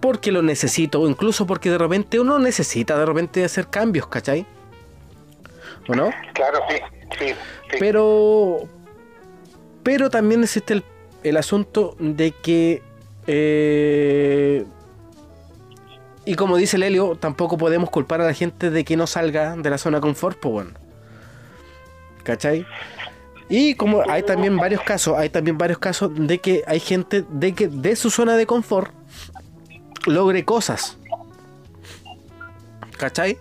porque 0.00 0.32
lo 0.32 0.40
necesito, 0.40 1.00
o 1.00 1.08
incluso 1.08 1.46
porque 1.46 1.70
de 1.70 1.78
repente 1.78 2.20
uno 2.20 2.38
necesita 2.38 2.96
de 2.98 3.04
repente 3.04 3.44
hacer 3.44 3.68
cambios, 3.68 4.06
¿cachai? 4.06 4.46
¿O 5.88 5.94
no? 5.94 6.10
Claro, 6.32 6.60
sí, 6.68 6.76
sí, 7.18 7.26
sí. 7.70 7.76
Pero. 7.78 8.68
Pero 9.82 10.08
también 10.08 10.42
existe 10.42 10.74
el, 10.74 10.84
el 11.24 11.36
asunto 11.36 11.96
de 11.98 12.30
que. 12.30 12.82
eh, 13.26 14.64
y 16.26 16.36
como 16.36 16.56
dice 16.56 16.76
el 16.76 16.84
Helio, 16.84 17.16
tampoco 17.16 17.58
podemos 17.58 17.90
culpar 17.90 18.22
a 18.22 18.24
la 18.24 18.32
gente 18.32 18.70
de 18.70 18.84
que 18.84 18.96
no 18.96 19.06
salga 19.06 19.56
de 19.56 19.68
la 19.68 19.76
zona 19.76 19.98
de 19.98 20.02
confort, 20.02 20.38
pues 20.38 20.52
bueno. 20.52 20.83
¿Cachai? 22.24 22.66
Y 23.48 23.74
como 23.74 24.02
hay 24.08 24.22
también 24.22 24.56
varios 24.56 24.82
casos, 24.82 25.16
hay 25.16 25.28
también 25.28 25.58
varios 25.58 25.78
casos 25.78 26.10
de 26.14 26.40
que 26.40 26.64
hay 26.66 26.80
gente 26.80 27.24
de 27.28 27.54
que 27.54 27.68
de 27.68 27.94
su 27.94 28.10
zona 28.10 28.36
de 28.36 28.46
confort 28.46 28.92
logre 30.06 30.44
cosas. 30.44 30.96
¿Cachai? 32.96 33.38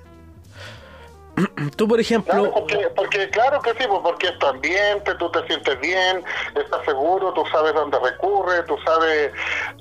Tú, 1.76 1.88
por 1.88 2.00
ejemplo, 2.00 2.32
Claro, 2.34 2.94
porque, 2.96 3.30
claro 3.30 3.62
que 3.62 3.72
sí, 3.72 3.86
pues, 3.88 4.02
porque 4.04 4.28
es 4.28 4.38
tu 4.38 4.46
ambiente, 4.46 5.16
tú 5.16 5.32
te 5.32 5.46
sientes 5.48 5.80
bien, 5.80 6.24
estás 6.54 6.86
seguro, 6.86 7.34
tú 7.34 7.44
sabes 7.52 7.74
dónde 7.74 7.98
recurre, 8.00 8.62
tú 8.64 8.78
sabes 8.86 9.32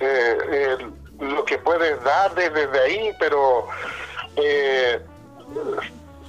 eh, 0.01 0.39
eh, 0.51 0.77
lo 1.19 1.45
que 1.45 1.59
puedes 1.59 2.03
dar 2.05 2.35
desde, 2.35 2.67
desde 2.67 2.81
ahí, 2.81 3.13
pero 3.19 3.67
eh, 4.37 5.01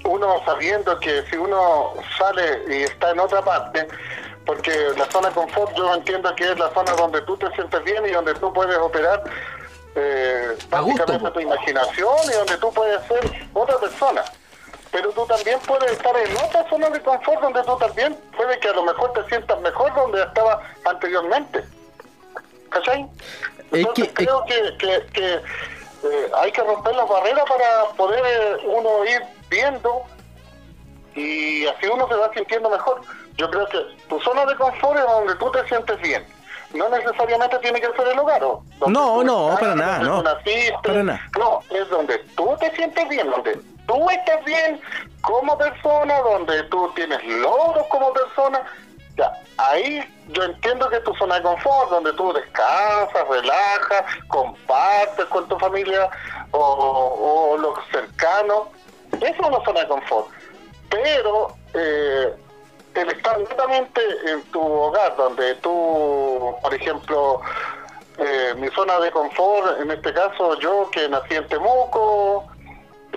uno 0.05 0.41
sabiendo 0.45 0.99
que 0.99 1.23
si 1.29 1.37
uno 1.37 1.93
sale 2.17 2.63
y 2.69 2.83
está 2.83 3.11
en 3.11 3.19
otra 3.19 3.41
parte, 3.41 3.87
porque 4.45 4.71
la 4.97 5.05
zona 5.11 5.29
de 5.29 5.35
confort 5.35 5.73
yo 5.75 5.93
entiendo 5.93 6.33
que 6.35 6.51
es 6.51 6.59
la 6.59 6.69
zona 6.73 6.91
donde 6.93 7.21
tú 7.21 7.37
te 7.37 7.49
sientes 7.51 7.83
bien 7.83 8.05
y 8.05 8.11
donde 8.11 8.33
tú 8.35 8.51
puedes 8.51 8.77
operar 8.77 9.23
eh, 9.95 10.57
básicamente 10.69 11.31
tu 11.31 11.39
imaginación 11.39 12.15
y 12.29 12.33
donde 12.33 12.57
tú 12.57 12.73
puedes 12.73 13.01
ser 13.07 13.47
otra 13.53 13.77
persona. 13.77 14.23
Pero 14.91 15.09
tú 15.11 15.25
también 15.25 15.59
puedes 15.61 15.91
estar 15.91 16.15
en 16.17 16.35
otra 16.37 16.69
zona 16.69 16.89
de 16.89 17.01
confort 17.01 17.41
donde 17.41 17.63
tú 17.63 17.77
también 17.77 18.15
puede 18.35 18.59
que 18.59 18.67
a 18.69 18.73
lo 18.73 18.83
mejor 18.83 19.11
te 19.13 19.23
sientas 19.29 19.59
mejor 19.61 19.93
donde 19.95 20.21
estabas 20.21 20.59
anteriormente. 20.85 21.63
¿Cachai? 22.69 23.07
Es 23.71 23.79
Entonces 23.79 24.07
que- 24.09 24.13
creo 24.25 24.43
que, 24.45 24.77
que, 24.77 25.05
que, 25.13 25.33
eh, 25.35 26.31
hay 26.35 26.51
que 26.51 26.61
romper 26.61 26.95
las 26.95 27.07
barreras 27.07 27.43
para 27.47 27.85
poder 27.95 28.23
eh, 28.25 28.57
uno 28.65 29.05
ir 29.05 29.21
viendo 29.53 30.03
y 31.15 31.67
así 31.67 31.87
uno 31.87 32.07
se 32.07 32.15
va 32.15 32.31
sintiendo 32.33 32.69
mejor. 32.69 33.01
Yo 33.37 33.49
creo 33.49 33.67
que 33.67 33.79
tu 34.09 34.19
zona 34.21 34.45
de 34.45 34.55
confort 34.55 34.99
es 34.99 35.05
donde 35.05 35.35
tú 35.35 35.51
te 35.51 35.67
sientes 35.67 35.99
bien. 36.01 36.25
No 36.73 36.89
necesariamente 36.89 37.59
tiene 37.59 37.79
que 37.79 37.91
ser 37.95 38.07
el 38.07 38.19
hogar. 38.19 38.43
¿o? 38.43 38.63
No, 38.87 39.23
no, 39.23 39.49
estás, 39.49 39.59
para 39.59 39.75
nada, 39.75 39.99
no. 39.99 40.23
naciste. 40.23 40.73
Para 40.83 41.03
nada. 41.03 41.21
No, 41.37 41.59
es 41.69 41.87
donde 41.89 42.17
tú 42.35 42.55
te 42.59 42.75
sientes 42.75 43.07
bien, 43.09 43.29
donde 43.29 43.59
tú 43.85 44.09
estás 44.09 44.43
bien 44.43 44.81
como 45.21 45.55
persona, 45.55 46.19
donde 46.21 46.63
tú 46.63 46.91
tienes 46.95 47.23
logros 47.23 47.85
como 47.87 48.11
persona. 48.11 48.63
Ya, 49.15 49.31
ahí 49.57 50.03
yo 50.29 50.43
entiendo 50.43 50.89
que 50.89 50.97
es 50.97 51.03
tu 51.03 51.13
zona 51.15 51.35
de 51.35 51.43
confort, 51.43 51.91
donde 51.91 52.11
tú 52.13 52.33
descansas, 52.33 53.27
relajas, 53.29 54.03
compartes 54.27 55.25
con 55.25 55.47
tu 55.47 55.59
familia 55.59 56.09
o, 56.49 57.51
o 57.53 57.57
los 57.57 57.77
cercanos. 57.91 58.69
Esa 59.13 59.27
es 59.27 59.39
una 59.39 59.63
zona 59.63 59.81
de 59.81 59.87
confort. 59.87 60.27
Pero 60.89 61.55
eh, 61.73 62.33
el 62.95 63.09
estar 63.09 63.39
netamente 63.39 64.01
en 64.27 64.41
tu 64.51 64.61
hogar, 64.61 65.15
donde 65.15 65.55
tú, 65.55 66.55
por 66.61 66.73
ejemplo, 66.73 67.41
eh, 68.17 68.53
mi 68.57 68.67
zona 68.69 68.99
de 68.99 69.11
confort, 69.11 69.81
en 69.81 69.91
este 69.91 70.13
caso 70.13 70.59
yo 70.59 70.89
que 70.91 71.09
nací 71.09 71.35
en 71.35 71.47
Temuco, 71.47 72.45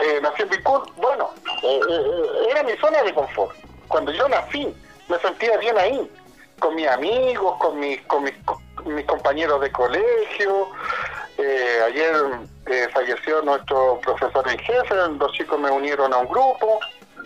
eh, 0.01 0.21
nací 0.23 0.43
en 0.43 0.49
Vicur, 0.49 0.87
bueno, 0.97 1.31
eh, 1.63 1.81
eh, 1.89 2.49
era 2.51 2.63
mi 2.63 2.77
zona 2.77 3.03
de 3.03 3.15
confort. 3.15 3.55
Cuando 3.89 4.13
yo 4.13 4.29
nací, 4.29 4.75
me 5.09 5.19
sentía 5.19 5.57
bien 5.59 5.77
ahí, 5.79 6.11
con 6.59 6.75
mis 6.75 6.89
amigos, 6.89 7.57
con 7.59 7.79
mis, 7.79 8.01
con 8.03 8.25
mis, 8.25 8.35
con 8.45 8.95
mis 8.95 9.07
compañeros 9.07 9.61
de 9.61 9.71
colegio. 9.73 10.69
Ayer 11.87 12.15
eh, 12.67 12.89
falleció 12.93 13.43
nuestro 13.43 14.01
profesor 14.03 14.47
en 14.49 14.59
jefe, 14.59 14.95
los 15.19 15.33
chicos 15.33 15.59
me 15.61 15.71
unieron 15.71 16.13
a 16.13 16.19
un 16.19 16.29
grupo, 16.29 16.81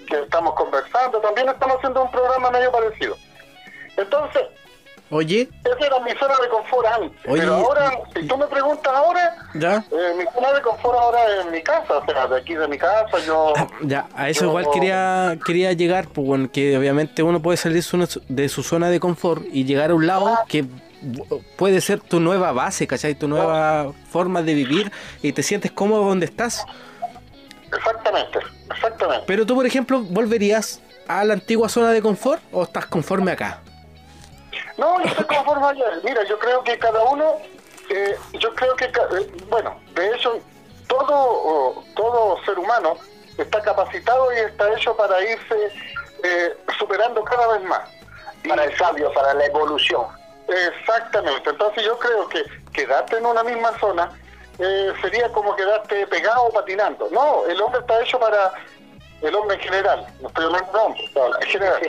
que 0.08 0.20
estamos 0.20 0.54
conversando, 0.54 1.18
también 1.20 1.48
estamos 1.48 1.76
haciendo 1.76 2.02
un 2.04 2.10
programa 2.10 2.50
medio 2.50 2.70
parecido. 2.72 3.16
Entonces, 3.96 4.42
oye, 5.10 5.48
esa 5.64 5.86
era 5.86 6.00
mi 6.00 6.10
zona 6.12 6.34
de 6.42 6.48
confort 6.48 6.86
antes. 6.86 7.18
Oye, 7.28 7.40
Pero 7.42 7.54
ahora, 7.54 7.92
si 8.14 8.26
tú 8.26 8.36
me 8.36 8.46
preguntas 8.46 8.92
ahora, 8.92 9.36
ya. 9.54 9.76
eh, 9.90 10.14
mi 10.16 10.24
zona 10.34 10.52
de 10.52 10.62
confort 10.62 10.98
ahora 10.98 11.18
es 11.38 11.46
en 11.46 11.52
mi 11.52 11.62
casa, 11.62 11.98
o 11.98 12.04
sea, 12.04 12.26
de 12.26 12.36
aquí 12.38 12.54
de 12.54 12.68
mi 12.68 12.78
casa, 12.78 13.18
yo... 13.26 13.52
Ya, 13.82 14.06
a 14.14 14.28
eso 14.28 14.42
yo- 14.42 14.48
igual 14.48 14.66
quería 14.72 15.36
quería 15.44 15.72
llegar, 15.72 16.08
pues 16.08 16.26
bueno, 16.26 16.48
que 16.52 16.76
obviamente 16.76 17.22
uno 17.22 17.40
puede 17.40 17.56
salir 17.56 17.82
de 18.28 18.48
su 18.48 18.62
zona 18.62 18.88
de 18.88 19.00
confort 19.00 19.42
y 19.52 19.64
llegar 19.64 19.90
a 19.90 19.94
un 19.94 20.06
lado 20.06 20.38
que 20.48 20.64
bu- 20.64 20.80
puede 21.56 21.80
ser 21.80 22.00
tu 22.00 22.20
nueva 22.20 22.52
base, 22.52 22.86
¿cachai? 22.86 23.14
Tu 23.14 23.28
nueva 23.28 23.92
forma 24.10 24.42
de 24.42 24.54
vivir 24.54 24.92
y 25.22 25.32
te 25.32 25.42
sientes 25.42 25.70
cómodo 25.72 26.04
donde 26.04 26.26
estás. 26.26 26.64
Exactamente, 27.72 28.38
exactamente. 28.70 29.24
Pero 29.26 29.46
tú, 29.46 29.54
por 29.54 29.66
ejemplo, 29.66 30.00
¿volverías 30.00 30.80
a 31.06 31.24
la 31.24 31.34
antigua 31.34 31.68
zona 31.68 31.90
de 31.90 32.02
confort 32.02 32.42
o 32.52 32.62
estás 32.62 32.86
conforme 32.86 33.32
acá? 33.32 33.60
No, 34.76 35.00
yo 35.02 35.06
estoy 35.06 35.24
conforme 35.24 35.66
allá. 35.66 35.84
Mira, 36.04 36.24
yo 36.24 36.38
creo 36.38 36.62
que 36.64 36.78
cada 36.78 37.02
uno, 37.04 37.36
eh, 37.90 38.16
yo 38.38 38.54
creo 38.54 38.74
que, 38.76 38.86
eh, 38.86 39.30
bueno, 39.48 39.78
de 39.94 40.14
hecho, 40.14 40.40
todo, 40.88 41.06
oh, 41.10 41.84
todo 41.94 42.42
ser 42.44 42.58
humano 42.58 42.96
está 43.38 43.62
capacitado 43.62 44.32
y 44.32 44.36
está 44.36 44.72
hecho 44.74 44.96
para 44.96 45.20
irse 45.22 45.72
eh, 46.24 46.56
superando 46.78 47.22
cada 47.24 47.58
vez 47.58 47.68
más. 47.68 47.88
Para 48.48 48.64
el 48.64 48.74
cambio, 48.76 49.12
para 49.12 49.34
la 49.34 49.46
evolución. 49.46 50.06
Exactamente. 50.50 51.50
Entonces 51.50 51.84
yo 51.84 51.98
creo 51.98 52.28
que 52.28 52.42
quedarte 52.72 53.16
en 53.18 53.26
una 53.26 53.42
misma 53.44 53.78
zona 53.78 54.10
eh, 54.58 54.92
sería 55.00 55.30
como 55.32 55.54
quedarte 55.56 56.06
pegado 56.08 56.50
patinando. 56.50 57.08
No, 57.10 57.46
el 57.46 57.60
hombre 57.60 57.80
está 57.80 58.02
hecho 58.02 58.18
para 58.18 58.52
el 59.22 59.34
hombre 59.34 59.56
en 59.56 59.62
general, 59.62 60.06
no 60.20 60.28
estoy 60.28 60.44
hablando 60.46 60.72
de 60.72 60.78
hombre, 60.78 61.02
en 61.40 61.48
general. 61.48 61.80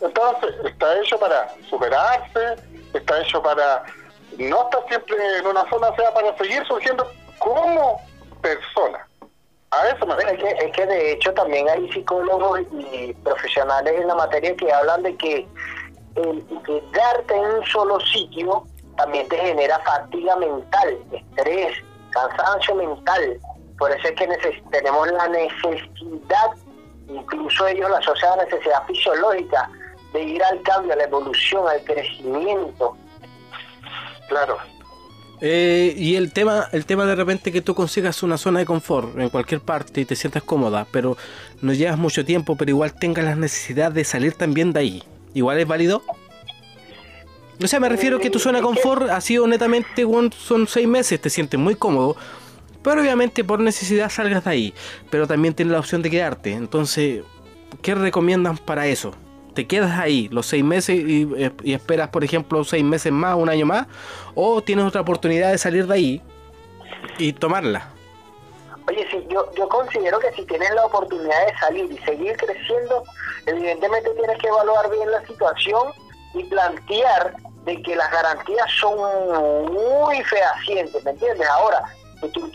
Entonces, 0.00 0.54
está 0.64 0.98
hecho 1.00 1.18
para 1.18 1.54
superarse, 1.68 2.56
está 2.94 3.20
hecho 3.20 3.42
para 3.42 3.84
no 4.38 4.62
estar 4.62 4.88
siempre 4.88 5.16
en 5.38 5.46
una 5.46 5.68
zona, 5.68 5.94
sea 5.94 6.12
para 6.14 6.36
seguir 6.38 6.64
surgiendo 6.66 7.10
como 7.38 8.00
persona. 8.40 9.06
A 9.72 9.88
eso 9.88 10.04
me 10.04 10.14
es, 10.14 10.38
que, 10.38 10.48
es 10.48 10.72
que 10.72 10.86
de 10.86 11.12
hecho 11.12 11.32
también 11.34 11.68
hay 11.68 11.92
psicólogos 11.92 12.60
y 12.72 13.12
profesionales 13.22 14.00
en 14.00 14.08
la 14.08 14.16
materia 14.16 14.56
que 14.56 14.72
hablan 14.72 15.02
de 15.02 15.16
que 15.16 15.46
el 16.16 16.44
quedarte 16.64 17.34
en 17.34 17.44
un 17.44 17.66
solo 17.66 17.98
sitio 18.00 18.64
también 18.96 19.28
te 19.28 19.36
genera 19.36 19.78
fatiga 19.80 20.36
mental, 20.36 20.98
estrés, 21.12 21.76
cansancio 22.10 22.74
mental. 22.74 23.40
Por 23.78 23.90
eso 23.90 24.08
es 24.08 24.14
que 24.14 24.62
tenemos 24.70 25.10
la 25.10 25.28
necesidad, 25.28 26.50
incluso 27.08 27.66
ellos 27.66 27.88
la 27.90 27.98
asocian 27.98 28.32
a 28.32 28.36
la 28.36 28.44
necesidad 28.44 28.86
fisiológica, 28.86 29.70
de 30.12 30.22
ir 30.22 30.42
al 30.42 30.60
cambio, 30.62 30.92
a 30.92 30.96
la 30.96 31.04
evolución, 31.04 31.66
al 31.66 31.82
crecimiento. 31.84 32.96
Claro. 34.28 34.58
Eh, 35.40 35.94
y 35.96 36.16
el 36.16 36.34
tema, 36.34 36.68
el 36.72 36.84
tema 36.84 37.06
de 37.06 37.14
repente 37.14 37.50
que 37.50 37.62
tú 37.62 37.74
consigas 37.74 38.22
una 38.22 38.36
zona 38.36 38.58
de 38.58 38.66
confort 38.66 39.18
en 39.18 39.30
cualquier 39.30 39.62
parte 39.62 40.02
y 40.02 40.04
te 40.04 40.14
sientas 40.14 40.42
cómoda, 40.42 40.86
pero 40.92 41.16
no 41.62 41.72
llevas 41.72 41.96
mucho 41.96 42.26
tiempo, 42.26 42.56
pero 42.56 42.70
igual 42.70 42.92
tengas 42.92 43.24
la 43.24 43.34
necesidad 43.34 43.90
de 43.90 44.04
salir 44.04 44.34
también 44.34 44.74
de 44.74 44.80
ahí. 44.80 45.02
¿Igual 45.34 45.58
es 45.58 45.66
válido? 45.66 46.02
O 47.62 47.66
sea, 47.66 47.78
me 47.78 47.88
refiero 47.88 48.18
que 48.18 48.30
tu 48.30 48.38
zona 48.38 48.58
de 48.58 48.64
confort 48.64 49.10
ha 49.10 49.20
sido 49.20 49.46
netamente, 49.46 50.06
son 50.36 50.66
seis 50.66 50.88
meses, 50.88 51.20
te 51.20 51.28
sientes 51.28 51.60
muy 51.60 51.74
cómodo, 51.74 52.16
pero 52.82 53.02
obviamente 53.02 53.44
por 53.44 53.60
necesidad 53.60 54.08
salgas 54.08 54.44
de 54.44 54.50
ahí, 54.50 54.74
pero 55.10 55.26
también 55.26 55.52
tienes 55.52 55.72
la 55.72 55.78
opción 55.78 56.00
de 56.00 56.10
quedarte. 56.10 56.52
Entonces, 56.52 57.22
¿qué 57.82 57.94
recomiendan 57.94 58.56
para 58.56 58.86
eso? 58.86 59.14
te 59.54 59.66
quedas 59.66 59.98
ahí 59.98 60.28
los 60.30 60.46
seis 60.46 60.64
meses 60.64 61.02
eh, 61.06 61.50
y, 61.62 61.72
esperas, 61.72 62.08
por 62.08 62.24
ejemplo, 62.24 62.64
seis 62.64 62.84
meses 62.84 63.12
más, 63.12 63.36
un 63.36 63.48
año 63.48 63.66
más, 63.66 63.86
o 64.34 64.62
tienes 64.62 64.84
otra 64.84 65.00
oportunidad 65.00 65.50
de 65.50 65.58
salir 65.58 65.86
de 65.86 65.94
ahí 65.94 66.22
y 67.18 67.32
tomarla. 67.32 67.90
Oye, 68.90 69.06
sí, 69.08 69.24
yo, 69.28 69.48
yo 69.54 69.68
considero 69.68 70.18
que 70.18 70.32
si 70.32 70.44
tienes 70.46 70.68
la 70.74 70.84
oportunidad 70.84 71.46
de 71.46 71.56
salir 71.58 71.92
y 71.92 71.98
seguir 71.98 72.36
creciendo, 72.36 73.04
evidentemente 73.46 74.10
tienes 74.10 74.36
que 74.38 74.48
evaluar 74.48 74.90
bien 74.90 75.08
la 75.12 75.24
situación 75.26 75.92
y 76.34 76.42
plantear 76.44 77.36
de 77.66 77.80
que 77.82 77.94
las 77.94 78.10
garantías 78.10 78.68
son 78.80 78.98
muy 79.72 80.24
fehacientes, 80.24 81.04
¿me 81.04 81.12
entiendes? 81.12 81.46
Ahora, 81.48 81.84
si 82.20 82.28
tú 82.30 82.50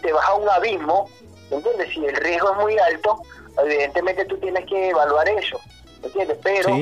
te 0.00 0.12
vas 0.12 0.26
a 0.26 0.34
un 0.34 0.48
abismo, 0.48 1.06
¿me 1.50 1.58
entiendes? 1.58 1.90
Si 1.92 2.02
el 2.02 2.16
riesgo 2.16 2.52
es 2.52 2.56
muy 2.60 2.78
alto, 2.78 3.20
evidentemente 3.58 4.24
tú 4.24 4.38
tienes 4.38 4.64
que 4.64 4.88
evaluar 4.88 5.28
eso. 5.28 5.60
¿entiendes? 6.02 6.38
Pero 6.42 6.76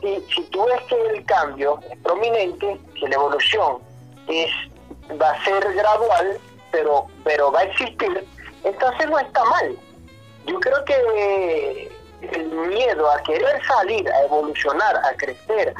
si, 0.00 0.20
si 0.34 0.42
tú 0.50 0.64
ves 0.64 0.82
que 0.88 1.00
el 1.10 1.24
cambio 1.26 1.78
es 1.92 1.98
prominente, 2.00 2.80
que 2.98 3.08
la 3.08 3.14
evolución 3.14 3.78
es 4.26 4.50
va 5.20 5.30
a 5.30 5.44
ser 5.44 5.72
gradual, 5.74 6.40
pero, 6.70 7.06
pero 7.24 7.50
va 7.52 7.60
a 7.60 7.64
existir, 7.64 8.26
entonces 8.64 9.06
no 9.08 9.18
está 9.18 9.44
mal. 9.44 9.76
Yo 10.46 10.60
creo 10.60 10.84
que 10.84 11.90
el 12.22 12.46
miedo 12.48 13.10
a 13.10 13.22
querer 13.22 13.60
salir, 13.66 14.08
a 14.10 14.22
evolucionar, 14.24 14.96
a 14.96 15.12
crecer, 15.16 15.74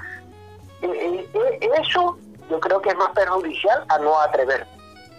eh, 0.83 0.87
eh, 0.87 1.29
eh, 1.35 1.71
eso 1.81 2.19
yo 2.51 2.61
creo 2.61 2.81
que 2.81 2.91
es 2.91 2.97
más 2.97 3.11
perjudicial 3.11 3.85
a 3.89 3.99
no 3.99 4.19
atrever. 4.21 4.67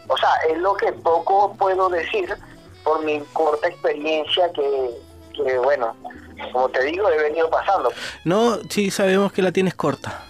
O 0.07 0.17
sea, 0.17 0.29
es 0.49 0.57
lo 0.59 0.75
que 0.75 0.91
poco 0.93 1.53
puedo 1.55 1.89
decir 1.89 2.35
por 2.83 3.03
mi 3.03 3.19
corta 3.33 3.67
experiencia 3.67 4.49
que, 4.53 4.91
que 5.33 5.57
bueno, 5.57 5.95
como 6.51 6.69
te 6.69 6.83
digo, 6.83 7.09
he 7.09 7.17
venido 7.17 7.49
pasando. 7.49 7.91
No, 8.23 8.59
sí, 8.69 8.91
sabemos 8.91 9.33
que 9.33 9.41
la 9.41 9.51
tienes 9.51 9.75
corta. 9.75 10.23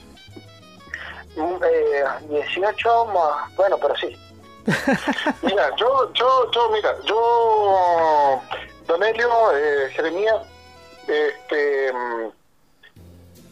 18 1.36 1.46
mm, 1.46 1.64
eh, 1.64 3.14
más, 3.14 3.56
bueno, 3.56 3.78
pero 3.78 3.96
sí. 3.96 4.18
Mira, 5.42 5.76
yo, 5.78 6.12
yo, 6.14 6.52
yo, 6.52 6.70
mira, 6.72 6.96
yo, 7.06 8.42
Don 8.86 9.04
Elio, 9.04 9.30
eh, 9.56 9.90
Jeremías, 9.96 10.36
este, 11.08 11.94
mm, 11.94 12.30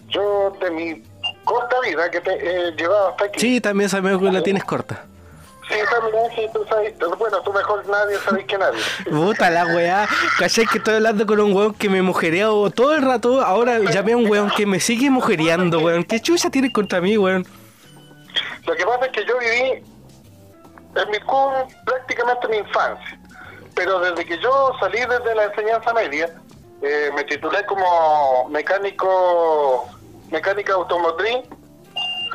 yo 0.09 0.51
de 0.61 0.71
mi 0.71 1.03
corta 1.45 1.79
vida 1.81 2.11
que 2.11 2.19
te 2.19 2.33
he 2.33 2.71
llevado 2.71 3.09
hasta 3.09 3.25
aquí. 3.25 3.39
Sí, 3.39 3.61
también 3.61 3.89
sabemos 3.89 4.21
que 4.21 4.31
la 4.31 4.43
tienes 4.43 4.63
corta. 4.65 5.05
Sí, 5.67 5.75
también, 5.89 6.23
sí, 6.35 6.47
tú 6.53 6.63
sabes, 6.69 6.93
bueno, 7.17 7.41
tú 7.41 7.51
mejor 7.51 7.87
nadie 7.87 8.17
sabes 8.19 8.45
que 8.45 8.57
nadie. 8.57 8.79
Puta 9.09 9.49
la 9.49 9.65
weá, 9.65 10.07
¿cachai 10.37 10.67
que 10.67 10.77
estoy 10.77 10.95
hablando 10.95 11.25
con 11.25 11.39
un 11.39 11.53
weón 11.53 11.73
que 11.73 11.89
me 11.89 12.01
mujerea 12.03 12.47
todo 12.75 12.93
el 12.93 13.01
rato? 13.01 13.41
Ahora 13.41 13.79
llamé 13.79 14.13
a 14.13 14.17
un 14.17 14.29
weón 14.29 14.51
que 14.51 14.65
me 14.65 14.79
sigue 14.79 15.09
mujereando, 15.09 15.79
weón. 15.79 16.03
¿Qué 16.03 16.19
chucha 16.19 16.51
tienes 16.51 16.71
contra 16.71 17.01
mí, 17.01 17.17
weón? 17.17 17.47
Lo 18.67 18.75
que 18.75 18.85
pasa 18.85 19.05
es 19.05 19.11
que 19.11 19.25
yo 19.25 19.39
viví 19.39 19.83
en 20.95 21.09
mi 21.11 21.17
prácticamente 21.85 22.47
mi 22.47 22.57
infancia, 22.57 23.19
pero 23.75 23.99
desde 23.99 24.25
que 24.25 24.39
yo 24.39 24.71
salí 24.79 24.99
desde 24.99 25.35
la 25.35 25.45
enseñanza 25.45 25.93
media, 25.93 26.29
eh, 26.81 27.09
me 27.15 27.23
titulé 27.23 27.65
como 27.65 28.47
mecánico, 28.49 29.87
mecánica 30.31 30.73
automotriz 30.73 31.45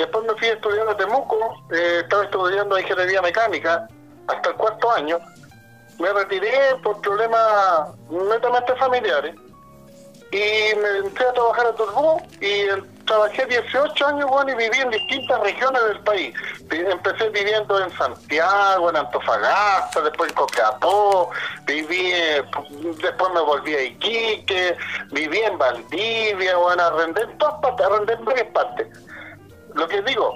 Después 0.00 0.24
me 0.24 0.34
fui 0.36 0.48
a 0.48 0.54
estudiar 0.54 0.88
a 0.88 0.96
Temuco, 0.96 1.36
eh, 1.70 2.00
estaba 2.02 2.24
estudiando 2.24 2.78
ingeniería 2.78 3.20
mecánica 3.20 3.86
hasta 4.28 4.48
el 4.48 4.56
cuarto 4.56 4.90
año. 4.92 5.18
Me 5.98 6.10
retiré 6.10 6.74
por 6.82 6.98
problemas 7.02 7.90
netamente 8.08 8.74
familiares 8.76 9.34
y 10.32 10.74
me 10.76 11.06
entré 11.06 11.26
a 11.26 11.32
trabajar 11.34 11.66
a 11.66 11.74
Turbú 11.74 12.16
y 12.40 12.62
trabajé 13.10 13.44
18 13.46 14.06
años 14.06 14.30
bueno, 14.30 14.52
y 14.52 14.54
viví 14.54 14.78
en 14.78 14.90
distintas 14.90 15.40
regiones 15.40 15.84
del 15.84 16.00
país. 16.00 16.34
Empecé 16.70 17.28
viviendo 17.28 17.82
en 17.82 17.90
Santiago, 17.96 18.88
en 18.88 18.96
Antofagasta, 18.96 20.00
después 20.00 20.30
en 20.30 20.36
Coquapó, 20.36 21.30
viví, 21.66 22.12
después 23.02 23.32
me 23.34 23.40
volví 23.40 23.74
a 23.74 23.82
Iquique, 23.82 24.76
viví 25.12 25.38
en 25.38 25.58
Valdivia, 25.58 26.56
bueno, 26.56 26.82
arrendé 26.82 27.22
en 27.22 27.38
todas 27.38 27.60
partes, 27.60 27.86
arrendé 27.86 28.12
en 28.14 28.24
varias 28.24 28.46
partes 28.48 28.86
lo 29.74 29.88
que 29.88 30.02
digo, 30.02 30.34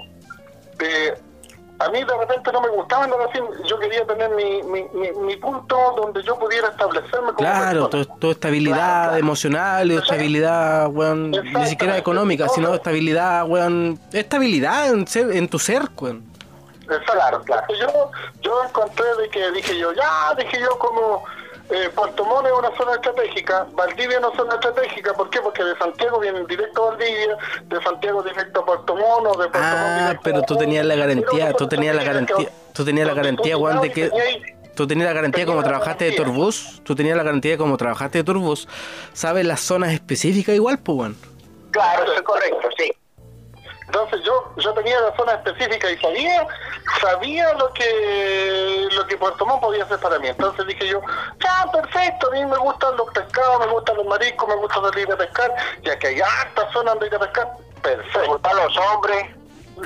eh, 0.79 1.13
a 1.79 1.89
mí 1.89 2.03
de 2.03 2.17
repente 2.17 2.51
no 2.51 2.61
me 2.61 2.69
gustaba 2.69 3.05
nada 3.07 3.25
así, 3.25 3.39
yo 3.65 3.77
quería 3.79 4.05
tener 4.05 4.29
mi, 4.31 4.63
mi, 4.63 5.35
punto 5.35 5.77
donde 5.97 6.23
yo 6.23 6.37
pudiera 6.39 6.69
establecerme 6.69 7.33
como 7.33 7.37
Claro, 7.37 7.89
tu, 7.89 8.31
estabilidad 8.31 9.17
emocional, 9.17 9.91
y 9.91 9.95
estabilidad, 9.95 10.87
weón, 10.89 11.31
ni 11.31 11.65
siquiera 11.67 11.97
económica, 11.97 12.47
sino 12.49 12.73
estabilidad, 12.73 13.45
weón, 13.45 13.99
estabilidad 14.13 14.89
en, 14.89 15.07
ser, 15.07 15.31
en 15.35 15.49
tu 15.49 15.59
ser, 15.59 15.83
weón. 15.99 16.23
Claro, 17.05 17.41
claro. 17.43 17.65
Yo, 17.79 18.11
yo 18.41 18.63
encontré 18.63 19.05
de 19.15 19.29
que 19.29 19.51
dije 19.51 19.77
yo, 19.77 19.91
ya, 19.93 20.33
dije 20.37 20.59
yo 20.59 20.77
como 20.77 21.23
eh, 21.69 21.89
Puerto 21.95 22.25
Montt 22.25 22.47
es 22.47 22.53
una 22.53 22.75
zona 22.77 22.93
estratégica, 22.93 23.67
Valdivia 23.73 24.19
no 24.19 24.31
es 24.31 24.39
una 24.39 24.51
zona 24.51 24.53
estratégica, 24.55 25.13
¿por 25.13 25.29
qué? 25.29 25.39
Porque 25.41 25.63
de 25.63 25.75
Santiago 25.77 26.19
vienen 26.19 26.45
directo 26.47 26.83
a 26.83 26.89
Valdivia, 26.91 27.37
de 27.65 27.81
Santiago 27.81 28.23
directo 28.23 28.59
a 28.59 28.65
Puerto 28.65 28.95
Montt, 28.95 29.27
de 29.29 29.35
Puerto 29.35 29.59
Ah, 29.61 30.19
pero 30.23 30.41
tú 30.43 30.55
tenías 30.55 30.85
la 30.85 30.95
garantía, 30.95 31.53
tú 31.53 31.67
tenías 31.67 31.95
la 31.95 32.03
garantía, 32.03 32.49
tú 32.73 32.85
tenías 32.85 33.07
la 33.07 33.13
garantía, 33.13 33.55
Juan, 33.55 33.81
de 33.81 33.91
que... 33.91 34.11
Tú 34.75 34.85
tenías 34.85 35.07
la 35.07 35.13
garantía 35.13 35.45
como 35.45 35.63
trabajaste 35.63 36.03
de 36.03 36.11
Turbus, 36.11 36.81
tú 36.83 36.95
tenías 36.95 37.15
la 37.15 37.23
garantía 37.23 37.57
como 37.57 37.77
trabajaste 37.77 38.17
de 38.17 38.23
Turbus, 38.25 38.67
¿sabes 39.13 39.45
las 39.45 39.61
zonas 39.61 39.93
específicas 39.93 40.53
igual, 40.53 40.79
pues, 40.79 40.97
Juan? 40.97 41.15
Claro, 41.71 42.03
eso 42.03 42.13
es 42.13 42.21
correcto, 42.23 42.69
sí. 42.77 42.91
Entonces 43.95 44.25
yo 44.25 44.51
yo 44.57 44.73
tenía 44.73 44.99
la 44.99 45.15
zona 45.15 45.33
específica 45.35 45.89
y 45.89 45.97
sabía 45.99 46.45
sabía 46.99 47.53
lo 47.53 47.71
que 47.71 48.89
lo 48.91 49.07
que 49.07 49.15
Puerto 49.15 49.45
Montt 49.45 49.61
podía 49.61 49.85
hacer 49.85 49.99
para 49.99 50.19
mí. 50.19 50.27
Entonces 50.27 50.67
dije 50.67 50.87
yo, 50.87 50.99
ya, 51.39 51.71
perfecto, 51.71 52.27
a 52.27 52.31
mí 52.31 52.45
me 52.45 52.57
gustan 52.57 52.97
los 52.97 53.09
pescados, 53.13 53.65
me 53.65 53.71
gustan 53.71 53.95
los 53.95 54.05
mariscos, 54.05 54.49
me 54.49 54.55
gusta 54.55 54.81
salir 54.81 55.09
a 55.09 55.17
pescar, 55.17 55.55
ya 55.83 55.97
que 55.97 56.07
hay 56.07 56.19
harta 56.19 56.69
zona 56.73 56.91
donde 56.91 57.07
ir 57.07 57.15
a 57.15 57.19
pescar, 57.19 57.51
perfecto. 57.81 58.19
Me 58.19 58.27
gustan 58.27 58.55
los 58.57 58.77
hombres. 58.77 59.25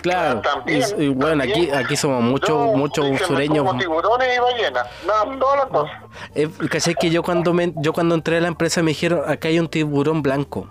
Claro, 0.01 0.41
y, 0.67 1.07
bueno, 1.09 1.43
aquí 1.43 1.69
aquí 1.71 1.95
somos 1.95 2.21
muchos 2.21 2.57
muchos 2.75 3.05
sureños. 3.21 3.65
Como 3.65 3.79
tiburones 3.79 4.37
y 4.37 4.39
ballenas, 4.39 4.87
nada, 5.05 5.39
todas 5.39 5.57
las 5.57 5.65
cosas. 5.67 5.97
Eh, 6.35 6.95
que 6.99 7.09
yo 7.11 7.21
cuando 7.21 7.53
me, 7.53 7.73
yo 7.75 7.93
cuando 7.93 8.15
entré 8.15 8.37
a 8.37 8.41
la 8.41 8.47
empresa 8.47 8.81
me 8.81 8.89
dijeron, 8.89 9.21
acá 9.27 9.49
hay 9.49 9.59
un 9.59 9.67
tiburón 9.67 10.23
blanco. 10.23 10.67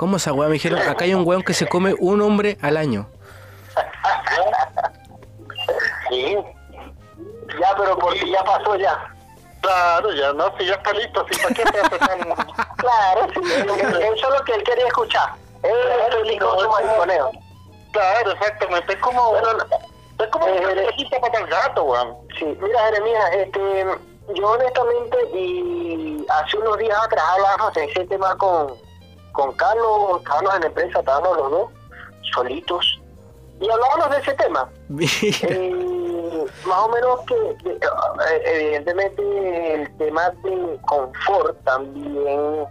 ¿Cómo 0.00 0.16
esa 0.16 0.32
weá? 0.32 0.48
Me 0.48 0.54
dijeron, 0.54 0.78
acá 0.78 1.04
hay 1.04 1.12
un 1.12 1.26
weón 1.28 1.42
que 1.42 1.52
se 1.52 1.68
come 1.68 1.94
un 1.98 2.22
hombre 2.22 2.56
al 2.62 2.78
año. 2.78 3.06
Sí. 6.08 6.38
Ya, 7.60 7.74
pero 7.76 7.98
porque 7.98 8.30
ya 8.30 8.42
pasó 8.42 8.76
ya. 8.76 8.98
Claro, 9.60 10.10
ya 10.14 10.32
no, 10.32 10.56
si 10.56 10.64
ya 10.64 10.72
está 10.72 10.94
listo, 10.94 11.26
si 11.30 11.38
para 11.42 11.54
qué 11.54 11.62
Claro, 11.64 13.26
sí, 13.34 13.40
eso 13.44 14.32
es 14.32 14.38
lo 14.38 14.44
que 14.46 14.54
él 14.54 14.62
quería 14.62 14.86
escuchar. 14.86 15.34
Él 15.64 15.70
es 15.70 16.32
el 16.32 16.40
mariconeo. 16.40 17.30
Claro, 17.92 18.30
exactamente, 18.30 18.94
es 18.94 18.98
como... 19.00 19.36
Es 19.36 20.26
como 20.28 20.46
Eh, 20.46 20.60
una 20.64 20.82
cajita 20.86 21.20
para 21.20 21.38
el 21.40 21.46
gato, 21.46 21.82
weón. 21.84 22.16
Sí, 22.38 22.46
mira 22.58 22.84
Jeremías, 22.86 23.30
este, 23.34 23.86
yo 24.34 24.48
honestamente 24.48 25.18
y 25.34 26.24
hace 26.26 26.56
unos 26.56 26.78
días 26.78 26.98
atrás 27.04 27.24
hablábamos 27.34 27.74
de 27.74 27.84
ese 27.84 28.06
tema 28.06 28.34
con, 28.38 28.89
con 29.32 29.52
Carlos, 29.52 30.18
estábamos 30.18 30.54
en 30.54 30.60
la 30.60 30.66
empresa, 30.66 30.98
estábamos 30.98 31.36
los 31.36 31.50
dos, 31.50 31.70
solitos, 32.34 33.00
y 33.60 33.68
hablábamos 33.68 34.10
de 34.10 34.16
ese 34.18 34.34
tema. 34.34 34.68
Eh, 35.48 36.46
más 36.66 36.78
o 36.78 36.88
menos 36.88 37.20
que 37.26 37.70
eh, 37.70 38.42
evidentemente 38.46 39.74
el 39.74 39.96
tema 39.98 40.30
de 40.42 40.78
confort 40.86 41.62
también 41.64 42.64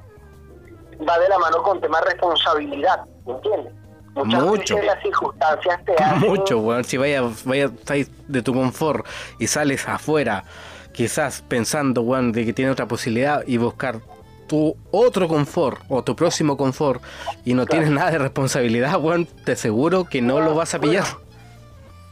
va 1.08 1.20
de 1.20 1.30
la 1.30 1.40
mano 1.40 1.62
con 1.64 1.80
tema 1.80 2.00
de 2.02 2.06
responsabilidad, 2.06 3.06
¿me 3.26 3.34
entiendes? 3.34 3.74
Muchas 4.16 4.44
Mucho. 4.44 4.76
veces 4.76 4.88
las 4.88 5.04
circunstancias 5.04 5.86
te 5.86 5.94
hacen 5.94 6.30
Mucho, 6.30 6.60
weón. 6.60 6.84
Si 6.84 6.98
vaya, 6.98 7.24
vaya, 7.46 7.66
estáis 7.66 8.10
de 8.28 8.42
tu 8.42 8.54
confort 8.54 9.06
y 9.38 9.48
sales 9.48 9.88
afuera, 9.88 10.44
quizás 10.92 11.42
pensando, 11.48 12.02
weón, 12.02 12.32
de 12.32 12.46
que 12.46 12.54
tiene 12.54 12.72
otra 12.72 12.88
posibilidad 12.88 13.44
y 13.46 13.58
buscar 13.58 14.00
tu 14.50 14.76
otro 14.92 15.28
confort 15.28 15.80
o 15.88 16.04
tu 16.04 16.16
próximo 16.16 16.58
confort 16.58 17.02
y 17.46 17.54
no 17.54 17.66
tienes 17.66 17.90
nada 17.90 18.12
de 18.12 18.18
responsabilidad, 18.18 19.00
weón, 19.00 19.26
te 19.26 19.54
aseguro 19.54 20.04
que 20.04 20.22
no 20.22 20.42
lo 20.42 20.56
vas 20.56 20.74
a 20.74 20.80
pillar. 20.80 21.06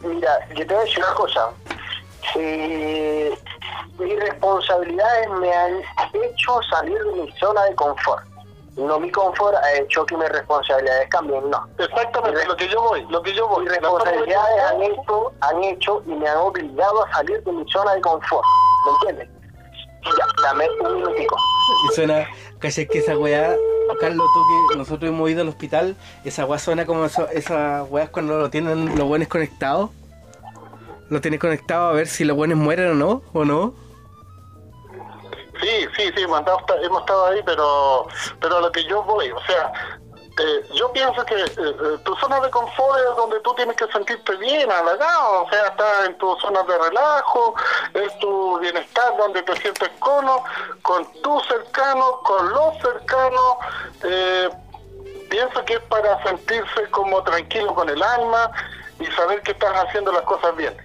Mira, 0.01 0.47
yo 0.55 0.65
te 0.65 0.73
voy 0.73 0.75
a 0.75 0.85
decir 0.85 0.99
una 0.99 1.13
cosa. 1.15 1.49
Eh, 2.35 3.33
mis 3.99 4.19
responsabilidades 4.19 5.29
me 5.41 5.51
han 5.51 5.81
hecho 6.13 6.59
salir 6.69 6.97
de 7.03 7.23
mi 7.23 7.31
zona 7.33 7.63
de 7.63 7.75
confort. 7.75 8.23
No 8.75 8.99
mi 8.99 9.09
confort 9.09 9.55
ha 9.55 9.73
hecho 9.73 10.05
que 10.05 10.15
mis 10.15 10.29
responsabilidades 10.29 11.09
cambien, 11.09 11.49
no. 11.49 11.67
Exactamente, 11.79 12.45
lo 12.45 12.55
que 12.55 12.69
yo 12.69 12.79
voy, 12.79 13.03
lo 13.09 13.23
que 13.23 13.33
yo 13.33 13.47
voy. 13.47 13.63
Mis 13.63 13.73
responsabilidades 13.73 14.63
han 14.71 14.83
hecho, 14.83 15.33
han 15.41 15.63
hecho 15.63 16.03
y 16.05 16.11
me 16.11 16.29
han 16.29 16.37
obligado 16.37 17.05
a 17.05 17.11
salir 17.11 17.43
de 17.43 17.51
mi 17.51 17.67
zona 17.71 17.95
de 17.95 18.01
confort. 18.01 18.45
¿Me 18.85 18.91
entiendes? 18.91 19.36
Ya, 20.03 20.25
dame 20.41 20.67
un 20.81 20.95
minutico. 20.95 21.35
Y 21.89 21.95
suena, 21.95 22.27
¿cachai 22.59 22.87
que 22.87 22.99
esa 22.99 23.17
weá, 23.17 23.55
Carlos, 23.99 24.27
tú 24.33 24.43
que 24.69 24.77
nosotros 24.77 25.09
hemos 25.09 25.29
ido 25.29 25.41
al 25.41 25.49
hospital, 25.49 25.95
esa 26.23 26.45
weá 26.45 26.59
suena 26.59 26.85
como 26.85 27.05
eso, 27.05 27.27
esas 27.29 27.89
weas 27.89 28.09
cuando 28.09 28.37
lo 28.37 28.49
tienen 28.49 28.97
los 28.97 29.07
buenos 29.07 29.27
conectados? 29.27 29.89
Lo 31.09 31.21
tienes 31.21 31.39
conectado 31.39 31.89
a 31.89 31.93
ver 31.93 32.07
si 32.07 32.25
los 32.25 32.35
buenos 32.35 32.57
mueren 32.57 32.91
o 32.91 32.93
no, 32.95 33.21
o 33.33 33.45
no. 33.45 33.73
Sí, 35.61 35.87
sí, 35.95 36.11
sí, 36.15 36.21
hemos 36.21 36.39
estado, 36.39 36.59
hemos 36.83 36.99
estado 36.99 37.25
ahí, 37.27 37.41
pero, 37.45 38.07
pero 38.39 38.57
a 38.57 38.61
lo 38.61 38.71
que 38.71 38.83
yo 38.83 39.03
voy, 39.03 39.31
o 39.31 39.39
sea, 39.41 39.96
eh, 40.39 40.65
yo 40.73 40.91
pienso 40.91 41.25
que 41.25 41.35
eh, 41.35 41.45
eh, 41.57 41.97
tu 42.03 42.15
zona 42.17 42.39
de 42.39 42.49
confort 42.51 42.99
es 42.99 43.15
donde 43.15 43.39
tú 43.41 43.53
tienes 43.55 43.75
que 43.75 43.87
sentirte 43.91 44.35
bien, 44.37 44.71
halagado, 44.71 45.43
o 45.43 45.49
sea, 45.49 45.67
estás 45.67 46.05
en 46.05 46.17
tu 46.17 46.35
zona 46.37 46.61
de 46.63 46.77
relajo, 46.77 47.55
es 47.93 48.19
tu 48.19 48.59
bienestar 48.59 49.17
donde 49.17 49.41
te 49.43 49.55
sientes 49.57 49.89
cono, 49.99 50.43
con 50.81 51.05
tu 51.21 51.39
cercano, 51.41 52.19
con 52.23 52.49
los 52.49 52.77
cercanos, 52.81 53.55
eh, 54.03 54.49
pienso 55.29 55.63
que 55.65 55.73
es 55.75 55.81
para 55.89 56.21
sentirse 56.23 56.89
como 56.91 57.21
tranquilo 57.23 57.73
con 57.73 57.89
el 57.89 58.01
alma 58.01 58.51
y 58.99 59.05
saber 59.07 59.41
que 59.41 59.51
estás 59.51 59.73
haciendo 59.85 60.11
las 60.11 60.21
cosas 60.23 60.55
bien. 60.55 60.75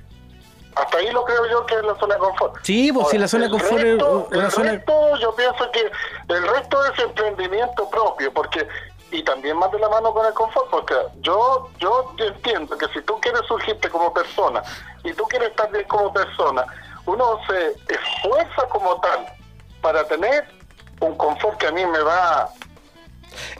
Hasta 0.75 0.97
ahí 0.97 1.11
lo 1.13 1.23
creo 1.27 1.47
yo 1.51 1.67
que 1.67 1.75
es 1.75 1.83
la 1.85 1.95
zona 1.97 2.15
de 2.15 2.21
confort. 2.21 2.55
Sí, 2.63 2.91
pues 2.91 3.09
si 3.09 3.19
la 3.19 3.29
zona 3.29 3.45
de 3.45 3.51
confort 3.51 3.79
es 3.83 3.99
resto- 3.99 4.29
una 4.33 4.45
el 4.47 4.51
zona... 4.51 4.73
resto, 4.73 5.17
yo 5.19 5.35
pienso 5.35 5.71
que 5.71 5.91
el 6.35 6.49
resto 6.49 6.85
es 6.87 6.99
emprendimiento 6.99 7.91
propio, 7.91 8.33
porque 8.33 8.67
y 9.13 9.23
también 9.23 9.57
más 9.59 9.71
de 9.71 9.79
la 9.79 9.89
mano 9.89 10.13
con 10.13 10.27
el 10.27 10.33
confort, 10.33 10.71
porque 10.71 10.95
yo 11.21 11.69
yo 11.79 12.15
entiendo 12.19 12.77
que 12.77 12.87
si 12.89 13.01
tú 13.03 13.21
quieres 13.21 13.43
surgirte 13.47 13.89
como 13.91 14.13
persona 14.13 14.63
y 15.05 15.13
tú 15.13 15.25
quieres 15.25 15.51
estar 15.51 15.71
bien 15.71 15.85
como 15.87 16.13
persona, 16.13 16.65
uno 17.07 17.39
se 17.47 17.95
esfuerza 17.95 18.67
como 18.71 19.01
tal 19.01 19.27
para 19.83 20.05
tener 20.05 20.45
un 21.01 21.17
confort 21.17 21.59
que 21.59 21.67
a 21.67 21.73
mí 21.73 21.85
me 21.85 22.01
va 22.01 22.49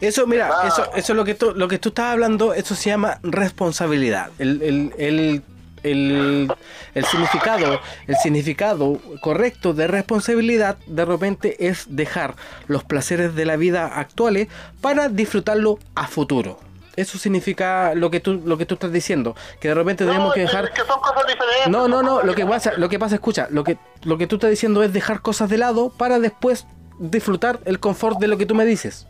Eso, 0.01 0.27
mira, 0.27 0.67
eso, 0.67 0.85
eso 0.95 1.13
es 1.13 1.17
lo 1.17 1.25
que 1.25 1.35
tú, 1.35 1.53
lo 1.55 1.69
que 1.69 1.79
tú 1.79 1.91
estás 1.91 2.13
hablando, 2.13 2.55
eso 2.55 2.75
se 2.75 2.91
llama 2.91 3.19
responsabilidad. 3.23 4.31
El, 4.39 4.63
el, 4.63 4.95
el, 4.99 5.43
el, 5.83 6.53
el 6.95 7.05
significado, 7.05 7.81
el 8.07 8.17
significado 8.17 8.99
correcto 9.21 9.75
de 9.75 9.87
responsabilidad 9.87 10.77
de 10.87 11.05
repente 11.05 11.69
es 11.69 11.87
dejar 11.89 12.35
los 12.67 12.85
placeres 12.85 13.35
de 13.35 13.45
la 13.45 13.57
vida 13.57 13.87
actuales 13.87 14.49
para 14.81 15.09
disfrutarlo 15.09 15.79
a 15.95 16.07
futuro. 16.07 16.59
Eso 16.95 17.17
significa 17.19 17.95
lo 17.95 18.11
que 18.11 18.21
tú, 18.21 18.43
lo 18.45 18.59
que 18.59 18.67
tú 18.67 18.75
estás 18.75 18.93
diciendo, 18.93 19.35
que 19.61 19.69
de 19.69 19.75
repente 19.75 20.05
tenemos 20.05 20.29
No, 20.29 20.35
que 20.35 20.43
es 20.43 20.51
dejar 20.51 20.73
que 20.73 20.83
son 20.83 21.01
cosas 21.01 21.27
diferentes. 21.27 21.69
no, 21.69 21.89
no, 21.89 22.03
no, 22.03 22.23
lo 22.23 22.35
que 22.35 22.45
pasa, 22.45 22.73
lo 22.77 22.89
que 22.91 22.99
pasa, 22.99 23.15
escucha, 23.15 23.49
lo 23.51 23.65
que, 23.65 23.79
lo 24.03 24.19
que 24.19 24.27
tú 24.27 24.37
estás 24.37 24.51
diciendo 24.51 24.83
es 24.83 24.93
dejar 24.93 25.23
cosas 25.23 25.49
de 25.49 25.57
lado 25.57 25.91
para 25.91 26.19
después 26.19 26.67
disfrutar 26.99 27.61
el 27.65 27.81
confort 27.81 28.19
de 28.19 28.29
lo 28.29 28.37
que 28.37 28.45
tú 28.45 28.55
me 28.55 28.67
dices. 28.67 29.07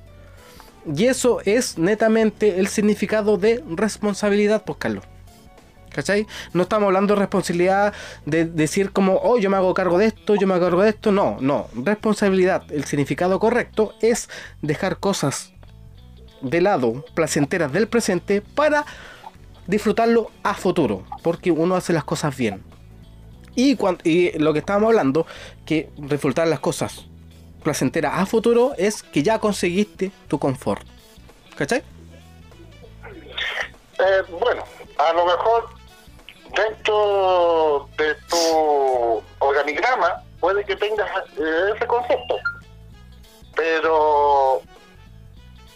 Y 0.97 1.07
eso 1.07 1.41
es 1.45 1.77
netamente 1.77 2.61
el 2.61 2.69
significado 2.69 3.37
de 3.37 3.63
responsabilidad, 3.69 4.65
pues 4.65 4.79
Carlos. 4.79 5.05
¿Cachai? 5.93 6.27
No 6.55 6.63
estamos 6.63 6.87
hablando 6.87 7.15
de 7.15 7.21
responsabilidad 7.21 7.93
de 8.25 8.45
decir 8.47 8.93
como, 8.93 9.21
oh, 9.23 9.39
yo 9.39 9.51
me 9.51 9.57
hago 9.59 9.75
cargo 9.75 9.99
de 9.99 10.07
esto, 10.07 10.35
yo 10.37 10.47
me 10.47 10.55
hago 10.55 10.65
cargo 10.65 10.83
de 10.83 10.91
esto. 10.91 11.13
No, 11.13 11.37
no. 11.41 11.69
Responsabilidad, 11.75 12.65
el 12.73 12.85
significado 12.85 13.39
correcto 13.39 13.95
es 14.01 14.29
dejar 14.63 14.99
cosas 14.99 15.53
de 16.41 16.61
lado, 16.61 17.05
placenteras 17.15 17.73
del 17.73 17.89
presente, 17.89 18.41
para 18.41 18.85
disfrutarlo 19.67 20.31
a 20.43 20.55
futuro. 20.55 21.05
Porque 21.23 21.51
uno 21.51 21.75
hace 21.77 21.93
las 21.93 22.05
cosas 22.05 22.37
bien. 22.37 22.63
Y, 23.55 23.77
cuan- 23.77 23.99
y 24.03 24.37
lo 24.39 24.53
que 24.55 24.61
estábamos 24.61 24.89
hablando, 24.89 25.27
que 25.67 25.91
disfrutar 25.99 26.49
las 26.49 26.61
cosas 26.61 27.05
placenteras 27.63 28.15
a 28.17 28.25
futuro 28.27 28.73
es 28.79 29.03
que 29.03 29.23
ya 29.23 29.39
conseguiste 29.39 30.11
tu 30.27 30.39
confort. 30.39 30.85
¿Cachai? 31.55 31.83
Eh, 33.99 34.23
bueno, 34.41 34.65
a 34.99 35.13
lo 35.13 35.27
mejor 35.27 35.69
dentro 36.57 37.89
de 37.97 38.15
tu 38.29 39.23
organigrama 39.39 40.23
puede 40.41 40.65
que 40.65 40.77
tengas 40.77 41.09
eh, 41.39 41.73
ese 41.75 41.87
concepto, 41.87 42.37
pero 43.55 44.61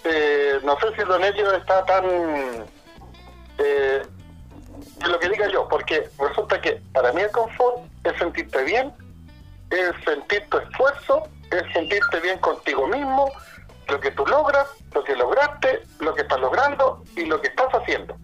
eh, 0.04 0.58
no 0.64 0.78
sé 0.80 0.94
si 0.96 1.02
Don 1.02 1.22
Elio 1.22 1.52
está 1.52 1.84
tan 1.84 2.04
eh, 3.58 4.02
de 4.98 5.08
lo 5.08 5.18
que 5.18 5.28
diga 5.28 5.48
yo, 5.48 5.68
porque 5.68 6.08
resulta 6.18 6.60
que 6.60 6.82
para 6.92 7.12
mí 7.12 7.22
el 7.22 7.30
confort 7.30 7.78
es 8.04 8.18
sentirte 8.18 8.62
bien, 8.64 8.92
es 9.70 9.92
sentir 10.04 10.48
tu 10.48 10.58
esfuerzo, 10.58 11.28
es 11.50 11.62
sentirte 11.72 12.20
bien 12.20 12.38
contigo 12.38 12.86
mismo, 12.86 13.30
lo 13.88 14.00
que 14.00 14.10
tú 14.10 14.26
logras, 14.26 14.66
lo 14.92 15.04
que 15.04 15.14
lograste, 15.14 15.82
lo 16.00 16.14
que 16.14 16.22
estás 16.22 16.40
logrando 16.40 17.04
y 17.14 17.24
lo 17.24 17.40
que 17.40 17.48
estás 17.48 17.68
haciendo. 17.72 18.16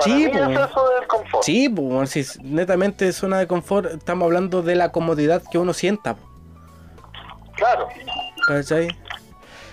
Para 0.00 0.04
Sí, 0.04 0.24
mí 0.24 0.28
pues. 0.30 0.42
es 0.50 0.70
eso 0.70 0.88
del 0.98 1.06
confort. 1.08 1.44
Sí, 1.44 1.68
pues, 1.68 2.10
si 2.10 2.24
netamente 2.42 3.12
zona 3.12 3.38
de 3.38 3.46
confort, 3.46 3.92
estamos 3.94 4.26
hablando 4.26 4.62
de 4.62 4.74
la 4.74 4.90
comodidad 4.92 5.42
que 5.50 5.58
uno 5.58 5.72
sienta. 5.72 6.16
Claro. 7.56 7.88
¿Cachai? 8.46 8.88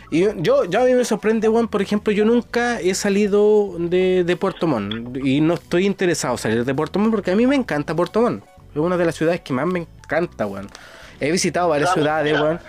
Y 0.09 0.21
yo, 0.41 0.63
yo 0.65 0.81
a 0.81 0.83
mí 0.85 0.93
me 0.93 1.03
sorprende, 1.03 1.47
Juan, 1.49 1.67
por 1.67 1.81
ejemplo, 1.81 2.13
yo 2.13 2.23
nunca 2.23 2.79
he 2.79 2.93
salido 2.95 3.73
de, 3.77 4.23
de 4.23 4.35
Puerto 4.37 4.65
Montt 4.67 5.17
y 5.17 5.41
no 5.41 5.55
estoy 5.55 5.85
interesado 5.85 6.35
en 6.35 6.37
salir 6.37 6.65
de 6.65 6.73
Puerto 6.73 6.97
Montt 6.99 7.11
porque 7.13 7.31
a 7.31 7.35
mí 7.35 7.45
me 7.45 7.55
encanta 7.55 7.93
Puerto 7.93 8.21
Montt. 8.21 8.43
Es 8.71 8.77
una 8.77 8.95
de 8.95 9.05
las 9.05 9.15
ciudades 9.15 9.41
que 9.41 9.51
más 9.53 9.65
me 9.65 9.79
encanta, 9.79 10.45
weón. 10.45 10.69
He 11.19 11.31
visitado 11.31 11.69
varias 11.69 11.89
Claro, 11.93 12.01
ciudades, 12.03 12.31
mira. 12.33 12.43
weón. 12.43 12.59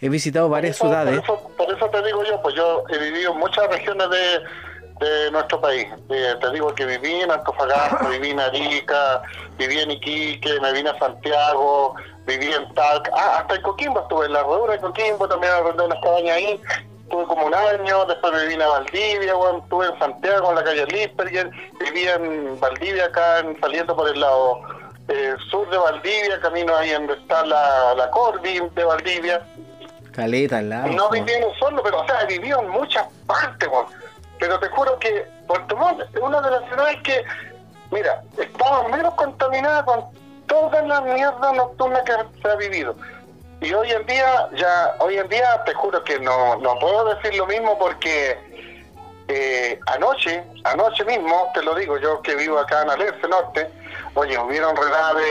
He 0.00 0.08
visitado 0.08 0.48
varias 0.48 0.78
por 0.78 0.88
eso, 0.88 0.94
ciudades. 0.94 1.20
Por 1.26 1.36
eso, 1.36 1.50
por 1.56 1.74
eso 1.74 1.86
te 1.90 2.02
digo 2.06 2.22
yo, 2.24 2.40
pues 2.42 2.54
yo 2.54 2.84
he 2.88 2.98
vivido 2.98 3.32
en 3.32 3.38
muchas 3.40 3.66
regiones 3.68 4.08
de, 4.10 4.16
de 5.00 5.30
nuestro 5.30 5.60
país. 5.60 5.86
Eh, 6.10 6.34
te 6.40 6.50
digo 6.52 6.74
que 6.74 6.86
viví 6.86 7.20
en 7.20 7.30
Antofagasta, 7.30 8.08
viví 8.10 8.30
en 8.30 8.40
Arica, 8.40 9.22
viví 9.58 9.78
en 9.80 9.90
Iquique, 9.90 10.60
me 10.60 10.72
vine 10.72 10.90
a 10.90 10.98
Santiago, 10.98 11.94
viví 12.26 12.52
en 12.52 12.72
Talca, 12.74 13.10
ah, 13.14 13.38
hasta 13.40 13.56
en 13.56 13.62
Coquimbo 13.62 14.00
estuve 14.00 14.26
en 14.26 14.32
la 14.32 14.42
rodura 14.42 14.72
de 14.74 14.80
Coquimbo, 14.80 15.28
también 15.28 15.52
arrendé 15.52 15.84
unas 15.84 16.00
cabañas 16.02 16.36
ahí, 16.36 16.60
estuve 17.02 17.24
como 17.26 17.46
un 17.46 17.54
año, 17.54 18.04
después 18.06 18.32
me 18.32 18.46
vine 18.46 18.64
a 18.64 18.68
Valdivia, 18.68 19.34
bueno, 19.34 19.58
estuve 19.62 19.86
en 19.86 19.98
Santiago, 19.98 20.48
en 20.50 20.54
la 20.56 20.64
calle 20.64 20.86
Lisperger, 20.86 21.50
viví 21.80 22.08
en 22.08 22.58
Valdivia 22.58 23.04
acá, 23.06 23.40
en- 23.40 23.60
saliendo 23.60 23.94
por 23.94 24.08
el 24.08 24.18
lado 24.18 24.60
eh, 25.08 25.34
sur 25.50 25.68
de 25.70 25.76
Valdivia, 25.78 26.40
camino 26.40 26.74
ahí 26.76 26.90
donde 26.90 27.12
está 27.14 27.44
la, 27.46 27.94
la 27.94 28.10
Corby 28.10 28.60
de 28.74 28.84
Valdivia. 28.84 29.40
Caleta, 30.12 30.58
al 30.58 30.68
lado. 30.70 30.88
No 30.88 31.10
viví 31.10 31.30
en 31.30 31.44
un 31.44 31.54
solo, 31.58 31.82
pero 31.82 32.00
o 32.00 32.06
sea, 32.06 32.24
vivido 32.24 32.58
en 32.60 32.70
muchas 32.70 33.06
partes, 33.26 33.68
weón. 33.68 33.86
Pero 34.38 34.58
te 34.58 34.68
juro 34.68 34.98
que 34.98 35.26
Puerto 35.46 35.76
Montt 35.76 36.02
es 36.14 36.20
una 36.20 36.40
de 36.40 36.50
las 36.50 36.64
ciudades 36.68 36.96
que, 37.02 37.24
mira, 37.90 38.22
estaba 38.38 38.88
menos 38.88 39.14
contaminada 39.14 39.84
con 39.84 40.04
toda 40.46 40.82
la 40.82 41.00
mierda 41.00 41.52
nocturna 41.52 42.02
que 42.04 42.12
se 42.42 42.48
ha 42.48 42.56
vivido. 42.56 42.96
Y 43.60 43.72
hoy 43.72 43.90
en 43.90 44.04
día, 44.06 44.48
ya, 44.54 44.94
hoy 45.00 45.16
en 45.16 45.28
día 45.28 45.62
te 45.64 45.72
juro 45.74 46.02
que 46.04 46.18
no, 46.18 46.56
no 46.56 46.78
puedo 46.78 47.14
decir 47.14 47.34
lo 47.36 47.46
mismo 47.46 47.78
porque 47.78 48.38
eh, 49.28 49.80
anoche, 49.86 50.44
anoche 50.64 51.04
mismo, 51.04 51.50
te 51.54 51.62
lo 51.62 51.74
digo, 51.74 51.98
yo 51.98 52.20
que 52.22 52.34
vivo 52.36 52.58
acá 52.58 52.82
en 52.82 52.90
Alerce 52.90 53.26
Norte, 53.26 53.70
oye, 54.14 54.38
hubieron 54.38 54.76
redadas 54.76 55.22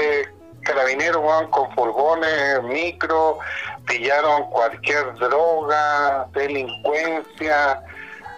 carabineros 0.64 1.23
weón, 1.23 1.48
con 1.52 1.72
furgones, 1.76 2.64
micro, 2.64 3.38
pillaron 3.86 4.49
cualquier 4.49 5.14
droga, 5.15 6.27
delincuencia. 6.34 7.82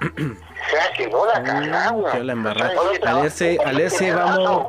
sea, 0.70 0.92
quedó 0.96 1.26
la 1.26 1.44
cagada. 1.44 2.12
Quedó 2.12 2.24
la 2.24 2.34
embarrada. 2.34 2.72
Alerce- 3.66 4.14
vamos- 4.14 4.66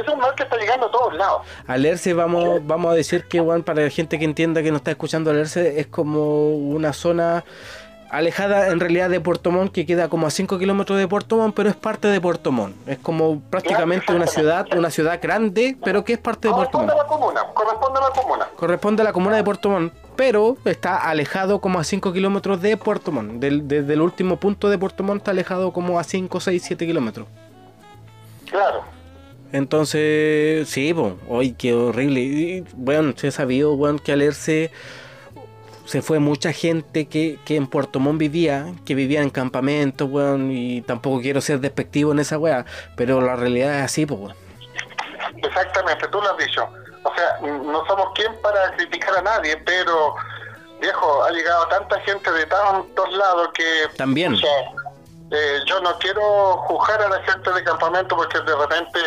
Es 0.00 0.08
un 0.08 0.18
mal 0.20 0.34
que 0.34 0.42
está 0.44 0.56
llegando 0.56 0.86
a 0.86 0.90
todos 0.90 1.14
lados. 1.14 1.42
Alerce, 1.66 2.12
vamos, 2.14 2.60
vamos 2.66 2.92
a 2.92 2.94
decir 2.94 3.24
que, 3.24 3.40
bueno, 3.40 3.64
para 3.64 3.82
la 3.82 3.90
gente 3.90 4.18
que 4.18 4.24
entienda 4.24 4.62
que 4.62 4.70
no 4.70 4.76
está 4.76 4.90
escuchando 4.92 5.30
Alerce, 5.30 5.80
es 5.80 5.86
como 5.88 6.50
una 6.56 6.92
zona 6.92 7.44
alejada 8.10 8.68
en 8.68 8.80
realidad 8.80 9.10
de 9.10 9.20
Puerto 9.20 9.50
Montt, 9.50 9.72
que 9.72 9.86
queda 9.86 10.08
como 10.08 10.26
a 10.26 10.30
5 10.30 10.58
kilómetros 10.58 10.98
de 10.98 11.08
Puerto 11.08 11.36
Montt, 11.36 11.54
pero 11.54 11.68
es 11.68 11.76
parte 11.76 12.08
de 12.08 12.20
Puerto 12.20 12.52
Montt. 12.52 12.76
Es 12.88 12.98
como 12.98 13.40
prácticamente 13.40 14.12
una 14.12 14.26
ciudad, 14.26 14.66
una 14.76 14.90
ciudad 14.90 15.18
grande, 15.22 15.76
pero 15.84 16.04
que 16.04 16.14
es 16.14 16.18
parte 16.18 16.48
de 16.48 16.54
Puerto 16.54 16.78
Corresponde 16.78 16.92
a 16.92 16.96
Montt. 16.96 17.10
la 17.10 17.16
comuna, 17.16 17.40
corresponde 17.54 17.98
a 17.98 18.02
la 18.02 18.10
comuna. 18.10 18.48
Corresponde 18.56 19.02
a 19.02 19.04
la 19.04 19.12
comuna 19.12 19.36
de 19.36 19.44
Puerto 19.44 19.68
Montt, 19.68 19.92
pero 20.16 20.56
está 20.64 21.08
alejado 21.08 21.60
como 21.60 21.78
a 21.78 21.84
5 21.84 22.12
kilómetros 22.12 22.60
de 22.62 22.76
Puerto 22.76 23.12
Montt. 23.12 23.40
Del, 23.40 23.68
desde 23.68 23.92
el 23.92 24.00
último 24.00 24.36
punto 24.36 24.68
de 24.68 24.78
Puerto 24.78 25.02
Montt 25.02 25.20
está 25.20 25.30
alejado 25.32 25.72
como 25.72 25.98
a 25.98 26.04
5, 26.04 26.40
6, 26.40 26.62
7 26.64 26.86
kilómetros. 26.86 27.26
Claro. 28.50 28.96
Entonces, 29.52 30.68
sí, 30.68 30.94
hoy 31.28 31.52
qué 31.52 31.72
horrible. 31.72 32.20
Y, 32.20 32.64
bueno, 32.74 33.12
se 33.16 33.28
ha 33.28 33.30
sabido, 33.30 33.76
bueno, 33.76 33.98
que 34.02 34.12
se 35.86 36.02
fue 36.02 36.18
mucha 36.18 36.52
gente 36.52 37.08
que, 37.08 37.38
que 37.44 37.56
en 37.56 37.66
Puerto 37.66 38.00
Montt 38.00 38.18
vivía, 38.18 38.66
que 38.84 38.94
vivía 38.94 39.22
en 39.22 39.30
campamentos, 39.30 40.08
weón, 40.10 40.50
y 40.50 40.82
tampoco 40.82 41.20
quiero 41.20 41.40
ser 41.40 41.60
despectivo 41.60 42.12
en 42.12 42.18
esa 42.18 42.38
weá, 42.38 42.66
pero 42.96 43.20
la 43.20 43.36
realidad 43.36 43.78
es 43.78 43.84
así, 43.84 44.04
pues, 44.04 44.20
weón. 44.20 44.36
Exactamente, 45.42 46.08
tú 46.08 46.20
lo 46.20 46.30
has 46.30 46.38
dicho. 46.38 46.68
O 47.02 47.14
sea, 47.14 47.38
no 47.40 47.86
somos 47.86 48.08
quien 48.14 48.34
para 48.42 48.72
criticar 48.72 49.16
a 49.16 49.22
nadie, 49.22 49.56
pero, 49.64 50.16
viejo, 50.80 51.24
ha 51.24 51.30
llegado 51.30 51.68
tanta 51.68 52.00
gente 52.00 52.30
de 52.32 52.46
tantos 52.46 53.12
lados 53.12 53.48
que... 53.54 53.88
También. 53.96 54.34
o 54.34 54.36
sea, 54.36 54.50
eh, 55.30 55.60
yo 55.66 55.80
no 55.80 55.96
quiero 55.98 56.56
juzgar 56.68 57.02
a 57.02 57.08
la 57.08 57.22
gente 57.22 57.52
de 57.52 57.64
campamento 57.64 58.16
porque 58.16 58.40
de 58.40 58.56
repente 58.56 59.00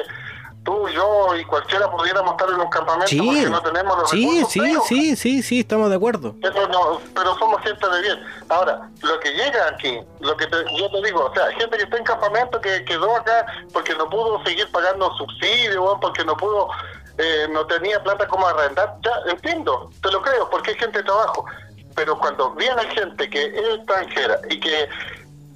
tú, 0.64 0.88
yo 0.90 1.36
y 1.36 1.44
cualquiera 1.46 1.90
pudiéramos 1.90 2.32
estar 2.32 2.50
en 2.50 2.60
un 2.62 2.70
campamento 2.70 3.08
Sí, 3.08 3.18
porque 3.20 3.50
no 3.50 3.62
tenemos 3.62 3.98
los 3.98 4.10
sí, 4.10 4.26
recursos. 4.26 4.52
sí, 4.52 4.60
pero- 4.60 4.82
sí, 4.84 5.16
sí, 5.16 5.42
sí, 5.44 5.60
estamos 5.62 5.90
de 5.90 5.96
acuerdo. 5.96 6.36
Eso 6.42 6.68
no, 6.68 7.02
pero 7.16 7.36
somos 7.38 7.62
gente 7.62 7.88
de 7.90 8.02
bien. 8.02 8.20
Ahora, 8.50 8.90
lo 9.02 9.20
que 9.20 9.32
llega 9.32 9.68
aquí, 9.70 10.00
lo 10.20 10.36
que 10.38 10.46
te- 10.48 10.66
yo 10.78 10.90
te 10.92 11.02
digo, 11.04 11.26
o 11.26 11.34
sea, 11.34 11.46
gente 11.54 11.78
que 11.78 11.84
está 11.84 11.98
en 11.98 12.04
campamento 12.04 12.60
que 12.62 12.84
quedó 12.86 13.16
acá 13.16 13.46
porque 13.74 13.96
no 13.96 14.10
pudo 14.10 14.44
seguir 14.44 14.70
pagando 14.72 15.12
subsidios, 15.18 15.78
weón, 15.78 16.00
porque 16.00 16.24
no 16.26 16.36
pudo, 16.38 16.68
eh, 17.18 17.48
no 17.52 17.66
tenía 17.68 18.02
plata 18.04 18.28
como 18.28 18.48
arrendar, 18.48 18.96
ya 19.04 19.32
entiendo, 19.32 19.90
te 20.02 20.12
lo 20.12 20.22
creo, 20.22 20.50
porque 20.50 20.72
hay 20.72 20.78
gente 20.78 21.00
de 21.00 21.04
trabajo. 21.06 21.46
Pero 21.96 22.18
cuando 22.18 22.52
viene 22.52 22.82
gente 22.94 23.30
que 23.30 23.46
es 23.48 23.76
extranjera 23.78 24.40
y 24.50 24.60
que, 24.60 24.88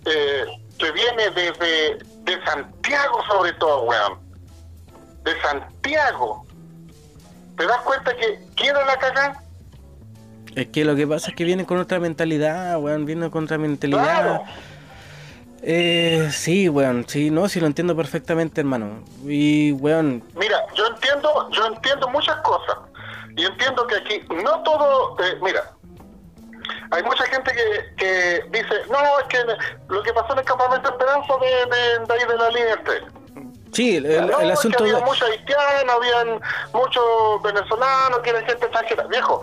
eh, 0.05 0.45
que 0.77 0.91
viene 0.91 1.29
desde 1.29 1.97
de 2.23 2.45
Santiago 2.45 3.19
sobre 3.27 3.53
todo, 3.53 3.83
weón, 3.83 4.19
de 5.23 5.41
Santiago, 5.41 6.45
¿te 7.57 7.65
das 7.65 7.77
cuenta 7.81 8.15
que 8.15 8.39
quiere 8.55 8.83
la 8.85 8.97
cagada? 8.97 9.43
Es 10.55 10.67
que 10.67 10.85
lo 10.85 10.95
que 10.95 11.07
pasa 11.07 11.31
es 11.31 11.35
que 11.35 11.43
vienen 11.43 11.65
con 11.65 11.77
otra 11.79 11.99
mentalidad, 11.99 12.77
weón, 12.79 13.05
vienen 13.05 13.29
con 13.29 13.45
otra 13.45 13.57
mentalidad. 13.57 14.03
Claro. 14.03 14.43
Eh, 15.63 16.29
sí, 16.31 16.67
weón, 16.69 17.05
sí, 17.07 17.31
no, 17.31 17.47
sí 17.47 17.59
lo 17.59 17.67
entiendo 17.67 17.95
perfectamente, 17.95 18.61
hermano. 18.61 19.03
Y, 19.25 19.71
weón, 19.71 20.23
Mira, 20.35 20.57
yo 20.75 20.87
entiendo, 20.87 21.49
yo 21.51 21.65
entiendo 21.67 22.09
muchas 22.09 22.35
cosas. 22.41 22.77
Y 23.35 23.45
entiendo 23.45 23.87
que 23.87 23.95
aquí 23.95 24.21
no 24.43 24.61
todo, 24.61 25.17
eh, 25.23 25.37
mira, 25.41 25.71
hay 26.91 27.01
mucha 27.01 27.25
gente 27.25 27.51
que, 27.51 27.95
que 27.95 28.45
dice, 28.51 28.75
no, 28.89 29.19
es 29.19 29.25
que 29.27 29.39
lo 29.87 30.03
que 30.03 30.13
pasó 30.13 30.33
en 30.33 30.39
el 30.39 30.45
campamento 30.45 30.89
Esperanza 30.89 31.33
de, 31.41 31.75
de, 31.75 32.05
de 32.05 32.13
ahí 32.13 32.27
de 32.27 32.37
la 32.37 32.49
línea 32.49 32.81
3. 32.83 33.03
Sí, 33.73 33.97
el, 33.97 34.05
el- 34.05 34.29
el 34.41 34.51
asunto 34.51 34.83
había 34.83 34.99
muchos 34.99 35.27
haitianos, 35.29 35.95
habían 35.95 36.41
muchos 36.73 37.41
venezolanos, 37.43 38.19
que 38.19 38.29
eran 38.29 38.45
gente 38.45 38.65
extranjera. 38.65 39.03
Viejo, 39.07 39.41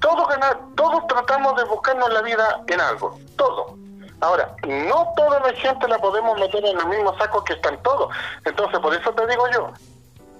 todos, 0.00 0.28
todos 0.76 1.06
tratamos 1.06 1.56
de 1.56 1.64
buscarnos 1.64 2.10
la 2.12 2.22
vida 2.22 2.60
en 2.66 2.80
algo, 2.80 3.18
todo. 3.36 3.76
Ahora, 4.22 4.54
no 4.66 5.12
toda 5.16 5.40
la 5.40 5.52
gente 5.54 5.88
la 5.88 5.98
podemos 5.98 6.38
meter 6.38 6.64
en 6.64 6.78
el 6.78 6.86
mismo 6.88 7.16
saco 7.16 7.42
que 7.44 7.54
están 7.54 7.82
todos. 7.82 8.14
Entonces, 8.44 8.78
por 8.80 8.94
eso 8.94 9.10
te 9.12 9.26
digo 9.26 9.48
yo, 9.50 9.72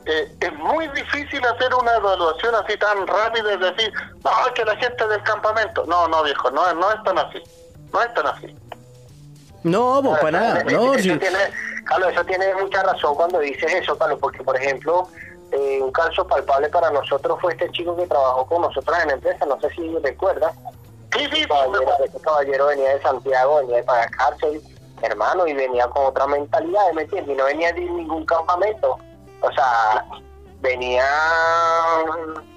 eh, 0.06 0.34
es 0.40 0.52
muy 0.54 0.86
difícil 0.88 1.44
hacer 1.46 1.74
una 1.74 1.94
evaluación 1.96 2.54
así 2.56 2.76
tan 2.76 3.06
rápida 3.06 3.54
y 3.54 3.56
decir, 3.58 3.92
no, 4.22 4.30
es 4.46 4.52
que 4.54 4.64
la 4.66 4.76
gente 4.76 5.06
del 5.08 5.22
campamento. 5.22 5.84
No, 5.86 6.08
no, 6.08 6.22
viejo, 6.22 6.50
no, 6.50 6.72
no 6.74 6.92
es 6.92 7.02
tan 7.04 7.18
así. 7.18 7.42
No 7.92 8.02
es 8.02 8.12
tan 8.14 8.26
así. 8.26 8.54
No, 9.62 10.00
pues 10.02 10.18
para 10.20 10.40
nada, 10.40 10.64
no, 10.64 10.92
tiene, 10.92 11.20
Carlos, 11.84 12.12
eso 12.12 12.24
tiene 12.24 12.54
mucha 12.54 12.82
razón 12.82 13.14
cuando 13.14 13.38
dices 13.40 13.72
eso, 13.74 13.96
Carlos, 13.98 14.18
porque, 14.20 14.42
por 14.42 14.56
ejemplo, 14.56 15.08
eh, 15.52 15.80
un 15.82 15.90
caso 15.92 16.26
palpable 16.26 16.68
para 16.68 16.90
nosotros 16.90 17.38
fue 17.40 17.52
este 17.52 17.70
chico 17.70 17.96
que 17.96 18.06
trabajó 18.06 18.46
con 18.46 18.62
nosotros 18.62 18.96
en 19.02 19.08
la 19.08 19.14
empresa, 19.14 19.44
no 19.46 19.60
sé 19.60 19.70
si 19.70 19.96
recuerdas. 19.98 20.52
Sí, 21.16 21.24
sí, 21.32 21.44
caballero, 21.46 21.92
este 22.04 22.20
caballero 22.20 22.66
venía 22.66 22.94
de 22.94 23.02
Santiago, 23.02 23.56
venía 23.56 23.76
de 23.78 23.82
para 23.82 24.06
cárcel, 24.10 24.62
hermano, 25.02 25.46
y 25.46 25.54
venía 25.54 25.88
con 25.88 26.06
otra 26.06 26.26
mentalidad, 26.28 26.92
¿me 26.94 27.02
entiendes? 27.02 27.34
Y 27.34 27.38
no 27.38 27.44
venía 27.46 27.72
de 27.72 27.80
ningún 27.80 28.24
campamento. 28.26 28.96
O 29.40 29.52
sea, 29.52 30.04
venía... 30.60 31.04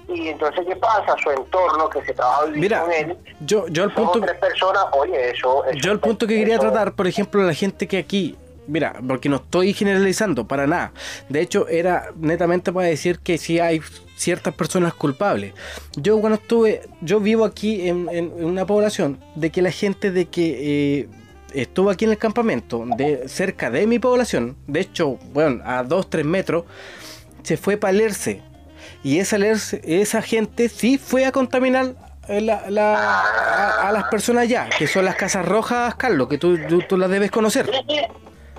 Y 0.06 0.28
entonces, 0.28 0.64
¿qué 0.68 0.76
pasa? 0.76 1.16
Su 1.22 1.30
entorno, 1.30 1.88
que 1.88 2.04
se 2.04 2.12
trabaja 2.12 2.44
vivir 2.44 2.60
Mira, 2.60 2.82
con 2.82 2.92
él, 2.92 3.18
yo, 3.40 3.66
yo 3.68 3.86
o 3.86 3.88
punto... 3.88 4.20
tres 4.20 4.38
personas, 4.38 4.84
oye, 4.92 5.30
eso... 5.30 5.64
eso 5.64 5.78
Yo 5.82 5.92
el 5.92 5.98
punto 5.98 6.26
que 6.26 6.36
quería 6.38 6.56
eso- 6.56 6.62
tratar, 6.64 6.92
por 6.92 7.06
ejemplo, 7.06 7.42
la 7.42 7.54
gente 7.54 7.88
que 7.88 7.98
aquí, 7.98 8.36
mira, 8.66 9.00
porque 9.06 9.28
no 9.28 9.36
estoy 9.36 9.72
generalizando 9.74 10.46
para 10.46 10.66
nada. 10.66 10.92
De 11.28 11.40
hecho, 11.40 11.68
era 11.68 12.10
netamente 12.16 12.72
para 12.72 12.86
decir 12.86 13.18
que 13.18 13.38
sí 13.38 13.58
hay 13.60 13.80
ciertas 14.16 14.54
personas 14.54 14.94
culpables. 14.94 15.54
Yo 15.96 16.20
cuando 16.20 16.38
estuve, 16.38 16.82
yo 17.00 17.20
vivo 17.20 17.44
aquí 17.44 17.88
en, 17.88 18.08
una 18.34 18.64
población 18.66 19.18
de 19.34 19.50
que 19.50 19.62
la 19.62 19.70
gente 19.70 20.10
de 20.10 20.26
que 20.26 21.00
eh, 21.00 21.08
estuvo 21.52 21.90
aquí 21.90 22.04
en 22.04 22.12
el 22.12 22.18
campamento, 22.18 22.84
de 22.96 23.28
cerca 23.28 23.70
de 23.70 23.86
mi 23.86 23.98
población, 23.98 24.56
de 24.66 24.80
hecho, 24.80 25.18
bueno, 25.32 25.62
a 25.64 25.82
2, 25.82 26.10
3 26.10 26.24
metros, 26.24 26.64
se 27.42 27.56
fue 27.56 27.76
para 27.76 27.92
Lerce. 27.92 28.42
Y 29.02 29.18
esa, 29.18 29.36
Lerce- 29.38 29.80
esa 29.84 30.22
gente 30.22 30.68
sí 30.68 30.98
fue 30.98 31.26
a 31.26 31.32
contaminar 31.32 31.94
eh, 32.28 32.50
a 32.50 33.90
las 33.92 34.04
personas 34.04 34.44
allá, 34.44 34.68
que 34.78 34.86
son 34.86 35.04
las 35.04 35.16
casas 35.16 35.44
rojas, 35.46 35.94
Carlos, 35.96 36.28
que 36.28 36.38
tú, 36.38 36.56
tú, 36.68 36.80
tú 36.88 36.96
las 36.96 37.10
debes 37.10 37.30
conocer. 37.30 37.70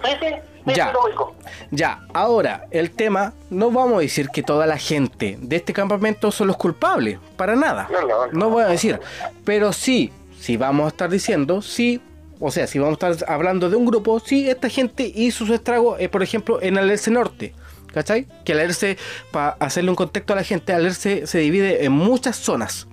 Sí, 0.06 0.12
sí, 0.20 0.28
sí, 0.28 0.36
sí, 0.36 0.72
sí, 0.72 0.74
Ya. 0.76 0.94
sí. 0.94 1.46
Ya, 1.72 2.00
ahora, 2.14 2.66
el 2.72 2.92
tema, 2.92 3.34
no 3.50 3.72
vamos 3.72 3.98
a 3.98 4.02
decir 4.02 4.30
que 4.30 4.44
toda 4.44 4.66
la 4.66 4.78
gente 4.78 5.38
de 5.42 5.56
este 5.56 5.74
campamento 5.74 6.32
son 6.32 6.48
los 6.48 6.58
culpables, 6.58 7.20
para 7.38 7.56
nada. 7.56 7.88
No, 7.92 8.02
no, 8.02 8.28
no. 8.28 8.32
No 8.34 8.50
voy 8.50 8.64
a 8.64 8.68
decir, 8.68 9.00
pero 9.44 9.74
sí, 9.74 10.12
si 10.40 10.58
vamos 10.58 10.86
a 10.86 10.88
estar 10.90 11.10
diciendo, 11.10 11.62
sí, 11.62 12.02
o 12.40 12.52
sea, 12.52 12.68
si 12.68 12.80
vamos 12.80 13.02
a 13.02 13.10
estar 13.10 13.32
hablando 13.34 13.70
de 13.70 13.76
un 13.76 13.86
grupo, 13.86 14.20
sí, 14.20 14.50
esta 14.50 14.70
gente 14.70 15.12
hizo 15.16 15.46
su 15.46 15.54
estrago, 15.54 15.98
eh, 15.98 16.10
por 16.10 16.22
ejemplo, 16.24 16.62
en 16.62 16.78
Alerce 16.78 17.10
Norte. 17.12 17.54
¿Cachai? 17.94 18.28
Que 18.44 18.52
Alerce, 18.52 18.98
para 19.32 19.52
hacerle 19.52 19.90
un 19.90 19.96
contexto 19.96 20.34
a 20.34 20.36
la 20.36 20.44
gente, 20.44 20.74
Alerce 20.74 21.28
se 21.28 21.38
divide 21.38 21.86
en 21.86 21.94
muchas 21.94 22.36
zonas. 22.36 22.88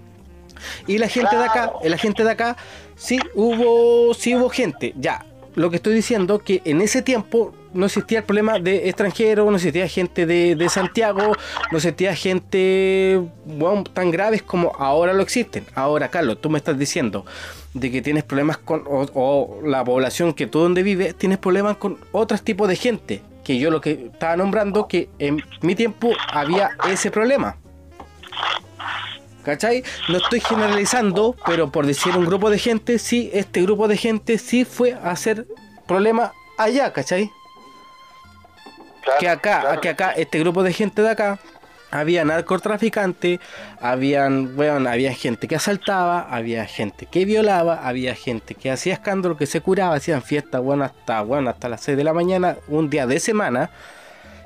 Y 0.86 0.98
la 0.98 1.08
gente 1.08 1.36
de 1.36 1.44
acá, 1.44 1.72
la 1.82 1.98
gente 1.98 2.22
de 2.22 2.30
acá, 2.30 2.56
sí 2.94 3.18
hubo, 3.34 4.14
sí 4.14 4.36
hubo 4.36 4.48
gente. 4.48 4.94
Ya, 4.96 5.26
lo 5.54 5.70
que 5.70 5.76
estoy 5.76 5.94
diciendo 5.94 6.38
que 6.38 6.62
en 6.64 6.80
ese 6.80 7.02
tiempo 7.02 7.54
no 7.74 7.86
existía 7.86 8.18
el 8.18 8.24
problema 8.24 8.58
de 8.58 8.88
extranjeros, 8.88 9.48
no 9.48 9.56
existía 9.56 9.88
gente 9.88 10.26
de, 10.26 10.56
de 10.56 10.68
Santiago, 10.68 11.32
no 11.70 11.78
existía 11.78 12.14
gente 12.14 13.20
tan 13.92 14.10
graves 14.10 14.42
como 14.42 14.72
ahora 14.78 15.12
lo 15.12 15.22
existen. 15.22 15.64
Ahora, 15.74 16.08
Carlos, 16.08 16.40
tú 16.40 16.50
me 16.50 16.58
estás 16.58 16.78
diciendo 16.78 17.24
de 17.74 17.90
que 17.90 18.02
tienes 18.02 18.24
problemas 18.24 18.58
con, 18.58 18.84
o, 18.86 19.06
o 19.14 19.60
la 19.66 19.84
población 19.84 20.34
que 20.34 20.46
tú 20.46 20.60
donde 20.60 20.82
vives, 20.82 21.14
tienes 21.14 21.38
problemas 21.38 21.76
con 21.76 21.98
otros 22.12 22.42
tipos 22.42 22.68
de 22.68 22.76
gente. 22.76 23.22
Que 23.44 23.58
yo 23.58 23.70
lo 23.70 23.80
que 23.80 24.10
estaba 24.12 24.36
nombrando, 24.36 24.86
que 24.86 25.08
en 25.18 25.42
mi 25.62 25.74
tiempo 25.74 26.12
había 26.30 26.70
ese 26.88 27.10
problema. 27.10 27.56
¿Cachai? 29.44 29.82
No 30.08 30.18
estoy 30.18 30.40
generalizando, 30.40 31.34
pero 31.46 31.70
por 31.70 31.86
decir 31.86 32.16
un 32.16 32.24
grupo 32.24 32.50
de 32.50 32.58
gente, 32.58 32.98
sí, 32.98 33.30
este 33.32 33.62
grupo 33.62 33.88
de 33.88 33.96
gente 33.96 34.38
sí 34.38 34.64
fue 34.64 34.94
a 34.94 35.10
hacer 35.10 35.46
problema 35.86 36.32
allá, 36.56 36.92
¿cachai? 36.92 37.30
Claro, 39.02 39.18
que 39.18 39.28
acá, 39.28 39.60
claro. 39.60 39.80
que 39.80 39.88
acá, 39.88 40.12
este 40.12 40.38
grupo 40.38 40.62
de 40.62 40.72
gente 40.72 41.02
de 41.02 41.10
acá, 41.10 41.40
había 41.92 42.24
narcotraficantes, 42.24 43.38
habían, 43.80 44.56
bueno, 44.56 44.88
había 44.88 45.12
gente 45.12 45.46
que 45.46 45.56
asaltaba, 45.56 46.22
había 46.30 46.64
gente 46.64 47.06
que 47.06 47.24
violaba, 47.26 47.86
había 47.86 48.14
gente 48.14 48.54
que 48.54 48.70
hacía 48.70 48.94
escándalo, 48.94 49.36
que 49.36 49.46
se 49.46 49.60
curaba, 49.60 49.96
hacían 49.96 50.22
fiestas, 50.22 50.62
bueno, 50.62 50.84
hasta, 50.84 51.20
bueno, 51.20 51.50
hasta 51.50 51.68
las 51.68 51.82
6 51.82 51.98
de 51.98 52.04
la 52.04 52.14
mañana, 52.14 52.56
un 52.68 52.88
día 52.88 53.06
de 53.06 53.20
semana. 53.20 53.70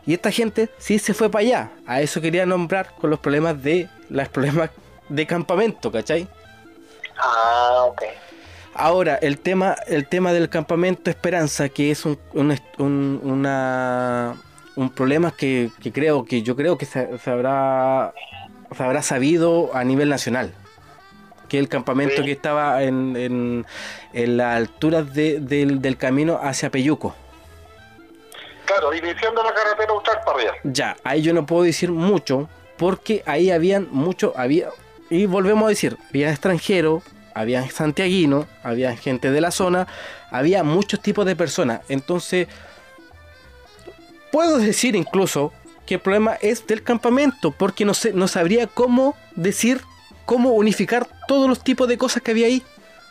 Y 0.07 0.15
esta 0.15 0.31
gente 0.31 0.71
sí 0.79 0.99
se 0.99 1.15
fue 1.15 1.31
para 1.31 1.43
allá. 1.45 1.71
A 1.87 2.01
eso 2.01 2.21
quería 2.21 2.47
nombrar 2.47 2.93
con 2.99 3.11
los 3.11 3.21
problemas 3.21 3.63
de 3.63 3.89
los 4.09 4.29
problemas 4.29 4.71
de 5.09 5.27
campamento, 5.27 5.91
¿cachai? 5.93 6.27
Ah, 7.19 7.85
ok. 7.89 8.03
Ahora, 8.75 9.17
el 9.17 9.39
tema, 9.39 9.75
el 9.87 10.07
tema 10.07 10.33
del 10.33 10.49
campamento 10.51 11.09
Esperanza, 11.11 11.69
que 11.71 11.91
es 11.91 12.05
un, 12.05 12.19
un, 12.35 12.59
un- 12.79 13.21
una, 13.25 14.37
un 14.77 14.91
problema 14.91 15.31
que, 15.31 15.71
que 15.83 15.93
creo 15.93 16.25
que 16.27 16.43
yo 16.43 16.55
creo 16.57 16.77
que 16.77 16.85
se, 16.85 17.17
se 17.19 17.31
habrá 17.31 18.13
se 18.77 18.83
habrá 18.83 19.01
sabido 19.03 19.71
a 19.75 19.83
nivel 19.85 20.09
nacional. 20.11 20.53
Que 21.49 21.59
el 21.59 21.69
campamento 21.69 22.17
Sí. 22.17 22.25
que 22.25 22.33
estaba 22.33 22.83
en, 22.83 23.17
en, 23.17 23.67
en 24.13 24.37
las 24.37 24.57
alturas 24.57 25.15
de- 25.15 25.39
del, 25.41 25.81
del 25.81 25.97
camino 25.97 26.39
hacia 26.43 26.71
Peyuco. 26.71 27.15
Claro, 28.67 28.93
iniciando 28.93 29.43
la 29.45 29.55
carretera 29.55 29.93
austral 29.93 30.19
para 30.27 30.39
allá. 30.41 30.53
Ya, 30.65 30.97
ahí 31.05 31.23
yo 31.23 31.33
no 31.33 31.47
puedo 31.47 31.63
decir 31.63 31.93
mucho, 31.93 32.49
porque 32.77 33.23
ahí 33.25 33.51
habían 33.53 33.87
mucho, 33.93 34.35
había, 34.37 34.69
y 35.11 35.27
volvemos 35.27 35.67
a 35.67 35.69
decir, 35.69 35.97
había 36.11 36.31
extranjeros, 36.31 37.03
había 37.35 37.69
santiaguinos, 37.71 38.47
había 38.63 38.97
gente 38.97 39.31
de 39.31 39.41
la 39.41 39.51
zona, 39.51 39.87
había 40.31 40.63
muchos 40.63 41.01
tipos 41.01 41.27
de 41.27 41.37
personas. 41.37 41.83
Entonces, 41.89 42.49
puedo 44.33 44.59
decir 44.59 44.97
incluso 44.97 45.53
que 45.87 45.95
el 45.95 46.01
problema 46.01 46.35
es 46.41 46.67
del 46.67 46.83
campamento, 46.83 47.53
porque 47.53 47.85
no, 47.85 47.95
sé, 47.95 48.13
no 48.13 48.27
sabría 48.27 48.67
cómo 48.67 49.17
decir, 49.35 49.83
cómo 50.25 50.51
unificar 50.51 51.07
todos 51.29 51.49
los 51.49 51.63
tipos 51.63 51.87
de 51.89 51.99
cosas 51.99 52.23
que 52.23 52.33
había 52.33 52.47
ahí. 52.47 52.63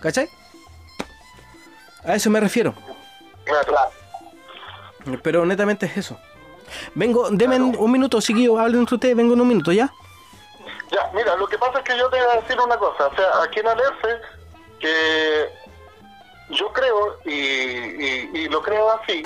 ¿Cachai? 0.02 0.28
A 2.04 2.16
eso 2.16 2.30
me 2.30 2.40
refiero. 2.40 2.76
Pero 5.24 5.46
netamente 5.46 5.86
es 5.86 5.98
eso. 5.98 6.20
Vengo, 6.96 7.30
denme 7.30 7.60
un 7.60 7.92
minuto, 7.92 8.20
chiquillos, 8.22 8.60
hablen 8.60 8.82
entre 8.82 8.96
ustedes, 8.96 9.16
vengo 9.16 9.34
en 9.34 9.42
un 9.42 9.48
minuto, 9.48 9.72
¿ya? 9.72 9.94
Ya, 10.92 11.10
mira, 11.14 11.36
lo 11.36 11.48
que 11.48 11.58
pasa 11.58 11.80
es 11.80 11.84
que 11.84 11.98
yo 11.98 12.10
te 12.10 12.22
voy 12.22 12.32
a 12.38 12.42
decir 12.42 12.60
una 12.60 12.78
cosa. 12.78 13.08
O 13.08 13.16
sea, 13.16 13.42
aquí 13.44 13.60
en 13.60 13.68
Alerce, 13.68 14.22
que 14.80 15.50
yo 16.50 16.72
creo, 16.74 17.20
y, 17.26 18.48
lo 18.50 18.62
creo 18.62 18.92
así, 18.92 19.26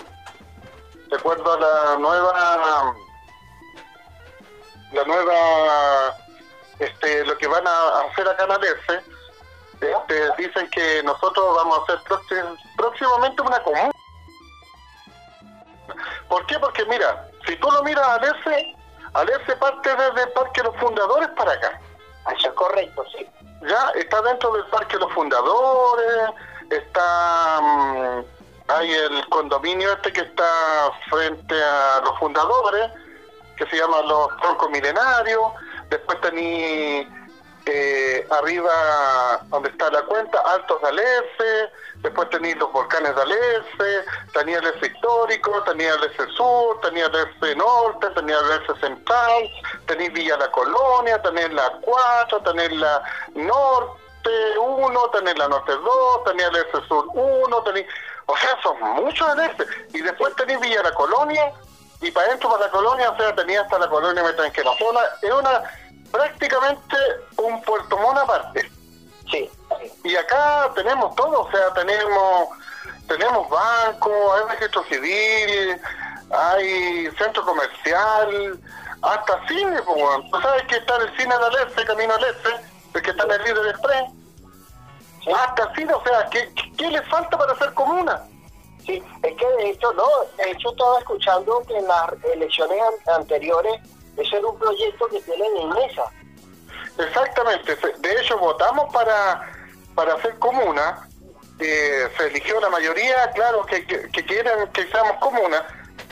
de 1.07 1.15
acuerdo 1.15 1.53
a 1.53 1.59
la 1.59 1.97
nueva, 1.97 2.93
la 4.93 5.03
nueva, 5.03 6.15
este, 6.79 7.25
lo 7.25 7.37
que 7.37 7.47
van 7.47 7.67
a 7.67 7.99
hacer 8.09 8.27
acá 8.29 8.45
en 8.45 8.51
Alerce, 8.51 9.03
este, 9.81 10.31
dicen 10.37 10.69
que 10.71 11.03
nosotros 11.03 11.55
vamos 11.55 11.79
a 11.79 11.83
hacer 11.83 11.99
próxim- 12.05 12.57
próximamente 12.77 13.41
una 13.41 13.61
comuna. 13.63 13.91
¿Por 16.29 16.45
qué? 16.45 16.57
Porque 16.59 16.85
mira, 16.85 17.27
si 17.45 17.55
tú 17.57 17.69
lo 17.71 17.83
miras 17.83 18.05
a 18.07 18.15
Alerce, 18.15 18.75
Alerce 19.13 19.55
parte 19.55 19.89
desde 19.89 20.23
el 20.23 20.29
Parque 20.33 20.63
Los 20.63 20.75
Fundadores 20.77 21.29
para 21.29 21.53
acá. 21.53 21.79
Eso 22.35 22.47
es 22.47 22.53
correcto, 22.53 23.03
sí. 23.11 23.27
Ya 23.67 23.89
está 23.95 24.21
dentro 24.21 24.51
del 24.53 24.65
Parque 24.65 24.97
Los 24.97 25.11
Fundadores, 25.13 26.29
está 26.69 27.59
mm, 27.61 28.23
hay 28.69 28.91
el 28.91 29.27
condominio 29.29 29.91
este 29.93 30.13
que 30.13 30.21
está 30.21 30.91
frente 31.09 31.55
a 31.55 32.01
los 32.03 32.17
fundadores, 32.19 32.91
que 33.57 33.65
se 33.65 33.77
llama 33.77 34.01
los 34.03 34.37
troncos 34.37 34.69
milenarios, 34.69 35.51
después 35.89 36.21
tení 36.21 37.07
eh, 37.71 38.27
arriba 38.31 39.39
donde 39.49 39.69
está 39.69 39.89
la 39.91 40.01
cuenta, 40.03 40.39
Altos 40.39 40.81
de 40.81 40.87
Alerce, 40.87 41.71
después 41.97 42.29
tení 42.29 42.53
los 42.55 42.71
volcanes 42.71 43.15
de 43.15 43.21
Alerce, 43.21 44.05
tenía 44.33 44.57
el 44.57 44.65
Alerce 44.65 44.87
histórico, 44.87 45.63
tenía 45.63 45.93
el 45.93 45.97
Alerce 45.97 46.27
sur, 46.35 46.79
tenía 46.81 47.05
el 47.05 47.15
Alerce 47.15 47.55
norte, 47.55 48.07
tenía 48.15 48.37
el 48.39 48.45
Alerce 48.45 48.79
central, 48.79 49.51
tenía 49.85 50.09
Villa 50.09 50.37
La 50.37 50.51
Colonia, 50.51 51.21
tenés 51.21 51.53
la 51.53 51.69
4, 51.81 52.41
tenés 52.41 52.71
la 52.73 53.03
norte 53.35 54.29
1, 54.59 55.09
tenés 55.11 55.37
la 55.37 55.47
norte 55.47 55.71
2, 55.71 56.23
tenés 56.25 56.47
el 56.47 56.55
Alerce 56.55 56.87
sur 56.87 57.05
1, 57.13 57.63
tenés... 57.63 57.85
O 58.25 58.37
sea, 58.37 58.61
son 58.61 58.79
muchos 59.03 59.27
Alerce. 59.27 59.65
Y 59.93 60.01
después 60.01 60.35
tenés 60.35 60.59
Villa 60.59 60.83
La 60.83 60.93
Colonia, 60.93 61.51
y 62.01 62.11
para 62.11 62.27
adentro 62.27 62.49
para 62.49 62.65
la 62.65 62.71
colonia, 62.71 63.09
o 63.09 63.17
sea, 63.17 63.35
tenía 63.35 63.61
hasta 63.61 63.77
la 63.77 63.89
colonia 63.89 64.23
Metranquerazona, 64.23 65.01
es 65.21 65.31
una 65.31 65.63
prácticamente 66.11 66.95
un 67.37 67.61
Puerto 67.63 67.97
Montt 67.97 68.17
aparte. 68.19 68.69
Sí, 69.31 69.49
sí. 69.81 69.93
Y 70.03 70.15
acá 70.15 70.71
tenemos 70.75 71.15
todo, 71.15 71.41
o 71.41 71.51
sea, 71.51 71.73
tenemos 71.73 72.49
tenemos 73.07 73.49
banco, 73.49 74.11
hay 74.33 74.55
registro 74.55 74.83
civil, 74.85 75.81
hay 76.31 77.09
centro 77.17 77.43
comercial, 77.43 78.59
hasta 79.01 79.47
cine, 79.47 79.81
pues. 79.81 80.31
Tú 80.31 80.41
sabes 80.41 80.63
que 80.63 80.75
está 80.75 80.95
el 80.97 81.17
cine 81.17 81.35
de 81.37 81.45
Alerce, 81.45 81.85
Camino 81.85 82.13
Alerce, 82.13 82.49
el 82.93 83.01
que 83.01 83.09
está 83.09 83.23
en 83.23 83.31
el 83.31 83.43
líder 83.43 83.67
express. 83.67 84.03
Sí. 85.23 85.31
Hasta 85.31 85.73
cine, 85.75 85.93
o 85.93 86.03
sea, 86.03 86.25
¿qué, 86.29 86.53
qué 86.77 86.89
le 86.91 87.01
falta 87.03 87.35
para 87.37 87.53
hacer 87.53 87.73
comuna? 87.73 88.21
Sí, 88.85 89.03
es 89.23 89.35
que 89.37 89.47
de 89.57 89.69
hecho, 89.71 89.91
no, 89.93 90.07
de 90.37 90.51
hecho 90.51 90.69
estaba 90.71 90.99
escuchando 90.99 91.61
que 91.67 91.77
en 91.77 91.87
las 91.87 92.11
elecciones 92.33 92.79
an- 92.81 93.15
anteriores 93.15 93.81
ese 94.19 94.37
era 94.37 94.47
un 94.47 94.59
proyecto 94.59 95.07
que 95.07 95.21
tienen 95.21 95.57
en 95.57 95.69
mesa. 95.69 96.03
Exactamente, 96.97 97.75
de 97.75 98.11
hecho 98.19 98.37
votamos 98.37 98.91
para, 98.93 99.49
para 99.95 100.15
hacer 100.15 100.37
comuna, 100.39 101.07
eh, 101.59 102.09
se 102.17 102.27
eligió 102.27 102.59
la 102.59 102.69
mayoría, 102.69 103.31
claro, 103.31 103.65
que, 103.65 103.85
que, 103.85 104.09
que 104.09 104.25
quieren 104.25 104.67
que 104.73 104.85
seamos 104.87 105.17
comuna, 105.19 105.65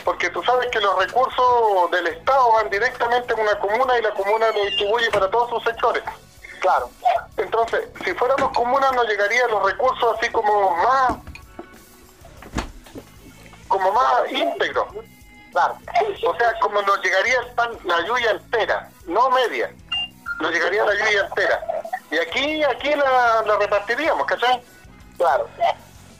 porque 0.04 0.30
tú 0.30 0.42
sabes 0.42 0.70
que 0.70 0.80
los 0.80 0.98
recursos 0.98 1.90
del 1.90 2.06
Estado 2.06 2.52
van 2.52 2.70
directamente 2.70 3.32
a 3.32 3.36
una 3.36 3.58
comuna 3.58 3.98
y 3.98 4.02
la 4.02 4.14
comuna 4.14 4.50
lo 4.52 4.64
distribuye 4.64 5.10
para 5.10 5.30
todos 5.30 5.50
sus 5.50 5.64
sectores. 5.64 6.02
Claro, 6.60 6.90
Entonces, 7.36 7.88
si 8.04 8.12
fuéramos 8.14 8.52
comuna 8.52 8.90
nos 8.92 9.06
llegarían 9.06 9.50
los 9.50 9.64
recursos 9.64 10.16
así 10.18 10.30
como 10.30 10.76
más, 10.76 11.12
como 13.68 13.92
más 13.92 14.32
íntegros. 14.32 14.86
Claro. 15.58 15.78
O 16.26 16.36
sea, 16.36 16.54
como 16.60 16.82
nos 16.82 17.02
llegaría 17.02 17.40
el 17.40 17.46
pan, 17.54 17.70
la 17.84 18.00
lluvia 18.02 18.30
entera, 18.30 18.88
no 19.06 19.30
media. 19.30 19.70
Nos 20.40 20.52
llegaría 20.52 20.84
la 20.84 20.94
lluvia 20.94 21.20
entera. 21.26 21.60
Y 22.10 22.18
aquí, 22.18 22.64
aquí 22.64 22.90
la, 22.94 23.42
la 23.42 23.56
repartiríamos, 23.56 24.26
¿cachai? 24.26 24.62
claro. 25.16 25.48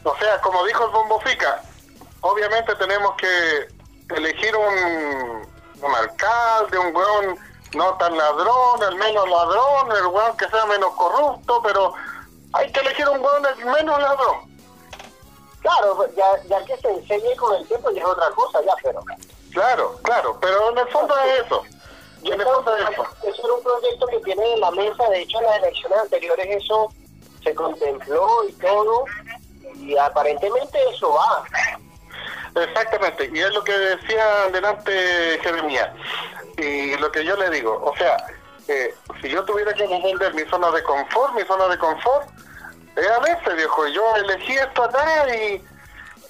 O 0.05 0.17
sea, 0.17 0.41
como 0.41 0.65
dijo 0.65 0.87
el 0.87 0.91
Bombo 0.91 1.21
Fica, 1.21 1.61
obviamente 2.21 2.75
tenemos 2.77 3.15
que 3.17 3.69
elegir 4.15 4.57
un, 4.57 5.47
un 5.83 5.95
alcalde, 5.95 6.79
un 6.79 6.97
weón 6.97 7.39
no 7.75 7.95
tan 7.99 8.17
ladrón, 8.17 8.83
el 8.89 8.97
menos 8.97 9.29
ladrón, 9.29 9.93
el 9.97 10.07
weón 10.07 10.37
que 10.37 10.49
sea 10.49 10.65
menos 10.67 10.95
corrupto, 10.95 11.61
pero 11.63 11.93
hay 12.55 12.73
que 12.73 12.81
elegir 12.81 13.09
un 13.09 13.21
weón 13.21 13.47
el 13.47 13.65
menos 13.67 14.01
ladrón. 14.01 14.48
Claro, 15.61 16.07
ya, 16.17 16.43
ya 16.49 16.65
que 16.65 16.77
se 16.77 16.91
enseñe 16.91 17.37
con 17.37 17.55
el 17.57 17.67
tiempo 17.67 17.91
ya 17.91 18.03
es 18.03 18.07
otra 18.07 18.31
cosa, 18.31 18.61
ya, 18.65 18.75
pero... 18.83 19.03
Claro, 19.53 19.99
claro, 20.03 20.39
pero 20.41 20.71
en 20.71 20.79
el 20.79 20.89
fondo 20.89 21.15
es 21.19 21.47
eso. 21.47 21.63
Y 22.23 22.33
En 22.33 22.41
el 22.41 22.47
fondo 22.47 22.77
es 22.77 22.91
eso. 22.91 23.07
eso 23.23 23.45
era 23.45 23.55
un 23.55 23.63
proyecto 23.63 24.07
que 24.07 24.21
tiene 24.21 24.55
en 24.55 24.61
la 24.61 24.71
mesa, 24.73 25.09
de 25.09 25.23
hecho 25.23 25.39
en 25.39 25.45
las 25.45 25.59
elecciones 25.59 25.99
anteriores 26.01 26.47
eso 26.63 26.93
se 27.43 27.55
contempló 27.55 28.49
y 28.49 28.53
todo, 28.55 29.05
y 29.77 29.97
aparentemente 29.97 30.79
eso 30.91 31.13
va. 31.15 31.45
Exactamente, 32.61 33.31
y 33.33 33.39
es 33.39 33.53
lo 33.53 33.63
que 33.63 33.77
decía 33.79 34.49
delante 34.53 35.39
Jeremías, 35.43 35.91
y 36.57 36.97
lo 36.97 37.11
que 37.13 37.25
yo 37.25 37.37
le 37.37 37.51
digo, 37.51 37.81
o 37.85 37.97
sea, 37.97 38.17
eh, 38.67 38.95
si 39.23 39.29
yo 39.29 39.45
tuviera 39.45 39.73
que 39.73 39.87
defender 39.87 40.35
mi 40.35 40.43
zona 40.45 40.71
de 40.73 40.83
confort, 40.83 41.35
mi 41.35 41.43
zona 41.45 41.69
de 41.69 41.79
confort, 41.79 42.29
a 43.07 43.19
veces, 43.21 43.55
viejo, 43.57 43.87
yo 43.89 44.17
elegí 44.17 44.55
esto 44.57 44.85
acá 44.85 45.35
y, 45.35 45.65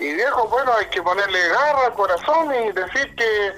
y 0.00 0.14
viejo, 0.14 0.46
bueno, 0.48 0.72
hay 0.74 0.86
que 0.86 1.02
ponerle 1.02 1.48
garra, 1.48 1.90
corazón 1.94 2.54
y 2.54 2.72
decir 2.72 3.14
que 3.16 3.52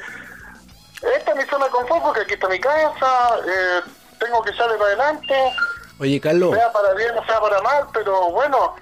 esta 1.17 1.31
es 1.33 1.37
mi 1.37 1.45
zona 1.45 1.65
de 1.67 1.71
confort 1.71 2.03
porque 2.03 2.21
aquí 2.23 2.35
está 2.35 2.49
mi 2.49 2.61
casa, 2.61 3.39
eh, 3.47 3.81
tengo 4.19 4.43
que 4.43 4.51
echarle 4.51 4.77
para 4.77 4.89
adelante, 4.89 5.53
Oye, 5.99 6.21
Carlos, 6.21 6.55
sea 6.55 6.73
para 6.73 6.95
bien 6.95 7.17
o 7.19 7.25
sea 7.27 7.41
para 7.41 7.61
mal, 7.63 7.87
pero 7.93 8.31
bueno, 8.31 8.75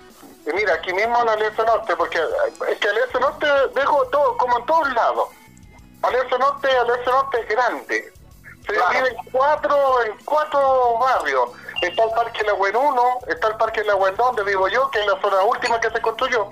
y 0.46 0.52
mira, 0.52 0.74
aquí 0.74 0.92
mismo 0.92 1.20
en 1.22 1.28
Alianza 1.28 1.62
Norte, 1.64 1.96
porque 1.96 2.18
es 2.70 2.78
que 2.78 2.88
Alianza 2.88 3.18
Norte 3.20 3.46
dejo 3.74 4.04
todo, 4.08 4.36
como 4.36 4.58
en 4.58 4.66
todos 4.66 4.92
lados. 4.94 5.28
Alianza 6.02 6.38
Norte, 6.38 6.68
Alianza 6.70 7.10
Norte 7.10 7.40
es 7.40 7.48
grande. 7.48 8.12
Se 8.66 8.72
Claro. 8.72 8.90
divide 8.92 9.08
en 9.10 9.30
cuatro, 9.32 10.02
en 10.04 10.12
cuatro 10.24 10.98
barrios. 10.98 11.50
Está 11.80 12.04
el 12.04 12.10
Parque 12.10 12.42
La 12.44 12.54
Buen 12.54 12.74
1, 12.74 13.18
está 13.28 13.48
el 13.48 13.56
Parque 13.56 13.84
La 13.84 13.94
Buen 13.94 14.16
2, 14.16 14.26
donde 14.36 14.50
vivo 14.50 14.68
yo, 14.68 14.90
que 14.90 15.00
es 15.00 15.06
la 15.06 15.20
zona 15.20 15.42
última 15.42 15.80
que 15.80 15.90
se 15.90 16.00
construyó. 16.00 16.48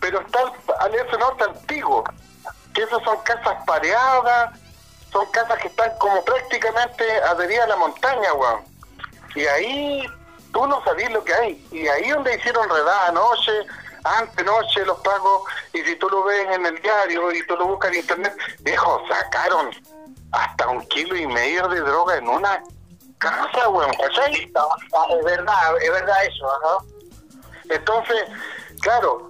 Pero 0.00 0.20
está 0.20 0.40
el 0.42 0.50
Alianza 0.80 1.16
Norte 1.16 1.44
antiguo, 1.44 2.04
que 2.74 2.82
esas 2.82 3.02
son 3.04 3.16
casas 3.22 3.64
pareadas, 3.66 4.50
son 5.10 5.26
casas 5.30 5.58
que 5.58 5.68
están 5.68 5.90
como 5.98 6.22
prácticamente 6.24 7.04
adheridas 7.22 7.64
a 7.64 7.68
la 7.68 7.76
montaña, 7.76 8.34
weón. 8.34 8.64
Y 9.34 9.46
ahí 9.46 10.06
tú 10.52 10.66
no 10.66 10.84
sabías 10.84 11.10
lo 11.10 11.24
que 11.24 11.34
hay. 11.34 11.68
Y 11.70 11.88
ahí 11.88 12.10
donde 12.10 12.36
hicieron 12.36 12.68
redada 12.68 13.08
anoche, 13.08 13.52
antenoche 14.04 14.84
los 14.84 14.98
pagos, 14.98 15.42
y 15.72 15.82
si 15.82 15.96
tú 15.96 16.08
lo 16.10 16.24
ves 16.24 16.46
en 16.50 16.66
el 16.66 16.80
diario 16.82 17.32
y 17.32 17.46
tú 17.46 17.56
lo 17.56 17.66
buscas 17.66 17.92
en 17.92 18.00
internet, 18.00 18.36
viejo, 18.60 19.02
sacaron 19.08 19.70
hasta 20.32 20.68
un 20.68 20.86
kilo 20.88 21.16
y 21.16 21.26
medio 21.26 21.66
de 21.68 21.80
droga 21.80 22.16
en 22.16 22.28
una 22.28 22.62
casa, 23.18 23.68
weón, 23.68 23.92
¿cachai? 23.92 24.32
Es 24.34 25.24
verdad, 25.24 25.82
es 25.82 25.92
verdad 25.92 26.24
eso. 26.24 26.84
Entonces, 27.68 28.24
claro, 28.80 29.28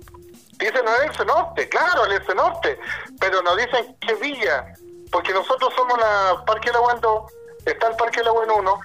dicen 0.58 0.82
el 0.86 1.26
norte, 1.26 1.68
claro, 1.68 2.04
el 2.04 2.36
norte, 2.36 2.78
pero 3.20 3.42
nos 3.42 3.56
dicen 3.56 3.96
qué 4.00 4.14
villa, 4.14 4.74
porque 5.10 5.32
nosotros 5.32 5.72
somos 5.74 5.98
la 5.98 6.42
Parque 6.46 6.70
La 6.72 6.78
Aguando, 6.78 7.26
está 7.64 7.88
el 7.88 7.96
Parque 7.96 8.22
La 8.22 8.30
Aguando 8.30 8.56
1, 8.56 8.80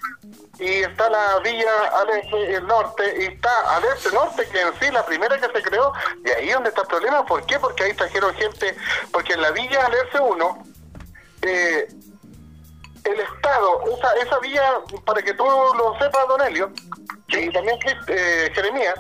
y 0.60 0.84
está 0.84 1.10
la 1.10 1.40
villa 1.40 1.72
al 2.00 2.10
el 2.34 2.68
norte, 2.68 3.16
y 3.20 3.26
está 3.34 3.76
al 3.76 3.84
este 3.86 4.12
norte, 4.12 4.48
que 4.48 4.62
en 4.62 4.80
sí 4.80 4.92
la 4.92 5.06
primera 5.06 5.40
que 5.40 5.48
se 5.48 5.64
creó, 5.64 5.94
y 6.26 6.30
ahí 6.30 6.52
donde 6.52 6.70
está 6.70 6.82
el 6.82 6.88
problema, 6.88 7.26
¿por 7.26 7.46
qué? 7.46 7.60
Porque 7.60 7.84
ahí 7.84 7.94
trajeron 7.94 8.34
gente, 8.36 8.76
porque 9.12 9.34
en 9.34 9.42
la 9.42 9.52
villa 9.52 9.86
al 9.86 9.94
este 9.94 10.20
1, 10.20 10.64
eh, 11.42 11.88
el 13.06 13.20
Estado, 13.20 13.84
esa, 13.98 14.14
esa 14.16 14.40
villa, 14.40 14.64
para 15.06 15.22
que 15.22 15.34
tú 15.34 15.44
lo 15.44 15.98
sepas, 16.00 16.28
Don 16.28 16.42
Elio, 16.42 16.72
y 17.28 17.52
también 17.52 17.78
eh, 18.08 18.52
Jeremías, 18.54 18.96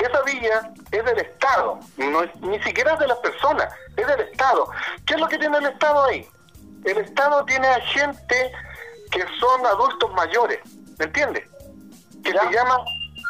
esa 0.00 0.22
villa 0.22 0.72
es 0.90 1.04
del 1.04 1.18
Estado, 1.18 1.78
no 1.96 2.22
es, 2.22 2.34
ni 2.40 2.60
siquiera 2.62 2.94
es 2.94 2.98
de 2.98 3.06
las 3.06 3.18
personas, 3.18 3.72
es 3.96 4.06
del 4.06 4.20
Estado. 4.20 4.68
¿Qué 5.06 5.14
es 5.14 5.20
lo 5.20 5.28
que 5.28 5.38
tiene 5.38 5.58
el 5.58 5.66
Estado 5.66 6.04
ahí? 6.04 6.28
El 6.84 6.98
Estado 6.98 7.44
tiene 7.44 7.68
a 7.68 7.80
gente 7.80 8.52
que 9.10 9.24
son 9.38 9.64
adultos 9.66 10.12
mayores, 10.12 10.60
¿me 10.98 11.04
entiendes? 11.06 11.44
Que 12.22 12.32
se 12.32 12.52
llama, 12.52 12.78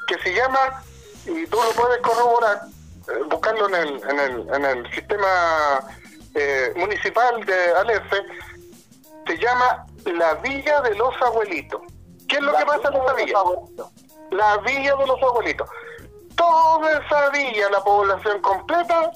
que 0.09 0.19
se 0.19 0.35
llama, 0.35 0.83
y 1.27 1.47
tú 1.47 1.57
lo 1.57 1.71
puedes 1.73 2.01
corroborar, 2.01 2.63
eh, 3.09 3.23
buscarlo 3.29 3.69
en 3.69 3.75
el, 3.75 4.11
en 4.11 4.21
el, 4.21 4.55
en 4.55 4.65
el 4.65 4.91
sistema 4.93 5.81
eh, 6.35 6.73
municipal 6.77 7.45
de 7.45 7.73
Alerce, 7.75 8.23
se 9.27 9.39
llama 9.39 9.87
la 10.07 10.35
Villa 10.35 10.81
de 10.83 10.95
los 10.95 11.15
Abuelitos. 11.23 11.81
¿Qué 12.29 12.37
es 12.37 12.43
lo 12.43 12.57
que 12.57 12.67
pasa 12.67 12.89
en 12.89 13.03
esa 13.03 13.15
villa? 13.15 13.39
La 14.31 14.57
Villa 14.59 14.97
de 14.97 15.07
los 15.07 15.23
Abuelitos. 15.23 15.69
Toda 16.37 16.99
esa 16.99 17.29
villa, 17.31 17.71
la 17.71 17.83
población 17.85 18.41
completa, 18.41 19.13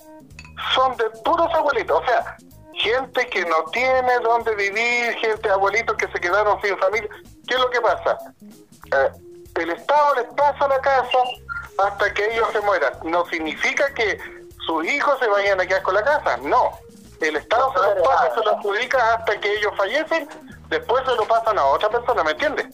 son 0.74 0.97
de 0.97 1.05
puros 1.24 1.52
abuelitos. 1.52 2.01
O 2.01 2.05
sea, 2.06 2.36
gente 2.74 3.26
que 3.26 3.44
no 3.44 3.64
tiene 3.72 4.18
dónde 4.20 4.55
vivir, 4.55 5.14
gente, 5.14 5.51
abuelitos 5.51 5.97
que 5.97 6.06
se 6.09 6.20
quedaron 6.20 6.60
sin 6.62 6.78
familia. 6.78 7.09
¿Qué 7.47 7.55
es 7.55 7.60
lo 7.60 7.70
que 7.70 7.80
pasa? 7.80 8.18
Eh, 8.93 9.10
el 9.56 9.70
Estado 9.70 10.14
les 10.14 10.26
pasa 10.35 10.68
la 10.68 10.80
casa 10.80 11.18
hasta 11.78 12.14
que 12.14 12.32
ellos 12.32 12.48
se 12.52 12.60
mueran. 12.60 12.93
No 13.05 13.26
significa 13.26 13.93
que 13.94 14.18
sus 14.66 14.85
hijos 14.86 15.18
se 15.18 15.26
vayan 15.26 15.60
a 15.60 15.66
quedar 15.66 15.82
con 15.82 15.94
la 15.94 16.05
casa, 16.05 16.36
no. 16.39 16.70
El 17.20 17.36
Estado 17.36 17.72
se 17.72 17.78
los 17.78 18.06
pasa, 18.06 18.34
se 18.34 18.44
los 18.44 18.54
adjudica 18.54 19.14
hasta 19.14 19.40
que 19.40 19.54
ellos 19.58 19.72
fallecen, 19.76 20.28
después 20.68 21.04
se 21.04 21.14
lo 21.16 21.24
pasan 21.24 21.58
a 21.58 21.64
otra 21.66 21.88
persona, 21.88 22.22
¿me 22.22 22.30
entiendes? 22.32 22.66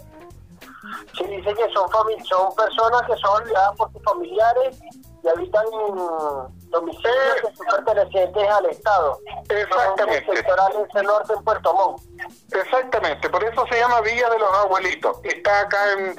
Sí, 1.17 1.25
dice 1.25 1.55
que 1.55 1.73
son, 1.73 1.89
son 2.29 2.55
personas 2.55 3.03
que 3.07 3.17
son 3.17 3.45
ya 3.47 3.73
por 3.77 3.91
sus 3.93 4.03
familiares 4.03 4.79
y 5.23 5.29
habitan 5.29 5.65
domicilios 6.69 7.35
que 7.41 7.57
son 7.57 7.85
pertenecientes 7.85 8.51
al 8.51 8.67
Estado. 8.67 9.19
Exactamente. 9.49 10.35
Sectorales 10.35 10.89
del 10.93 11.07
norte 11.07 11.33
en 11.33 11.45
Puerto 11.45 11.73
Montt. 11.73 12.03
Exactamente, 12.53 13.31
por 13.31 13.43
eso 13.43 13.65
se 13.71 13.79
llama 13.79 14.01
Villa 14.03 14.29
de 14.29 14.39
los 14.39 14.55
Abuelitos. 14.59 15.19
Está 15.23 15.61
acá 15.61 15.93
en, 15.93 16.17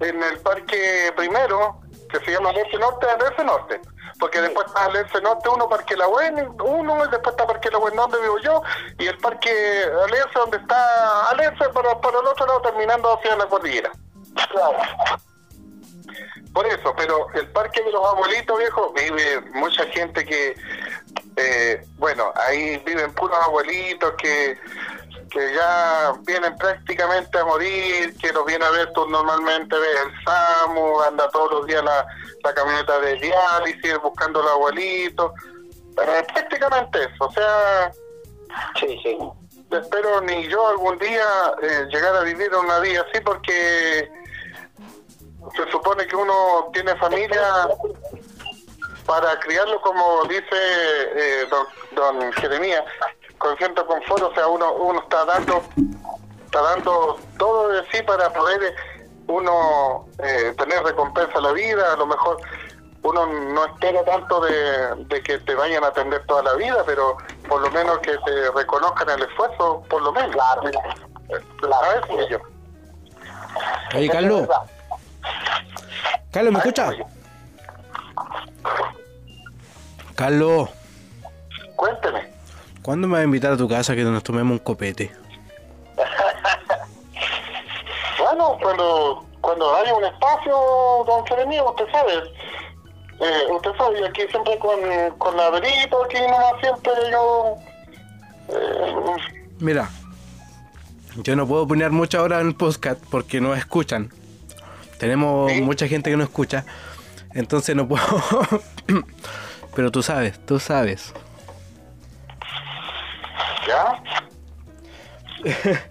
en 0.00 0.22
el 0.22 0.38
parque 0.40 1.12
primero, 1.16 1.80
que 2.10 2.18
se 2.20 2.30
llama 2.32 2.52
Norte, 2.52 3.06
Alerce 3.06 3.44
Norte. 3.44 3.80
Porque 4.18 4.40
después 4.40 4.66
está 4.66 4.86
Alerce 4.86 5.20
Norte, 5.20 5.48
uno, 5.48 5.68
Parque 5.68 5.96
La 5.96 6.06
Buena, 6.06 6.48
uno, 6.64 7.04
y 7.04 7.10
después 7.10 7.32
está 7.32 7.46
Parque 7.46 7.70
La 7.70 7.78
Buena, 7.78 8.02
donde 8.02 8.20
vivo 8.22 8.38
yo, 8.38 8.62
y 8.98 9.06
el 9.06 9.18
Parque 9.18 9.50
Alerce, 10.04 10.38
donde 10.38 10.56
está 10.56 11.30
Alerce, 11.30 11.68
para, 11.70 12.00
para 12.00 12.18
el 12.18 12.26
otro 12.26 12.46
lado, 12.46 12.62
terminando 12.62 13.12
hacia 13.14 13.36
la 13.36 13.46
cordillera. 13.46 13.90
Claro. 14.50 14.78
Por 16.52 16.66
eso, 16.66 16.94
pero 16.96 17.26
el 17.34 17.48
Parque 17.50 17.82
de 17.82 17.92
los 17.92 18.02
Abuelitos, 18.02 18.58
viejo, 18.58 18.92
vive 18.94 19.42
mucha 19.52 19.84
gente 19.88 20.24
que, 20.24 20.56
eh, 21.36 21.86
bueno, 21.98 22.32
ahí 22.34 22.78
viven 22.78 23.12
puros 23.12 23.36
abuelitos 23.42 24.14
que, 24.14 24.58
que 25.30 25.54
ya 25.54 26.12
vienen 26.26 26.56
prácticamente 26.56 27.38
a 27.38 27.44
morir, 27.44 28.16
que 28.18 28.32
los 28.32 28.44
viene 28.46 28.64
a 28.64 28.70
ver 28.70 28.92
tú 28.92 29.06
normalmente, 29.08 29.76
ves 29.76 29.96
el 30.06 30.24
SAMU, 30.24 31.00
anda 31.02 31.28
todos 31.30 31.50
los 31.52 31.66
días 31.66 31.82
la, 31.84 32.06
la 32.44 32.54
camioneta 32.54 32.98
de 33.00 33.14
diálisis 33.16 33.98
buscando 34.02 34.42
los 34.42 34.50
abuelitos, 34.52 35.32
pero 35.94 36.12
es 36.14 36.24
prácticamente 36.32 37.02
eso, 37.04 37.24
o 37.24 37.32
sea, 37.32 37.90
Sí, 38.78 38.98
sí. 39.02 39.18
espero 39.70 40.20
ni 40.22 40.46
yo 40.48 40.66
algún 40.68 40.96
día 40.98 41.26
eh, 41.62 41.86
llegar 41.90 42.16
a 42.16 42.20
vivir 42.22 42.54
una 42.54 42.78
vida 42.78 43.04
así 43.10 43.20
porque 43.20 44.08
se 45.54 45.70
supone 45.70 46.06
que 46.06 46.16
uno 46.16 46.70
tiene 46.72 46.96
familia 46.96 47.68
para 49.04 49.38
criarlo 49.40 49.80
como 49.82 50.24
dice 50.24 50.46
eh, 50.52 51.46
don, 51.50 51.66
don 51.92 52.32
Jeremías, 52.34 52.84
con 53.38 53.56
cierto 53.56 53.86
confort, 53.86 54.22
o 54.22 54.34
sea, 54.34 54.46
uno, 54.46 54.72
uno 54.72 55.00
está 55.00 55.24
dando 55.24 55.62
está 56.44 56.62
dando 56.62 57.18
todo 57.38 57.68
de 57.68 57.82
sí 57.90 58.02
para 58.02 58.32
poder 58.32 58.62
eh, 58.62 58.74
uno 59.26 60.06
eh, 60.22 60.54
tener 60.56 60.82
recompensa 60.82 61.38
a 61.38 61.40
la 61.40 61.52
vida, 61.52 61.92
a 61.92 61.96
lo 61.96 62.06
mejor 62.06 62.38
uno 63.02 63.26
no 63.26 63.66
espera 63.66 64.04
tanto 64.04 64.40
de, 64.40 65.04
de 65.06 65.22
que 65.22 65.38
te 65.38 65.54
vayan 65.54 65.84
a 65.84 65.88
atender 65.88 66.24
toda 66.26 66.42
la 66.42 66.54
vida, 66.54 66.82
pero 66.86 67.16
por 67.48 67.60
lo 67.60 67.70
menos 67.70 67.98
que 67.98 68.16
te 68.24 68.50
reconozcan 68.52 69.10
el 69.10 69.22
esfuerzo, 69.22 69.82
por 69.88 70.02
lo 70.02 70.12
menos. 70.12 70.30
Claro. 70.30 70.62
¿Sabes? 71.60 72.26
Y 72.28 72.32
yo. 72.32 72.38
Oye, 73.94 74.08
Carlos, 74.08 74.48
Carlos, 76.32 76.52
¿me 76.52 76.58
escucha? 76.58 76.90
Carlos, 80.14 80.70
Cuénteme. 81.76 82.35
¿Cuándo 82.86 83.08
me 83.08 83.14
vas 83.14 83.22
a 83.22 83.24
invitar 83.24 83.52
a 83.52 83.56
tu 83.56 83.68
casa 83.68 83.96
que 83.96 84.04
nos 84.04 84.22
tomemos 84.22 84.52
un 84.52 84.58
copete? 84.60 85.10
Bueno, 88.18 88.58
cuando, 88.60 89.24
cuando 89.40 89.74
haya 89.76 89.94
un 89.94 90.04
espacio, 90.04 90.56
don 91.06 91.24
Jeremías, 91.26 91.64
usted 91.68 91.84
sabe. 91.92 92.12
Eh, 93.20 93.52
usted 93.52 93.70
sabe, 93.78 94.06
aquí 94.06 94.22
siempre 94.30 94.58
con, 94.58 94.78
con 95.18 95.36
la 95.36 95.50
verito, 95.50 96.04
aquí 96.04 96.16
nomás 96.20 96.60
siempre 96.60 96.92
yo... 97.12 97.54
eh, 98.48 98.94
Mira, 99.60 99.88
yo 101.16 101.36
no 101.36 101.46
puedo 101.46 101.62
opinar 101.62 101.92
mucho 101.92 102.18
ahora 102.18 102.40
en 102.40 102.48
el 102.48 102.54
podcast 102.56 103.02
porque 103.10 103.40
no 103.40 103.54
escuchan. 103.54 104.10
Tenemos 104.98 105.52
¿Sí? 105.52 105.60
mucha 105.62 105.86
gente 105.86 106.10
que 106.10 106.16
no 106.16 106.24
escucha, 106.24 106.64
entonces 107.32 107.76
no 107.76 107.86
puedo. 107.86 108.04
Pero 109.74 109.90
tú 109.92 110.02
sabes, 110.02 110.44
tú 110.44 110.58
sabes. 110.58 111.12
¿Ya? 113.66 114.02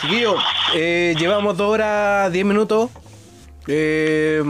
Chiquillo, 0.00 0.36
eh, 0.74 1.14
llevamos 1.18 1.56
dos 1.56 1.68
horas, 1.68 2.32
diez 2.32 2.44
minutos. 2.44 2.90
Eh, 3.66 4.42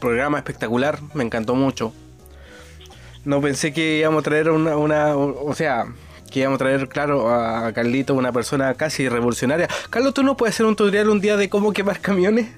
programa 0.00 0.38
espectacular, 0.38 0.98
me 1.14 1.24
encantó 1.24 1.54
mucho. 1.54 1.92
No 3.24 3.40
pensé 3.40 3.72
que 3.72 3.98
íbamos 3.98 4.20
a 4.20 4.24
traer 4.24 4.50
una, 4.50 4.76
una 4.76 5.16
o 5.16 5.54
sea, 5.54 5.86
que 6.30 6.40
íbamos 6.40 6.56
a 6.56 6.58
traer, 6.58 6.88
claro, 6.88 7.30
a 7.30 7.72
Carlito, 7.72 8.14
una 8.14 8.32
persona 8.32 8.74
casi 8.74 9.08
revolucionaria. 9.08 9.68
Carlos, 9.88 10.14
¿tú 10.14 10.22
no 10.22 10.36
puedes 10.36 10.54
hacer 10.54 10.66
un 10.66 10.76
tutorial 10.76 11.08
un 11.08 11.20
día 11.20 11.36
de 11.36 11.48
cómo 11.48 11.72
quemar 11.72 12.00
camiones? 12.00 12.48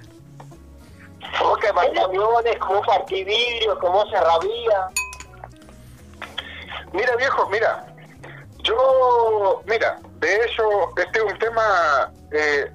Cómo 1.39 1.57
quemar 1.57 1.93
camiones, 1.93 2.59
cómo 2.59 2.83
partir 2.83 3.27
vidrio, 3.27 3.78
cómo 3.78 4.05
cerrar 4.11 4.41
vía. 4.43 4.89
Mira, 6.93 7.15
viejo, 7.16 7.49
mira. 7.51 7.86
Yo, 8.66 9.62
mira, 9.66 9.98
de 10.20 10.34
hecho, 10.44 10.62
este 10.97 11.18
es 11.18 11.24
un 11.32 11.38
tema, 11.38 12.10
eh, 12.32 12.70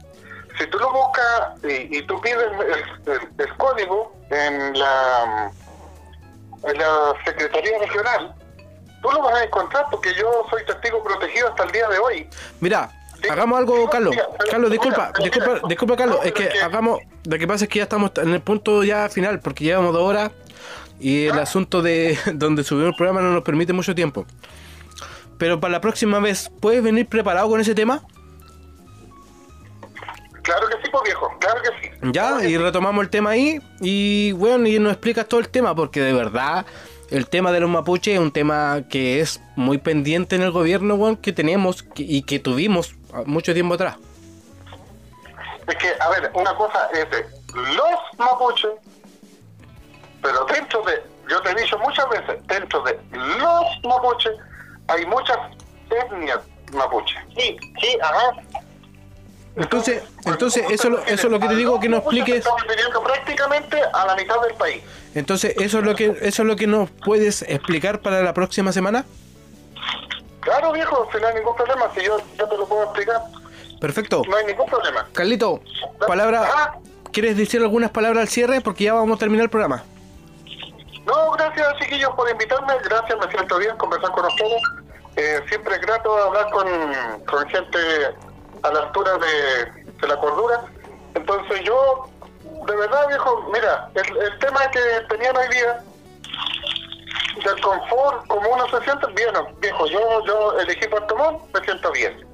si 0.57 0.67
tú 0.67 0.77
lo 0.79 0.91
buscas 0.91 1.63
y, 1.63 1.97
y 1.97 2.01
tú 2.07 2.19
pides 2.21 2.37
el, 2.37 3.11
el- 3.13 3.29
el 3.37 3.57
código 3.57 4.15
en 4.29 4.77
la, 4.79 5.51
en 6.63 6.77
la 6.77 7.13
Secretaría 7.25 7.79
Regional, 7.79 8.33
tú 9.01 9.09
lo 9.11 9.21
vas 9.23 9.35
a 9.35 9.43
encontrar 9.43 9.85
porque 9.91 10.13
yo 10.15 10.45
soy 10.49 10.65
testigo 10.65 11.03
protegido 11.03 11.49
hasta 11.49 11.63
el 11.63 11.71
día 11.71 11.87
de 11.89 11.99
hoy. 11.99 12.29
Mira, 12.59 12.89
Sí. 13.21 13.29
hagamos 13.29 13.59
algo, 13.59 13.87
Carlos. 13.87 14.11
Mira, 14.15 14.27
Carlos, 14.49 14.71
disculpa, 14.71 15.11
mira, 15.15 15.23
disculpa, 15.29 15.53
mira. 15.53 15.67
disculpa, 15.67 15.95
Carlos. 15.95 16.17
No, 16.17 16.23
Es 16.23 16.31
pero 16.31 16.35
que 16.49 16.53
es 16.55 16.59
que- 16.59 16.65
hagamos. 16.65 16.99
Lo 17.25 17.37
que 17.37 17.47
pasa 17.47 17.65
es 17.65 17.69
que 17.69 17.77
ya 17.77 17.83
estamos 17.83 18.11
en 18.17 18.33
el 18.33 18.41
punto 18.41 18.83
ya 18.83 19.09
final, 19.09 19.39
porque 19.41 19.63
llevamos 19.63 19.93
dos 19.93 20.01
horas 20.01 20.31
y 20.99 21.27
el 21.27 21.37
Ah. 21.37 21.43
asunto 21.43 21.81
de 21.83 22.17
donde 22.33 22.63
subimos 22.63 22.89
el 22.91 22.95
programa 22.95 23.21
no 23.21 23.31
nos 23.31 23.43
permite 23.43 23.73
mucho 23.73 23.93
tiempo. 23.93 24.25
Pero 25.41 25.59
para 25.59 25.71
la 25.71 25.81
próxima 25.81 26.19
vez, 26.19 26.51
¿puedes 26.59 26.83
venir 26.83 27.07
preparado 27.07 27.49
con 27.49 27.59
ese 27.59 27.73
tema? 27.73 28.03
Claro 30.43 30.67
que 30.67 30.75
sí, 30.83 30.91
pues 30.91 31.03
viejo, 31.03 31.35
claro 31.39 31.59
que 31.63 31.69
sí. 31.81 32.11
Ya, 32.11 32.43
y 32.43 32.57
retomamos 32.57 33.03
el 33.03 33.09
tema 33.09 33.31
ahí 33.31 33.59
y 33.79 34.33
bueno, 34.33 34.67
y 34.67 34.77
nos 34.77 34.93
explicas 34.93 35.27
todo 35.27 35.39
el 35.39 35.49
tema, 35.49 35.73
porque 35.73 35.99
de 35.99 36.13
verdad 36.13 36.67
el 37.09 37.27
tema 37.27 37.51
de 37.51 37.59
los 37.59 37.71
mapuches 37.71 38.13
es 38.13 38.19
un 38.19 38.31
tema 38.31 38.83
que 38.87 39.19
es 39.19 39.41
muy 39.55 39.79
pendiente 39.79 40.35
en 40.35 40.43
el 40.43 40.51
gobierno, 40.51 41.19
que 41.19 41.33
tenemos 41.33 41.87
y 41.95 42.21
que 42.21 42.37
tuvimos 42.37 42.93
mucho 43.25 43.51
tiempo 43.55 43.73
atrás. 43.73 43.97
Es 45.67 45.75
que, 45.75 45.87
a 46.01 46.09
ver, 46.09 46.29
una 46.35 46.53
cosa 46.53 46.87
es 46.93 47.09
de 47.09 47.25
los 47.55 48.19
mapuches, 48.19 48.73
pero 50.21 50.45
dentro 50.45 50.83
de, 50.83 51.03
yo 51.27 51.41
te 51.41 51.49
he 51.49 51.55
dicho 51.55 51.79
muchas 51.79 52.07
veces, 52.09 52.45
dentro 52.45 52.83
de 52.83 52.99
los 53.11 53.65
mapuches 53.85 54.33
hay 54.91 55.05
muchas 55.05 55.37
etnias 55.89 56.39
mapuches. 56.73 57.17
Sí, 57.37 57.57
sí, 57.79 57.97
ajá. 58.01 58.31
Entonces, 59.55 60.01
entonces 60.25 60.63
eso, 60.69 60.89
lo- 60.89 60.99
eso 61.03 61.27
es 61.27 61.31
lo 61.31 61.39
que 61.39 61.47
te 61.49 61.55
digo 61.55 61.79
que 61.79 61.89
nos 61.89 61.99
expliques. 61.99 62.35
Estamos 62.37 62.61
viviendo 62.69 63.03
prácticamente 63.03 63.81
a 63.93 64.05
la 64.05 64.15
mitad 64.15 64.41
del 64.41 64.53
país. 64.55 64.81
Entonces, 65.13 65.53
eso 65.59 65.79
es 65.79 65.83
lo 65.85 65.93
que 65.95 66.05
eso 66.21 66.41
es 66.43 66.47
lo 66.47 66.55
que 66.55 66.67
nos 66.67 66.89
puedes 66.89 67.41
explicar 67.41 67.99
para 67.99 68.21
la 68.21 68.33
próxima 68.33 68.71
semana. 68.71 69.05
Claro, 70.39 70.71
viejo, 70.71 71.07
si 71.13 71.21
no 71.21 71.27
hay 71.27 71.35
ningún 71.35 71.55
problema, 71.55 71.91
si 71.95 72.03
yo, 72.05 72.17
yo 72.39 72.47
te 72.47 72.57
lo 72.57 72.65
puedo 72.65 72.83
explicar, 72.85 73.21
Perfecto. 73.79 74.23
no 74.27 74.37
hay 74.37 74.45
ningún 74.45 74.65
problema. 74.67 75.07
Carlito, 75.13 75.61
palabra, 76.07 76.79
¿quieres 77.11 77.35
decir 77.37 77.61
algunas 77.61 77.91
palabras 77.91 78.21
al 78.21 78.27
cierre? 78.29 78.61
Porque 78.61 78.85
ya 78.85 78.93
vamos 78.93 79.17
a 79.17 79.19
terminar 79.19 79.43
el 79.43 79.49
programa. 79.49 79.83
No, 81.05 81.31
gracias 81.31 81.67
chiquillos 81.79 82.11
por 82.15 82.29
invitarme, 82.29 82.73
gracias, 82.85 83.19
me 83.19 83.29
siento 83.31 83.57
bien 83.59 83.75
conversar 83.77 84.11
con 84.11 84.25
ustedes. 84.25 84.61
Eh, 85.17 85.41
siempre 85.49 85.75
es 85.75 85.81
grato 85.81 86.15
hablar 86.17 86.49
con, 86.51 86.67
con 87.25 87.49
gente 87.49 87.77
a 88.63 88.71
la 88.71 88.79
altura 88.79 89.17
de, 89.17 89.83
de 90.01 90.07
la 90.07 90.17
cordura. 90.17 90.63
Entonces 91.13 91.61
yo, 91.63 92.07
de 92.65 92.75
verdad 92.75 93.07
viejo, 93.07 93.49
mira, 93.53 93.89
el, 93.95 94.17
el 94.17 94.39
tema 94.39 94.69
que 94.71 94.79
tenían 95.09 95.35
hoy 95.35 95.47
día, 95.49 95.83
del 97.43 97.61
confort, 97.61 98.27
como 98.27 98.49
uno 98.49 98.67
se 98.69 98.81
siente 98.83 99.07
bien, 99.13 99.33
viejo, 99.59 99.85
yo, 99.87 100.25
yo 100.25 100.59
elegí 100.59 100.87
Puerto 100.87 101.15
Montt, 101.15 101.41
me 101.53 101.61
siento 101.61 101.91
bien. 101.91 102.27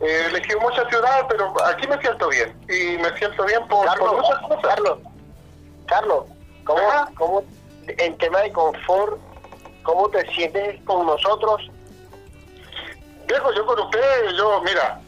Eh, 0.00 0.26
elegí 0.28 0.56
muchas 0.56 0.88
ciudades, 0.88 1.24
pero 1.28 1.54
aquí 1.64 1.86
me 1.86 1.98
siento 2.00 2.28
bien. 2.28 2.54
Y 2.68 2.98
me 2.98 3.16
siento 3.18 3.44
bien 3.44 3.66
por, 3.68 3.86
por 3.98 4.16
muchas 4.16 4.38
cosas. 4.40 4.62
Carlos, 4.62 4.98
Carlos, 5.86 6.24
¿cómo, 6.64 6.80
cómo, 7.16 7.44
en 7.86 8.18
tema 8.18 8.40
de 8.40 8.52
confort, 8.52 9.18
cómo 9.82 10.08
te 10.08 10.26
sientes 10.32 10.80
con 10.84 11.06
nosotros? 11.06 11.70
Viejo, 13.32 13.50
yo 13.54 13.64
con 13.64 13.80
ustedes, 13.80 14.36
yo, 14.36 14.60
mira, 14.62 15.00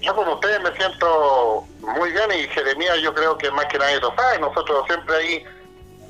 yo 0.00 0.16
con 0.16 0.26
ustedes 0.26 0.58
me 0.62 0.74
siento 0.74 1.66
muy 1.80 2.10
bien 2.10 2.30
y 2.32 2.48
Jeremías 2.48 2.96
yo 3.02 3.12
creo 3.12 3.36
que 3.36 3.50
más 3.50 3.66
que 3.66 3.78
nadie 3.78 4.00
lo 4.00 4.14
sabe, 4.14 4.38
nosotros 4.38 4.86
siempre 4.86 5.16
ahí 5.16 5.44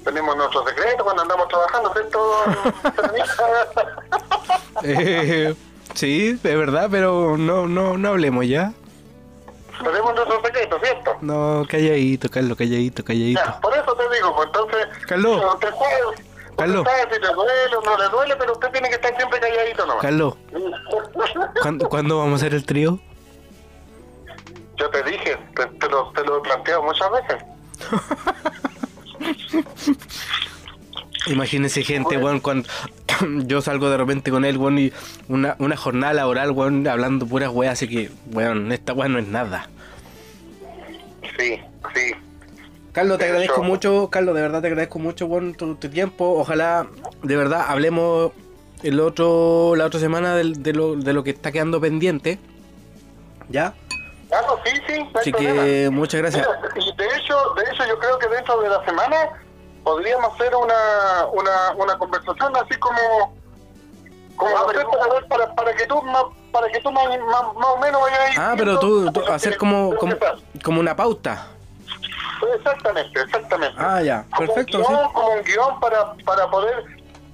tenemos 0.05 0.37
nuestros 0.37 0.69
secretos 0.69 1.03
cuando 1.03 1.23
andamos 1.23 1.49
trabajando, 1.49 1.93
¿cierto? 1.93 2.45
Eh, 4.85 5.55
sí, 5.95 6.29
es 6.29 6.43
verdad, 6.43 6.89
pero 6.91 7.37
no, 7.37 7.67
no, 7.67 7.97
no 7.97 8.09
hablemos 8.11 8.47
ya. 8.47 8.73
tenemos 9.83 10.15
nuestros 10.15 10.43
secretos, 10.45 10.81
¿cierto? 10.81 11.17
No, 11.23 11.65
calladito, 11.69 12.29
Carlos, 12.29 12.57
calladito, 12.57 13.03
calladito. 13.03 13.41
Ya, 13.45 13.59
por 13.61 13.77
eso 13.77 13.97
te 13.97 14.15
digo, 14.15 14.37
pues 14.37 14.47
entonces, 14.47 14.87
Carlos. 15.09 15.55
usted 15.55 15.69
usted 15.73 16.26
Carlos. 16.57 16.87
sabe 16.87 17.15
si 17.15 17.21
le 17.21 17.33
duele 17.33 17.77
o 17.77 17.83
no 17.83 17.99
le 17.99 18.09
duele, 18.09 18.37
pero 18.37 18.53
usted 18.53 18.71
tiene 18.71 18.89
que 18.89 18.95
estar 18.95 19.15
siempre 19.17 19.41
calladito 19.41 19.87
nomás. 19.87 20.03
Carlos, 20.03 20.35
¿cuándo, 21.63 21.89
cuándo 21.89 22.19
vamos 22.19 22.35
a 22.35 22.47
hacer 22.47 22.55
el 22.55 22.65
trío? 22.65 23.01
Yo 24.77 24.91
te 24.91 25.03
dije, 25.05 25.37
te, 25.55 25.67
te 25.67 25.89
lo, 25.89 26.13
te 26.13 26.25
lo 26.25 26.39
he 26.39 26.41
planteado 26.43 26.83
muchas 26.83 27.11
veces. 27.13 27.45
Imagínense 31.27 31.83
gente, 31.83 32.17
weón, 32.17 32.41
cuando 32.41 32.69
yo 33.47 33.61
salgo 33.61 33.91
de 33.91 33.97
repente 33.97 34.31
con 34.31 34.45
él, 34.45 34.59
weón, 34.59 34.79
y 34.79 34.93
una, 35.29 35.57
una 35.59 35.77
jornada 35.77 36.15
laboral, 36.15 36.53
weón, 36.53 36.87
hablando 36.87 37.27
puras 37.27 37.51
weas, 37.51 37.75
así 37.75 37.89
que, 37.89 38.11
weón, 38.33 38.71
esta 38.73 38.93
wea 38.93 39.09
no 39.09 39.19
es 39.19 39.27
nada. 39.27 39.69
Sí, 41.37 41.61
sí. 41.95 42.15
Carlos, 42.97 43.19
te 43.19 43.27
agradezco 43.27 43.63
mucho, 43.63 44.09
Carlos, 44.09 44.35
de 44.35 44.41
verdad 44.41 44.63
te 44.63 44.69
agradezco 44.69 44.99
mucho, 44.99 45.27
weón, 45.27 45.55
tu, 45.55 45.75
tu 45.75 45.91
tiempo. 45.91 46.33
Ojalá, 46.39 46.87
de 47.23 47.37
verdad, 47.37 47.67
hablemos 47.69 48.33
el 48.83 49.01
otro, 49.01 49.77
la 49.77 49.85
otra 49.85 50.01
semana 50.01 50.35
de, 50.35 50.73
lo, 50.73 50.97
de 50.97 51.13
lo 51.13 51.23
que 51.23 51.29
está 51.29 51.53
quedando 51.53 51.79
pendiente. 51.79 52.39
¿Ya? 53.51 53.75
Ah, 54.33 54.41
no, 54.47 54.57
sí, 54.65 54.81
sí, 54.87 55.05
no 55.13 55.21
Así 55.21 55.31
problema. 55.31 55.63
que 55.63 55.91
muchas 55.93 56.23
gracias. 56.23 56.47
Mira, 56.47 56.87
y 56.87 56.97
de 56.97 57.05
hecho, 57.19 57.37
de 57.55 57.65
hecho 57.71 57.87
yo 57.87 57.99
creo 57.99 58.19
que 58.19 58.29
dentro 58.29 58.63
de 58.63 58.71
la 58.71 58.83
semana 58.87 59.17
podríamos 59.85 60.33
hacer 60.33 60.55
una, 60.57 61.27
una, 61.35 61.73
una 61.77 61.99
conversación 61.99 62.57
así 62.57 62.79
como 62.79 63.37
como 64.37 64.57
hacer 64.57 64.87
para, 64.87 65.13
ver, 65.13 65.29
para, 65.29 65.55
para 65.55 65.77
que 65.77 65.87
tú 65.87 66.01
más, 66.01 66.25
para 66.51 66.67
que 66.71 66.81
tú 66.81 66.91
más, 66.91 67.07
más, 67.09 67.43
más 67.57 67.69
o 67.69 67.77
menos 67.77 68.01
vayas 68.01 68.39
Ah, 68.39 68.55
pero 68.57 68.79
tú, 68.79 69.13
tú 69.13 69.21
hacer 69.31 69.59
como, 69.59 69.95
como, 69.97 70.17
como 70.63 70.81
una 70.81 70.97
pauta. 70.97 71.49
Exactamente 72.57 73.21
exactamente 73.21 73.77
Ah, 73.79 74.01
ya, 74.03 74.25
Como 74.35 74.47
perfecto, 74.55 74.79
un 74.79 74.85
sí. 74.85 74.93
guion, 74.93 75.13
como 75.13 75.29
un 75.29 75.43
guion 75.43 75.81
para, 75.81 76.15
para 76.25 76.51
poder 76.51 76.85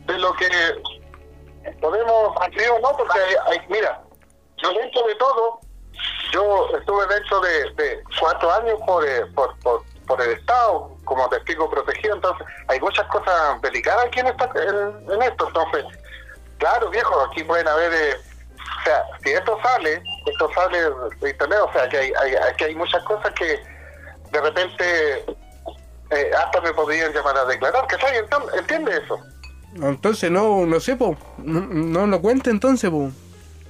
de 0.07 0.19
lo 0.19 0.33
que 0.35 0.49
podemos 1.81 2.37
hacer 2.41 2.71
o 2.71 2.79
no 2.81 2.97
porque 2.97 3.19
hay, 3.19 3.35
hay- 3.59 3.67
mira 3.69 4.01
yo 4.63 4.73
dentro 4.73 5.07
de 5.07 5.15
todo 5.17 5.61
yo 6.33 6.69
estuve 6.79 7.07
dentro 7.07 7.41
de, 7.41 7.71
de 7.75 8.03
cuatro 8.19 8.51
años 8.53 8.79
por, 8.87 9.07
eh, 9.07 9.27
por, 9.35 9.57
por, 9.59 9.83
por 10.07 10.21
el 10.23 10.31
Estado 10.33 10.91
como 11.05 11.29
testigo 11.29 11.69
protegido, 11.71 12.15
entonces 12.17 12.47
hay 12.69 12.81
muchas 12.81 13.07
cosas 13.09 13.61
delicadas 13.61 14.07
aquí 14.07 14.21
en, 14.21 14.29
esta, 14.29 14.45
en, 14.55 15.13
en 15.13 15.23
esto, 15.23 15.47
entonces, 15.49 15.85
claro 16.59 16.89
viejo, 16.91 17.21
aquí 17.31 17.45
pueden 17.45 17.69
haber, 17.69 17.93
eh, 17.93 18.17
o 18.17 18.85
sea, 18.85 19.05
si 19.23 19.31
esto 19.33 19.59
sale, 19.63 20.03
esto 20.27 20.51
sale 20.55 20.79
de 21.21 21.31
internet, 21.31 21.59
o 21.69 21.73
sea, 21.73 21.89
que 21.89 21.99
hay, 21.99 22.13
hay, 22.21 22.35
aquí 22.37 22.65
hay 22.65 22.75
muchas 22.75 23.03
cosas 23.05 23.31
que 23.35 23.63
de 24.33 24.41
repente 24.41 25.25
eh, 26.11 26.31
hasta 26.37 26.61
me 26.61 26.73
podrían 26.73 27.13
llamar 27.13 27.37
a 27.37 27.45
declarar, 27.45 27.87
que 27.87 27.97
¿sabes? 27.97 28.25
Ent- 28.29 28.59
¿Entiende 28.59 28.97
eso? 29.05 29.19
Entonces, 29.75 30.31
no, 30.31 30.67
no 30.67 30.81
sé, 30.81 30.97
po. 30.97 31.17
No, 31.39 31.61
no 31.63 32.07
lo 32.07 32.21
cuente 32.21 32.51
entonces, 32.51 32.91
po. 32.91 33.11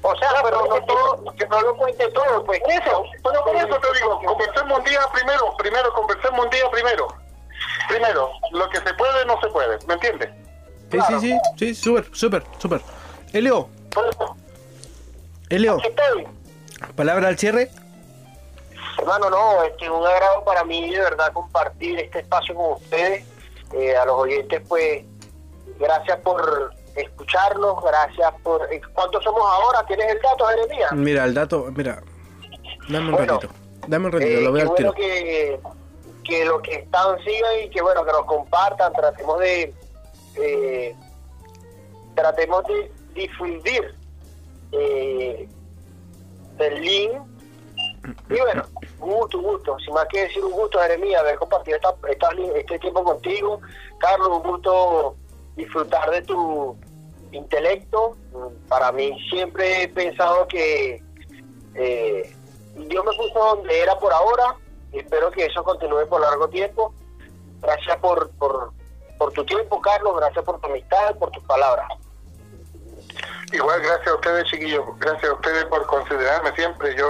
O 0.05 0.17
sea, 0.17 0.31
pero 0.43 0.67
no 0.67 0.85
todo, 0.85 1.25
que 1.37 1.47
no 1.47 1.61
lo 1.61 1.77
cuente 1.77 2.09
todo, 2.11 2.45
pues. 2.45 2.61
Eso, 2.69 3.05
pero 3.23 3.45
por 3.45 3.55
eso 3.57 3.69
te 3.69 3.99
digo, 4.01 4.21
conversemos 4.25 4.79
un 4.79 4.85
día 4.85 5.01
primero, 5.13 5.55
primero, 5.59 5.93
conversemos 5.93 6.45
un 6.45 6.51
día 6.51 6.71
primero. 6.71 7.07
Primero, 7.89 8.31
lo 8.53 8.69
que 8.71 8.79
se 8.79 8.95
puede 8.95 9.25
no 9.27 9.41
se 9.41 9.47
puede, 9.49 9.79
¿me 9.87 9.95
entiendes? 9.95 10.31
Sí, 10.91 10.99
sí, 11.09 11.21
sí, 11.21 11.39
sí, 11.59 11.75
súper, 11.75 12.05
súper, 12.13 12.43
súper. 12.59 12.81
Elio, 13.33 13.69
Elio, 15.49 15.79
palabra 16.97 17.29
al 17.29 17.39
cierre. 17.39 17.71
Hermano, 18.99 19.31
no, 19.31 19.63
este, 19.65 19.91
un 19.91 20.07
agrado 20.07 20.45
para 20.45 20.65
mí 20.65 20.91
de 20.91 21.01
verdad 21.01 21.33
compartir 21.33 21.99
este 21.99 22.21
espacio 22.21 22.55
con 22.55 22.73
ustedes. 22.75 23.25
Eh, 23.73 23.97
a 23.97 24.05
los 24.05 24.17
oyentes, 24.17 24.61
pues, 24.69 25.05
gracias 25.79 26.19
por 26.21 26.73
escucharnos, 26.95 27.83
gracias 27.83 28.33
por... 28.43 28.71
eh, 28.73 28.81
¿Cuántos 28.93 29.25
somos 29.25 29.43
ahora? 29.51 29.85
¿Tienes 29.87 30.11
el 30.13 30.21
dato, 30.21 30.45
Jeremías? 30.47 30.93
Mira, 30.93 31.25
el 31.25 31.33
dato, 31.35 31.67
mira. 31.75 32.03
Dame 32.89 33.07
un 33.07 33.13
Bueno. 33.13 33.35
ratito. 33.35 33.53
Dame 33.87 34.07
un 34.07 34.13
ratito, 34.13 34.31
Eh, 34.31 34.41
lo 34.43 34.49
al 34.51 34.55
tiro. 34.61 34.71
bueno 34.71 34.93
que, 34.93 35.61
que 36.25 36.45
los 36.45 36.61
que 36.63 36.75
están 36.75 37.19
sigan 37.25 37.61
y 37.65 37.71
que 37.71 37.81
bueno 37.83 38.05
que 38.05 38.13
nos 38.13 38.27
compartan, 38.27 38.93
tratemos 38.93 39.39
de 39.41 39.75
eh, 40.37 40.95
tratemos 42.15 42.63
de 42.65 42.93
difundir 43.15 43.95
eh, 44.73 45.49
el 46.59 46.81
link 46.83 47.13
y 48.29 48.41
bueno, 48.41 48.65
un 49.01 49.11
gusto, 49.13 49.39
un 49.39 49.45
gusto, 49.45 49.77
sin 49.85 49.95
más 49.95 50.07
que 50.11 50.23
decir 50.23 50.45
un 50.45 50.53
gusto 50.53 50.79
Jeremías 50.81 51.21
haber 51.21 51.37
compartido 51.39 51.77
esta, 51.77 51.95
esta- 52.09 52.31
este 52.57 52.79
tiempo 52.79 53.05
contigo, 53.05 53.61
Carlos, 53.99 54.29
un 54.29 54.43
gusto 54.43 55.17
disfrutar 55.57 56.11
de 56.11 56.23
tu 56.23 56.77
intelecto, 57.31 58.17
para 58.69 58.91
mí 58.93 59.17
siempre 59.31 59.83
he 59.85 59.89
pensado 59.89 60.47
que 60.49 61.03
eh, 61.75 62.37
Dios 62.75 63.05
me 63.05 63.13
puso 63.17 63.39
donde 63.39 63.81
era 63.81 63.99
por 63.99 64.13
ahora 64.13 64.57
espero 64.93 65.31
que 65.31 65.47
eso 65.47 65.63
continúe 65.65 66.07
por 66.09 66.21
largo 66.21 66.49
tiempo. 66.49 66.93
Gracias 67.63 67.97
por, 67.99 68.31
por, 68.33 68.73
por 69.19 69.33
tu 69.33 69.45
tiempo, 69.47 69.81
Carlos, 69.81 70.17
gracias 70.17 70.45
por 70.45 70.61
tu 70.61 70.67
amistad, 70.67 71.17
por 71.17 71.31
tus 71.31 71.43
palabras. 71.45 71.87
igual 73.53 73.81
gracias 73.81 74.09
a 74.09 74.15
ustedes, 74.15 74.45
chiquillos, 74.51 74.85
gracias 74.99 75.31
a 75.31 75.35
ustedes 75.35 75.65
por 75.67 75.87
considerarme 75.87 76.53
siempre. 76.55 76.95
Yo, 76.97 77.07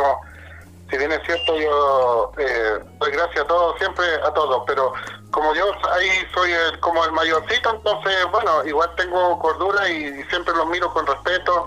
si 0.93 0.98
bien 0.98 1.10
es 1.10 1.20
cierto, 1.24 1.56
yo 1.59 2.32
eh, 2.36 2.78
doy 3.01 3.10
gracias 3.12 3.44
a 3.44 3.48
todos, 3.48 3.78
siempre 3.78 4.05
a 4.23 4.31
todos, 4.35 4.62
pero 4.66 4.93
como 5.31 5.55
yo 5.55 5.64
ahí 5.90 6.10
soy 6.35 6.52
el, 6.52 6.78
como 6.81 7.02
el 7.05 7.12
mayorcito, 7.12 7.70
entonces, 7.74 8.14
bueno, 8.31 8.62
igual 8.66 8.94
tengo 8.97 9.39
cordura 9.39 9.89
y 9.89 10.23
siempre 10.24 10.55
los 10.55 10.66
miro 10.66 10.93
con 10.93 11.06
respeto 11.06 11.66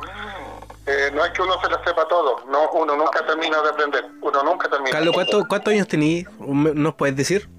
eh, 0.85 1.09
no 1.15 1.25
es 1.25 1.31
que 1.31 1.41
uno 1.41 1.59
se 1.59 1.67
lo 1.67 1.83
sepa 1.83 2.07
todo, 2.07 2.43
no, 2.47 2.69
uno 2.73 2.95
nunca 2.95 3.25
termina 3.25 3.59
de 3.63 3.69
aprender, 3.69 4.05
uno 4.21 4.43
nunca 4.43 4.69
termina. 4.69 4.91
Carlos, 4.91 5.15
¿cuánto- 5.15 5.43
¿cuántos 5.47 5.73
años 5.73 5.87
tenías? 5.87 6.31
¿Nos 6.39 6.93
puedes 6.93 7.15
decir? 7.15 7.49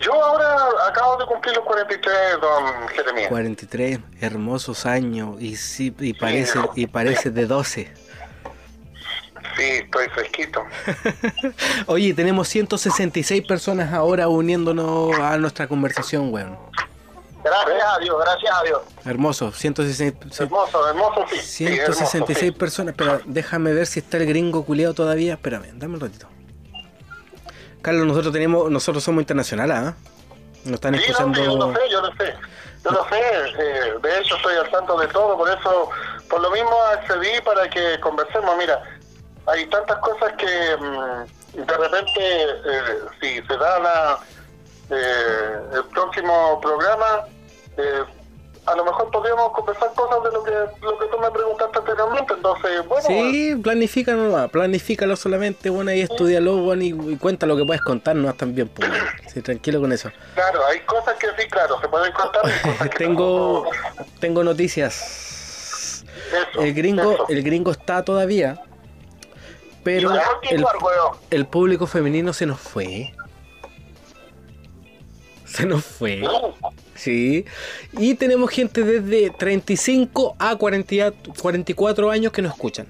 Yo 0.00 0.12
ahora 0.12 0.56
acabo 0.88 1.18
de 1.18 1.26
cumplir 1.26 1.54
los 1.54 1.64
43, 1.66 2.40
don 2.40 2.88
Jeremías. 2.88 3.28
43, 3.28 3.98
hermosos 4.20 4.86
años 4.86 5.36
y 5.40 5.56
sí, 5.56 5.94
y 6.00 6.14
parece, 6.14 6.58
no. 6.58 6.70
y 6.74 6.86
parece 6.86 7.30
de 7.30 7.46
12. 7.46 7.92
Sí, 9.56 9.62
estoy 9.62 10.08
fresquito. 10.08 10.62
Oye, 11.86 12.12
tenemos 12.14 12.48
166 12.48 13.46
personas 13.46 13.92
ahora 13.92 14.28
uniéndonos 14.28 15.18
a 15.18 15.36
nuestra 15.38 15.66
conversación, 15.68 16.32
weón. 16.32 16.58
Gracias 17.44 17.84
a 17.84 17.98
Dios, 17.98 18.16
gracias 18.24 18.54
a 18.56 18.62
Dios. 18.62 18.80
Hermoso, 19.04 19.52
166, 19.52 20.40
Hermoso, 20.40 20.88
hermoso, 20.88 21.26
sí. 21.30 21.36
sí, 21.40 21.64
hermoso, 21.66 22.06
166 22.06 22.52
sí. 22.52 22.58
personas, 22.58 22.94
pero 22.96 23.20
déjame 23.26 23.74
ver 23.74 23.86
si 23.86 24.00
está 24.00 24.16
el 24.16 24.26
gringo 24.26 24.64
culiado 24.64 24.94
todavía. 24.94 25.34
Espérame, 25.34 25.72
dame 25.74 25.94
un 25.94 26.00
ratito. 26.00 26.26
Carlos, 27.82 28.06
nosotros 28.06 28.32
tenemos, 28.32 28.70
nosotros 28.70 29.04
somos 29.04 29.20
internacionales, 29.20 29.76
¿ah? 29.76 29.94
Nos 30.64 30.74
están 30.74 30.94
Sí, 30.94 31.00
no, 31.00 31.04
escuchando. 31.06 31.44
yo 31.44 31.56
lo 31.58 31.72
sé, 31.74 31.80
yo 31.90 32.00
lo 32.00 32.08
sé. 32.16 32.34
Yo 32.82 32.90
lo 32.90 33.08
sé, 33.08 33.18
eh, 33.18 33.92
de 34.02 34.18
hecho 34.20 34.36
estoy 34.36 34.56
al 34.56 34.70
tanto 34.70 34.98
de 34.98 35.06
todo, 35.08 35.36
por 35.38 35.48
eso, 35.48 35.88
por 36.28 36.40
lo 36.40 36.50
mismo 36.50 36.70
accedí 36.92 37.40
para 37.44 37.68
que 37.68 37.98
conversemos. 38.00 38.56
Mira, 38.58 38.82
hay 39.46 39.66
tantas 39.66 39.98
cosas 39.98 40.32
que 40.38 40.76
mm, 40.78 41.60
de 41.66 41.76
repente, 41.76 42.18
eh, 42.20 42.80
si 43.20 43.34
se 43.46 43.56
da 43.56 43.78
la, 43.78 44.18
eh, 44.90 45.58
el 45.74 45.84
próximo 45.84 46.60
programa, 46.60 47.26
eh, 47.76 48.02
a 48.66 48.74
lo 48.76 48.84
mejor 48.84 49.10
podríamos 49.10 49.52
conversar 49.52 49.92
cosas 49.94 50.22
de 50.24 50.32
lo 50.32 50.42
que 50.42 50.50
lo 50.80 50.98
que 50.98 51.06
tú 51.08 51.18
me 51.18 51.30
preguntaste 51.30 51.78
anteriormente. 51.78 52.32
Entonces, 52.34 52.88
bueno, 52.88 53.04
Sí, 53.06 53.54
planifícalo 53.62 54.48
planifícalo 54.48 55.16
solamente, 55.16 55.68
bueno, 55.68 55.92
y 55.92 56.00
estudialo, 56.00 56.56
bueno, 56.56 56.82
y, 56.82 56.88
y 57.12 57.16
cuenta 57.18 57.46
lo 57.46 57.56
que 57.56 57.64
puedes 57.64 57.82
contarnos 57.82 58.36
también, 58.36 58.68
pues. 58.68 58.88
Sí, 59.32 59.42
tranquilo 59.42 59.80
con 59.80 59.92
eso. 59.92 60.10
claro, 60.34 60.64
hay 60.66 60.80
cosas 60.80 61.14
que 61.18 61.26
sí, 61.38 61.48
claro, 61.48 61.78
se 61.80 61.88
pueden 61.88 62.12
contar. 62.12 62.42
y 62.46 62.62
cosas 62.68 62.88
que 62.88 62.98
tengo, 62.98 63.66
no. 63.98 64.04
tengo 64.20 64.42
noticias. 64.42 66.04
Eso, 66.32 66.62
El 66.62 66.72
gringo, 66.74 67.12
eso. 67.12 67.26
el 67.28 67.42
gringo 67.42 67.70
está 67.70 68.02
todavía, 68.02 68.60
pero 69.84 70.10
el, 70.50 70.64
el 71.30 71.46
público 71.46 71.86
femenino 71.86 72.32
se 72.32 72.46
nos 72.46 72.58
fue. 72.60 73.12
Se 75.44 75.66
nos 75.66 75.84
fue. 75.84 76.22
Sí. 76.94 77.44
Y 77.92 78.14
tenemos 78.14 78.50
gente 78.50 78.82
desde 78.82 79.30
35 79.30 80.34
a 80.38 80.56
40 80.56 81.12
44 81.40 82.10
años 82.10 82.32
que 82.32 82.42
nos 82.42 82.52
escuchan. 82.54 82.86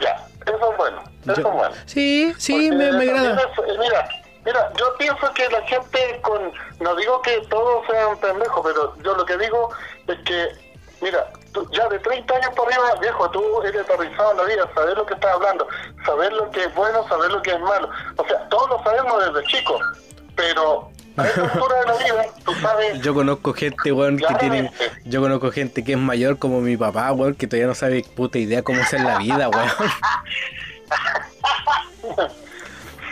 Ya, 0.00 0.26
eso 0.46 0.70
es 0.70 0.76
bueno, 0.78 1.02
eso 1.24 1.34
Yo- 1.42 1.48
es 1.48 1.54
bueno. 1.54 1.74
Sí, 1.84 2.32
sí, 2.38 2.52
Porque 2.70 2.70
me, 2.76 2.92
me 2.92 3.10
agrada. 3.10 3.34
es- 3.40 3.58
eh, 3.58 3.76
mira, 3.78 4.08
mira, 4.44 4.72
yo 4.78 4.94
pienso 4.98 5.32
que 5.34 5.48
la 5.50 5.62
gente 5.66 6.20
con, 6.22 6.52
no 6.80 6.96
digo 6.96 7.20
que 7.22 7.40
todos 7.50 7.84
sean 7.86 8.16
pendejos, 8.18 8.62
pero 8.64 8.96
yo 9.02 9.14
lo 9.14 9.24
que 9.26 9.36
digo 9.36 9.70
es 10.06 10.18
que, 10.24 10.48
mira, 11.02 11.26
tú 11.52 11.68
ya 11.72 11.88
de 11.88 11.98
30 11.98 12.34
años 12.34 12.50
por 12.56 12.66
arriba, 12.66 12.94
viejo, 13.00 13.30
tú 13.30 13.62
eres 13.62 13.82
aterrizado 13.82 14.32
en 14.32 14.36
la 14.38 14.44
vida, 14.44 14.70
saber 14.74 14.96
lo 14.96 15.06
que 15.06 15.14
estás 15.14 15.32
hablando, 15.32 15.68
saber 16.06 16.32
lo 16.32 16.50
que 16.50 16.64
es 16.64 16.74
bueno, 16.74 17.06
saber 17.08 17.30
lo 17.30 17.42
que 17.42 17.50
es 17.50 17.60
malo. 17.60 17.90
O 18.16 18.26
sea, 18.26 18.48
todos 18.48 18.70
lo 18.70 18.82
sabemos 18.82 19.26
desde 19.26 19.46
chicos, 19.48 19.80
pero 20.36 20.90
a 21.16 21.26
esta 21.26 21.42
altura 21.52 21.80
de 21.80 21.86
la 21.86 21.96
vida, 21.96 22.26
tú 22.44 22.54
sabes... 22.54 23.00
Yo 23.02 23.14
conozco 23.14 23.52
gente, 23.52 23.92
weón, 23.92 24.16
que 24.16 24.34
tiene. 24.38 24.72
Yo 25.04 25.20
conozco 25.20 25.50
gente 25.50 25.84
que 25.84 25.92
es 25.92 25.98
mayor 25.98 26.38
como 26.38 26.60
mi 26.60 26.76
papá, 26.76 27.12
weón, 27.12 27.34
que 27.34 27.46
todavía 27.46 27.66
no 27.66 27.74
sabe 27.74 28.04
puta 28.16 28.38
idea 28.38 28.62
cómo 28.62 28.80
hacer 28.80 29.00
la 29.00 29.18
vida, 29.18 29.48
weón. 29.48 29.68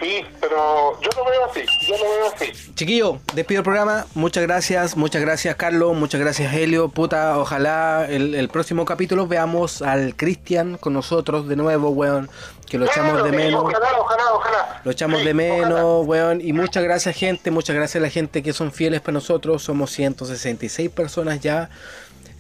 Sí, 0.01 0.25
pero 0.41 0.99
yo 1.01 1.11
lo 1.17 1.25
veo 1.31 1.45
así, 1.51 1.61
yo 1.87 1.97
lo 1.99 2.05
veo 2.05 2.33
así. 2.35 2.73
Chiquillo, 2.75 3.19
despido 3.35 3.59
el 3.61 3.65
programa. 3.65 4.07
Muchas 4.15 4.43
gracias, 4.45 4.97
muchas 4.97 5.21
gracias, 5.21 5.57
Carlos. 5.57 5.95
Muchas 5.95 6.21
gracias, 6.21 6.55
Helio. 6.55 6.89
Puta, 6.89 7.39
ojalá 7.39 8.07
el, 8.09 8.35
el 8.35 8.49
próximo 8.49 8.87
capítulo 8.87 9.27
veamos 9.27 9.83
al 9.83 10.17
Cristian 10.17 10.79
con 10.79 10.95
nosotros 10.95 11.49
de 11.49 11.57
nuevo, 11.57 11.91
weón. 11.91 12.31
Que 12.67 12.79
lo 12.79 12.87
echamos 12.87 13.23
de 13.25 13.33
menos. 13.33 13.63
Ojalá, 13.65 13.89
ojalá, 13.99 14.33
ojalá. 14.33 14.81
Lo 14.85 14.91
echamos 14.93 15.19
Sí, 15.21 15.27
de 15.27 15.33
ojalá. 15.35 15.55
menos, 15.75 16.07
weón. 16.07 16.41
Y 16.41 16.53
muchas 16.53 16.83
gracias, 16.85 17.15
gente. 17.17 17.51
Muchas 17.51 17.77
gracias 17.77 17.97
a 18.01 18.05
la 18.05 18.11
gente 18.11 18.43
que 18.43 18.53
son 18.55 18.73
fieles 18.73 19.01
para 19.01 19.13
nosotros. 19.15 19.63
Somos 19.63 19.91
166 19.91 20.89
personas 20.91 21.41
ya. 21.41 21.69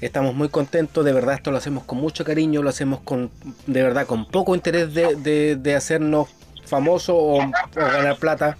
Estamos 0.00 0.34
muy 0.34 0.48
contentos. 0.48 1.04
De 1.04 1.12
verdad, 1.12 1.34
esto 1.34 1.50
lo 1.50 1.58
hacemos 1.58 1.84
con 1.84 1.98
mucho 1.98 2.24
cariño. 2.24 2.62
Lo 2.62 2.70
hacemos 2.70 3.00
con, 3.00 3.30
de 3.66 3.82
verdad, 3.82 4.06
con 4.06 4.24
poco 4.24 4.54
interés 4.54 4.94
de, 4.94 5.16
de- 5.16 5.56
de 5.56 5.74
hacernos 5.74 6.28
famosos 6.70 7.16
o, 7.16 7.34
o 7.38 7.50
ganar 7.74 8.16
plata. 8.16 8.56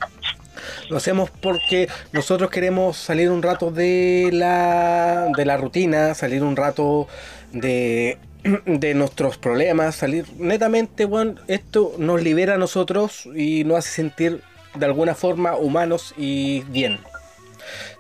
Lo 0.91 0.99
hacemos 0.99 1.31
porque 1.31 1.89
nosotros 2.13 2.51
queremos 2.51 2.97
salir 2.97 3.31
un 3.31 3.43
rato 3.43 3.71
de 3.71 4.29
la, 4.33 5.29
de 5.37 5.45
la 5.47 5.57
rutina, 5.57 6.15
salir 6.15 6.43
un 6.43 6.55
rato 6.57 7.09
de, 7.53 8.19
de 8.67 8.95
nuestros 8.95 9.39
problemas, 9.39 9.95
salir 9.95 10.27
netamente, 10.37 11.07
bueno, 11.07 11.37
esto 11.49 11.95
nos 11.99 12.23
libera 12.23 12.55
a 12.55 12.59
nosotros 12.59 13.27
y 13.35 13.65
nos 13.65 13.79
hace 13.79 13.91
sentir 13.91 14.43
de 14.75 14.87
alguna 14.87 15.15
forma 15.15 15.57
humanos 15.57 16.15
y 16.19 16.61
bien. 16.69 17.01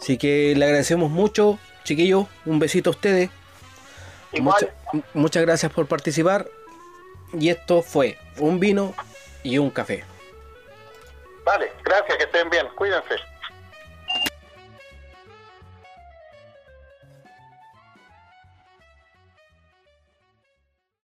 Así 0.01 0.19
que 0.19 0.55
le 0.57 0.65
agradecemos 0.65 1.11
mucho, 1.11 1.59
chiquillos, 1.85 2.27
un 2.45 2.59
besito 2.59 2.91
a 2.91 2.93
ustedes. 2.93 3.31
Mucha- 4.39 4.69
muchas 5.15 5.43
gracias 5.43 5.73
por 5.73 5.87
participar. 5.87 6.47
Y 7.39 7.49
esto 7.49 7.83
fue 7.83 8.19
un 8.39 8.59
vino 8.61 8.93
y 9.43 9.59
un 9.59 9.71
café. 9.71 10.05
Vale, 11.45 11.73
gracias, 11.85 12.19
que 12.19 12.25
estén 12.25 12.51
bien, 12.51 12.69
cuídense. 12.77 13.17